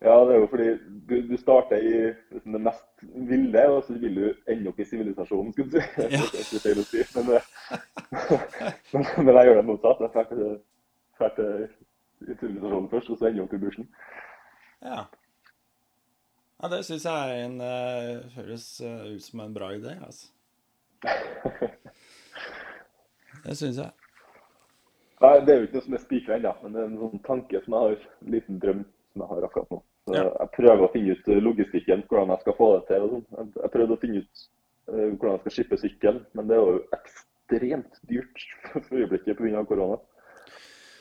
Ja, 0.05 0.19
det 0.29 0.35
er 0.35 0.43
jo 0.43 0.49
fordi 0.53 0.67
du, 1.09 1.15
du 1.31 1.37
starter 1.41 1.81
i 1.81 1.93
liksom, 2.13 2.53
det 2.53 2.61
mest 2.67 3.05
ville, 3.31 3.63
og 3.73 3.87
så 3.87 3.95
vil 3.97 4.19
du 4.19 4.51
ende 4.53 4.69
opp 4.69 4.81
i 4.81 4.85
sivilisasjonen, 4.89 5.53
skulle 5.55 5.71
du 5.73 5.79
si. 5.79 5.87
Ja. 6.17 6.21
Det 6.33 6.43
er 6.43 6.65
feil 6.65 6.83
å 6.83 6.87
si, 6.89 7.05
men, 7.17 7.31
men, 8.93 9.07
men 9.25 9.39
jeg 9.39 9.49
gjør 9.49 9.61
det 9.61 9.67
motsatt. 9.71 10.03
Jeg 10.05 10.13
drar 11.21 11.33
til, 11.39 11.69
sivilisasjonen 12.27 12.91
først, 12.93 13.13
og 13.15 13.21
så 13.21 13.31
ender 13.31 13.41
jeg 13.41 13.47
opp 13.47 13.57
i 13.57 13.63
bushen. 13.65 13.89
Ja. 14.85 15.05
Ja 16.65 16.69
det 16.73 16.79
syns 16.87 17.05
jeg 17.05 17.13
er 17.13 17.43
en 17.45 17.59
uh, 17.61 18.25
høres 18.39 18.81
eh, 18.81 19.03
ut 19.13 19.23
som 19.25 19.41
en 19.45 19.53
bra 19.53 19.69
idé, 19.77 19.99
altså. 20.01 20.31
Det 23.45 23.57
syns 23.59 23.77
jeg. 23.77 23.91
Nei, 25.21 25.33
Det 25.45 25.53
er 25.53 25.59
jo 25.59 25.67
ikke 25.67 25.77
noe 25.77 25.85
som 25.85 25.97
er 25.99 26.03
spikra 26.05 26.39
ennå, 26.39 26.53
men 26.63 26.73
det 26.73 26.81
er 26.81 26.87
en 26.89 27.01
sånn 27.03 27.21
tanke 27.27 27.61
som 27.65 27.77
jeg 27.77 27.83
har, 27.85 28.07
en 28.25 28.33
liten 28.33 28.61
drøm 28.63 28.81
som 29.13 29.25
jeg 29.25 29.31
har 29.35 29.47
akkurat 29.51 29.75
nå. 29.75 29.81
Så 30.09 30.17
Ja. 30.17 30.25
Jeg 30.41 30.53
prøver 30.57 30.87
å 30.87 30.93
finne 30.95 31.13
ut 31.19 31.29
eh, 31.29 31.43
logistikken, 31.45 32.07
hvordan 32.09 32.33
jeg 32.33 32.41
skal 32.47 32.57
få 32.57 32.71
det 32.79 32.87
til. 32.89 33.05
og 33.05 33.13
sånn. 33.13 33.53
Jeg- 33.61 33.73
prøvde 33.77 33.97
å 33.99 34.01
finne 34.01 34.25
ut 34.25 34.43
eh, 34.89 35.11
hvordan 35.13 35.35
jeg 35.37 35.41
skal 35.45 35.57
skippe 35.59 35.81
sykkelen, 35.85 36.25
men 36.33 36.49
det 36.49 36.57
er 36.57 36.65
jo 36.65 36.81
ekstremt 36.97 38.01
dyrt 38.09 38.47
for 38.73 38.81
øyeblikket 38.97 39.37
pga. 39.37 39.65
korona. 39.69 40.01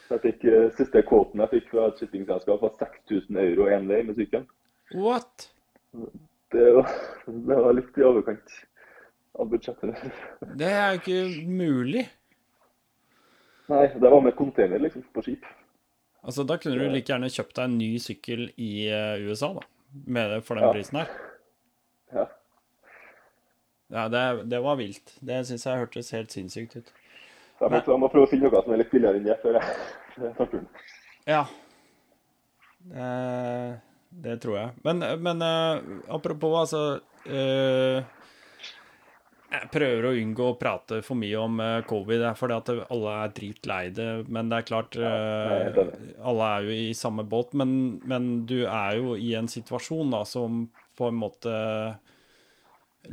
Så 0.09 0.19
Jeg 0.19 0.21
fikk, 0.27 0.45
eh, 0.51 0.69
Siste 0.75 1.01
kvoten 1.07 1.39
jeg 1.39 1.49
fikk 1.55 1.69
fra 1.71 1.87
et 1.87 1.97
shippingselskap, 2.03 2.61
var 2.61 2.75
6000 2.79 3.37
euro 3.37 3.71
én 3.71 3.87
vei 3.87 4.03
med 4.03 4.15
sykkelen. 4.19 4.47
What? 4.93 5.52
Det, 5.93 6.67
var- 6.75 6.93
det 7.25 7.57
var 7.65 7.73
litt 7.77 7.97
i 7.97 8.03
overkant 8.05 8.53
av 9.39 9.49
budsjettet. 9.49 9.97
Det 10.59 10.69
er 10.69 10.93
jo 10.93 10.99
ikke 11.01 11.47
mulig. 11.49 12.03
Nei, 13.71 13.85
det 13.93 14.09
var 14.11 14.21
med 14.21 14.35
container 14.37 14.79
liksom, 14.83 15.05
på 15.15 15.23
skip. 15.25 15.45
Altså, 16.23 16.43
Da 16.47 16.57
kunne 16.57 16.77
du 16.79 16.89
like 16.93 17.09
gjerne 17.09 17.29
kjøpt 17.31 17.55
deg 17.57 17.63
en 17.69 17.77
ny 17.79 17.91
sykkel 17.99 18.49
i 18.61 18.71
eh, 18.91 19.23
USA, 19.27 19.53
da. 19.57 19.63
Med 20.07 20.35
for 20.43 20.55
den 20.57 20.65
Ja. 20.67 20.73
prisen 20.73 20.99
her. 21.01 21.09
Ja. 22.13 22.25
Ja, 23.93 24.07
det, 24.09 24.49
det 24.49 24.59
var 24.63 24.75
vilt. 24.79 25.15
Det 25.21 25.41
syns 25.45 25.65
jeg 25.67 25.77
hørtes 25.83 26.11
helt 26.15 26.31
sinnssykt 26.33 26.75
ut. 26.79 26.91
Så 27.59 27.67
jeg 27.67 27.71
må, 27.71 27.81
jeg 27.93 27.99
må 28.01 28.07
prøve 28.09 28.25
å 28.25 28.29
finne 28.31 28.49
noe 28.49 28.61
som 28.65 28.73
er 28.73 28.81
litt 28.81 28.91
billigere 28.93 29.19
enn 29.19 29.27
det 29.27 29.35
før 29.43 29.59
jeg 29.59 30.33
tar 30.37 30.49
turen. 30.53 30.67
Ja. 31.29 31.43
Eh, 32.93 33.73
det 34.21 34.37
tror 34.43 34.57
jeg. 34.59 34.73
Men, 34.85 35.03
men 35.23 35.41
eh, 35.41 35.81
apropos, 36.13 36.55
altså 36.59 36.81
eh, 37.25 38.03
Jeg 39.53 39.69
prøver 39.73 40.07
å 40.07 40.13
unngå 40.17 40.47
å 40.51 40.57
prate 40.59 41.01
for 41.05 41.19
mye 41.19 41.41
om 41.41 41.59
uh, 41.61 41.81
covid, 41.89 42.25
fordi 42.37 42.55
at 42.57 42.71
alle 42.93 43.17
er 43.23 43.35
dritlei 43.37 43.81
det. 43.93 44.07
Men 44.33 44.49
det 44.49 44.59
er 44.59 44.69
klart, 44.69 44.97
eh, 44.97 45.81
alle 46.21 46.47
er 46.55 46.69
jo 46.69 46.77
i 46.87 46.95
samme 46.97 47.25
båt. 47.29 47.53
Men, 47.57 47.75
men 48.09 48.31
du 48.49 48.63
er 48.63 48.97
jo 48.97 49.13
i 49.17 49.33
en 49.37 49.49
situasjon 49.51 50.13
da 50.15 50.23
som 50.29 50.65
på 50.97 51.09
en 51.09 51.21
måte 51.21 51.53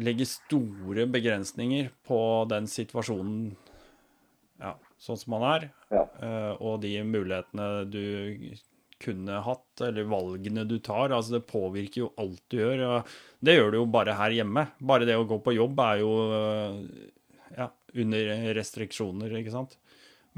legger 0.01 0.28
store 0.28 1.05
begrensninger 1.11 1.90
på 2.07 2.20
den 2.48 2.68
situasjonen 2.70 3.51
ja, 4.61 4.74
sånn 5.03 5.18
som 5.18 5.34
man 5.34 5.46
er. 5.48 5.70
Ja. 5.90 6.05
uh, 6.22 6.53
og 6.62 6.80
de 6.84 6.94
mulighetene 7.05 7.70
du 7.90 8.05
kunne 9.01 9.40
hatt, 9.46 9.82
eller 9.86 10.09
valgene 10.11 10.66
du 10.68 10.78
tar. 10.84 11.11
Altså, 11.11 11.38
det 11.38 11.48
påvirker 11.51 12.05
jo 12.05 12.12
alt 12.20 12.42
du 12.53 12.59
gjør. 12.61 12.84
og 12.88 13.14
Det 13.40 13.57
gjør 13.57 13.72
du 13.72 13.80
jo 13.80 13.88
bare 13.96 14.18
her 14.18 14.36
hjemme. 14.40 14.66
Bare 14.78 15.09
det 15.09 15.18
å 15.18 15.26
gå 15.28 15.40
på 15.44 15.57
jobb 15.57 15.82
er 15.86 16.03
jo 16.03 16.14
eh, 16.36 16.80
ja, 17.59 17.70
under 18.05 18.32
restriksjoner, 18.59 19.34
ikke 19.40 19.55
sant. 19.55 19.78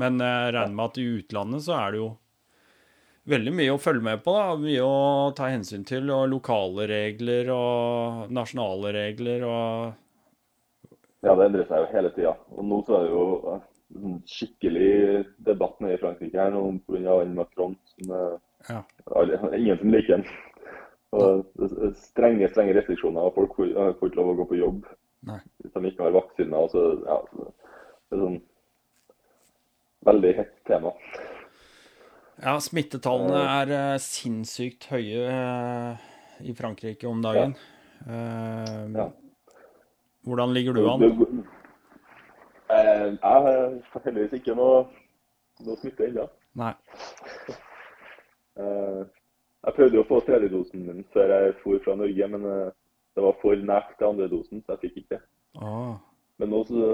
Men 0.00 0.20
jeg 0.22 0.52
regner 0.56 0.76
med 0.76 0.88
at 0.88 1.00
i 1.00 1.08
utlandet 1.18 1.64
så 1.66 1.76
er 1.76 1.92
det 1.92 2.00
jo 2.00 2.10
veldig 3.30 3.52
mye 3.54 3.74
å 3.74 3.80
følge 3.80 4.06
med 4.06 4.22
på. 4.24 4.34
da, 4.36 4.54
Mye 4.60 4.86
å 4.86 5.32
ta 5.36 5.50
hensyn 5.52 5.84
til. 5.88 6.10
Og 6.14 6.30
lokale 6.32 6.88
regler 6.90 7.50
og 7.54 8.32
nasjonale 8.32 8.94
regler 8.98 9.44
og 9.48 9.98
Ja, 11.22 11.36
det 11.38 11.44
endrer 11.46 11.68
seg 11.68 11.84
jo 11.84 11.92
hele 11.92 12.10
tida. 12.16 12.32
Og 12.56 12.66
nå 12.66 12.80
så 12.86 12.96
er 12.98 13.04
det 13.06 13.12
jo 13.12 13.26
eh, 13.52 13.68
skikkelig 14.32 14.94
debatt 15.46 15.78
nede 15.82 15.98
i 15.98 16.00
Frankrike 16.00 16.40
her 16.40 16.54
nå 16.54 16.64
pga. 16.88 17.20
Macron. 17.36 17.76
Som 17.94 18.16
er, 18.16 18.40
Ja. 18.68 18.82
ingen 19.56 19.78
som 19.78 19.90
liker 19.92 20.16
den. 20.16 20.26
Og 21.12 21.44
strenge 22.00 22.48
strenge 22.48 22.74
restriksjoner. 22.78 23.20
og 23.28 23.34
Folk 23.34 23.56
får, 23.56 23.72
ikke 23.96 24.16
lov 24.16 24.30
å 24.32 24.36
gå 24.40 24.46
på 24.52 24.58
jobb 24.60 24.86
Nei. 25.28 25.40
hvis 25.60 25.72
de 25.74 25.90
ikke 25.90 26.06
har 26.06 26.14
vaksiner. 26.16 26.56
og 26.56 26.70
Så, 26.72 26.84
ja, 27.06 27.18
det 28.10 28.16
er 28.16 28.22
sånn 28.22 28.40
veldig 30.08 30.32
hett 30.38 30.54
tema. 30.66 30.92
Ja, 32.42 32.56
smittetallene 32.64 33.42
er 33.44 33.72
eh, 33.76 33.98
sinnssykt 34.02 34.88
høye 34.90 35.26
eh, 35.30 36.06
i 36.48 36.54
Frankrike 36.58 37.06
om 37.10 37.20
dagen. 37.22 37.54
Eh, 38.06 38.88
Ja. 38.96 39.10
Hvordan 40.22 40.52
ligger 40.54 40.72
du 40.72 40.84
an? 40.86 41.02
Jeg 42.70 43.18
har 43.22 43.46
heldigvis 44.04 44.36
ikke 44.38 44.54
noe, 44.54 44.84
noe 45.66 45.76
smitte 45.80 46.06
ennå. 46.06 46.28
Nei. 46.54 46.72
Eh, 48.61 49.03
Jeg 49.62 49.74
prøvde 49.76 50.00
å 50.03 50.07
få 50.09 50.18
tredjedosen 50.26 50.80
min 50.88 51.05
før 51.14 51.30
jeg 51.30 51.53
for 51.62 51.78
fra 51.84 51.94
Norge, 51.94 52.26
men 52.32 52.44
eh, 52.50 52.70
det 53.14 53.22
var 53.22 53.36
for 53.42 53.55
nært 53.57 53.92
til 53.98 54.09
andre 54.09 54.26
dosen, 54.28 54.62
så 54.66 54.74
jeg 54.74 54.80
fikk 54.88 54.96
ikke 55.03 55.14
det. 55.14 55.20
Åh. 55.62 55.92
Men 56.42 56.50
nå 56.50 56.64
så, 56.66 56.88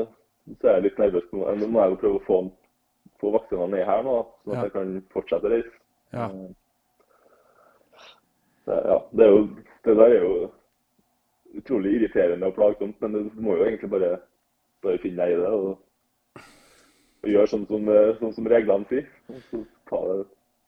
så 0.60 0.68
er 0.68 0.74
jeg 0.76 0.84
litt 0.88 0.98
nervøs. 1.00 1.28
Nå 1.32 1.68
må 1.72 1.80
jeg 1.80 1.94
jo 1.94 2.00
prøve 2.02 2.20
å 2.20 2.26
få, 2.26 2.38
få 3.22 3.32
vaksinene 3.38 3.70
ned 3.76 3.86
her 3.88 4.02
nå, 4.04 4.16
sånn 4.44 4.52
at 4.52 4.58
Ja. 4.58 4.64
jeg 4.66 4.74
kan 4.76 4.92
fortsette 5.14 5.48
å 5.48 5.54
reise. 5.54 5.74
Ja. 6.12 6.28
Eh, 6.28 6.54
Det, 8.68 8.76
ja, 8.84 8.96
det, 9.16 9.26
jo, 9.32 9.36
det 9.86 9.94
der 9.96 10.12
er 10.12 10.22
jo 10.26 10.32
utrolig 11.56 11.94
irriterende 11.96 12.50
og 12.50 12.54
plagsomt, 12.58 12.98
men 13.00 13.14
du 13.16 13.40
må 13.40 13.54
jo 13.56 13.64
egentlig 13.64 13.88
bare, 13.90 14.18
bare 14.84 14.98
finne 15.00 15.24
deg 15.24 15.32
i 15.32 15.38
det. 15.40 15.52
Og, 15.56 16.42
og 17.22 17.30
gjøre 17.32 17.48
sånn 17.48 17.64
som, 17.70 17.88
sånn 18.20 18.34
som 18.36 18.50
reglene 18.52 18.84
sier. 18.90 19.06
Og 19.32 19.40
så 19.48 19.62
ta 19.88 20.02
det 20.10 20.18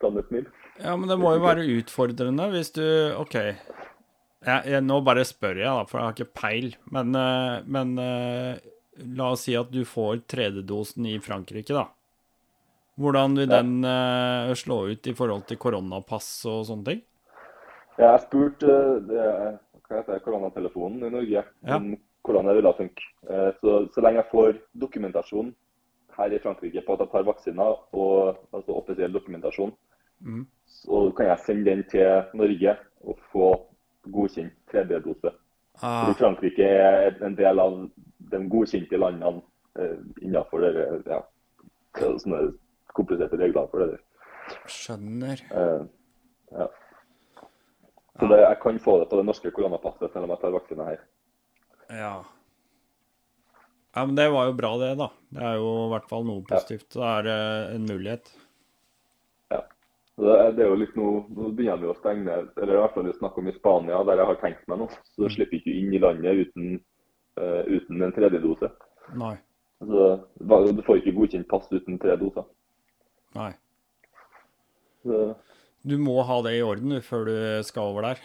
det 0.01 0.25
smil. 0.29 0.49
Ja, 0.81 0.97
men 0.97 1.09
det 1.11 1.19
må 1.21 1.35
jo 1.37 1.45
være 1.45 1.69
utfordrende 1.77 2.49
hvis 2.55 2.73
du 2.77 2.85
OK. 3.21 3.37
Jeg, 3.37 4.61
jeg, 4.73 4.81
nå 4.87 5.01
bare 5.05 5.27
spør 5.29 5.59
jeg, 5.61 5.69
da, 5.69 5.85
for 5.85 6.01
jeg 6.01 6.07
har 6.07 6.17
ikke 6.17 6.41
peil. 6.41 6.69
Men, 6.95 7.13
eh, 7.19 7.57
men 7.69 7.93
eh, 8.01 8.71
la 9.17 9.33
oss 9.35 9.45
si 9.45 9.57
at 9.59 9.69
du 9.73 9.83
får 9.85 10.23
tredjedosen 10.31 11.09
i 11.11 11.19
Frankrike, 11.21 11.77
da. 11.77 11.91
Hvordan 13.01 13.37
vil 13.39 13.49
den 13.49 13.85
uh, 13.87 14.53
slå 14.59 14.83
ut 14.91 15.07
i 15.09 15.15
forhold 15.17 15.47
til 15.49 15.57
koronapass 15.61 16.29
og 16.51 16.67
sånne 16.69 16.85
ting? 16.85 16.99
Jeg 17.97 18.09
har 18.09 18.21
spurt 18.21 18.65
uh, 18.67 18.99
hva 19.89 20.01
heter 20.03 20.21
koronatelefonen 20.25 21.07
i 21.07 21.13
Norge 21.15 21.41
Ja. 21.41 21.77
om 21.79 21.95
hvordan 22.27 22.51
det 22.51 22.57
ville 22.59 22.75
funke. 22.77 23.07
Uh, 23.25 23.51
Så, 23.61 23.77
så 23.95 24.05
lenge 24.05 24.21
jeg 24.21 24.33
får 24.33 24.61
dokumentasjon 24.85 25.55
her 26.19 26.35
i 26.37 26.43
Frankrike 26.43 26.85
på 26.85 26.93
at 26.93 27.07
jeg 27.07 27.13
tar 27.15 27.25
vaksiner, 27.25 27.79
og 27.93 28.37
altså 28.53 28.77
offisiell 28.77 29.13
dokumentasjon, 29.13 29.73
Mm. 30.21 30.47
så 30.67 31.11
kan 31.17 31.27
jeg 31.31 31.45
sende 31.47 31.71
den 31.71 31.85
til 31.91 32.37
Norge 32.37 32.77
og 33.09 33.21
få 33.33 33.51
godkjent 34.13 34.53
tredje 34.71 35.01
dose. 35.05 35.33
Ah, 35.81 36.05
Fordi 36.05 36.19
Frankrike 36.19 36.67
er 36.67 37.17
en 37.25 37.37
del 37.39 37.61
av 37.63 37.77
de 38.33 38.41
godkjente 38.53 38.99
landene 39.01 39.41
eh, 39.81 39.97
innenfor 40.21 40.65
det, 40.65 40.85
ja, 41.09 41.23
sånne 41.97 42.51
kompliserte 42.97 43.39
regler 43.41 43.71
for 43.71 43.85
det. 43.85 43.97
der. 43.97 44.61
skjønner. 44.69 45.41
Eh, 45.51 45.87
ja. 46.59 46.69
Så 48.21 48.29
det, 48.29 48.41
jeg 48.43 48.61
kan 48.63 48.83
få 48.83 48.99
det 49.01 49.09
på 49.09 49.17
det 49.17 49.25
norske 49.25 49.53
koronapasset 49.57 50.13
selv 50.13 50.27
om 50.27 50.35
jeg 50.35 50.43
tar 50.43 50.55
vaksine 50.55 50.91
her. 50.91 51.01
Ja. 51.89 52.15
Ja, 53.95 54.05
men 54.05 54.15
det 54.15 54.29
var 54.31 54.47
jo 54.47 54.55
bra, 54.59 54.75
det, 54.79 54.93
da. 55.01 55.09
Det 55.35 55.43
er 55.49 55.57
jo 55.59 55.71
i 55.87 55.91
hvert 55.95 56.07
fall 56.11 56.27
noe 56.29 56.45
positivt. 56.47 56.93
Det 56.95 57.33
er 57.33 57.75
en 57.75 57.89
mulighet. 57.89 58.31
Det, 60.21 60.33
er- 60.37 60.53
det 60.57 60.65
er 60.65 60.69
jo 60.69 60.79
litt 60.81 60.97
noe, 60.99 61.25
Nå 61.33 61.51
begynner 61.57 61.81
vi 61.81 61.89
å 61.91 61.97
stenge 61.99 62.35
eller 62.61 62.75
i 62.75 62.81
hvert 62.83 62.95
fall 62.95 63.07
vi 63.09 63.13
snakker 63.17 63.39
om 63.43 63.49
i 63.49 63.55
Spania, 63.57 64.03
der 64.05 64.21
jeg 64.21 64.27
har 64.31 64.41
tenkt 64.43 64.67
meg 64.69 64.79
nå. 64.83 64.89
Så 65.15 65.25
du 65.25 65.35
slipper 65.35 65.57
ikke 65.61 65.77
inn 65.81 65.95
i 65.97 66.01
landet 66.03 66.43
uten, 66.47 66.81
uh, 67.41 67.63
uten 67.71 68.03
en 68.03 68.13
tredje 68.17 68.41
dose. 68.43 68.69
Nei. 69.17 69.37
Altså, 69.81 70.73
du 70.77 70.83
får 70.85 71.01
ikke 71.01 71.15
godkjent 71.17 71.49
pass 71.49 71.71
uten 71.73 71.97
tre 72.03 72.17
doser. 72.21 72.45
Nei. 73.39 73.53
Så, 75.07 75.35
Du 75.89 75.97
må 75.97 76.19
ha 76.29 76.43
det 76.45 76.59
i 76.59 76.63
orden 76.63 77.01
før 77.01 77.25
du 77.25 77.37
skal 77.65 77.89
over 77.95 78.03
der. 78.11 78.19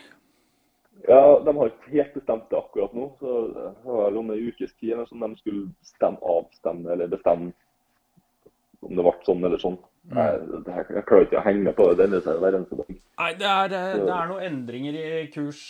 ja, 1.08 1.39
De 1.46 1.54
har 1.56 1.70
ikke 1.72 1.93
helt 1.93 2.14
bestemt 2.18 2.50
det 2.52 2.58
akkurat 2.60 2.93
nå. 2.93 3.06
så 3.22 3.36
Det 3.54 3.70
var 3.86 4.18
om 4.20 4.32
en 4.32 4.48
ukes 4.50 4.74
tid 4.82 4.91
eller 4.98 5.06
sånn, 5.08 5.24
de 5.32 5.39
skulle 5.39 5.70
stemme, 5.88 6.20
avstemme 6.20 6.91
eller 6.91 7.08
bestemme 7.08 7.54
om 8.84 8.96
det 8.96 9.06
ble 9.08 9.14
sånn 9.24 9.46
eller 9.48 9.58
sånn. 9.64 9.78
Nei, 10.14 10.28
det, 10.38 10.74
her- 10.76 10.93
jeg 10.99 11.06
klarer 11.10 11.26
ikke 11.26 11.39
å 11.41 11.43
henge 11.47 11.64
med 11.66 11.76
på 11.76 11.88
det. 11.89 11.97
Det 11.97 12.06
endrer 12.10 12.22
seg 12.28 12.39
hver 12.43 12.56
eneste 12.60 12.78
dag. 12.78 12.95
Nei, 13.20 13.34
det 13.41 13.47
er, 13.51 13.74
eh, 13.74 13.99
det 14.06 14.14
er 14.20 14.28
noen 14.30 14.43
endringer 14.51 14.97
i 15.01 15.28
kurs, 15.34 15.62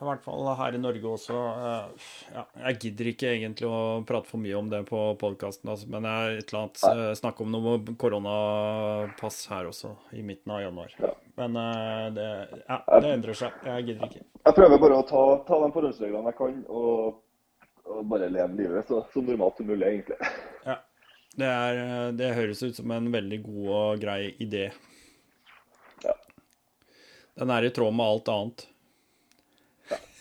i 0.00 0.04
hvert 0.04 0.22
fall 0.24 0.46
her 0.56 0.76
i 0.76 0.80
Norge 0.80 1.04
også. 1.14 1.38
Eh, 1.38 2.08
Ja, 2.34 2.44
jeg 2.66 2.78
gidder 2.84 3.08
ikke 3.12 3.30
egentlig 3.34 3.68
å 3.68 3.80
prate 4.06 4.28
for 4.28 4.38
mye 4.40 4.56
om 4.58 4.68
det 4.70 4.82
på 4.88 5.00
podkasten, 5.20 5.68
altså, 5.72 5.88
men 5.92 6.04
jeg 6.08 6.26
er 6.28 6.38
et 6.42 6.52
eller 6.52 6.60
annet 6.66 6.84
eh, 6.90 7.14
snakk 7.20 7.40
om 7.40 7.50
noe 7.52 7.78
koronapass 8.00 9.46
her 9.50 9.68
også, 9.70 9.94
i 10.16 10.22
midten 10.22 10.52
av 10.54 10.60
januar. 10.64 10.92
Ja. 11.00 11.12
Men 11.40 11.56
eh, 11.56 12.10
det, 12.16 12.28
ja, 12.68 12.78
det 13.00 13.14
endrer 13.16 13.34
seg. 13.34 13.52
Jeg 13.64 13.86
gidder 13.90 14.06
ikke. 14.10 14.24
Jeg 14.44 14.56
prøver 14.56 14.78
bare 14.84 15.00
å 15.00 15.06
ta, 15.08 15.24
ta 15.48 15.58
de 15.64 15.72
forholdsreglene 15.74 16.32
jeg 16.32 16.38
kan, 16.38 16.60
og, 16.68 17.20
og 17.88 18.04
bare 18.12 18.28
leve 18.32 18.56
livet 18.60 18.88
så, 18.88 19.02
så 19.12 19.24
normalt 19.24 19.56
som 19.60 19.68
mulig, 19.72 19.86
egentlig. 19.88 20.20
Ja. 20.68 20.78
Det, 21.40 21.48
er, 21.48 21.80
eh, 21.80 22.08
det 22.18 22.34
høres 22.36 22.62
ut 22.66 22.76
som 22.76 22.92
en 22.94 23.10
veldig 23.12 23.40
god 23.46 23.68
og 23.78 24.02
grei 24.02 24.34
idé. 24.42 24.66
Ja. 26.04 26.14
Den 27.40 27.52
er 27.54 27.66
i 27.66 27.72
tråd 27.74 27.96
med 27.96 28.06
alt 28.06 28.32
annet. 28.34 28.66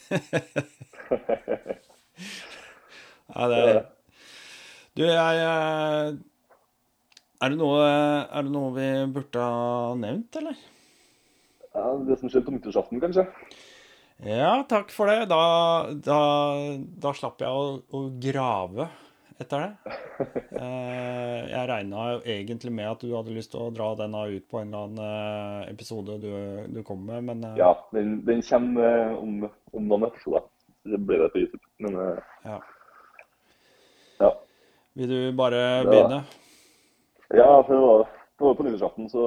Ja, 3.29 3.45
det 3.45 3.57
er 3.61 3.77
Du, 4.97 5.03
jeg 5.05 5.41
eh, 5.45 6.15
Er 7.39 7.51
det 7.53 7.59
noe, 7.59 7.83
er 7.85 8.45
det 8.47 8.51
noe 8.51 8.71
vi 8.73 8.87
burde 9.13 9.43
ha 9.43 9.93
nevnt, 9.99 10.39
eller? 10.41 10.57
Ja, 11.69 11.91
det 12.07 12.17
som 12.19 12.31
skjedde 12.31 12.47
på 12.47 12.55
nyttårsaften, 12.55 12.99
kanskje. 12.99 13.27
Ja, 14.25 14.65
takk 14.67 14.89
for 14.91 15.07
det. 15.07 15.29
Da, 15.31 15.43
da, 16.03 16.19
da 17.05 17.13
slapp 17.15 17.39
jeg 17.45 17.53
å, 17.53 17.77
å 17.95 18.01
grave 18.19 18.89
etter 19.39 19.61
det. 19.63 19.95
Eh, 20.59 21.43
Jeg 21.49 21.67
regna 21.69 22.05
jo 22.11 22.17
egentlig 22.27 22.71
med 22.75 22.89
at 22.89 23.03
du 23.03 23.13
hadde 23.13 23.35
lyst 23.35 23.53
til 23.53 23.61
å 23.63 23.71
dra 23.71 23.93
denne 23.95 24.25
ut 24.33 24.47
på 24.51 24.59
en 24.59 24.73
eller 24.73 24.89
annen 24.89 25.03
eh, 25.05 25.69
episode 25.71 26.17
du, 26.19 26.31
du 26.67 26.81
kom 26.87 27.05
med, 27.07 27.23
men 27.29 27.45
eh, 27.47 27.59
Ja, 27.61 27.71
den, 27.95 28.17
den 28.27 28.43
kommer 28.43 29.15
om, 29.15 29.45
om 29.71 29.87
noen 29.87 30.09
episoder. 30.09 30.43
Det 30.89 30.99
blir 31.07 31.23
det 31.23 31.31
på 31.31 31.43
YouTube. 31.43 31.63
Men 31.85 31.95
ja. 32.43 32.57
ja. 34.19 34.33
Vil 34.99 35.11
du 35.13 35.19
bare 35.37 35.63
begynne? 35.87 36.19
Ja, 37.29 37.49
for 37.63 37.73
det 37.73 37.81
var, 37.85 38.05
det 38.09 38.47
var 38.47 38.59
på 38.59 38.67
nyttårsaften, 38.67 39.09
så, 39.11 39.25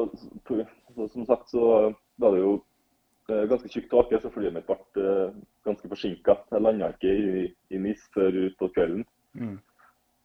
så, 0.48 0.60
så 0.96 1.08
som 1.12 1.26
sagt 1.28 1.52
så 1.52 1.66
var 2.20 2.34
det 2.34 2.42
jo 2.42 2.54
ganske 3.28 3.70
tjukk 3.70 3.88
tåke, 3.92 4.18
så 4.20 4.32
flyet 4.34 4.56
mitt 4.56 4.66
ble 4.68 5.06
ganske 5.64 5.88
forsinka. 5.88 6.40
Jeg 6.50 6.64
landa 6.64 6.90
ikke 6.92 7.12
i, 7.12 7.44
i 7.72 7.80
NIS 7.80 8.08
før 8.16 8.42
utpå 8.48 8.72
kvelden. 8.74 9.04
Mm. 9.38 9.60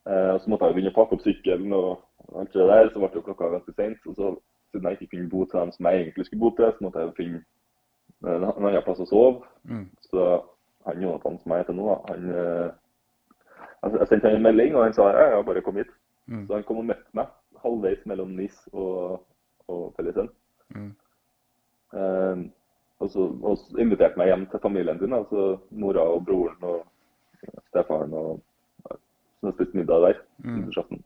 Eh, 0.07 0.29
og 0.33 0.41
så 0.41 0.49
måtte 0.49 0.69
jeg 0.69 0.77
begynne 0.77 0.93
å 0.93 0.97
pakke 0.97 1.17
opp 1.17 1.23
sykkelen 1.25 1.73
og 1.75 1.89
alt 2.39 2.53
det 2.53 2.67
der. 2.71 2.89
Så 2.91 3.01
ble 3.01 3.11
det 3.13 3.23
klokka 3.25 3.51
ganske 3.53 3.75
seint. 3.75 4.01
Og 4.07 4.15
så, 4.15 4.33
siden 4.71 4.89
jeg 4.89 4.99
ikke 4.99 5.13
kunne 5.13 5.31
bo 5.31 5.45
til 5.45 5.59
dem 5.59 5.71
som 5.75 5.89
jeg 5.89 6.01
egentlig 6.01 6.27
skulle 6.27 6.43
bo 6.45 6.51
til, 6.55 6.73
så 6.73 6.85
måtte 6.85 7.03
jeg 7.03 7.15
finne 7.17 7.43
en 8.25 8.43
en 8.47 8.67
annen 8.67 8.83
plass 8.85 9.03
å 9.03 9.09
sove. 9.09 9.47
Mm. 9.69 9.87
Så 10.09 10.27
han 10.87 11.01
Jonathan 11.03 11.39
som 11.41 11.53
jeg 11.53 11.65
heter 11.65 11.77
nå, 11.77 11.87
han 12.07 12.29
eh, 12.33 12.69
altså, 13.81 13.97
Jeg 13.99 14.07
sendte 14.11 14.31
han 14.31 14.39
en 14.39 14.47
melding, 14.47 14.75
og 14.75 14.85
han 14.87 14.95
sa 14.95 15.09
ja, 15.11 15.27
ja, 15.35 15.41
bare 15.45 15.63
kom 15.65 15.79
hit. 15.81 15.91
Mm. 16.27 16.45
Så 16.47 16.55
han 16.55 16.67
kom 16.67 16.81
og 16.83 16.89
møtte 16.89 17.17
meg 17.17 17.33
halvveis 17.63 18.05
mellom 18.05 18.35
NIS 18.37 18.57
og, 18.73 19.23
og 19.67 19.83
Fellesøen. 19.97 20.29
Mm. 20.75 20.91
Um, 21.97 22.41
og, 22.99 23.09
så, 23.09 23.29
og 23.43 23.55
så 23.61 23.79
inviterte 23.79 24.19
meg 24.19 24.31
hjem 24.31 24.45
til 24.51 24.61
familien 24.61 24.99
sin, 24.99 25.15
altså 25.15 25.53
mora 25.71 26.03
og 26.03 26.25
broren 26.27 26.65
og 26.67 26.81
stefaren. 27.69 28.13
og 28.13 28.41
Så 29.37 29.47
jeg 29.51 29.55
spiste 29.57 29.77
middag 29.77 30.01
der. 30.07 30.21
Mm. 30.43 31.01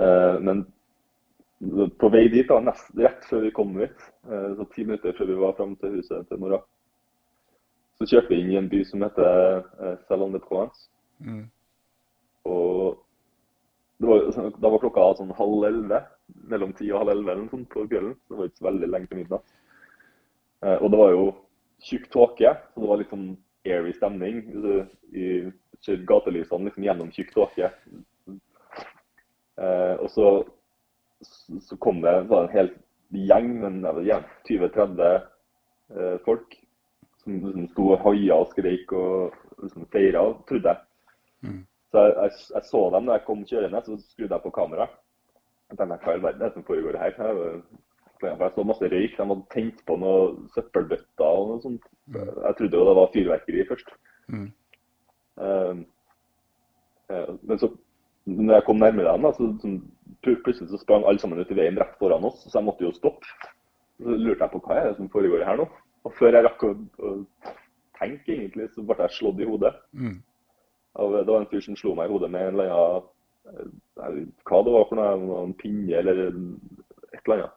Eh, 0.00 0.36
men 0.40 0.62
på 2.00 2.08
vei 2.12 2.28
dit, 2.32 2.46
da, 2.48 2.56
nest, 2.64 2.88
rett 2.96 3.26
før 3.28 3.42
vi 3.44 3.50
kom 3.52 3.74
dit, 3.76 4.04
eh, 4.30 4.50
så 4.56 4.64
ti 4.72 4.84
minutter 4.88 5.12
før 5.18 5.28
vi 5.28 5.36
var 5.42 5.56
fram 5.58 5.74
til 5.76 5.98
huset 5.98 6.28
til 6.30 6.40
mora, 6.40 6.62
så 8.00 8.06
kjørte 8.08 8.32
vi 8.32 8.38
inn 8.40 8.52
i 8.54 8.56
en 8.56 8.70
by 8.72 8.80
som 8.88 9.04
heter 9.04 9.60
eh, 9.60 9.96
Salon 10.08 10.32
de 10.32 10.40
Provence. 10.40 10.86
Mm. 11.20 11.42
Og 12.48 12.96
var, 14.00 14.22
jo- 14.24 14.54
da 14.56 14.70
var 14.72 14.80
klokka 14.80 15.10
sånn 15.18 15.34
halv 15.36 15.66
elleve, 15.68 16.00
mellom 16.48 16.72
ti 16.72 16.88
og 16.94 17.02
halv 17.02 17.12
elleve 17.12 17.34
eller 17.34 17.52
sånt 17.52 17.68
på 17.68 17.84
kvelden. 17.90 18.14
Så 18.24 18.32
det 18.32 18.38
var 18.38 18.48
ikke 18.48 18.62
så 18.62 18.68
veldig 18.70 18.88
lenge 18.88 19.10
til 19.10 19.20
midnatt. 19.20 19.52
Eh, 20.64 20.78
og 20.80 20.88
det 20.94 20.98
var 21.02 21.12
jo 21.12 21.26
tjukk 21.84 22.08
tåke, 22.12 22.54
så 22.72 22.80
det 22.80 22.88
var 22.88 23.00
litt 23.02 23.12
sånn 23.12 23.28
airy 23.64 23.92
stemning. 23.96 24.42
I, 25.12 25.50
gatelysene 26.06 26.68
liksom 26.68 26.84
gjennom 26.84 27.10
tjukk 27.14 27.32
tåke. 27.34 27.70
Eh, 29.60 29.94
og 30.00 30.08
så, 30.12 30.26
så 31.64 31.76
kom 31.80 32.02
det 32.04 32.14
var 32.30 32.46
en 32.46 32.54
hel 32.54 32.70
gjeng, 33.10 33.50
ikke, 33.64 34.20
20-30 34.48 35.02
eh, 35.08 36.16
folk, 36.24 36.56
som 37.24 37.40
liksom 37.40 37.66
sto 37.72 37.90
og 37.94 38.04
haia 38.06 38.38
og 38.40 38.52
skreik 38.52 38.92
og 38.96 39.36
liksom 39.62 39.88
feira, 39.92 40.24
trodde 40.48 40.72
jeg. 40.72 40.86
Mm. 41.44 41.60
Så 41.90 42.04
jeg, 42.06 42.16
jeg, 42.16 42.40
jeg 42.54 42.68
så 42.70 42.82
dem 42.94 43.08
da 43.08 43.18
jeg 43.18 43.26
kom 43.26 43.46
kjørende, 43.48 43.84
så 43.84 43.98
skrudde 44.04 44.36
jeg 44.36 44.46
på 44.46 44.56
kameraet. 44.56 44.98
Jeg 45.70 45.78
tenkte 45.78 46.00
hva 46.02 46.12
i 46.12 46.16
all 46.16 46.24
verden 46.24 46.42
er 46.42 46.48
det 46.48 46.56
som 46.56 46.66
foregår 46.66 46.98
her? 46.98 47.60
Var- 48.22 48.36
jeg 48.40 48.52
så 48.54 48.64
masse 48.68 48.90
røyk. 48.92 49.16
De 49.16 49.28
hadde 49.30 49.50
tent 49.54 49.84
på 49.86 49.96
noen 49.96 50.48
søppelbøtter 50.54 51.26
og 51.26 51.48
noe 51.48 51.62
sånt. 51.64 51.86
Jeg 52.14 52.56
trodde 52.58 52.76
jo 52.76 52.88
det 52.88 52.96
var 52.98 53.14
fyrverkeri 53.14 53.68
først. 53.68 53.94
Mm. 54.28 54.50
Eh, 55.40 57.34
men 57.42 57.58
så, 57.58 57.70
når 58.26 58.54
jeg 58.54 58.64
kom 58.66 58.76
nærmere 58.76 59.12
dem, 59.12 59.22
da, 59.22 59.32
så, 59.32 59.48
så 59.62 60.34
plutselig 60.44 60.68
så 60.70 60.78
sprang 60.80 61.06
alle 61.06 61.18
sammen 61.18 61.40
ut 61.40 61.50
i 61.50 61.58
veien 61.58 61.78
rett 61.80 61.96
foran 61.98 62.26
oss, 62.28 62.44
så 62.44 62.58
jeg 62.58 62.66
måtte 62.66 62.84
jo 62.86 62.92
stoppe. 62.94 63.26
Så 64.00 64.16
lurte 64.16 64.44
jeg 64.44 64.52
på 64.52 64.60
hva 64.64 64.76
er 64.76 64.90
det 64.90 64.98
som 64.98 65.10
foregår 65.12 65.44
her 65.44 65.60
nå. 65.60 65.68
Og 66.04 66.12
før 66.16 66.36
jeg 66.36 66.46
rakk 66.46 66.64
å, 66.64 66.74
å 67.04 67.14
tenke, 68.00 68.32
egentlig, 68.32 68.70
så 68.74 68.84
ble 68.86 68.96
jeg 69.02 69.16
slått 69.18 69.40
i 69.42 69.48
hodet. 69.48 69.74
Mm. 69.92 70.18
Og 71.00 71.16
Det 71.18 71.26
var 71.32 71.40
en 71.40 71.50
fyr 71.50 71.64
som 71.64 71.76
slo 71.78 71.94
meg 71.94 72.08
i 72.08 72.14
hodet 72.14 72.30
med 72.32 72.46
en 72.46 72.54
eller 72.56 72.72
annen 72.74 73.08
eh, 73.52 74.22
Hva 74.48 74.62
det 74.66 74.74
var 74.74 74.88
for 74.88 74.98
noe, 74.98 75.42
en 75.44 75.56
pinne 75.58 75.98
eller 76.00 76.22
et 76.26 77.20
eller 77.24 77.36
annet. 77.36 77.56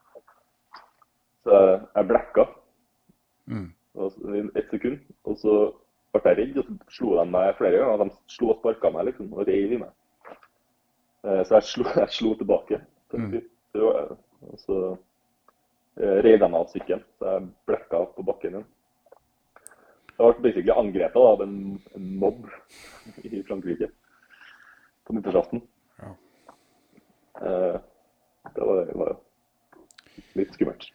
Så 1.43 1.51
jeg- 1.51 1.87
jeg 1.95 2.07
blekka 2.07 2.47
Mm. 3.47 3.73
i 3.95 4.59
ett 4.59 4.69
sekund. 4.71 4.99
Og 5.25 5.37
så 5.37 5.73
ble 6.13 6.21
jeg 6.23 6.37
redd, 6.37 6.57
og 6.57 6.65
så 6.65 6.77
slo 6.89 7.15
de 7.19 7.25
meg 7.31 7.55
flere 7.57 7.77
ganger. 7.79 8.03
De 8.05 8.11
slo 8.27 8.49
og 8.51 8.59
sparka 8.59 8.89
meg 8.91 9.05
liksom, 9.05 9.33
og 9.33 9.47
reiv 9.47 9.71
i 9.73 9.77
meg. 9.77 9.89
Eh, 11.25 11.43
så 11.43 11.55
jeg 11.55 11.63
slo, 11.63 11.83
jeg 11.95 12.09
slo 12.09 12.33
tilbake. 12.35 12.81
Mm. 13.13 13.41
Og 13.75 14.57
så 14.59 14.97
eh, 15.97 16.21
reiv 16.23 16.39
de 16.39 16.47
meg 16.49 16.59
av 16.61 16.67
sykkelen, 16.71 17.03
så 17.19 17.25
jeg 17.39 17.49
blekka 17.67 18.05
på 18.15 18.23
bakken 18.25 18.49
igjen. 18.55 18.65
Jeg 20.19 20.33
ble 20.35 20.43
basically 20.43 20.71
angrepet 20.71 21.15
av 21.15 21.41
en, 21.41 21.81
en 21.95 22.19
mobb 22.19 22.47
i 23.23 23.43
Frankrike 23.43 23.89
på 25.05 25.13
nyttårsaften. 25.13 25.61
Ja. 25.99 26.11
Eh, 27.41 27.79
det 28.55 28.61
var, 28.67 28.85
var 28.95 29.15
litt 30.35 30.53
skummelt. 30.53 30.91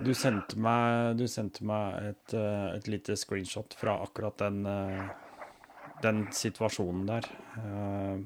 Du 0.00 0.14
sendte 0.16 0.56
meg, 0.56 1.18
du 1.20 1.26
sendte 1.28 1.64
meg 1.68 2.10
et, 2.10 2.34
eh, 2.34 2.68
et 2.78 2.86
lite 2.88 3.16
screenshot 3.20 3.74
fra 3.76 3.98
akkurat 4.00 4.38
den, 4.40 4.64
eh, 4.66 5.10
den 6.02 6.26
situasjonen 6.32 7.06
der. 7.06 7.24
Eh, 7.58 8.18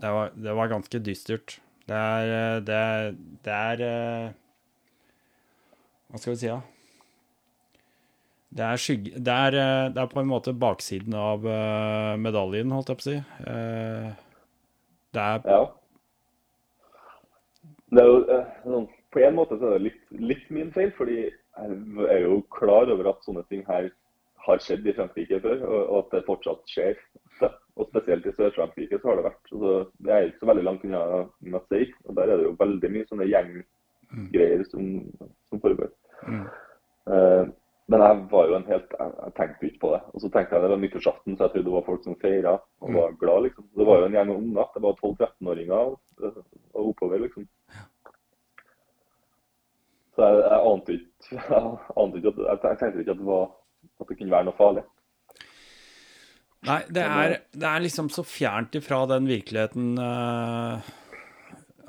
Det 0.00 0.10
var, 0.10 0.30
det 0.36 0.54
var 0.54 0.68
ganske 0.68 0.98
dystert. 1.00 1.60
Det 1.86 1.96
er 1.96 2.60
Det 2.60 2.74
er, 2.74 3.12
det 3.42 3.52
er 3.52 4.34
Hva 6.10 6.18
skal 6.18 6.32
vi 6.32 6.36
si, 6.36 6.46
da? 6.46 6.60
Det 8.54 8.64
er, 8.64 8.76
skygge, 8.76 9.12
det, 9.16 9.32
er, 9.32 9.50
det 9.90 10.02
er 10.02 10.06
på 10.06 10.20
en 10.20 10.28
måte 10.28 10.52
baksiden 10.52 11.14
av 11.14 11.40
medaljen, 12.20 12.70
holdt 12.70 12.88
jeg 12.88 12.96
på 12.96 13.02
å 13.02 13.08
si. 13.10 13.18
Det 15.12 15.22
er 15.22 15.40
Ja. 15.48 15.62
Det 17.90 18.02
er 18.02 18.06
jo, 18.06 18.44
sånn, 18.64 18.88
på 19.12 19.22
en 19.22 19.36
måte 19.36 19.58
så 19.60 19.68
er 19.68 19.78
det 19.78 19.88
litt, 19.90 20.04
litt 20.32 20.46
min 20.54 20.70
feil, 20.74 20.92
fordi 20.96 21.18
jeg 21.26 22.06
er 22.08 22.24
jo 22.24 22.40
klar 22.54 22.90
over 22.92 23.10
at 23.12 23.26
sånne 23.26 23.44
ting 23.50 23.64
her 23.68 23.90
har 24.46 24.62
skjedd 24.62 24.86
i 24.88 24.94
Frankrike 24.96 25.40
før, 25.42 25.60
og, 25.68 25.80
og 25.82 25.98
at 26.00 26.16
det 26.16 26.26
fortsatt 26.26 26.72
skjer. 26.72 26.98
Og 27.80 27.88
spesielt 27.88 28.26
i 28.28 28.34
Sør-Frankrike 28.36 28.98
så 29.00 29.08
har 29.08 29.18
det 29.18 29.28
vært. 29.28 29.46
Altså, 29.54 29.72
det 30.04 30.12
er 30.12 30.26
ikke 30.28 30.42
så 30.42 30.48
veldig 30.50 30.64
langt 30.66 30.84
unna 30.88 31.02
Marseille, 31.54 31.94
og 32.04 32.18
der 32.18 32.32
er 32.32 32.40
det 32.40 32.48
jo 32.48 32.58
veldig 32.58 32.90
mye 32.92 33.08
sånne 33.08 33.28
gjenggreier 33.30 34.64
som, 34.68 34.90
som 35.48 35.62
foregår. 35.62 35.92
Mm. 36.26 36.42
Uh, 37.08 37.44
men 37.92 38.04
jeg 38.04 38.18
var 38.30 38.50
jo 38.50 38.56
en 38.56 38.68
helt, 38.68 38.92
jeg, 38.98 39.14
jeg 39.22 39.34
tenkte 39.38 39.68
ikke 39.68 39.82
på 39.84 39.94
det. 39.94 40.02
Og 40.12 40.22
så 40.22 40.30
tenkte 40.32 40.56
jeg 40.56 40.64
det 40.64 40.72
var 40.72 40.82
nyttårsaften, 40.82 41.36
så 41.36 41.46
jeg 41.46 41.54
trodde 41.54 41.68
det 41.68 41.74
var 41.76 41.88
folk 41.88 42.04
som 42.04 42.18
feira 42.20 42.52
og 42.58 42.94
var 42.98 43.16
glad, 43.22 43.48
liksom. 43.48 43.66
Det 43.78 43.88
var 43.88 43.98
jo 43.98 44.10
en 44.10 44.18
gjeng 44.18 44.34
unger. 44.36 44.68
Det 44.74 44.84
var 44.84 45.00
12-13-åringer 45.00 45.80
og, 45.80 46.38
og 46.74 46.92
oppover, 46.92 47.24
liksom. 47.24 47.48
Så 50.12 50.28
jeg, 50.28 50.40
jeg 50.44 50.72
ante 50.72 50.96
ikke 50.98 51.36
jeg 51.36 52.48
at, 52.52 52.66
jeg 52.66 52.80
tenkte 52.80 53.04
ikke 53.04 53.14
at 53.14 53.20
det, 53.22 53.28
var, 53.28 53.46
at 54.00 54.10
det 54.10 54.18
kunne 54.18 54.34
være 54.36 54.48
noe 54.48 54.58
farlig. 54.58 54.84
Nei, 56.62 56.80
det 56.94 57.02
er, 57.02 57.36
det 57.58 57.66
er 57.66 57.82
liksom 57.82 58.10
så 58.14 58.22
fjernt 58.22 58.76
ifra 58.78 59.00
den 59.10 59.26
virkeligheten 59.26 59.96
uh, 59.98 60.90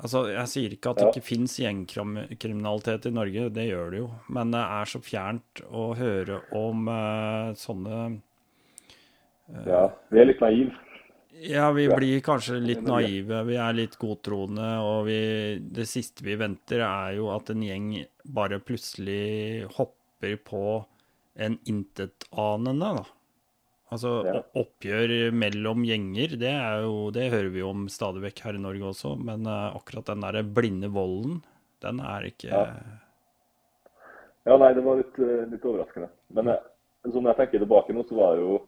Altså, 0.04 0.26
jeg 0.28 0.50
sier 0.50 0.72
ikke 0.74 0.90
at 0.90 0.98
det 0.98 1.04
Ja. 1.06 1.12
ikke 1.14 1.24
fins 1.24 1.54
gjengkriminalitet 1.62 3.06
i 3.08 3.12
Norge, 3.14 3.46
det 3.54 3.68
gjør 3.70 3.92
det 3.94 4.00
jo. 4.02 4.08
Men 4.36 4.50
det 4.52 4.60
er 4.60 4.90
så 4.90 5.00
fjernt 5.00 5.62
å 5.64 5.84
høre 5.96 6.42
om 6.52 6.90
uh, 6.90 7.54
sånne 7.56 8.00
Ja, 9.64 9.86
vi 10.10 10.20
er 10.20 10.28
litt 10.28 10.42
naive. 10.44 10.74
Ja, 11.42 11.72
vi 11.74 11.88
blir 11.88 12.20
kanskje 12.22 12.60
litt 12.62 12.82
naive, 12.86 13.40
vi 13.48 13.56
er 13.58 13.74
litt 13.74 13.96
godtroende, 13.98 14.68
og 14.84 15.08
vi, 15.08 15.18
det 15.58 15.86
siste 15.90 16.22
vi 16.24 16.36
venter, 16.38 16.84
er 16.86 17.16
jo 17.18 17.30
at 17.34 17.50
en 17.50 17.64
gjeng 17.64 17.88
bare 18.24 18.60
plutselig 18.62 19.66
hopper 19.74 20.36
på 20.46 20.62
en 21.34 21.58
intetanende, 21.66 22.92
da. 23.00 23.04
Altså 23.94 24.12
Ja. 24.26 24.40
oppgjør 24.58 25.30
mellom 25.34 25.84
gjenger, 25.86 26.38
det 26.40 26.50
er 26.50 26.82
jo 26.82 27.10
Det 27.14 27.30
hører 27.30 27.50
vi 27.52 27.60
jo 27.60 27.68
om 27.70 27.86
stadig 27.88 28.22
vekk 28.22 28.40
her 28.46 28.54
i 28.54 28.62
Norge 28.62 28.82
også, 28.90 29.12
men 29.22 29.46
eh, 29.46 29.76
akkurat 29.76 30.06
den 30.06 30.20
derre 30.24 30.42
blinde 30.42 30.88
volden, 30.90 31.42
den 31.84 32.00
er 32.00 32.22
ikke 32.30 32.48
Ja. 32.50 32.64
Ja, 34.46 34.56
nei, 34.58 34.72
det 34.74 34.82
var 34.84 34.96
litt, 34.96 35.18
eh, 35.18 35.46
litt 35.48 35.62
overraskende. 35.64 36.08
Men 36.36 36.48
eh, 36.48 36.64
sånn 37.08 37.24
jeg 37.30 37.36
tenker 37.36 37.62
tilbake 37.62 37.94
nå, 37.94 38.02
så 38.08 38.16
var 38.18 38.34
det 38.36 38.42
jo 38.42 38.58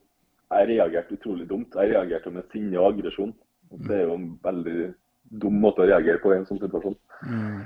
Jeg 0.55 0.69
reagerte 0.71 1.17
utrolig 1.17 1.49
dumt. 1.51 1.75
Jeg 1.75 1.91
reagerte 1.95 2.31
med 2.31 2.47
sinne 2.53 2.79
og 2.79 2.93
aggresjon. 2.93 3.35
Det 3.87 3.97
er 3.97 4.07
jo 4.07 4.15
en 4.15 4.29
veldig 4.45 4.93
dum 5.43 5.59
måte 5.63 5.83
å 5.83 5.89
reagere 5.91 6.23
på 6.23 6.33
i 6.33 6.39
en 6.39 6.47
sånn 6.47 6.63
situasjon. 6.63 6.95
mm, 7.27 7.61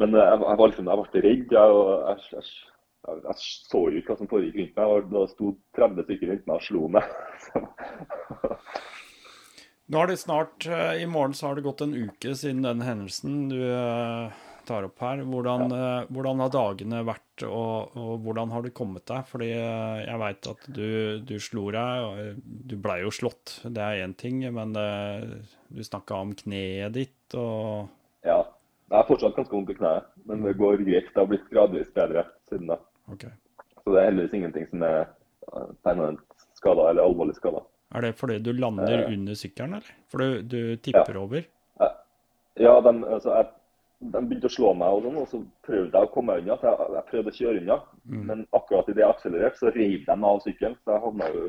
Men 0.00 0.16
jeg, 0.16 0.40
jeg 0.46 0.60
var 0.60 0.70
liksom, 0.70 0.88
jeg 0.88 0.98
ble 1.12 1.24
redd. 1.26 1.56
Jeg, 1.58 1.68
jeg, 2.08 2.18
jeg, 2.38 3.18
jeg, 3.28 3.36
så 3.68 3.82
jo 3.84 4.00
ikke 4.00 4.14
hva 4.14 4.20
som 4.22 4.30
foregikk 4.30 4.56
rundt 4.62 4.80
meg. 4.80 5.10
Da 5.12 5.26
sto 5.34 5.52
30 5.76 6.08
stykker 6.08 6.32
rundt 6.32 6.48
meg 6.48 6.56
og 6.56 6.66
slo 6.70 6.88
meg. 6.96 7.04
Nå 9.88 10.02
er 10.02 10.10
det 10.10 10.18
snart 10.20 10.66
eh, 10.68 10.98
I 11.00 11.06
morgen 11.08 11.32
så 11.36 11.48
har 11.48 11.56
det 11.56 11.64
gått 11.64 11.80
en 11.80 11.94
uke 11.96 12.34
siden 12.36 12.60
den 12.66 12.82
hendelsen 12.84 13.46
du 13.48 13.60
eh, 13.64 14.34
tar 14.68 14.86
opp 14.86 15.00
her. 15.02 15.22
Hvordan, 15.26 15.72
eh, 15.74 16.08
hvordan 16.14 16.42
har 16.44 16.52
dagene 16.54 17.00
vært, 17.08 17.44
og, 17.46 17.96
og 17.98 18.24
hvordan 18.24 18.52
har 18.54 18.64
du 18.64 18.70
kommet 18.76 19.06
deg? 19.08 19.24
Fordi 19.30 19.48
eh, 19.54 20.02
jeg 20.04 20.20
veit 20.22 20.50
at 20.52 20.68
du, 20.76 20.88
du 21.24 21.34
slo 21.42 21.64
deg, 21.74 22.20
eh, 22.22 22.38
du 22.70 22.76
blei 22.84 23.00
jo 23.02 23.12
slått, 23.14 23.58
det 23.64 23.84
er 23.84 24.04
én 24.04 24.14
ting, 24.18 24.42
men 24.54 24.76
eh, 24.78 25.26
du 25.72 25.82
snakka 25.84 26.22
om 26.26 26.36
kneet 26.38 26.94
ditt 26.96 27.38
og 27.38 27.88
ja. 28.26 28.42
Jeg 28.88 28.96
har 28.96 29.04
fortsatt 29.04 29.36
ganske 29.36 29.52
vondt 29.52 29.74
i 29.74 29.76
kneet, 29.76 30.06
men 30.28 30.46
det 30.46 30.54
går 30.56 30.80
greit. 30.80 31.10
Det 31.12 31.20
har 31.20 31.26
blitt 31.28 31.50
gradvis 31.52 31.90
bedre 31.92 32.22
siden 32.48 32.70
da. 32.70 32.78
Okay. 33.12 33.34
Så 33.82 33.92
det 33.92 34.00
er 34.00 34.06
heldigvis 34.08 34.36
ingenting 34.38 34.64
som 34.70 34.84
er 34.86 35.02
permanent 35.84 36.24
skada 36.56 36.86
eller 36.88 37.04
alvorlig 37.04 37.36
skada. 37.36 37.60
Er 37.92 38.04
det 38.04 38.14
fordi 38.16 38.38
du 38.44 38.50
lander 38.56 39.04
under 39.10 39.36
sykkelen, 39.36 39.76
eller? 39.76 39.92
For 40.08 40.24
du, 40.24 40.40
du 40.40 40.80
tipper 40.80 41.20
over? 41.20 41.44
Ja, 42.58 42.80
den, 42.82 43.04
altså, 43.04 43.36
jeg, 43.36 43.46
de 43.98 44.20
begynte 44.22 44.46
å 44.46 44.54
slå 44.54 44.72
meg, 44.78 44.94
og 44.94 45.06
sånn, 45.06 45.16
og 45.18 45.30
så 45.30 45.40
prøvde 45.66 45.98
jeg 45.98 46.08
å 46.08 46.12
komme 46.14 46.34
meg 46.34 46.44
unna. 46.44 46.56
Så 46.60 46.70
jeg, 46.70 46.90
jeg 46.94 47.08
prøvde 47.08 47.32
å 47.32 47.38
kjøre 47.38 47.62
unna. 47.62 47.78
Mm. 48.04 48.20
Men 48.30 48.44
akkurat 48.54 48.90
idet 48.92 49.02
jeg 49.02 49.14
akselererte, 49.14 49.58
så 49.58 49.72
reiv 49.74 50.04
de 50.06 50.16
meg 50.16 50.28
av 50.28 50.42
sykkelen. 50.44 50.76
Så 50.78 50.94
jeg 50.94 51.04
havna 51.06 51.30
jo 51.34 51.42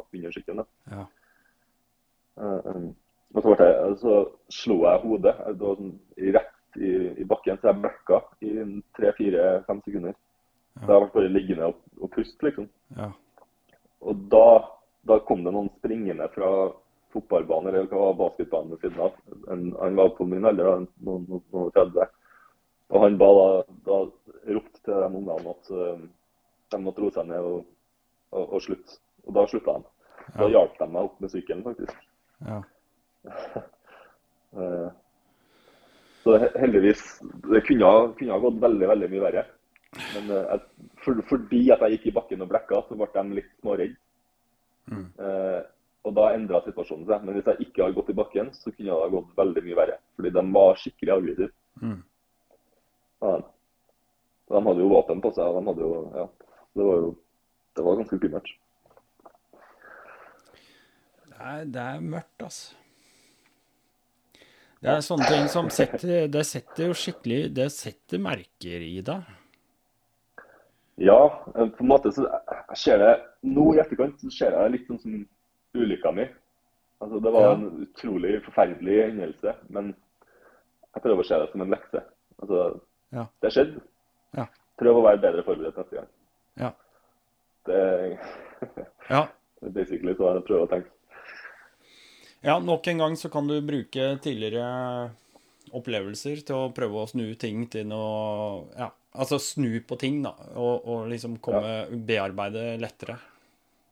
under 0.00 0.36
sykkelen. 0.36 0.70
Ja. 0.94 1.04
Uh, 2.40 2.70
um, 2.70 2.88
og 3.34 3.44
så, 3.44 3.54
jeg, 3.60 3.92
så 4.00 4.14
slo 4.54 4.76
jeg 4.86 5.02
hodet 5.04 5.34
det 5.44 5.60
var 5.60 5.76
sånn, 5.78 5.92
rett 6.34 6.80
i, 6.80 6.90
i 7.20 7.26
bakken, 7.28 7.58
så 7.60 7.70
jeg 7.70 7.82
bløkka 7.82 8.20
i 8.46 8.52
tre-fire-fem 8.96 9.82
sekunder. 9.84 10.16
Så 10.80 10.86
jeg 10.86 11.04
ble 11.04 11.14
bare 11.14 11.32
liggende 11.34 11.68
og, 11.70 11.82
og 12.00 12.12
puste, 12.14 12.46
liksom. 12.46 12.70
Ja. 12.96 13.10
Og 14.08 14.24
da, 14.32 14.46
da 15.06 15.20
kom 15.28 15.44
det 15.44 15.52
noen 15.52 15.68
springende 15.76 16.30
fra 16.32 16.70
fotballbanen 17.14 17.74
eller 17.74 17.90
hva 17.90 18.12
basketbanen 18.18 18.72
ved 18.72 18.84
siden 18.86 19.02
av. 19.04 19.16
En, 19.50 19.70
han 19.80 19.98
var 19.98 20.12
på 20.16 20.26
min 20.28 20.46
alder, 20.46 20.64
da, 20.68 21.04
noen, 21.06 21.26
noen, 21.28 21.44
noen 21.54 21.74
30. 21.76 22.08
Og 22.90 23.04
han 23.04 23.18
ba 23.18 23.28
da, 23.36 23.46
da 23.86 23.98
ropte 24.56 24.82
til 24.82 24.94
de 24.94 25.08
ungene 25.20 25.54
at 25.54 25.70
uh, 25.74 26.00
de 26.70 26.80
måtte 26.82 27.02
roe 27.04 27.14
seg 27.14 27.28
ned 27.30 27.46
og, 27.46 27.60
og, 28.34 28.44
og 28.56 28.64
slutte. 28.64 28.98
Og 29.26 29.36
da 29.36 29.46
slutta 29.50 29.78
de. 29.78 29.92
Da 30.30 30.46
Ja. 30.46 30.50
hjalp 30.54 30.74
de 30.78 30.86
meg 30.86 31.06
opp 31.08 31.20
med 31.22 31.32
sykkelen, 31.32 31.62
faktisk. 31.66 32.02
ja. 32.46 32.62
uh, 34.56 34.90
Så 36.20 36.34
heldigvis 36.60 37.00
Det 37.48 37.62
kunne 37.64 37.88
kunne 38.18 38.34
ha 38.34 38.38
gått 38.42 38.58
veldig 38.60 38.88
veldig 38.90 39.08
mye 39.08 39.22
verre. 39.24 39.44
Men 40.14 40.30
uh, 40.36 40.58
for, 41.04 41.22
fordi 41.30 41.62
at 41.72 41.82
jeg 41.86 41.96
gikk 41.96 42.10
i 42.10 42.16
bakken 42.18 42.44
og 42.44 42.50
blekka, 42.50 42.82
så 42.86 42.98
ble 42.98 43.08
de 43.16 43.38
litt 43.38 43.52
småredde. 43.62 43.96
Mm. 44.90 45.06
Og 46.08 46.14
da 46.16 46.30
endra 46.32 46.62
situasjonen 46.64 47.06
seg. 47.08 47.24
Men 47.24 47.36
hvis 47.36 47.48
jeg 47.50 47.66
ikke 47.66 47.84
hadde 47.84 47.98
gått 47.98 48.12
i 48.12 48.18
bakken, 48.20 48.52
så 48.56 48.72
kunne 48.72 48.88
det 48.88 49.00
ha 49.00 49.08
gått 49.12 49.34
veldig 49.40 49.64
mye 49.66 49.80
verre. 49.80 49.96
Fordi 50.16 50.34
de 50.36 50.44
var 50.56 50.78
skikkelig 50.80 51.16
aggressive. 51.16 51.52
Mm. 51.80 51.98
Ja. 53.20 53.34
De 54.50 54.62
hadde 54.66 54.82
jo 54.82 54.92
våpen 54.94 55.20
på 55.22 55.32
seg. 55.36 55.44
og 55.46 55.60
De 55.60 55.70
hadde 55.70 55.84
jo, 55.86 55.98
ja, 56.16 56.28
det 56.78 56.86
var 56.88 57.02
jo 57.04 57.10
det 57.76 57.84
var 57.86 57.96
ganske 57.96 58.16
skummelt. 58.18 58.48
Det 61.30 61.36
er, 61.38 61.64
det 61.64 61.80
er 61.80 62.00
mørkt, 62.00 62.42
altså. 62.42 62.76
Det 64.80 64.88
er 64.88 65.02
sånne 65.04 65.26
ting 65.28 65.48
som 65.52 65.66
setter 65.68 66.30
Det 66.32 66.40
setter 66.48 66.86
jo 66.88 66.94
skikkelig 66.96 67.50
Det 67.52 67.66
setter 67.68 68.22
merker 68.24 68.80
i 68.80 69.02
deg. 69.04 69.26
Ja, 71.00 71.18
på 71.52 71.84
en 71.84 71.90
måte 71.90 72.12
så 72.16 72.24
jeg 72.24 72.78
ser 72.80 73.00
det 73.00 73.10
nå 73.44 73.66
i 73.74 73.80
etterkant 73.82 74.20
så 74.20 74.32
ser 74.32 74.56
jeg 74.56 74.64
det 74.64 74.72
litt 74.74 74.88
sånn 74.88 75.00
som 75.00 75.20
ulykka 75.74 76.12
mi. 76.14 76.28
Altså, 77.00 77.20
det 77.22 77.32
var 77.32 77.40
Ja. 77.42 77.52
en 77.54 77.86
utrolig 77.86 78.42
forferdelig 78.44 78.96
hendelse, 79.06 79.54
men 79.70 79.94
jeg 80.94 81.02
prøver 81.02 81.22
å 81.22 81.26
se 81.26 81.38
det 81.38 81.50
som 81.52 81.60
en 81.62 81.70
lekse. 81.70 82.02
Altså, 82.42 82.80
Ja. 83.12 83.26
det 83.42 83.52
skjedde. 83.52 83.80
Ja. 84.36 84.46
Prøv 84.78 84.96
å 84.96 85.02
være 85.04 85.20
bedre 85.20 85.42
forberedt 85.44 85.76
neste 85.76 85.96
gang. 85.96 86.08
Ja. 86.56 86.72
Det 87.66 88.18
Ja. 89.10 89.26
basically 89.72 90.14
så 90.14 90.34
jeg 90.34 90.44
prøver 90.44 90.66
å 90.66 90.70
tenke. 90.70 90.90
ja, 92.42 92.58
nok 92.58 92.86
en 92.88 92.98
gang 92.98 93.12
så 93.16 93.30
kan 93.30 93.46
du 93.46 93.60
bruke 93.60 94.18
tidligere 94.20 95.10
opplevelser 95.72 96.44
til 96.44 96.56
å 96.56 96.72
prøve 96.74 97.02
å 97.04 97.08
snu 97.08 97.34
ting 97.38 97.66
til 97.68 97.86
noe 97.86 98.66
Ja, 98.78 98.90
altså 99.14 99.38
snu 99.38 99.80
på 99.86 99.98
ting, 99.98 100.22
da. 100.22 100.32
Og, 100.56 100.86
og 100.86 101.08
liksom 101.08 101.38
komme 101.40 101.86
Bearbeide 102.06 102.78
lettere. 102.80 103.18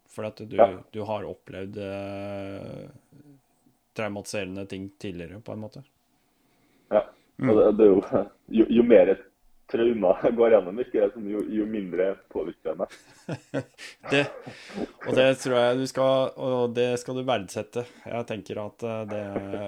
For 0.08 0.24
at 0.28 0.40
du, 0.40 0.56
Ja. 0.56 0.70
du 0.90 1.02
har 1.04 1.26
opplevd 1.28 1.76
eh, 1.84 2.88
traumatiserende 3.96 4.66
ting 4.66 4.90
tidligere, 4.98 5.40
på 5.40 5.52
en 5.52 5.60
måte. 5.60 5.82
Ja. 6.90 7.04
Mm. 7.36 7.50
Og 7.50 7.58
det, 7.58 7.66
det 7.78 7.86
er 7.86 7.92
jo, 7.92 8.22
jo, 8.60 8.66
jo 8.78 8.82
mer 8.88 9.12
traumer 9.68 9.92
trauma 9.92 10.14
jeg 10.24 10.36
går 10.40 10.54
gjennom, 10.54 10.78
virker 10.80 11.10
det 11.14 11.32
jo, 11.34 11.42
jo 11.58 11.66
mindre 11.68 12.06
påvirker 12.32 12.72
jeg 12.72 12.78
meg. 12.80 12.98
Det, 14.10 14.22
og 15.04 15.12
det 15.18 15.26
tror 15.42 15.54
jeg 15.58 15.76
du 15.76 15.82
skal 15.90 16.30
Og 16.40 16.70
det 16.72 16.86
skal 17.02 17.18
du 17.18 17.26
verdsette. 17.28 17.82
Jeg 18.08 18.24
tenker 18.30 18.60
at 18.62 18.84
eh, 18.88 19.02
det 19.10 19.24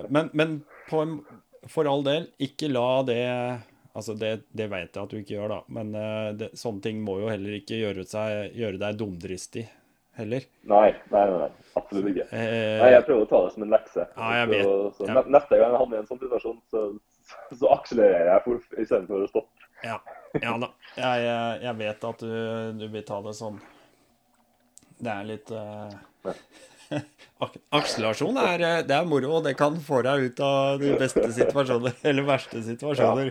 Men, 0.08 0.30
men 0.32 0.54
på 0.88 1.02
en, 1.04 1.18
for 1.68 1.90
all 1.90 2.06
del, 2.06 2.30
ikke 2.40 2.70
la 2.72 3.02
det 3.04 3.20
Altså, 3.90 4.14
det, 4.14 4.46
det 4.54 4.68
vet 4.70 4.94
jeg 4.94 5.02
at 5.02 5.10
du 5.10 5.18
ikke 5.18 5.34
gjør, 5.34 5.50
da, 5.50 5.56
men 5.74 5.88
eh, 5.98 6.28
det, 6.38 6.48
sånne 6.56 6.80
ting 6.84 7.00
må 7.04 7.18
jo 7.20 7.28
heller 7.28 7.56
ikke 7.58 7.80
gjøre, 7.82 8.04
seg, 8.08 8.54
gjøre 8.56 8.78
deg 8.80 8.98
dumdristig 9.00 9.64
heller. 10.18 10.44
Nei, 10.68 10.88
nei, 11.12 11.24
nei, 11.30 11.48
absolutt 11.78 12.10
ikke. 12.10 12.26
Eh, 12.32 12.80
Nei, 12.82 12.90
Jeg 12.96 13.04
prøver 13.06 13.22
å 13.24 13.28
ta 13.30 13.40
det 13.46 13.52
som 13.54 13.62
en 13.66 13.70
lekse. 13.74 14.06
Ja, 14.16 14.30
jeg 14.40 14.48
vet. 14.50 14.64
Så, 14.64 14.76
så 14.98 15.08
Ja. 15.10 15.22
Neste 15.26 15.58
gang 15.60 15.70
jeg 15.74 15.80
havner 15.82 15.96
i 15.96 16.00
en 16.02 16.08
sånn 16.10 16.20
situasjon, 16.22 16.58
så, 16.70 16.84
så 17.56 17.70
akselererer 17.76 18.32
jeg 18.34 18.44
for, 18.46 18.64
istedenfor 18.84 19.24
å 19.26 19.30
stoppe. 19.30 19.68
Ja, 19.86 19.96
ja 20.42 20.56
da. 20.60 20.68
Jeg, 20.96 21.28
jeg- 21.64 21.76
vet 21.84 22.04
at 22.10 22.18
du, 22.26 22.34
du 22.80 22.88
vil 22.92 23.06
ta 23.08 23.20
det 23.24 23.36
sånn. 23.38 23.60
Det 25.00 25.14
er 25.14 25.24
litt 25.30 25.50
uh... 25.56 25.88
Akselerasjon 27.72 28.36
er, 28.42 28.60
eh, 28.66 28.80
det 28.84 28.96
er 28.96 29.06
moro, 29.08 29.36
og 29.38 29.44
det 29.46 29.54
kan 29.56 29.76
få 29.80 30.02
deg 30.04 30.26
ut 30.28 30.40
av 30.44 30.80
de 30.82 30.90
beste 31.00 31.22
situasjoner, 31.32 31.94
eller 32.10 32.26
verste 32.28 32.60
situasjoner. 32.66 33.30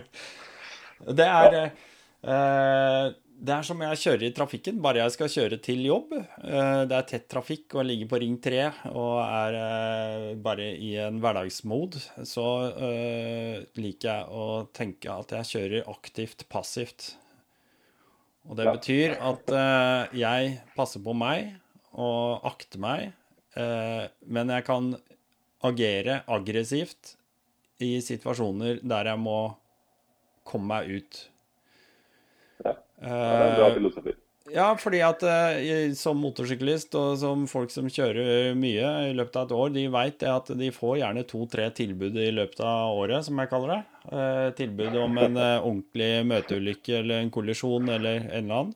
Det 1.20 1.26
er 1.28 1.56
eh, 1.60 3.12
Det 3.40 3.54
er 3.54 3.64
som 3.64 3.80
jeg 3.80 3.98
kjører 4.02 4.22
i 4.26 4.32
trafikken, 4.36 4.80
bare 4.84 5.00
jeg 5.00 5.12
skal 5.14 5.30
kjøre 5.32 5.58
til 5.64 5.86
jobb. 5.86 6.10
Eh, 6.12 6.82
det 6.90 6.96
er 6.96 7.06
tett 7.08 7.26
trafikk, 7.32 7.72
og 7.72 7.80
jeg 7.80 7.88
ligger 7.88 8.10
på 8.10 8.18
Ring 8.20 8.34
3 8.44 8.58
og 8.90 9.14
er 9.24 9.56
eh, 9.60 10.24
bare 10.44 10.66
i 10.76 10.90
en 11.00 11.22
hverdagsmode, 11.22 12.02
så 12.28 12.44
eh, 12.68 13.62
liker 13.80 14.10
jeg 14.10 14.42
å 14.42 14.44
tenke 14.76 15.14
at 15.14 15.32
jeg 15.38 15.50
kjører 15.54 15.88
aktivt 15.88 16.44
passivt. 16.52 17.14
Og 18.44 18.60
det 18.60 18.68
betyr 18.68 19.16
at 19.24 19.50
jeg 20.16 20.52
passer 20.74 21.02
på 21.04 21.12
meg 21.14 21.52
og 21.92 22.46
akter 22.48 22.80
meg, 22.80 23.10
men 23.52 24.52
jeg 24.56 24.64
kan 24.64 24.88
agere 25.68 26.22
aggressivt 26.24 27.12
i 27.84 27.92
situasjoner 28.02 28.80
der 28.80 29.12
jeg 29.12 29.22
må 29.22 29.36
komme 30.48 30.72
meg 30.72 30.96
ut. 30.96 31.20
Ja. 33.00 33.08
Det 33.08 33.40
er 33.40 33.46
en 33.46 33.56
bra 33.56 33.68
Eh, 33.70 33.74
filosofi. 33.78 34.12
ja, 34.52 34.74
fordi 34.76 35.00
at 35.06 35.22
eh, 35.22 35.92
som 35.94 36.18
motorsyklist 36.20 36.94
og 36.98 37.16
som 37.20 37.46
folk 37.48 37.70
som 37.70 37.86
kjører 37.88 38.54
mye 38.58 38.90
i 39.10 39.14
løpet 39.16 39.36
av 39.36 39.46
et 39.48 39.54
år, 39.56 39.72
de 39.72 39.84
veit 39.94 40.22
at 40.26 40.50
de 40.58 40.70
får 40.74 40.98
gjerne 41.00 41.24
to-tre 41.28 41.70
tilbud 41.70 42.16
i 42.20 42.30
løpet 42.34 42.60
av 42.60 42.98
året, 42.98 43.24
som 43.24 43.38
jeg 43.40 43.48
kaller 43.52 43.72
det. 43.76 43.82
Eh, 44.12 44.50
tilbud 44.58 44.96
om 45.00 45.18
en 45.18 45.36
eh, 45.36 45.60
ordentlig 45.62 46.10
møteulykke 46.26 46.98
eller 47.00 47.22
en 47.24 47.30
kollisjon 47.30 47.88
eller 47.88 48.20
en 48.26 48.30
eller 48.44 48.54
annen. 48.64 48.74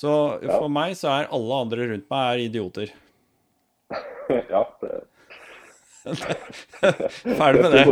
Så 0.00 0.10
Ja. 0.42 0.56
for 0.58 0.68
meg 0.72 0.94
så 0.96 1.10
er 1.12 1.28
alle 1.30 1.54
andre 1.66 1.86
rundt 1.92 2.08
meg 2.10 2.26
er 2.32 2.44
idioter. 2.48 2.90
Ja, 4.50 4.64
det 4.80 5.00
Ferdig 7.36 7.62
med 7.62 7.72
det. 7.74 7.82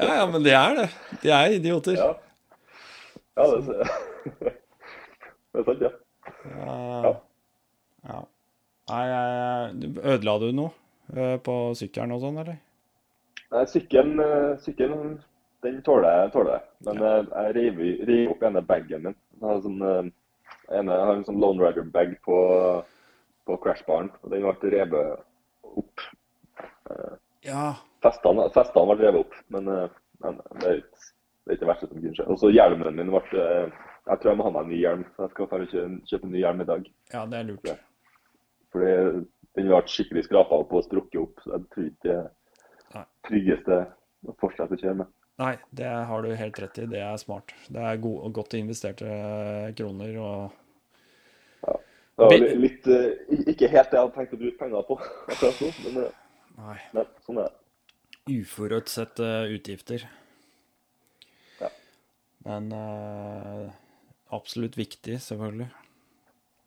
Ja, 0.00 0.14
ja, 0.16 0.24
men 0.26 0.42
det 0.42 0.54
er 0.56 0.74
det. 0.78 0.86
De 1.22 1.30
er 1.30 1.52
idioter. 1.54 1.94
Ja, 2.00 2.08
ja 3.38 3.46
det, 3.54 3.78
det 5.54 5.62
er 5.62 5.66
sant, 5.70 5.86
ja. 5.86 5.92
Ja. 6.58 7.14
ja. 8.10 8.20
Nei, 8.88 9.04
ødela 10.02 10.38
du 10.42 10.48
noe 10.56 10.72
eh, 11.14 11.36
på 11.44 11.56
sykkelen 11.78 12.14
og 12.16 12.22
sånn, 12.24 12.40
eller? 12.42 12.60
Nei, 13.52 13.64
sykkelen, 13.70 14.20
eh, 14.24 14.52
sykkelen 14.64 15.18
den 15.66 15.80
tåler 15.86 16.22
jeg. 16.22 16.32
Tåler. 16.34 16.62
Men 16.86 17.02
ja. 17.02 17.14
jeg 17.24 17.56
rev, 17.56 17.82
rev 18.08 18.34
opp 18.34 18.44
ene 18.46 18.62
bagen 18.64 19.08
min. 19.08 19.18
Jeg 19.38 19.48
har, 19.48 19.60
sånn, 19.64 19.80
eh, 19.82 20.10
ene, 20.78 20.98
jeg 21.00 21.08
har 21.10 21.16
en 21.16 21.26
sånn 21.26 21.40
Lone 21.42 21.64
Rider-bag 21.64 22.14
på, 22.26 22.38
på 23.48 23.58
crashbaren, 23.64 24.12
og 24.22 24.34
den 24.34 24.46
ble 24.46 24.72
revet 24.74 25.24
opp. 25.78 26.08
Ja. 27.46 27.72
Festene, 28.04 28.46
festene 28.54 28.94
ble 28.94 29.06
revet 29.06 29.26
opp, 29.26 29.38
men, 29.54 29.70
eh, 29.74 29.96
men 30.24 30.40
det, 30.60 30.66
er 30.68 30.82
ikke, 30.82 31.08
det 31.48 31.54
er 31.54 31.58
ikke 31.62 31.70
verst, 31.70 31.86
som 31.88 31.96
kunne 31.96 32.12
skje. 32.18 32.26
Og 32.28 32.38
så 32.42 32.50
hjelmen 32.52 32.96
min 32.98 33.08
ble 33.14 33.20
eh, 33.40 33.70
Jeg 34.08 34.20
tror 34.20 34.30
jeg 34.30 34.38
må 34.38 34.44
ha 34.46 34.50
meg 34.52 34.66
en 34.66 34.72
ny 34.74 34.78
hjelm. 34.82 35.04
så 35.16 35.24
Jeg 35.26 35.32
skal 35.34 35.48
bare 35.50 35.68
kjøpe, 35.72 36.00
kjøpe 36.12 36.28
en 36.28 36.34
ny 36.36 36.42
hjelm 36.44 36.60
i 36.60 36.66
dag. 36.68 36.88
Ja, 37.14 37.22
det 37.32 37.38
er 37.38 37.48
lurt. 37.48 37.70
Fordi 38.72 38.92
den 39.56 39.70
ble 39.72 39.80
skikkelig 39.88 40.26
skrapa 40.28 40.58
opp 40.60 40.74
og 40.76 40.84
strukket 40.84 41.22
opp. 41.22 41.40
Så 41.44 41.54
jeg 41.56 41.64
tror 41.72 41.88
ikke 41.88 42.18
det 42.92 43.04
tryggeste 43.28 43.78
å 44.28 44.34
fortsette 44.40 44.76
å 44.76 44.80
kjøre 44.82 44.98
med. 45.00 45.10
Nei, 45.38 45.52
det 45.80 45.88
har 46.10 46.24
du 46.24 46.32
helt 46.34 46.56
rett 46.60 46.78
i. 46.82 46.86
Det 46.90 47.00
er 47.04 47.20
smart. 47.20 47.52
Det 47.70 47.80
er 47.88 48.00
gode, 48.02 48.32
godt 48.36 48.56
investerte 48.58 49.08
eh, 49.08 49.68
kroner 49.78 50.16
og 50.20 50.56
Det 51.62 52.24
var 52.24 52.32
Be- 52.34 52.54
litt, 52.58 52.86
eh, 52.90 53.12
ikke 53.54 53.68
helt 53.70 53.92
det 53.92 53.98
jeg 54.00 54.02
hadde 54.02 54.14
tenkt 54.16 54.32
å 54.34 54.40
bruke 54.40 54.58
penger 54.58 54.86
på 54.88 54.96
akkurat 55.30 55.60
nå, 55.62 55.68
men, 55.84 56.08
Nei. 56.58 56.78
men 56.96 57.12
sånn 57.22 57.38
er 57.44 57.46
det. 57.52 57.54
Uforutsette 58.40 59.28
utgifter. 59.54 60.02
Men 62.48 62.72
eh, 62.72 63.68
absolutt 64.32 64.78
viktig, 64.78 65.18
selvfølgelig. 65.20 65.68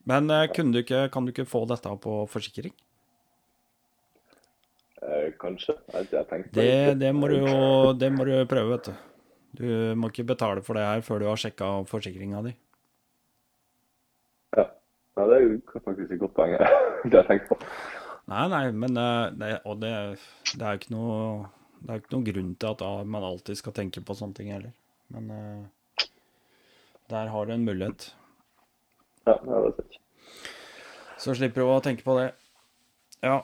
Men 0.09 0.29
eh, 0.29 0.47
du 0.53 0.79
ikke, 0.81 1.07
kan 1.13 1.25
du 1.25 1.33
ikke 1.33 1.49
få 1.49 1.63
dette 1.69 1.91
på 2.03 2.15
forsikring? 2.29 2.73
Eh, 5.01 5.31
kanskje. 5.41 5.75
Jeg 5.93 6.09
har 6.13 6.27
tenkt 6.29 6.51
Det, 6.53 6.65
det. 6.65 6.99
det, 7.01 7.13
må 7.15 7.27
du 7.31 7.39
jo 7.41 7.93
det 7.97 8.11
må 8.13 8.25
du 8.27 8.35
prøve, 8.49 8.75
vet 8.75 8.91
du. 8.91 9.07
Du 9.61 9.69
må 9.99 10.11
ikke 10.11 10.29
betale 10.29 10.61
for 10.63 10.77
det 10.77 10.85
her 10.85 11.01
før 11.05 11.23
du 11.23 11.25
har 11.27 11.39
sjekka 11.41 11.71
forsikringa 11.89 12.43
di. 12.45 12.53
Ja. 14.57 14.67
ja, 15.17 15.25
det 15.25 15.39
er 15.39 15.47
jo 15.47 15.81
faktisk 15.81 16.13
et 16.13 16.21
godt 16.21 16.37
poeng. 16.37 16.53
Det 17.01 17.17
har 17.17 17.23
jeg 17.23 17.29
tenkt 17.31 17.47
på. 17.49 17.57
Nei, 18.29 18.43
nei, 18.53 18.65
men 18.77 18.97
eh, 19.01 19.31
det, 19.33 19.49
og 19.65 19.81
det, 19.81 19.89
det 20.53 20.61
er 20.61 20.75
jo 20.75 20.81
ikke 20.83 20.93
noe 20.93 21.15
ikke 21.89 22.13
noen 22.13 22.25
grunn 22.27 22.51
til 22.61 22.75
at 22.75 22.83
man 23.09 23.25
alltid 23.25 23.57
skal 23.57 23.73
tenke 23.73 24.03
på 24.05 24.13
sånne 24.13 24.37
ting 24.37 24.51
heller. 24.53 24.75
Men 25.11 25.31
uh, 25.31 26.07
der 27.11 27.31
har 27.33 27.47
du 27.47 27.53
en 27.55 27.65
mulighet. 27.67 28.11
Ja, 29.27 29.37
det 29.37 29.57
er 29.57 29.73
sant. 29.77 29.97
Så 31.21 31.35
slipper 31.37 31.61
du 31.61 31.69
å 31.69 31.81
tenke 31.85 32.05
på 32.05 32.15
det. 32.17 32.29
Ja. 33.21 33.41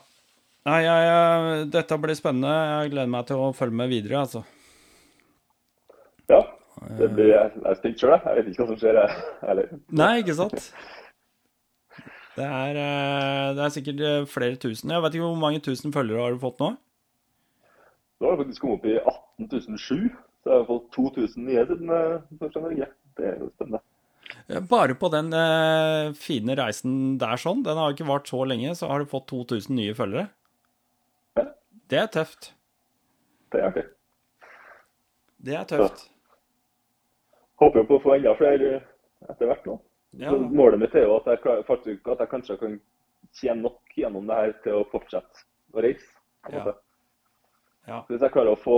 Nei, 0.68 0.82
jeg, 0.84 1.08
jeg, 1.08 1.66
dette 1.72 1.98
blir 2.02 2.18
spennende. 2.18 2.54
Jeg 2.82 2.94
gleder 2.96 3.12
meg 3.14 3.28
til 3.30 3.44
å 3.44 3.52
følge 3.56 3.78
med 3.80 3.92
videre, 3.92 4.24
altså. 4.26 4.44
Ja, 6.28 6.42
det 7.00 7.12
blir, 7.16 7.30
jeg 7.32 7.52
jeg 7.56 7.68
er 7.72 7.78
spent 7.80 8.02
sjøl, 8.02 8.16
jeg. 8.16 8.24
Jeg 8.26 8.40
vet 8.40 8.50
ikke 8.52 8.64
hva 8.64 8.70
som 8.72 8.80
skjer, 8.82 9.00
jeg 9.00 9.28
heller. 9.48 9.70
Nei, 10.02 10.14
ikke 10.24 10.36
sant? 10.38 10.72
Det 12.38 12.46
er, 12.46 12.78
eh, 12.78 13.56
det 13.58 13.64
er 13.66 13.72
sikkert 13.74 14.02
eh, 14.06 14.26
flere 14.30 14.60
tusen. 14.62 14.92
Jeg 14.94 15.02
vet 15.02 15.16
ikke 15.16 15.26
hvor 15.26 15.40
mange 15.42 15.62
tusen 15.64 15.94
følgere 15.94 16.22
har 16.22 16.36
du 16.36 16.44
fått 16.44 16.60
nå? 16.62 16.74
Nå 18.18 18.28
har 18.28 18.36
jeg 18.36 18.44
faktisk 18.44 18.62
kommet 18.62 18.78
opp 18.78 18.86
i 18.90 18.98
18.007, 19.48 20.12
så 20.48 20.54
har 20.54 20.60
vi 20.64 20.68
fått 20.72 20.92
2000 20.96 21.44
nye 21.44 21.64
siden 21.68 21.90
jeg 21.92 22.62
Norge. 22.64 22.86
Det 23.18 23.26
er 23.28 23.40
jo 23.42 23.50
spennende. 23.52 23.82
Eh, 24.48 24.62
Bare 24.70 24.96
på 24.96 25.10
den 25.12 25.34
eh, 25.36 26.14
fine 26.16 26.56
reisen 26.56 27.18
der 27.20 27.42
sånn, 27.42 27.66
den 27.66 27.80
har 27.80 27.92
ikke 27.92 28.08
vart 28.08 28.32
så 28.32 28.46
lenge, 28.48 28.72
så 28.80 28.88
har 28.88 29.04
du 29.04 29.10
fått 29.12 29.28
2000 29.34 29.76
nye 29.76 29.96
følgere. 29.98 30.30
Ja. 31.36 31.44
Det 31.92 32.00
er 32.00 32.08
tøft. 32.16 32.54
Det 33.52 33.60
er 33.60 33.68
artig. 33.74 33.86
Det 35.44 35.60
er 35.60 35.68
tøft. 35.68 36.08
Håper 37.60 37.84
jo 37.84 37.90
på 37.90 38.00
å 38.00 38.06
få 38.06 38.16
enda 38.16 38.38
flere 38.40 38.80
etter 39.28 39.52
hvert 39.52 39.68
nå. 39.68 39.78
Ja. 40.18 40.32
Målet 40.32 40.80
mitt 40.80 40.96
er 40.96 41.10
jo 41.10 41.18
at 41.20 41.28
jeg, 41.28 41.44
klarer, 41.44 41.68
at 41.68 42.24
jeg 42.24 42.32
kanskje 42.32 42.60
kan 42.62 42.80
tjene 43.36 43.68
nok 43.68 43.98
gjennom 44.00 44.30
det 44.30 44.40
her 44.40 44.56
til 44.64 44.80
å 44.80 44.88
fortsette 44.94 45.44
å 45.76 45.84
reise. 45.84 46.08
på 46.46 46.54
en 46.54 46.62
måte. 46.62 46.78
Ja. 46.78 46.87
Så 47.88 48.12
Hvis 48.14 48.22
jeg 48.26 48.34
klarer 48.34 48.52
å 48.52 48.60
få 48.60 48.78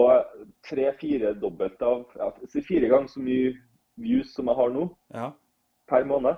tre-fire 0.70 1.34
dobbelt 1.42 1.82
av 1.82 2.04
ja, 2.20 2.28
fire 2.68 2.90
ganger 2.92 3.10
så 3.10 3.24
mye 3.26 3.56
views 4.00 4.34
som 4.36 4.48
jeg 4.52 4.56
har 4.60 4.70
nå 4.76 4.84
Ja. 5.16 5.32
per 5.90 6.06
måned, 6.06 6.38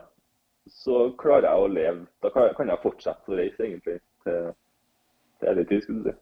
så 0.71 1.09
klarer 1.19 1.49
jeg 1.49 1.59
å 1.65 1.67
leve. 1.67 2.05
Da 2.23 2.29
kan 2.31 2.47
jeg, 2.47 2.55
kan 2.55 2.69
jeg 2.71 2.81
fortsette 2.83 3.31
å 3.33 3.35
reise 3.37 3.65
egentlig 3.65 3.97
til, 4.23 4.53
til 5.41 5.49
evig 5.51 5.67
tid, 5.69 5.83
skulle 5.83 6.03
du 6.05 6.09
si. 6.11 6.15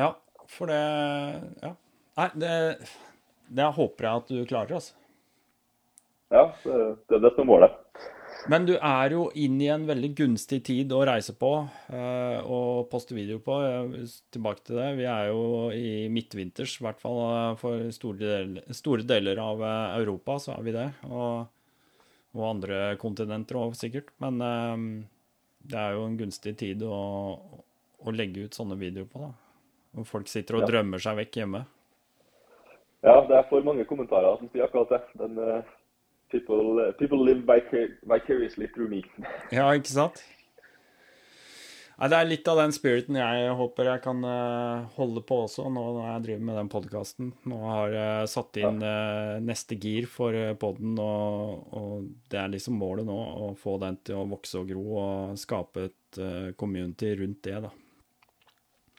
ja, 0.00 0.10
for 0.48 0.66
det 0.72 0.82
Ja. 1.62 1.74
Nei, 2.16 2.28
det, 2.36 2.56
det 3.48 3.70
håper 3.76 4.04
jeg 4.04 4.16
at 4.22 4.28
du 4.28 4.44
klarer, 4.50 4.74
altså. 4.76 4.94
Ja, 6.32 6.42
det, 6.64 6.80
det 7.08 7.16
er 7.16 7.22
det 7.24 7.30
som 7.36 7.44
er 7.46 7.48
målet. 7.48 7.78
Men 8.50 8.64
du 8.66 8.72
er 8.74 9.12
jo 9.14 9.28
inn 9.38 9.60
i 9.62 9.68
en 9.70 9.84
veldig 9.86 10.08
gunstig 10.18 10.62
tid 10.66 10.90
å 10.92 11.04
reise 11.06 11.34
på 11.38 11.50
eh, 11.94 12.40
og 12.42 12.88
poste 12.90 13.14
video 13.14 13.38
på. 13.44 13.54
Eh, 13.62 14.06
Tilbake 14.34 14.64
til 14.66 14.80
det. 14.80 14.88
Vi 14.98 15.06
er 15.06 15.28
jo 15.30 15.44
i 15.76 16.08
midtvinters, 16.10 16.74
i 16.80 16.86
hvert 16.88 16.98
fall 17.02 17.20
eh, 17.28 17.52
for 17.60 17.84
store 17.94 18.18
deler, 18.18 18.66
store 18.74 19.06
deler 19.06 19.38
av 19.42 19.62
Europa, 20.00 20.40
så 20.42 20.56
er 20.56 20.62
vi 20.68 20.74
det. 20.78 20.88
Og 21.10 21.48
og 22.32 22.46
andre 22.48 22.94
kontinenter 22.96 23.58
òg, 23.60 23.74
sikkert. 23.76 24.06
Men 24.24 24.38
det 25.68 25.76
er 25.76 25.90
jo 25.98 26.06
en 26.08 26.14
gunstig 26.16 26.54
tid 26.62 26.80
å, 26.80 26.96
å 28.00 28.14
legge 28.16 28.46
ut 28.46 28.56
sånne 28.56 28.78
videoer 28.80 29.04
på, 29.12 29.20
da. 29.20 29.28
Hvor 29.98 30.06
folk 30.14 30.30
sitter 30.32 30.56
og 30.56 30.62
Ja. 30.64 30.70
drømmer 30.70 31.02
seg 31.04 31.18
vekk 31.18 31.36
hjemme. 31.42 31.60
Ja, 33.04 33.18
det 33.28 33.36
er 33.36 33.44
for 33.50 33.60
mange 33.68 33.84
kommentarer 33.84 34.40
som 34.40 34.48
sier 34.48 34.64
akkurat 34.64 34.94
det. 34.94 35.02
Den, 35.20 35.36
people, 36.32 36.82
eh, 36.82 36.92
people 36.98 37.22
live 37.22 37.44
vicar 37.46 37.88
vicariously 38.02 38.68
through 38.74 38.90
me. 38.90 39.04
Ja, 39.54 39.68
ikke 39.76 39.92
sant? 39.92 40.24
Nei, 42.02 42.08
det 42.10 42.18
er 42.18 42.26
litt 42.26 42.48
av 42.50 42.56
den 42.58 42.72
spiriten 42.74 43.14
jeg 43.14 43.50
håper 43.54 43.86
jeg 43.86 44.02
kan 44.02 44.24
eh, 44.26 44.86
holde 44.96 45.20
på 45.22 45.36
også, 45.44 45.68
nå 45.70 45.82
når 45.98 46.06
jeg 46.08 46.24
driver 46.24 46.46
med 46.48 46.56
den 46.58 46.70
podkasten. 46.72 47.28
Nå 47.46 47.58
har 47.62 47.94
jeg 47.94 48.30
satt 48.32 48.58
inn 48.58 48.80
eh, 48.82 49.36
neste 49.44 49.76
gir 49.78 50.08
for 50.10 50.34
uh, 50.34 50.54
poden, 50.58 50.96
og, 50.98 51.68
og 51.78 52.08
det 52.32 52.40
er 52.40 52.50
liksom 52.56 52.74
målet 52.80 53.06
nå. 53.06 53.14
Å 53.14 53.52
få 53.60 53.76
den 53.84 54.00
til 54.02 54.18
å 54.18 54.24
vokse 54.32 54.58
og 54.58 54.72
gro 54.72 54.82
og 54.98 55.38
skape 55.38 55.86
et 55.92 56.18
eh, 56.18 56.48
community 56.58 57.12
rundt 57.20 57.38
det, 57.46 57.60
da. 57.68 57.70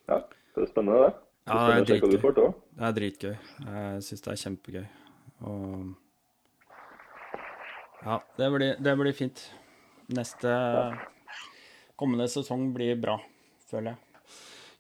Ja, 0.08 0.22
det 0.56 0.64
er 0.64 0.72
spennende, 0.72 1.04
det. 1.04 1.12
Det 1.44 1.58
er 1.58 1.60
ja, 1.60 1.68
det 1.68 1.76
er 1.76 1.90
dritgøy. 1.90 2.48
Det 2.78 2.88
er 2.88 2.98
dritgøy. 3.02 3.36
Jeg 3.68 4.08
syns 4.08 4.24
det 4.24 4.32
er 4.32 4.42
kjempegøy. 4.46 4.86
Og 5.44 5.92
ja, 8.06 8.24
det 8.38 8.50
blir, 8.52 8.76
det 8.80 8.96
blir 9.00 9.16
fint. 9.16 9.44
Neste 10.12 10.52
kommende 11.96 12.28
sesong 12.28 12.74
blir 12.76 12.98
bra, 13.00 13.16
føler 13.70 13.94
jeg. 13.94 14.30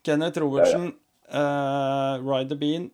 Kenneth 0.03 0.41
Robertsen, 0.43 0.89
uh, 1.31 2.19
Ride 2.19 2.49
the 2.51 2.57
Bean. 2.59 2.89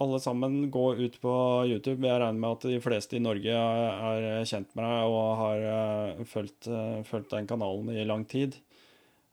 Alle 0.00 0.20
sammen 0.22 0.70
gå 0.70 0.94
ut 0.94 1.18
på 1.20 1.32
YouTube. 1.68 2.06
Jeg 2.06 2.20
regner 2.22 2.38
med 2.40 2.54
at 2.54 2.68
de 2.70 2.78
fleste 2.80 3.18
i 3.18 3.22
Norge 3.22 3.52
er, 3.52 4.28
er 4.38 4.46
kjent 4.48 4.70
med 4.78 4.86
deg 4.86 5.16
og 5.16 5.26
har 5.42 5.66
uh, 5.66 6.22
fulgt, 6.30 6.70
uh, 6.70 7.02
fulgt 7.08 7.34
den 7.34 7.50
kanalen 7.50 7.90
i 7.92 8.06
lang 8.06 8.24
tid. 8.24 8.60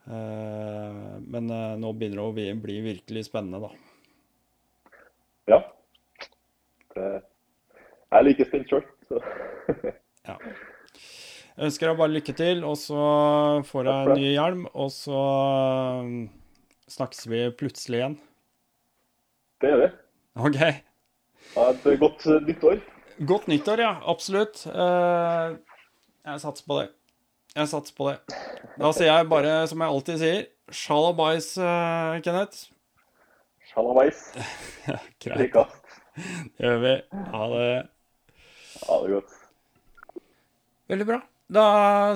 Men 0.07 1.49
nå 1.51 1.89
begynner 1.99 2.21
det 2.21 2.23
å 2.23 2.59
bli, 2.63 2.75
virkelig 2.79 3.25
spennende, 3.27 3.59
da. 3.59 5.01
Ja. 5.51 5.57
Jeg 6.95 8.23
liker 8.23 8.47
spent 8.47 8.71
sjøl, 8.71 8.85
så 9.09 9.19
Ja. 10.27 10.35
Jeg 11.57 11.71
ønsker 11.71 11.89
deg 11.89 11.97
bare 11.97 12.13
lykke 12.13 12.33
til, 12.37 12.59
og 12.67 12.75
så 12.77 13.03
får 13.65 13.87
jeg 13.89 13.95
en 13.95 14.19
ny 14.19 14.27
hjelm, 14.35 14.65
og 14.77 14.91
så 14.93 15.21
um, 16.03 16.27
snakkes 16.93 17.25
vi 17.31 17.39
plutselig 17.57 18.01
igjen. 18.01 18.19
det 19.61 19.71
gjør 19.71 19.81
vi. 19.81 19.87
OK. 20.37 20.59
Ha 21.55 21.63
et 21.71 21.87
godt 22.03 22.27
eh, 22.29 22.43
nyttår. 22.45 22.83
Godt 23.25 23.47
nyttår, 23.49 23.81
ja. 23.81 23.95
Absolutt. 24.05 24.67
Eh, 24.69 25.55
jeg 26.27 26.43
satser 26.43 26.69
på 26.69 26.77
det. 26.81 26.87
Jeg 27.55 27.71
satser 27.71 27.97
på 27.97 28.11
det. 28.11 28.37
Da 28.77 28.91
sier 28.93 29.09
jeg 29.09 29.29
bare, 29.31 29.55
som 29.71 29.81
jeg 29.81 29.95
alltid 29.95 30.21
sier, 30.21 30.43
shalabais, 30.69 31.47
uh, 31.57 32.19
Kenneth. 32.21 32.67
Shalabais 33.71 34.21
Greit. 35.23 35.57
Det 35.57 36.67
gjør 36.67 36.79
vi. 36.85 36.95
Ha 37.33 37.49
det. 37.55 37.71
Ha 38.83 39.01
det 39.01 39.15
godt. 39.15 39.36
Veldig 40.87 41.07
bra. 41.07 41.17
Da 41.47 41.63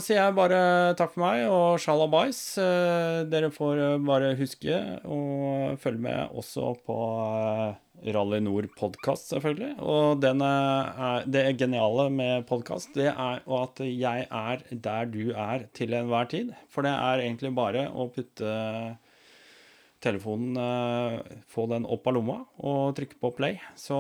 sier 0.04 0.18
jeg 0.18 0.36
bare 0.36 0.58
takk 1.00 1.14
for 1.14 1.24
meg 1.24 1.46
og 1.48 1.78
sjalabais. 1.80 2.40
Eh, 2.60 3.22
Dere 3.32 3.48
får 3.52 3.80
eh, 3.80 4.02
bare 4.04 4.34
huske 4.40 4.80
å 5.08 5.20
følge 5.80 6.04
med 6.04 6.34
også 6.36 6.74
på 6.84 6.98
eh, 7.38 8.12
Rally 8.12 8.42
Nord 8.44 8.68
podkast, 8.76 9.30
selvfølgelig. 9.32 9.78
Og 9.80 10.26
er, 10.28 11.28
det 11.32 11.46
geniale 11.62 12.10
med 12.12 12.44
podkast, 12.50 12.92
det 12.98 13.08
er 13.12 13.40
at 13.60 13.80
jeg 13.86 14.26
er 14.28 14.66
der 14.88 15.08
du 15.14 15.32
er 15.32 15.68
til 15.80 15.96
enhver 15.96 16.28
tid. 16.32 16.52
For 16.68 16.84
det 16.84 16.92
er 16.92 17.24
egentlig 17.24 17.54
bare 17.56 17.86
å 17.88 18.10
putte 18.12 18.52
telefonen, 20.04 20.58
få 21.48 21.68
den 21.70 21.86
opp 21.86 22.10
av 22.10 22.18
lomma 22.18 22.40
og 22.66 22.96
trykke 22.98 23.20
på 23.22 23.32
play, 23.38 23.60
så 23.78 24.00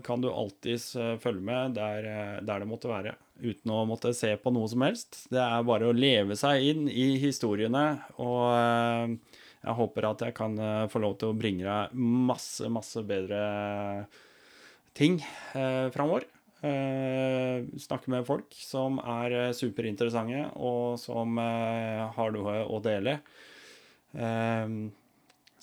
kan 0.00 0.24
du 0.24 0.30
alltids 0.32 0.94
følge 1.20 1.44
med 1.44 1.76
der, 1.76 2.40
der 2.40 2.64
det 2.64 2.70
måtte 2.70 2.88
være, 2.88 3.12
uten 3.40 3.72
å 3.74 3.84
måtte 3.88 4.12
se 4.16 4.32
på 4.40 4.52
noe 4.54 4.68
som 4.70 4.84
helst. 4.86 5.24
Det 5.32 5.42
er 5.42 5.66
bare 5.66 5.90
å 5.90 5.96
leve 5.96 6.36
seg 6.38 6.64
inn 6.70 6.86
i 6.88 7.16
historiene, 7.22 7.84
og 8.22 8.44
eh, 8.52 9.42
jeg 9.66 9.76
håper 9.80 10.08
at 10.10 10.24
jeg 10.28 10.36
kan 10.36 10.56
eh, 10.62 10.86
få 10.92 11.02
lov 11.02 11.18
til 11.20 11.32
å 11.32 11.36
bringe 11.38 11.66
deg 11.66 11.96
masse, 11.98 12.68
masse 12.72 13.02
bedre 13.06 13.40
ting 14.96 15.18
eh, 15.56 15.88
framover. 15.94 16.28
Eh, 16.66 17.66
snakke 17.82 18.10
med 18.14 18.26
folk 18.26 18.54
som 18.56 19.00
er 19.02 19.34
eh, 19.36 19.54
superinteressante, 19.56 20.46
og 20.56 20.96
som 21.02 21.36
eh, 21.42 22.06
har 22.16 22.32
noe 22.36 22.62
å 22.70 22.80
dele. 22.84 23.18
Eh, 24.16 24.78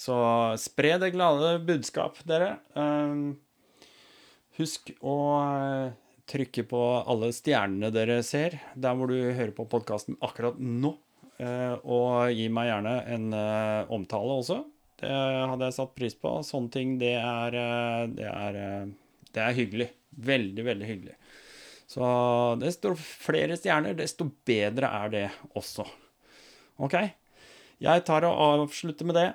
så 0.04 0.20
spre 0.60 0.98
det 1.00 1.14
glade 1.16 1.56
budskap, 1.64 2.18
dere. 2.28 2.58
Husk 4.58 4.92
å 5.02 5.18
eh, 5.40 5.94
trykke 6.30 6.64
på 6.70 6.82
alle 7.10 7.32
stjernene 7.36 7.92
dere 7.94 8.22
ser, 8.26 8.56
der 8.76 8.96
hvor 8.98 9.12
du 9.12 9.18
hører 9.20 9.54
på 9.56 9.68
podkasten 9.72 10.18
akkurat 10.24 10.60
nå. 10.60 10.96
Eh, 11.42 11.74
og 11.84 12.32
gi 12.32 12.46
meg 12.54 12.70
gjerne 12.70 12.94
en 13.16 13.26
eh, 13.36 13.94
omtale 13.94 14.38
også. 14.40 14.60
Det 15.04 15.10
hadde 15.12 15.68
jeg 15.68 15.76
satt 15.76 15.96
pris 15.98 16.16
på. 16.16 16.38
Sånne 16.48 16.72
ting, 16.74 16.96
det 17.02 17.16
er, 17.20 17.58
eh, 17.60 18.06
det 18.16 18.30
er, 18.30 18.60
det 19.34 19.44
er 19.44 19.58
hyggelig. 19.58 19.90
Veldig, 20.14 20.66
veldig 20.70 20.88
hyggelig. 20.88 21.18
Så 21.90 22.06
desto 22.62 22.94
flere 22.98 23.58
stjerner, 23.60 23.98
desto 23.98 24.30
bedre 24.48 24.90
er 25.04 25.14
det 25.14 25.26
også. 25.60 25.86
OK? 26.82 26.96
Jeg 27.84 28.06
tar 28.08 28.26
og 28.30 28.40
avslutter 28.64 29.10
med 29.10 29.20
det. 29.20 29.30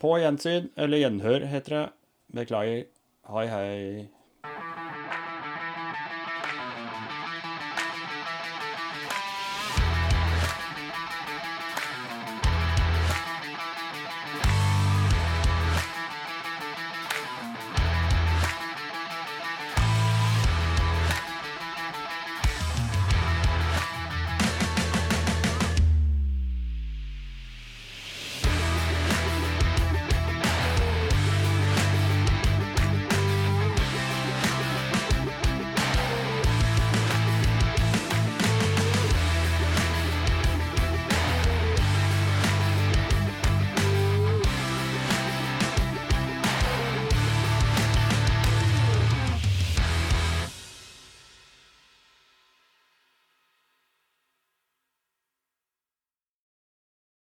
På 0.00 0.16
gjensyn, 0.18 0.72
eller 0.80 1.04
gjenhør 1.04 1.46
heter 1.52 1.76
det. 1.76 1.86
Beklager. 2.34 2.86
Hei, 3.30 3.46
hei. 3.50 4.13